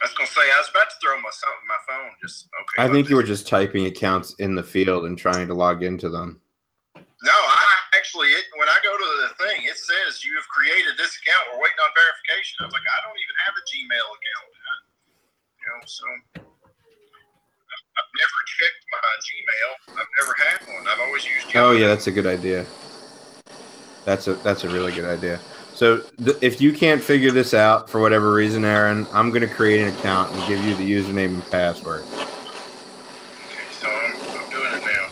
I 0.00 0.06
was 0.08 0.14
gonna 0.16 0.28
say 0.28 0.40
I 0.40 0.58
was 0.60 0.68
about 0.68 0.88
to 0.90 0.96
throw 1.00 1.16
my 1.20 1.32
something 1.32 1.68
my 1.68 1.80
phone. 1.88 2.12
Just 2.20 2.48
okay. 2.48 2.84
I 2.84 2.92
think 2.92 3.08
you 3.08 3.16
were 3.16 3.24
just 3.24 3.48
typing 3.48 3.86
accounts 3.86 4.34
in 4.40 4.54
the 4.54 4.62
field 4.62 5.04
and 5.06 5.16
trying 5.16 5.48
to 5.48 5.54
log 5.54 5.82
into 5.82 6.08
them. 6.08 6.40
No, 6.96 7.36
I 7.36 7.64
actually 7.96 8.28
it, 8.32 8.48
when 8.56 8.68
I 8.68 8.80
go 8.80 8.96
to 8.96 9.08
the 9.28 9.32
thing, 9.44 9.64
it 9.64 9.76
says 9.76 10.24
you 10.24 10.32
have 10.36 10.48
created 10.48 10.96
this 10.96 11.16
account. 11.20 11.52
We're 11.52 11.60
waiting 11.60 11.80
on 11.84 11.92
verification. 11.92 12.64
I 12.64 12.68
was 12.68 12.76
like, 12.76 12.88
I 12.88 13.00
don't 13.04 13.16
even 13.16 13.36
have 13.44 13.54
a 13.60 13.64
Gmail 13.68 14.08
account. 14.08 14.48
I- 15.70 15.74
you 15.74 15.80
know, 15.80 15.86
so 15.86 16.04
I've 16.36 16.42
I've 17.96 18.10
never 18.18 18.38
checked 18.46 18.84
my 18.92 18.98
Gmail. 19.26 20.00
I've 20.00 20.12
never 20.20 20.34
had 20.38 20.58
one. 20.76 20.88
I've 20.88 21.00
always 21.00 21.24
used. 21.24 21.56
Oh 21.56 21.72
yeah, 21.72 21.86
that's 21.88 22.06
a 22.06 22.10
good 22.10 22.26
idea. 22.26 22.66
That's 24.04 24.26
a 24.28 24.34
that's 24.34 24.64
a 24.64 24.68
really 24.68 24.92
good 24.92 25.04
idea. 25.04 25.38
So 25.74 25.98
th- 26.24 26.36
if 26.40 26.60
you 26.60 26.72
can't 26.72 27.00
figure 27.02 27.30
this 27.30 27.54
out 27.54 27.88
for 27.88 28.00
whatever 28.00 28.32
reason, 28.32 28.64
Aaron, 28.64 29.06
I'm 29.12 29.30
gonna 29.30 29.46
create 29.48 29.80
an 29.82 29.88
account 29.96 30.32
and 30.34 30.48
give 30.48 30.62
you 30.64 30.74
the 30.74 30.90
username 30.90 31.34
and 31.34 31.50
password. 31.50 32.02
Okay, 32.02 32.26
so 33.72 33.88
I'm, 33.88 34.14
I'm 34.38 34.50
doing 34.50 34.74
it 34.74 34.84
now. 34.84 35.08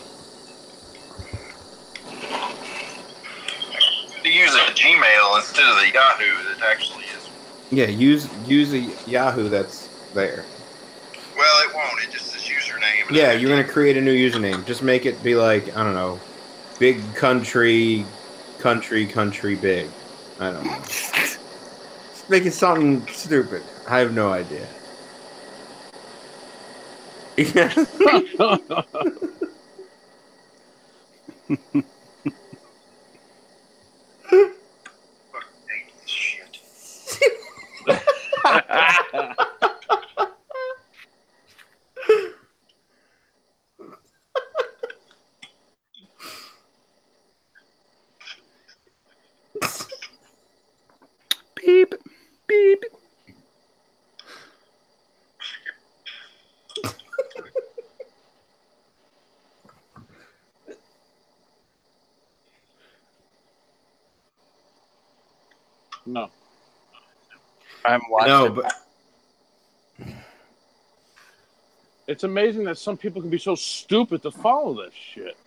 To 4.23 4.29
use 4.29 4.53
a 4.53 4.59
Gmail 4.73 5.37
instead 5.37 5.65
of 5.69 5.77
the 5.81 5.91
Yahoo 5.93 6.43
that 6.53 6.61
actually 6.69 7.05
is. 7.05 7.29
Yeah, 7.71 7.85
use 7.85 8.27
use 8.47 8.73
a 8.73 8.79
Yahoo 9.09 9.47
that's 9.49 9.88
there. 10.13 10.45
Well, 11.37 11.69
it 11.69 11.73
won't. 11.73 12.03
It 12.03 12.11
just 12.11 12.27
says 12.27 12.41
username. 12.41 13.09
Yeah, 13.11 13.31
you're 13.33 13.49
gonna 13.49 13.63
create 13.63 13.97
a 13.97 14.01
new 14.01 14.13
username. 14.13 14.65
Just 14.65 14.83
make 14.83 15.05
it 15.05 15.21
be 15.23 15.35
like 15.35 15.75
I 15.75 15.83
don't 15.83 15.93
know, 15.93 16.19
big 16.79 17.01
country, 17.15 18.05
country, 18.59 19.05
country, 19.05 19.55
big. 19.55 19.89
I 20.39 20.51
don't 20.51 20.65
know. 20.65 20.79
Just 20.81 22.29
make 22.29 22.45
it 22.45 22.53
something 22.53 23.05
stupid. 23.07 23.63
I 23.87 23.99
have 23.99 24.13
no 24.13 24.31
idea. 24.31 24.67
Fucking 27.37 27.83
hate 35.69 35.91
this 36.01 36.09
shit. 36.09 36.59
Beep, 51.55 51.93
beep. 52.47 52.83
no. 66.05 66.29
I'm 68.19 68.29
watching. 68.29 68.55
no, 68.55 68.61
but 68.61 68.73
It's 72.07 72.23
amazing 72.23 72.63
that 72.63 72.79
some 72.79 72.97
people 72.97 73.21
can 73.21 73.29
be 73.29 73.37
so 73.37 73.53
stupid 73.53 74.23
to 74.23 74.31
follow 74.31 74.83
this 74.83 74.93
shit. 74.95 75.37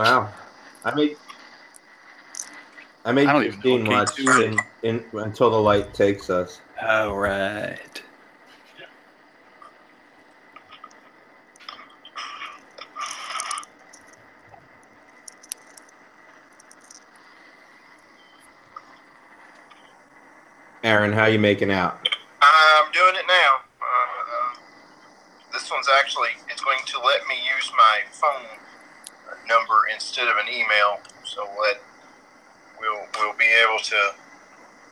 wow, 0.00 0.32
I 0.84 0.94
made 0.94 1.16
I 3.10 3.12
made 3.12 3.26
I 3.26 3.32
don't 3.32 3.42
even 3.42 3.60
Christine 3.60 3.86
watch 3.86 4.10
K2 4.10 4.64
in, 4.84 5.00
in, 5.12 5.18
until 5.18 5.50
the 5.50 5.60
light 5.60 5.92
takes 5.92 6.30
us. 6.30 6.60
All 6.80 7.18
right. 7.18 8.02
Aaron, 20.84 21.12
how 21.12 21.26
you 21.26 21.40
making 21.40 21.72
out? 21.72 22.08
I'm 22.40 22.92
doing 22.92 23.16
it 23.16 23.24
now. 23.26 23.56
Uh, 23.82 24.54
uh, 24.54 24.54
this 25.52 25.68
one's 25.68 25.88
actually 25.98 26.28
it's 26.48 26.62
going 26.62 26.78
to 26.86 26.98
let 27.00 27.26
me 27.26 27.34
use 27.56 27.72
my 27.76 28.02
phone 28.12 28.46
number 29.48 29.80
instead 29.92 30.28
of 30.28 30.36
an 30.36 30.46
email, 30.48 31.00
so 31.24 31.44
that 31.64 31.80
we'll 32.80 33.06
we'll 33.18 33.36
be 33.36 33.44
able 33.44 33.78
to 33.78 34.14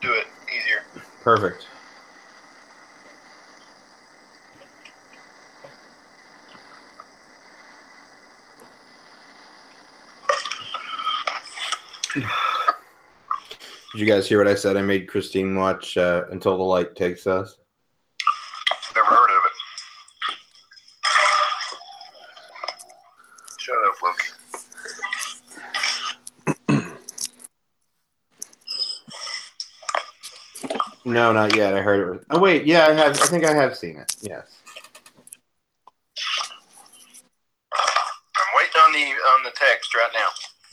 do 0.00 0.12
it 0.12 0.26
easier. 0.48 0.84
Perfect. 1.22 1.66
Did 13.92 13.97
you 13.97 13.97
guys 14.08 14.26
hear 14.26 14.38
what 14.38 14.48
I 14.48 14.54
said? 14.54 14.78
I 14.78 14.82
made 14.82 15.06
Christine 15.06 15.54
watch 15.54 15.98
uh, 15.98 16.24
Until 16.30 16.56
the 16.56 16.62
Light 16.62 16.96
Takes 16.96 17.26
Us. 17.26 17.58
Never 18.96 19.06
heard 19.06 19.28
of 19.28 19.42
it. 19.44 19.52
Shut 23.58 23.76
up, 23.86 23.96
Loki. 26.72 26.94
No, 31.04 31.32
not 31.32 31.54
yet. 31.56 31.74
I 31.74 31.80
heard 31.80 32.00
it. 32.00 32.10
Was... 32.10 32.20
Oh 32.30 32.38
wait, 32.38 32.66
yeah, 32.66 32.86
I 32.86 32.92
have. 32.92 33.18
I 33.18 33.26
think 33.26 33.46
I 33.46 33.54
have 33.54 33.74
seen 33.74 33.96
it. 33.96 34.14
Yes. 34.20 34.60
I'm 38.36 38.44
waiting 38.58 38.80
on 38.80 38.92
the 38.92 39.04
on 39.04 39.42
the 39.44 39.52
text 39.54 39.94
right 39.94 40.12
now. 40.12 40.28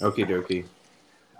Okie 0.09 0.27
dokie. 0.27 0.65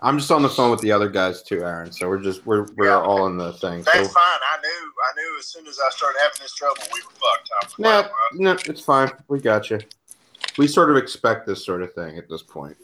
I'm 0.02 0.18
just 0.18 0.30
on 0.30 0.42
the 0.42 0.48
phone 0.48 0.70
with 0.70 0.80
the 0.80 0.92
other 0.92 1.08
guys 1.08 1.42
too, 1.42 1.62
Aaron. 1.64 1.90
So 1.90 2.08
we're 2.08 2.20
just 2.22 2.44
we're 2.46 2.66
we're 2.76 2.86
Yeah. 2.88 3.00
all 3.00 3.26
in 3.26 3.36
the 3.36 3.52
thing. 3.54 3.82
That's 3.82 3.98
So 3.98 4.04
fine. 4.08 4.22
I 4.52 4.58
knew 4.62 4.92
I 5.10 5.14
knew 5.16 5.38
as 5.38 5.46
soon 5.46 5.66
as 5.66 5.78
I 5.84 5.88
started 5.90 6.18
having 6.20 6.38
this 6.42 6.54
trouble, 6.54 6.82
we 6.92 7.00
were 7.00 7.10
fucked. 7.10 7.78
No, 7.78 7.88
like, 7.88 8.10
no, 8.34 8.52
it's 8.66 8.80
fine. 8.82 9.10
We 9.28 9.40
got 9.40 9.70
you. 9.70 9.78
We 10.58 10.66
sort 10.66 10.90
of 10.90 10.96
expect 10.96 11.46
this 11.46 11.64
sort 11.64 11.82
of 11.82 11.92
thing 11.94 12.18
at 12.18 12.28
this 12.28 12.42
point. 12.42 12.76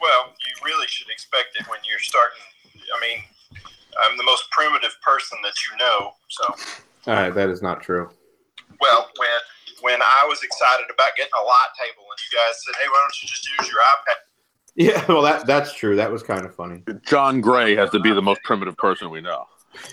Well, 0.00 0.32
you 0.46 0.52
really 0.64 0.86
should 0.88 1.08
expect 1.10 1.56
it 1.58 1.66
when 1.68 1.78
you're 1.88 1.98
starting. 2.00 2.42
I 2.74 3.00
mean, 3.00 3.18
I'm 4.02 4.16
the 4.16 4.24
most 4.24 4.50
primitive 4.50 4.94
person 5.02 5.38
that 5.42 5.54
you 5.70 5.76
know. 5.78 6.12
So, 6.28 6.44
All 7.06 7.14
right, 7.14 7.34
that 7.34 7.48
is 7.48 7.62
not 7.62 7.80
true. 7.82 8.10
well, 8.80 9.08
when 9.18 9.30
when 9.82 10.00
I 10.02 10.24
was 10.28 10.42
excited 10.42 10.86
about 10.92 11.14
getting 11.16 11.32
a 11.38 11.44
light 11.44 11.72
table, 11.78 12.04
and 12.10 12.18
you 12.18 12.38
guys 12.38 12.54
said, 12.64 12.74
"Hey, 12.80 12.88
why 12.88 12.98
don't 13.00 13.22
you 13.22 13.28
just 13.28 13.46
use 13.58 13.68
your 13.70 13.80
iPad?" 13.80 14.18
Yeah, 14.76 15.04
well, 15.08 15.22
that 15.22 15.46
that's 15.46 15.72
true. 15.72 15.94
That 15.96 16.10
was 16.10 16.24
kind 16.24 16.44
of 16.44 16.52
funny. 16.54 16.82
John 17.06 17.40
Gray 17.40 17.76
has 17.76 17.90
to 17.90 18.00
be 18.00 18.12
the 18.12 18.22
most 18.22 18.42
primitive 18.42 18.76
person 18.76 19.08
we 19.08 19.20
know. 19.20 19.44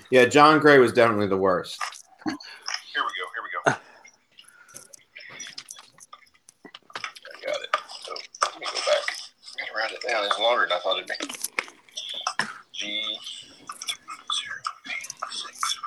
Yeah, 0.10 0.26
John 0.26 0.60
Gray 0.60 0.80
was 0.80 0.92
definitely 0.92 1.28
the 1.28 1.38
worst. 1.38 1.80
Here 2.26 2.34
we 2.96 3.02
go. 3.02 3.26
Here 3.36 3.44
we 3.44 3.50
go. 3.54 3.62
Ah. 3.68 3.80
I 7.28 7.46
got 7.46 7.62
it. 7.62 7.76
So 8.02 8.14
let 8.44 8.60
me 8.60 8.66
go 8.66 8.74
back. 8.74 9.04
I'm 9.60 9.68
gonna 9.76 9.94
it 9.94 10.02
down. 10.08 10.26
It's 10.26 10.40
longer 10.40 10.64
than 10.64 10.74
I 10.74 10.80
thought 10.80 10.98
it'd 10.98 11.08
be. 11.08 11.14
G 12.74 13.18
zero 14.34 14.56
eight 14.88 15.14
six. 15.30 15.78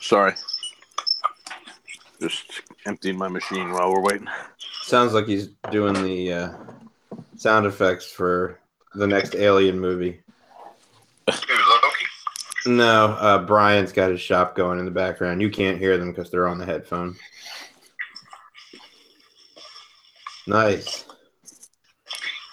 Sorry. 0.00 0.34
Just 2.20 2.60
emptying 3.04 3.18
my 3.18 3.28
machine 3.28 3.70
while 3.70 3.92
we're 3.92 4.00
waiting. 4.00 4.26
Sounds 4.82 5.12
like 5.12 5.26
he's 5.26 5.48
doing 5.70 5.92
the 6.02 6.32
uh, 6.32 6.52
sound 7.36 7.66
effects 7.66 8.10
for 8.10 8.58
the 8.94 9.06
next 9.06 9.34
Alien 9.34 9.78
movie. 9.78 10.20
No, 12.66 13.08
uh, 13.20 13.44
Brian's 13.44 13.92
got 13.92 14.10
his 14.10 14.22
shop 14.22 14.56
going 14.56 14.78
in 14.78 14.86
the 14.86 14.90
background. 14.90 15.42
You 15.42 15.50
can't 15.50 15.78
hear 15.78 15.98
them 15.98 16.12
because 16.12 16.30
they're 16.30 16.48
on 16.48 16.56
the 16.56 16.64
headphone. 16.64 17.14
Nice. 20.46 21.04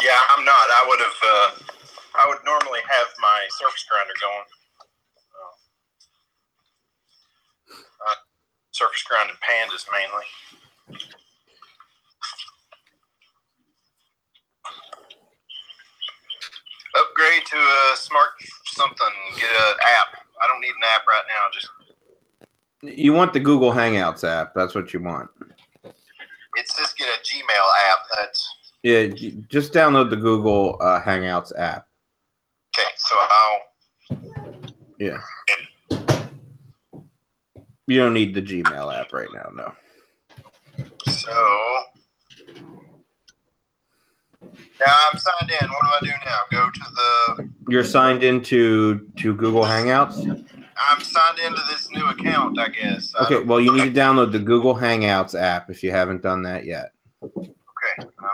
Yeah, 0.03 0.19
I'm 0.35 0.43
not. 0.43 0.53
I 0.53 0.85
would 0.89 0.99
have. 0.99 1.15
Uh, 1.23 1.51
I 2.13 2.27
would 2.27 2.39
normally 2.45 2.79
have 2.79 3.07
my 3.21 3.47
surface 3.57 3.85
grinder 3.89 4.13
going. 4.19 4.43
Uh, 8.09 8.15
surface 8.81 9.03
grinding 9.07 9.35
pandas 9.45 9.85
mainly. 9.91 10.25
Upgrade 16.99 17.45
to 17.45 17.57
a 17.57 17.95
smart 17.95 18.29
something. 18.65 19.13
Get 19.35 19.49
an 19.49 19.75
app. 19.99 20.17
I 20.43 20.47
don't 20.47 20.59
need 20.61 20.69
an 20.69 20.83
app 20.95 21.05
right 21.07 21.23
now. 21.29 21.47
Just 21.53 21.69
You 22.97 23.13
want 23.13 23.33
the 23.33 23.39
Google 23.39 23.71
Hangouts 23.71 24.23
app. 24.23 24.53
That's 24.55 24.73
what 24.73 24.93
you 24.93 24.99
want. 25.01 25.29
it's 26.55 26.75
just 26.75 26.97
get 26.97 27.07
a 27.07 27.21
Gmail 27.21 27.91
app. 27.91 27.99
That's 28.15 28.49
Yeah, 28.83 29.07
just 29.47 29.73
download 29.73 30.09
the 30.09 30.17
Google 30.17 30.77
uh, 30.81 30.99
Hangouts 31.01 31.51
app. 31.57 31.85
okay. 32.75 32.89
So 32.97 33.15
I'll. 33.19 33.59
Yeah. 34.99 35.17
You 37.91 37.97
don't 37.99 38.13
need 38.13 38.33
the 38.33 38.41
Gmail 38.41 38.97
app 38.97 39.11
right 39.11 39.27
now, 39.33 39.49
no. 39.53 39.73
So 41.11 41.29
now 44.79 44.95
I'm 45.11 45.19
signed 45.19 45.51
in. 45.61 45.67
What 45.69 45.81
do 45.81 45.89
I 45.89 45.99
do 46.03 46.11
now? 46.25 46.39
Go 46.51 46.69
to 46.69 46.79
the. 46.95 47.49
You're 47.67 47.83
signed 47.83 48.23
into 48.23 49.09
to 49.17 49.35
Google 49.35 49.63
Hangouts. 49.63 50.25
I'm 50.77 51.01
signed 51.01 51.39
into 51.39 51.61
this 51.69 51.91
new 51.91 52.05
account. 52.05 52.57
I 52.57 52.69
guess. 52.69 53.13
Okay, 53.23 53.33
don't- 53.35 53.47
well, 53.47 53.59
you 53.59 53.73
need 53.73 53.93
to 53.93 53.99
download 53.99 54.31
the 54.31 54.39
Google 54.39 54.73
Hangouts 54.73 55.37
app 55.37 55.69
if 55.69 55.83
you 55.83 55.91
haven't 55.91 56.21
done 56.21 56.43
that 56.43 56.63
yet. 56.63 56.93
Okay. 57.21 57.41
Um, 57.99 58.29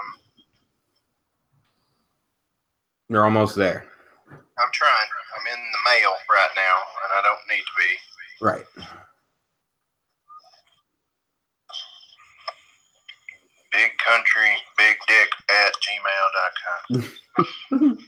You're 3.10 3.24
almost 3.24 3.56
there. 3.56 3.88
I'm 4.32 4.70
trying. 4.72 4.92
I'm 5.36 5.48
in 5.52 5.60
the 5.72 5.90
mail 5.90 6.12
right 6.30 6.50
now, 6.56 6.76
and 7.06 7.12
I 7.18 7.22
don't 7.24 7.40
need 7.50 7.64
to 7.64 7.76
be. 7.80 7.98
Right. 8.46 8.66
Big 13.78 13.94
country, 14.00 14.50
big 14.76 14.98
dick 15.08 15.30
at 15.52 15.72
gmail.com. 15.86 17.14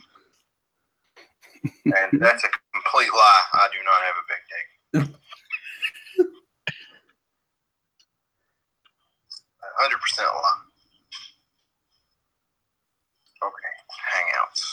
and 1.84 2.20
that's 2.20 2.42
a 2.42 2.48
complete 2.74 3.12
lie. 3.14 3.44
I 3.52 3.68
do 3.70 3.78
not 3.84 4.02
have 4.02 4.16
a 4.18 4.26
big 4.26 4.42
dick. 4.50 4.66
A 9.62 9.82
hundred 9.82 10.00
percent 10.00 10.26
lie. 10.26 10.64
Okay, 13.46 13.74
hangouts. 14.10 14.64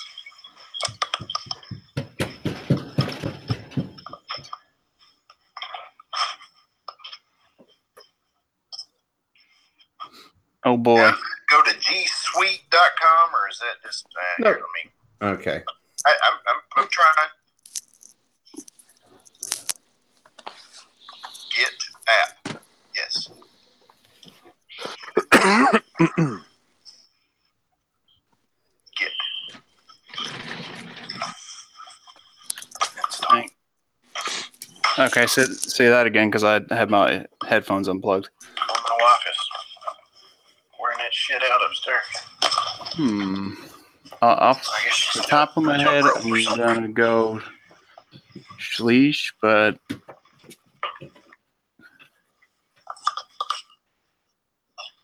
Oh 10.68 10.76
boy. 10.76 10.98
Now, 10.98 11.15
Go 11.49 11.64
to 11.64 11.72
gsuite.com 11.72 13.30
or 13.34 13.48
is 13.49 13.57
that 13.60 13.81
just 13.88 14.06
uh, 14.06 14.44
No. 14.44 14.49
here, 14.49 14.60
let 15.22 15.31
me 15.31 15.39
Okay. 15.39 15.64
I, 16.06 16.10
I'm, 16.10 16.34
I'm, 16.49 16.61
I'm 16.76 16.88
trying. 16.89 17.30
Get 21.56 21.72
app. 22.10 22.61
Yes. 22.94 23.30
Get. 28.98 29.11
Okay, 34.99 35.27
say, 35.27 35.44
say 35.44 35.88
that 35.88 36.07
again 36.07 36.30
because 36.30 36.44
I 36.44 36.60
had 36.76 36.89
my 36.89 37.26
headphones 37.48 37.88
unplugged. 37.88 38.30
Well, 38.57 38.68
my 38.68 38.98
wife 38.99 39.22
is 39.30 39.38
wearing 40.81 40.98
that 40.98 41.14
Hmm. 42.95 43.51
Uh, 44.22 44.26
off 44.26 44.68
I 44.68 44.84
guess 44.85 44.93
she's 44.93 45.22
the 45.22 45.27
top 45.27 45.55
of 45.57 45.64
my 45.64 45.77
head, 45.77 46.05
I'm 46.05 46.55
gonna 46.57 46.88
go 46.88 47.41
Schleesh, 48.59 49.34
but 49.41 49.77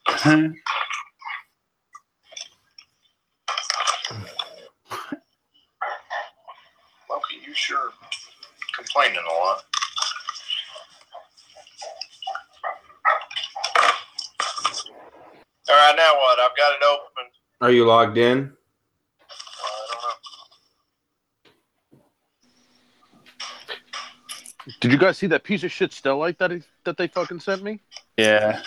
Huh? 0.07 0.47
Loki, 7.09 7.35
you 7.45 7.53
sure 7.53 7.89
complaining 8.75 9.19
a 9.19 9.33
lot. 9.33 9.63
All 15.69 15.75
right, 15.75 15.95
now 15.95 16.13
what? 16.15 16.39
I've 16.39 16.57
got 16.57 16.71
it 16.73 16.81
open. 16.85 17.31
Are 17.61 17.71
you 17.71 17.85
logged 17.85 18.17
in? 18.17 18.51
I 19.19 19.87
don't 19.91 20.01
know. 21.95 22.03
Did 24.81 24.91
you 24.91 24.97
guys 24.97 25.17
see 25.17 25.27
that 25.27 25.43
piece 25.43 25.63
of 25.63 25.71
shit 25.71 25.91
Stellite 25.91 26.37
that 26.39 26.51
he, 26.51 26.61
that 26.83 26.97
they 26.97 27.07
fucking 27.07 27.39
sent 27.39 27.63
me? 27.63 27.79
yeah. 28.17 28.61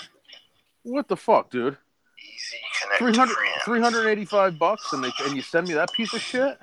What 0.83 1.09
the 1.09 1.17
fuck, 1.17 1.51
dude? 1.51 1.77
Easy 2.17 2.57
connect 2.81 3.01
300, 3.01 3.37
385 3.65 4.59
bucks 4.59 4.93
and 4.93 5.03
they 5.03 5.11
and 5.25 5.35
you 5.35 5.43
send 5.43 5.67
me 5.67 5.75
that 5.75 5.93
piece 5.93 6.15
of 6.15 6.21
shit? 6.21 6.59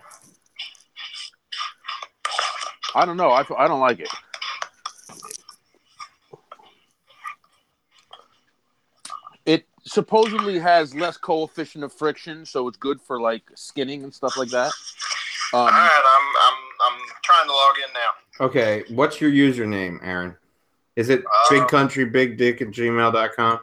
I 2.95 3.05
don't 3.05 3.17
know. 3.17 3.29
I, 3.29 3.43
I 3.57 3.67
don't 3.67 3.81
like 3.81 3.99
it. 3.99 4.07
It 9.45 9.65
supposedly 9.93 10.57
has 10.59 10.93
less 10.95 11.15
coefficient 11.17 11.83
of 11.83 11.93
friction, 11.93 12.45
so 12.45 12.67
it's 12.67 12.77
good 12.77 12.99
for 12.99 13.21
like 13.21 13.43
skinning 13.55 14.03
and 14.03 14.11
stuff 14.13 14.35
like 14.37 14.49
that. 14.49 14.71
All 15.53 15.67
Um, 15.67 15.73
right, 15.73 16.03
I'm 16.17 16.27
I'm 16.47 16.57
I'm 16.93 16.99
trying 17.23 17.45
to 17.45 17.51
log 17.53 17.75
in 17.77 17.93
now. 17.93 18.11
Okay. 18.47 18.83
What's 18.89 19.21
your 19.21 19.29
username, 19.31 19.99
Aaron? 20.03 20.35
Is 20.95 21.09
it 21.09 21.23
Uh, 21.25 21.49
big 21.49 21.67
country 21.67 22.05
big 22.05 22.37
dick 22.37 22.61
at 22.61 22.67
gmail.com? 22.69 23.59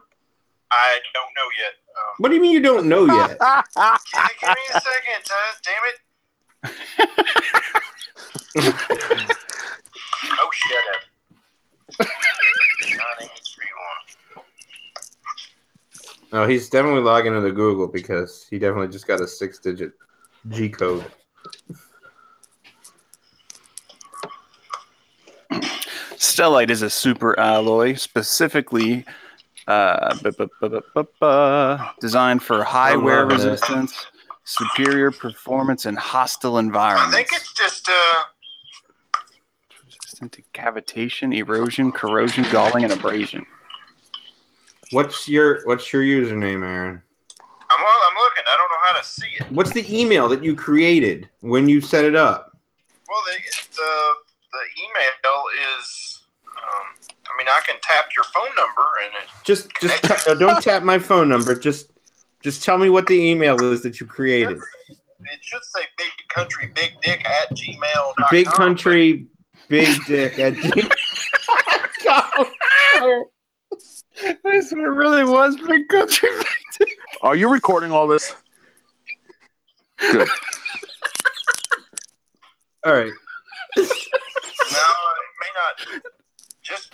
I 0.72 1.00
don't 1.14 1.32
know 1.36 1.48
yet. 1.58 1.72
Um, 1.98 2.14
What 2.18 2.28
do 2.28 2.34
you 2.36 2.40
mean 2.40 2.52
you 2.52 2.60
don't 2.60 2.86
know 2.86 3.06
yet? 3.06 3.36
give, 3.40 3.46
me- 3.76 4.22
give 4.40 4.50
me 4.50 4.54
a 4.72 4.80
second, 4.80 5.24
Tuz. 5.24 5.60
Damn 5.64 5.84
it. 5.90 5.98
oh, 10.38 10.50
shut 10.52 10.84
up. 10.94 11.02
9831. 11.98 14.44
No, 16.32 16.46
he's 16.46 16.68
definitely 16.68 17.02
logging 17.02 17.34
into 17.34 17.50
Google 17.52 17.88
because 17.88 18.46
he 18.48 18.58
definitely 18.58 18.88
just 18.88 19.06
got 19.06 19.20
a 19.20 19.26
six 19.26 19.58
digit 19.58 19.92
G 20.48 20.68
code. 20.68 21.04
Stellite 26.16 26.70
is 26.70 26.82
a 26.82 26.90
super 26.90 27.38
alloy 27.38 27.94
specifically 27.94 29.04
uh, 29.66 30.16
bu- 30.22 30.48
bu- 30.60 31.04
bu- 31.20 31.76
designed 32.00 32.42
for 32.42 32.62
high 32.62 32.92
I'm 32.92 33.02
wear 33.02 33.22
loving 33.24 33.40
it. 33.46 33.50
resistance, 33.50 34.06
superior 34.44 35.10
performance 35.10 35.86
in 35.86 35.96
hostile 35.96 36.58
environments. 36.58 37.14
I 37.14 37.16
think 37.18 37.28
it's 37.32 37.52
just, 37.54 37.88
uh, 37.88 38.22
resistant 39.84 40.32
to 40.32 40.42
cavitation, 40.54 41.34
erosion, 41.36 41.90
corrosion, 41.90 42.44
galling, 42.52 42.84
and 42.84 42.92
abrasion. 42.92 43.44
What's 44.92 45.28
your 45.28 45.62
what's 45.64 45.92
your 45.92 46.02
username, 46.02 46.64
Aaron? 46.64 47.02
I'm, 47.70 47.78
I'm 47.78 48.16
looking. 48.16 48.44
I 48.46 48.56
don't 48.56 48.68
know 48.68 48.82
how 48.82 48.98
to 48.98 49.04
see 49.06 49.26
it. 49.38 49.52
What's 49.52 49.72
the 49.72 49.86
email 50.00 50.28
that 50.28 50.42
you 50.42 50.56
created 50.56 51.28
when 51.40 51.68
you 51.68 51.80
set 51.80 52.04
it 52.04 52.16
up? 52.16 52.58
Well, 53.08 53.20
the, 53.26 53.38
the, 53.76 54.14
the 54.52 54.82
email 54.82 55.42
is, 55.78 56.22
um, 56.46 56.86
I 57.26 57.36
mean, 57.38 57.46
I 57.48 57.60
can 57.66 57.76
tap 57.82 58.06
your 58.14 58.24
phone 58.24 58.54
number 58.56 58.82
and 59.04 59.14
it, 59.22 59.28
Just 59.44 59.70
just 59.80 60.02
ta- 60.02 60.22
no, 60.28 60.34
don't 60.34 60.62
tap 60.62 60.82
my 60.82 60.98
phone 60.98 61.28
number. 61.28 61.54
Just 61.54 61.92
just 62.42 62.64
tell 62.64 62.78
me 62.78 62.90
what 62.90 63.06
the 63.06 63.14
email 63.14 63.62
is 63.72 63.82
that 63.82 64.00
you 64.00 64.06
created. 64.06 64.58
it 64.88 65.38
should 65.42 65.64
say 65.64 65.82
big 65.96 66.10
country, 66.28 66.72
big 66.74 66.92
dick 67.02 67.24
at 67.24 67.50
gmail. 67.56 68.14
Big 68.30 68.46
country, 68.46 69.26
big 69.68 70.04
dick 70.06 70.38
at 70.38 70.54
G- 70.54 70.88
I 74.44 74.60
swear 74.60 74.92
really 74.92 75.24
was 75.24 75.56
big 75.56 75.88
country. 75.88 76.28
Are 77.22 77.36
you 77.36 77.50
recording 77.50 77.90
all 77.92 78.06
this? 78.06 78.34
Good. 79.98 80.28
All 82.84 82.92
right. 82.94 83.12
No, 83.76 83.82
it 83.82 83.88
may 85.40 85.52
not. 85.54 86.02
Just 86.62 86.92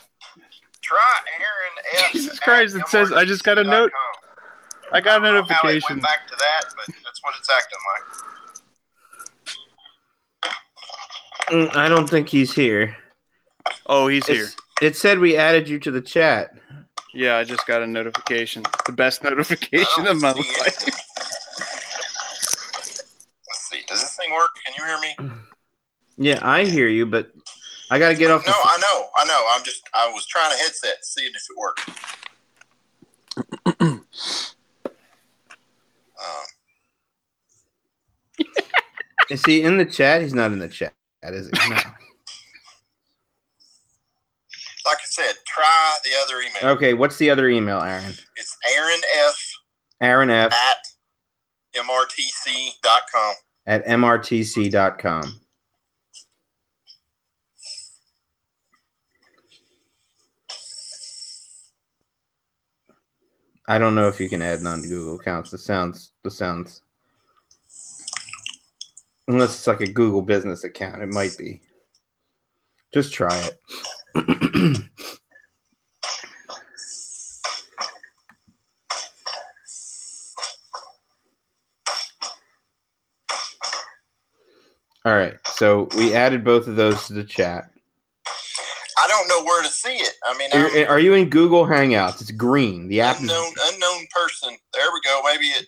try 0.83 0.99
Aaron 1.39 2.05
F. 2.05 2.13
Jesus 2.13 2.41
Christ, 2.41 2.77
it 2.77 2.89
says- 2.89 3.13
I 3.13 3.25
just 3.25 3.45
got 3.45 3.59
a 3.59 3.65
note. 3.65 3.93
I 4.93 5.01
got 5.01 5.23
a 5.23 5.27
I 5.27 5.33
don't 5.33 5.35
know 5.35 5.43
how 5.55 5.69
it 5.69 5.75
notification. 5.75 5.97
went 5.97 6.03
back 6.03 6.27
to 6.29 6.37
that, 6.37 6.65
but 6.77 6.87
that's 7.05 7.23
what 7.23 7.35
it's 7.39 7.51
acting 7.51 7.79
like. 7.93 8.03
Mm, 11.71 11.77
I 11.77 11.89
don't 11.89 12.09
think 12.09 12.29
he's 12.29 12.53
here. 12.53 12.97
Oh, 13.87 14.07
he's 14.09 14.27
here. 14.27 14.49
It 14.83 14.97
said 14.97 15.19
we 15.19 15.37
added 15.37 15.69
you 15.69 15.79
to 15.81 15.91
the 15.91 16.01
chat. 16.01 16.51
Yeah, 17.17 17.39
I 17.39 17.45
just 17.45 17.67
got 17.67 17.81
a 17.81 17.87
notification. 17.87 18.63
The 18.85 18.93
best 18.93 19.25
notification 19.31 20.05
don't 20.05 20.17
of 20.17 20.21
my 20.21 20.35
see 20.35 20.39
life. 20.41 20.61
anything. 20.61 20.95
Let's 23.49 23.71
see. 23.71 23.81
Does 23.89 24.03
this 24.03 24.15
thing 24.17 24.35
work? 24.35 24.51
Can 24.63 24.75
you 24.77 24.85
hear 24.85 25.01
me? 25.01 25.17
Yeah, 26.19 26.41
I 26.43 26.65
hear 26.67 26.89
you, 26.89 27.07
but 27.07 27.31
I 27.91 27.99
got 27.99 28.11
to 28.11 28.17
get 28.17 28.31
off 28.31 28.45
the. 28.45 28.51
No, 28.51 28.57
I 28.63 28.77
know, 28.79 29.07
I 29.17 29.25
know. 29.25 29.47
I'm 29.51 29.65
just, 29.65 29.89
I 29.95 30.11
was 30.13 30.27
trying 30.27 30.53
a 30.53 30.57
headset, 30.57 30.97
seeing 31.05 31.33
if 31.35 31.47
it 31.49 31.57
worked. 31.57 31.89
um, 33.81 34.05
Is 39.31 39.43
he 39.47 39.63
in 39.63 39.79
the 39.79 39.87
chat? 39.87 40.21
He's 40.21 40.35
not 40.35 40.53
in 40.53 40.59
the 40.59 40.69
chat, 40.69 40.93
is 41.25 41.49
he? 41.49 41.53
No. 41.71 41.77
Like 44.87 44.99
I 44.99 45.07
said, 45.07 45.35
try 45.47 45.97
the 46.05 46.11
other 46.23 46.41
email. 46.41 46.77
Okay, 46.77 46.95
what's 46.95 47.19
the 47.19 47.29
other 47.29 47.49
email, 47.49 47.81
Aaron? 47.81 48.15
It's 48.37 48.57
Aaron 48.75 49.01
F 49.27 49.53
Aaron 50.01 50.31
F 50.31 50.53
at 50.53 50.87
mrtc.com. 51.75 53.35
at 53.67 53.85
mrtc.com. 53.87 55.41
I 63.69 63.79
don't 63.79 63.97
know 63.97 64.07
if 64.07 64.21
you 64.21 64.29
can 64.29 64.43
add 64.43 64.63
non-Google 64.63 65.17
accounts. 65.17 65.51
This 65.51 65.65
sounds. 65.65 66.13
This 66.23 66.39
sounds. 66.39 66.83
Unless 69.27 69.57
it's 69.57 69.67
like 69.67 69.81
a 69.81 69.91
Google 69.91 70.23
business 70.23 70.63
account, 70.63 71.03
it 71.03 71.09
might 71.09 71.37
be. 71.37 71.61
Just 72.95 73.13
try 73.13 73.37
it. 73.41 73.61
All 85.05 85.15
right. 85.15 85.35
So 85.53 85.89
we 85.97 86.15
added 86.15 86.45
both 86.45 86.67
of 86.67 86.77
those 86.77 87.07
to 87.07 87.13
the 87.13 87.23
chat. 87.23 87.71
I 88.99 89.07
don't 89.09 89.29
know 89.29 89.45
where 89.45 89.63
to 89.63 89.69
see 89.69 89.97
it. 89.97 90.15
I 90.25 90.37
mean, 90.37 90.87
Are, 90.87 90.95
are 90.95 90.99
you 90.99 91.15
in 91.15 91.29
Google 91.29 91.65
Hangouts? 91.65 92.21
It's 92.21 92.31
green. 92.33 92.89
The 92.89 93.03
app 93.03 93.17
is. 93.17 93.23
unknown, 93.23 93.53
unknown 93.73 94.07
person. 94.11 94.57
There 94.73 94.89
we 94.93 95.01
go. 95.05 95.21
Maybe 95.25 95.47
it. 95.47 95.67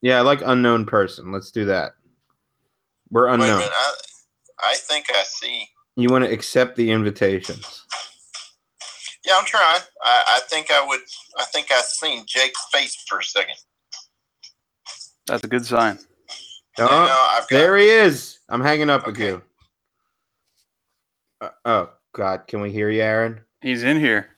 Yeah, 0.00 0.18
I 0.18 0.20
like 0.22 0.40
unknown 0.44 0.86
person. 0.86 1.30
Let's 1.30 1.50
do 1.50 1.66
that. 1.66 1.92
We're 3.10 3.26
unknown. 3.26 3.60
I, 3.60 3.94
I 4.60 4.74
think 4.76 5.06
I 5.10 5.24
see. 5.24 5.68
You 5.96 6.08
want 6.08 6.24
to 6.24 6.30
accept 6.32 6.76
the 6.76 6.90
invitations. 6.90 7.84
Yeah, 9.24 9.34
I'm 9.38 9.44
trying. 9.44 9.82
I, 10.02 10.24
I 10.28 10.40
think 10.48 10.70
I 10.70 10.84
would. 10.86 11.00
I 11.38 11.44
think 11.44 11.70
I 11.70 11.80
seen 11.82 12.24
Jake's 12.26 12.64
face 12.72 13.04
for 13.08 13.18
a 13.18 13.24
second. 13.24 13.56
That's 15.26 15.44
a 15.44 15.48
good 15.48 15.66
sign. 15.66 15.98
Oh, 16.78 16.84
You 16.84 16.88
know, 16.88 17.26
I've 17.30 17.42
got, 17.42 17.50
there 17.50 17.76
he 17.76 17.88
is. 17.88 18.38
I'm 18.48 18.62
hanging 18.62 18.90
up 18.90 19.06
with 19.06 19.18
you. 19.18 19.42
Uh, 21.40 21.50
oh 21.64 21.90
God, 22.14 22.46
can 22.48 22.60
we 22.60 22.72
hear 22.72 22.90
you, 22.90 23.02
Aaron? 23.02 23.40
He's 23.60 23.82
in 23.82 23.98
here. 24.00 24.28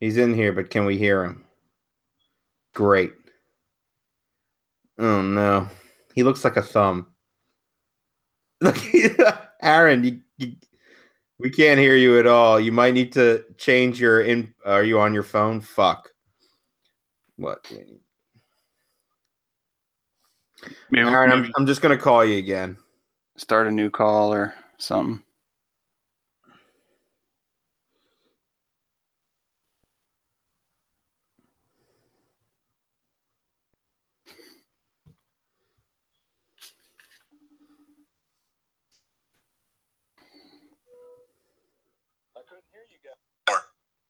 He's 0.00 0.16
in 0.16 0.34
here, 0.34 0.52
but 0.52 0.70
can 0.70 0.84
we 0.84 0.98
hear 0.98 1.24
him? 1.24 1.44
Great. 2.74 3.12
Oh 4.98 5.22
no, 5.22 5.68
he 6.14 6.22
looks 6.22 6.44
like 6.44 6.56
a 6.56 6.62
thumb. 6.62 7.06
Look, 8.60 8.76
Aaron, 9.62 10.04
you, 10.04 10.20
you, 10.38 10.52
we 11.42 11.50
can't 11.50 11.80
hear 11.80 11.96
you 11.96 12.20
at 12.20 12.26
all. 12.26 12.60
You 12.60 12.70
might 12.70 12.94
need 12.94 13.12
to 13.14 13.44
change 13.58 14.00
your 14.00 14.20
in. 14.22 14.54
Are 14.64 14.84
you 14.84 15.00
on 15.00 15.12
your 15.12 15.24
phone? 15.24 15.60
Fuck. 15.60 16.08
What? 17.36 17.70
Maybe, 20.90 21.08
Aaron, 21.08 21.32
I'm, 21.32 21.52
I'm 21.56 21.66
just 21.66 21.82
gonna 21.82 21.98
call 21.98 22.24
you 22.24 22.38
again. 22.38 22.76
start 23.36 23.66
a 23.66 23.70
new 23.72 23.90
call 23.90 24.32
or 24.32 24.54
something. 24.78 25.20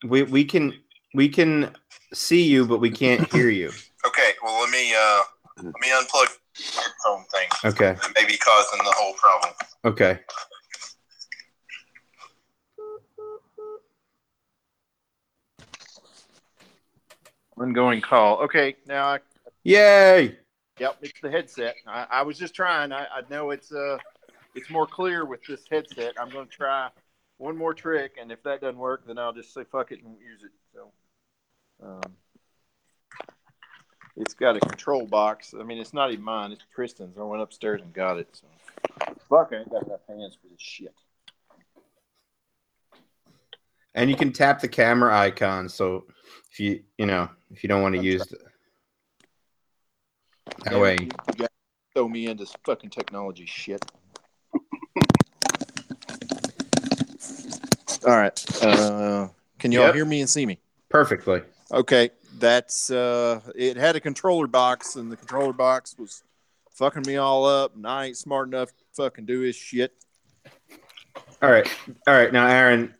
We 0.04 0.22
we 0.24 0.44
can 0.44 0.74
we 1.14 1.28
can 1.28 1.74
see 2.12 2.42
you, 2.42 2.66
but 2.66 2.78
we 2.78 2.90
can't 2.90 3.30
hear 3.32 3.48
you. 3.48 3.70
Okay. 4.04 4.32
Well, 4.42 4.60
let 4.60 4.70
me 4.70 4.92
uh 4.92 5.20
let 5.58 5.74
me 5.80 5.88
unplug 5.92 6.26
the 6.56 6.82
headphone 6.82 7.24
thing. 7.30 7.48
Okay. 7.64 7.92
That 8.02 8.12
may 8.20 8.26
be 8.26 8.36
causing 8.36 8.78
the 8.78 8.92
whole 8.96 9.14
problem. 9.14 9.54
Okay. 9.84 10.18
Ongoing 17.56 18.00
call. 18.00 18.38
Okay, 18.38 18.74
now 18.88 19.06
I 19.06 19.18
Yay! 19.62 20.36
Yep, 20.80 20.96
it's 21.02 21.20
the 21.22 21.30
headset. 21.30 21.76
I, 21.86 22.06
I 22.10 22.22
was 22.22 22.36
just 22.36 22.54
trying. 22.54 22.90
I, 22.90 23.04
I 23.04 23.22
know 23.30 23.50
it's 23.50 23.70
uh 23.70 23.98
it's 24.54 24.68
more 24.68 24.86
clear 24.86 25.24
with 25.24 25.40
this 25.46 25.62
headset. 25.70 26.14
I'm 26.20 26.28
going 26.28 26.48
to 26.48 26.52
try 26.52 26.88
one 27.38 27.56
more 27.56 27.74
trick, 27.74 28.16
and 28.20 28.30
if 28.30 28.42
that 28.44 28.60
doesn't 28.60 28.78
work, 28.78 29.06
then 29.06 29.18
I'll 29.18 29.32
just 29.32 29.52
say 29.52 29.64
fuck 29.64 29.92
it 29.92 30.02
and 30.02 30.16
use 30.20 30.42
it. 30.44 30.52
So, 30.72 30.92
um, 31.82 32.16
it's 34.16 34.34
got 34.34 34.56
a 34.56 34.60
control 34.60 35.06
box. 35.06 35.54
I 35.58 35.62
mean, 35.62 35.78
it's 35.78 35.94
not 35.94 36.12
even 36.12 36.24
mine. 36.24 36.52
It's 36.52 36.64
Tristan's. 36.74 37.16
I 37.18 37.22
went 37.22 37.42
upstairs 37.42 37.80
and 37.82 37.92
got 37.92 38.18
it. 38.18 38.28
So, 38.32 38.46
fuck, 39.28 39.50
I 39.52 39.56
ain't 39.56 39.70
got 39.70 39.86
enough 39.86 40.00
hands 40.08 40.36
for 40.40 40.48
this 40.48 40.60
shit. 40.60 40.94
And 43.94 44.08
you 44.08 44.16
can 44.16 44.32
tap 44.32 44.60
the 44.60 44.68
camera 44.68 45.16
icon. 45.16 45.68
So 45.68 46.06
if 46.50 46.60
you 46.60 46.82
you 46.96 47.06
know 47.06 47.28
if 47.50 47.62
you 47.62 47.68
don't 47.68 47.82
want 47.82 47.94
to 47.94 48.02
use 48.02 48.26
the, 48.26 48.38
that 50.64 50.80
way. 50.80 50.96
Throw 51.94 52.08
me 52.08 52.26
into 52.26 52.46
fucking 52.64 52.88
technology 52.88 53.44
shit. 53.44 53.84
All 58.04 58.16
right. 58.16 58.62
Uh, 58.62 59.28
can 59.58 59.72
y'all 59.72 59.86
Yep. 59.86 59.94
hear 59.94 60.04
me 60.04 60.20
and 60.20 60.28
see 60.30 60.46
me? 60.46 60.58
Perfectly. 60.88 61.42
Okay, 61.70 62.10
that's 62.38 62.90
uh 62.90 63.40
it 63.54 63.76
had 63.76 63.96
a 63.96 64.00
controller 64.00 64.46
box 64.46 64.96
and 64.96 65.10
the 65.10 65.16
controller 65.16 65.52
box 65.52 65.96
was 65.98 66.22
fucking 66.74 67.02
me 67.06 67.16
all 67.16 67.46
up 67.46 67.74
and 67.74 67.86
I 67.86 68.06
ain't 68.06 68.16
smart 68.16 68.48
enough 68.48 68.68
to 68.70 68.84
fucking 68.94 69.24
do 69.26 69.40
his 69.40 69.56
shit. 69.56 69.94
All 71.40 71.50
right. 71.50 71.66
All 72.06 72.14
right. 72.14 72.32
Now, 72.32 72.46
Aaron, 72.46 72.94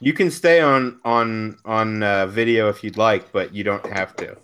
you 0.00 0.12
can 0.12 0.30
stay 0.30 0.60
on 0.60 1.00
on 1.04 1.58
on 1.64 2.02
uh, 2.02 2.26
video 2.28 2.68
if 2.68 2.82
you'd 2.82 2.96
like, 2.96 3.30
but 3.32 3.54
you 3.54 3.64
don't 3.64 3.84
have 3.86 4.16
to. 4.16 4.36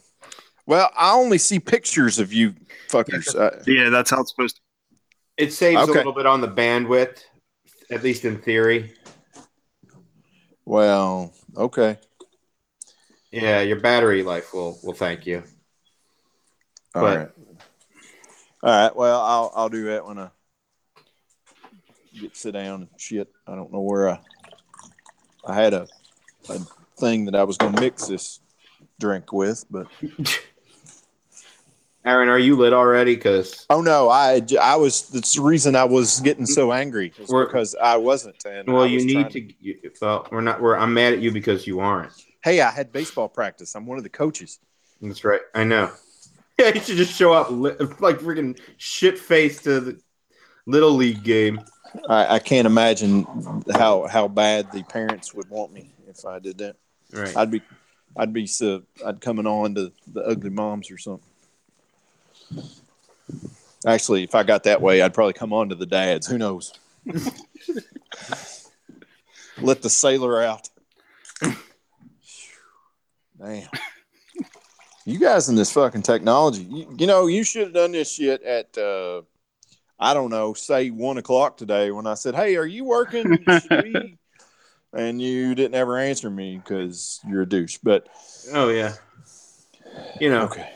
Well, 0.67 0.91
I 0.97 1.13
only 1.13 1.39
see 1.39 1.59
pictures 1.61 2.19
of 2.19 2.33
you 2.33 2.55
fuckers. 2.89 3.35
Uh, 3.35 3.63
Yeah, 3.67 3.91
that's 3.91 4.11
how 4.11 4.21
it's 4.21 4.31
supposed 4.31 4.57
to. 4.57 4.63
It 5.37 5.53
saves 5.53 5.83
Okay. 5.83 5.91
a 5.93 5.95
little 5.95 6.13
bit 6.13 6.27
on 6.27 6.41
the 6.41 6.49
bandwidth, 6.49 7.19
at 7.91 8.03
least 8.03 8.25
in 8.25 8.39
theory. 8.39 8.95
Well, 10.65 11.33
okay. 11.57 11.99
Yeah, 13.31 13.61
your 13.63 13.81
battery 13.81 14.23
life 14.23 14.53
will 14.55 14.79
will 14.83 14.95
thank 14.95 15.27
you. 15.27 15.43
All 16.95 17.03
But- 17.03 17.19
right. 17.19 17.29
All 18.63 18.71
right. 18.71 18.97
Well, 18.97 19.21
I'll 19.21 19.53
I'll 19.55 19.69
do 19.69 19.87
that 19.87 20.07
when 20.07 20.19
I 20.19 20.31
get 22.19 22.37
sit 22.37 22.53
down 22.53 22.83
and 22.83 22.89
shit. 22.97 23.29
I 23.47 23.55
don't 23.55 23.73
know 23.73 23.81
where 23.81 24.09
I 24.09 24.21
I 25.47 25.55
had 25.55 25.75
a 25.75 25.87
a 26.49 26.59
thing 26.99 27.27
that 27.27 27.35
I 27.35 27.45
was 27.45 27.57
going 27.59 27.75
to 27.75 27.81
mix 27.81 28.07
this 28.07 28.41
drink 29.01 29.33
with, 29.33 29.65
but 29.71 29.87
Aaron, 32.05 32.29
are 32.29 32.39
you 32.39 32.57
lit 32.57 32.75
already? 32.75 33.15
Because 33.15 33.67
Oh 33.71 33.81
no, 33.81 34.11
I 34.11 34.43
I 34.61 34.77
was. 34.77 35.09
That's 35.09 35.35
the 35.35 35.43
reason 35.43 35.75
I 35.75 35.85
was 35.85 36.21
getting 36.21 36.45
so 36.45 36.73
angry 36.73 37.13
was 37.19 37.31
because 37.47 37.75
I 37.75 37.97
wasn't. 37.97 38.45
And 38.45 38.71
well, 38.71 38.83
I 38.83 38.87
you 38.87 39.05
need 39.05 39.31
to. 39.31 39.53
You, 39.61 39.91
well, 40.01 40.27
we're 40.31 40.43
not. 40.43 40.61
We're. 40.61 40.77
I'm 40.77 40.93
mad 40.93 41.15
at 41.15 41.21
you 41.21 41.33
because 41.33 41.67
you 41.67 41.81
aren't. 41.81 42.13
Hey, 42.43 42.61
I 42.61 42.71
had 42.71 42.93
baseball 42.93 43.29
practice. 43.29 43.75
I'm 43.75 43.87
one 43.87 43.97
of 43.97 44.05
the 44.05 44.11
coaches. 44.11 44.59
That's 45.01 45.25
right. 45.25 45.41
I 45.55 45.65
know. 45.65 45.91
Yeah, 46.57 46.69
you 46.69 46.81
should 46.81 46.99
just 46.99 47.19
show 47.19 47.33
up 47.33 47.51
lit, 47.51 47.81
like 48.01 48.21
freaking 48.21 48.57
shit 48.77 49.19
faced 49.19 49.65
to 49.65 49.81
the 49.81 50.01
little 50.67 50.93
league 50.93 51.25
game. 51.25 51.61
I, 52.09 52.37
I 52.37 52.39
can't 52.39 52.67
imagine 52.67 53.27
how 53.75 54.07
how 54.07 54.29
bad 54.29 54.71
the 54.71 54.85
parents 54.85 55.35
would 55.35 55.51
want 55.51 55.73
me 55.73 55.93
if 56.07 56.25
I 56.25 56.39
did 56.39 56.59
that. 56.59 56.77
Right. 57.13 57.37
I'd 57.37 57.51
be, 57.51 57.61
I'd 58.17 58.33
be 58.33 58.47
so 58.47 58.85
I'd 59.05 59.21
coming 59.21 59.49
on 59.49 59.75
to 59.75 59.93
the 60.07 60.21
ugly 60.21 60.51
moms 60.51 60.93
or 60.93 60.99
something. 60.99 61.29
Actually, 63.87 64.23
if 64.23 64.35
I 64.35 64.43
got 64.43 64.65
that 64.65 64.81
way, 64.81 65.03
I'd 65.03 65.13
probably 65.13 65.35
come 65.35 65.53
on 65.53 65.69
to 65.69 65.75
the 65.75 65.87
dads. 65.87 66.27
Who 66.27 66.39
knows? 66.39 66.73
Let 69.61 69.83
the 69.83 69.91
sailor 69.91 70.43
out. 70.43 70.69
Damn. 73.39 73.69
You 75.05 75.19
guys 75.19 75.51
in 75.51 75.55
this 75.55 75.71
fucking 75.71 76.03
technology, 76.03 76.63
you, 76.63 76.95
you 76.99 77.07
know, 77.07 77.27
you 77.27 77.45
should 77.45 77.65
have 77.65 77.75
done 77.75 77.93
this 77.93 78.11
shit 78.11 78.43
at, 78.43 78.77
uh, 78.79 79.21
I 80.01 80.15
don't 80.15 80.31
know, 80.31 80.55
say 80.55 80.89
one 80.89 81.19
o'clock 81.19 81.59
today 81.59 81.91
when 81.91 82.07
I 82.07 82.15
said, 82.15 82.35
Hey, 82.35 82.57
are 82.57 82.65
you 82.65 82.85
working? 82.85 83.45
And 84.95 85.21
you 85.21 85.55
didn't 85.57 85.75
ever 85.75 85.99
answer 85.99 86.31
me 86.31 86.57
because 86.57 87.21
you're 87.29 87.43
a 87.43 87.49
douche. 87.49 87.79
But 87.83 88.07
Oh 88.53 88.71
yeah. 88.71 88.95
You 90.21 90.31
know, 90.31 90.45
okay. 90.45 90.73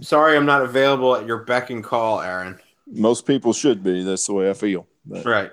Sorry 0.00 0.36
I'm 0.36 0.46
not 0.46 0.62
available 0.62 1.16
at 1.16 1.26
your 1.26 1.38
beck 1.38 1.70
and 1.70 1.82
call, 1.82 2.20
Aaron. 2.20 2.58
Most 2.86 3.26
people 3.26 3.52
should 3.52 3.82
be. 3.82 4.02
That's 4.02 4.26
the 4.26 4.34
way 4.34 4.50
I 4.50 4.54
feel. 4.54 4.86
But 5.04 5.24
Right. 5.24 5.50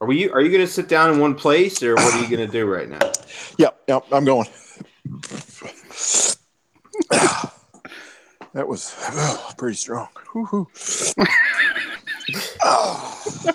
Are 0.00 0.06
we? 0.06 0.28
Are 0.30 0.40
you 0.40 0.50
going 0.50 0.66
to 0.66 0.72
sit 0.72 0.88
down 0.88 1.12
in 1.12 1.20
one 1.20 1.36
place, 1.36 1.80
or 1.80 1.94
what 1.94 2.14
are 2.14 2.20
you 2.20 2.28
going 2.28 2.44
to 2.44 2.52
do 2.52 2.66
right 2.66 2.88
now? 2.88 2.98
Yep, 3.58 3.82
yep, 3.86 4.04
I'm 4.10 4.24
going. 4.24 4.48
That 8.54 8.66
was 8.66 8.94
oh, 8.98 9.52
pretty 9.58 9.76
strong. 9.76 10.08
Oh. 12.64 13.08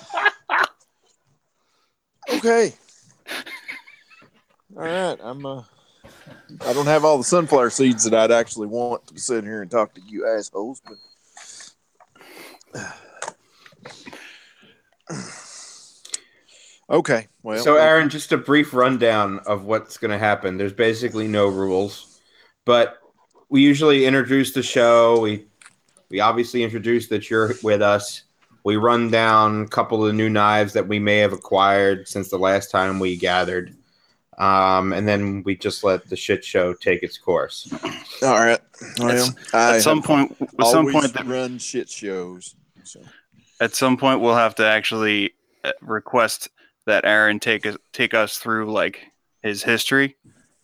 Okay. 2.29 2.73
All 4.75 4.83
right. 4.83 5.17
I'm 5.21 5.45
uh 5.45 5.63
I 6.65 6.73
don't 6.73 6.85
have 6.85 7.03
all 7.03 7.17
the 7.17 7.23
sunflower 7.23 7.69
seeds 7.71 8.03
that 8.03 8.13
I'd 8.13 8.31
actually 8.31 8.67
want 8.67 9.07
to 9.07 9.19
sit 9.19 9.43
here 9.43 9.61
and 9.61 9.71
talk 9.71 9.93
to 9.95 10.01
you 10.01 10.27
assholes, 10.27 10.81
but 10.85 10.95
Okay. 16.89 17.27
Well 17.43 17.61
so, 17.61 17.75
Aaron, 17.75 18.09
just 18.09 18.31
a 18.31 18.37
brief 18.37 18.73
rundown 18.73 19.39
of 19.45 19.65
what's 19.65 19.97
going 19.97 20.11
to 20.11 20.17
happen. 20.17 20.57
There's 20.57 20.73
basically 20.73 21.27
no 21.27 21.47
rules, 21.47 22.21
but 22.65 22.97
we 23.49 23.61
usually 23.61 24.05
introduce 24.05 24.53
the 24.53 24.63
show. 24.63 25.19
We 25.19 25.47
we 26.09 26.21
obviously 26.21 26.63
introduce 26.63 27.07
that 27.07 27.29
you're 27.29 27.53
with 27.61 27.81
us. 27.81 28.23
We 28.67 28.75
run 28.75 29.09
down 29.09 29.61
a 29.61 29.67
couple 29.69 30.05
of 30.05 30.13
new 30.13 30.29
knives 30.29 30.73
that 30.73 30.89
we 30.89 30.99
may 30.99 31.19
have 31.19 31.31
acquired 31.31 32.05
since 32.05 32.27
the 32.27 32.37
last 32.37 32.69
time 32.69 32.99
we 32.99 33.15
gathered, 33.15 33.73
um, 34.37 34.91
and 34.91 35.07
then 35.07 35.41
we 35.43 35.55
just 35.55 35.85
let 35.85 36.09
the 36.09 36.17
shit 36.17 36.43
show 36.43 36.73
take 36.73 37.01
its 37.01 37.17
course. 37.17 37.73
all 38.21 38.33
right. 38.33 38.59
Well, 38.99 39.33
At 39.53 39.81
some 39.83 40.01
point, 40.03 40.35
at 40.41 40.67
some 40.67 40.91
point, 40.91 41.13
that, 41.13 41.25
run 41.25 41.59
shit 41.59 41.89
shows. 41.89 42.55
So 42.83 42.99
at 43.61 43.73
some 43.73 43.95
point, 43.95 44.19
we'll 44.19 44.35
have 44.35 44.55
to 44.55 44.65
actually 44.65 45.31
uh, 45.63 45.71
request 45.79 46.49
that 46.87 47.05
Aaron 47.05 47.39
take 47.39 47.65
us 47.65 47.77
take 47.93 48.13
us 48.13 48.37
through 48.37 48.69
like 48.69 48.99
his 49.43 49.63
history 49.63 50.17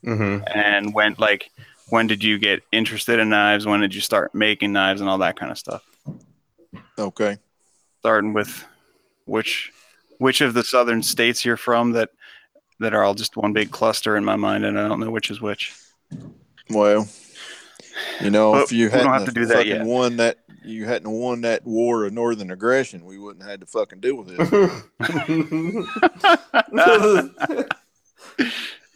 Mm-hmm. 0.06 0.44
and 0.54 0.94
when 0.94 1.16
like 1.20 1.52
when 1.88 2.08
did 2.08 2.22
you 2.22 2.38
get 2.38 2.64
interested 2.74 3.18
in 3.20 3.30
knives? 3.30 3.66
When 3.66 3.80
did 3.80 3.96
you 3.96 4.02
start 4.02 4.36
making 4.36 4.74
knives 4.74 5.00
and 5.00 5.10
all 5.10 5.20
that 5.20 5.40
kind 5.40 5.54
of 5.54 5.58
stuff? 5.58 5.84
okay. 7.00 7.38
Starting 8.04 8.34
with 8.34 8.66
which 9.24 9.72
which 10.18 10.42
of 10.42 10.54
the 10.54 10.62
southern 10.62 11.02
states 11.02 11.46
you're 11.46 11.56
from 11.56 11.94
that 11.94 12.10
that 12.82 12.94
are 12.94 13.02
all 13.02 13.14
just 13.14 13.38
one 13.38 13.54
big 13.54 13.72
cluster 13.72 14.18
in 14.18 14.26
my 14.26 14.36
mind, 14.36 14.66
and 14.66 14.78
I 14.78 14.90
don't 14.90 15.00
know 15.00 15.10
which 15.10 15.32
is 15.32 15.40
which. 15.40 15.74
Well, 16.70 17.08
you 18.20 18.30
know, 18.30 18.52
But 18.52 18.64
if 18.64 18.72
you 18.74 18.88
we 18.88 18.92
don't 18.92 19.06
hadn't 19.06 19.14
have 19.14 19.26
to 19.26 19.32
do 19.32 19.46
that 19.46 19.66
yet. 19.68 19.86
won 19.86 20.18
that, 20.18 20.40
you 20.66 20.84
hadn't 20.84 21.10
won 21.10 21.40
that 21.42 21.66
war 21.66 22.04
of 22.04 22.12
northern 22.12 22.52
aggression, 22.52 23.06
we 23.06 23.18
wouldn't 23.18 23.42
have 23.44 23.52
had 23.52 23.62
to 23.62 23.68
fucking 23.68 24.02
deal 24.02 24.16
with 24.18 24.36
it. 24.38 24.40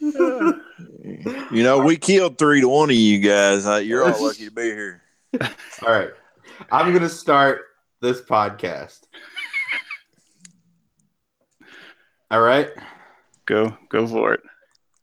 you 1.50 1.62
know, 1.62 1.78
we 1.78 1.96
killed 1.96 2.36
three 2.36 2.60
to 2.60 2.68
one 2.68 2.90
of 2.90 2.96
you 2.96 3.20
guys. 3.20 3.66
Uh, 3.66 3.76
You're 3.76 4.04
all 4.04 4.22
lucky 4.22 4.44
to 4.44 4.50
be 4.50 4.64
here. 4.64 5.02
All 5.40 5.48
right. 5.90 6.10
I'm 6.70 6.90
going 6.90 7.02
to 7.02 7.08
start 7.08 7.62
this 8.00 8.20
podcast. 8.20 9.00
All 12.30 12.40
right. 12.40 12.70
Go 13.46 13.76
go 13.88 14.06
for 14.06 14.34
it. 14.34 14.40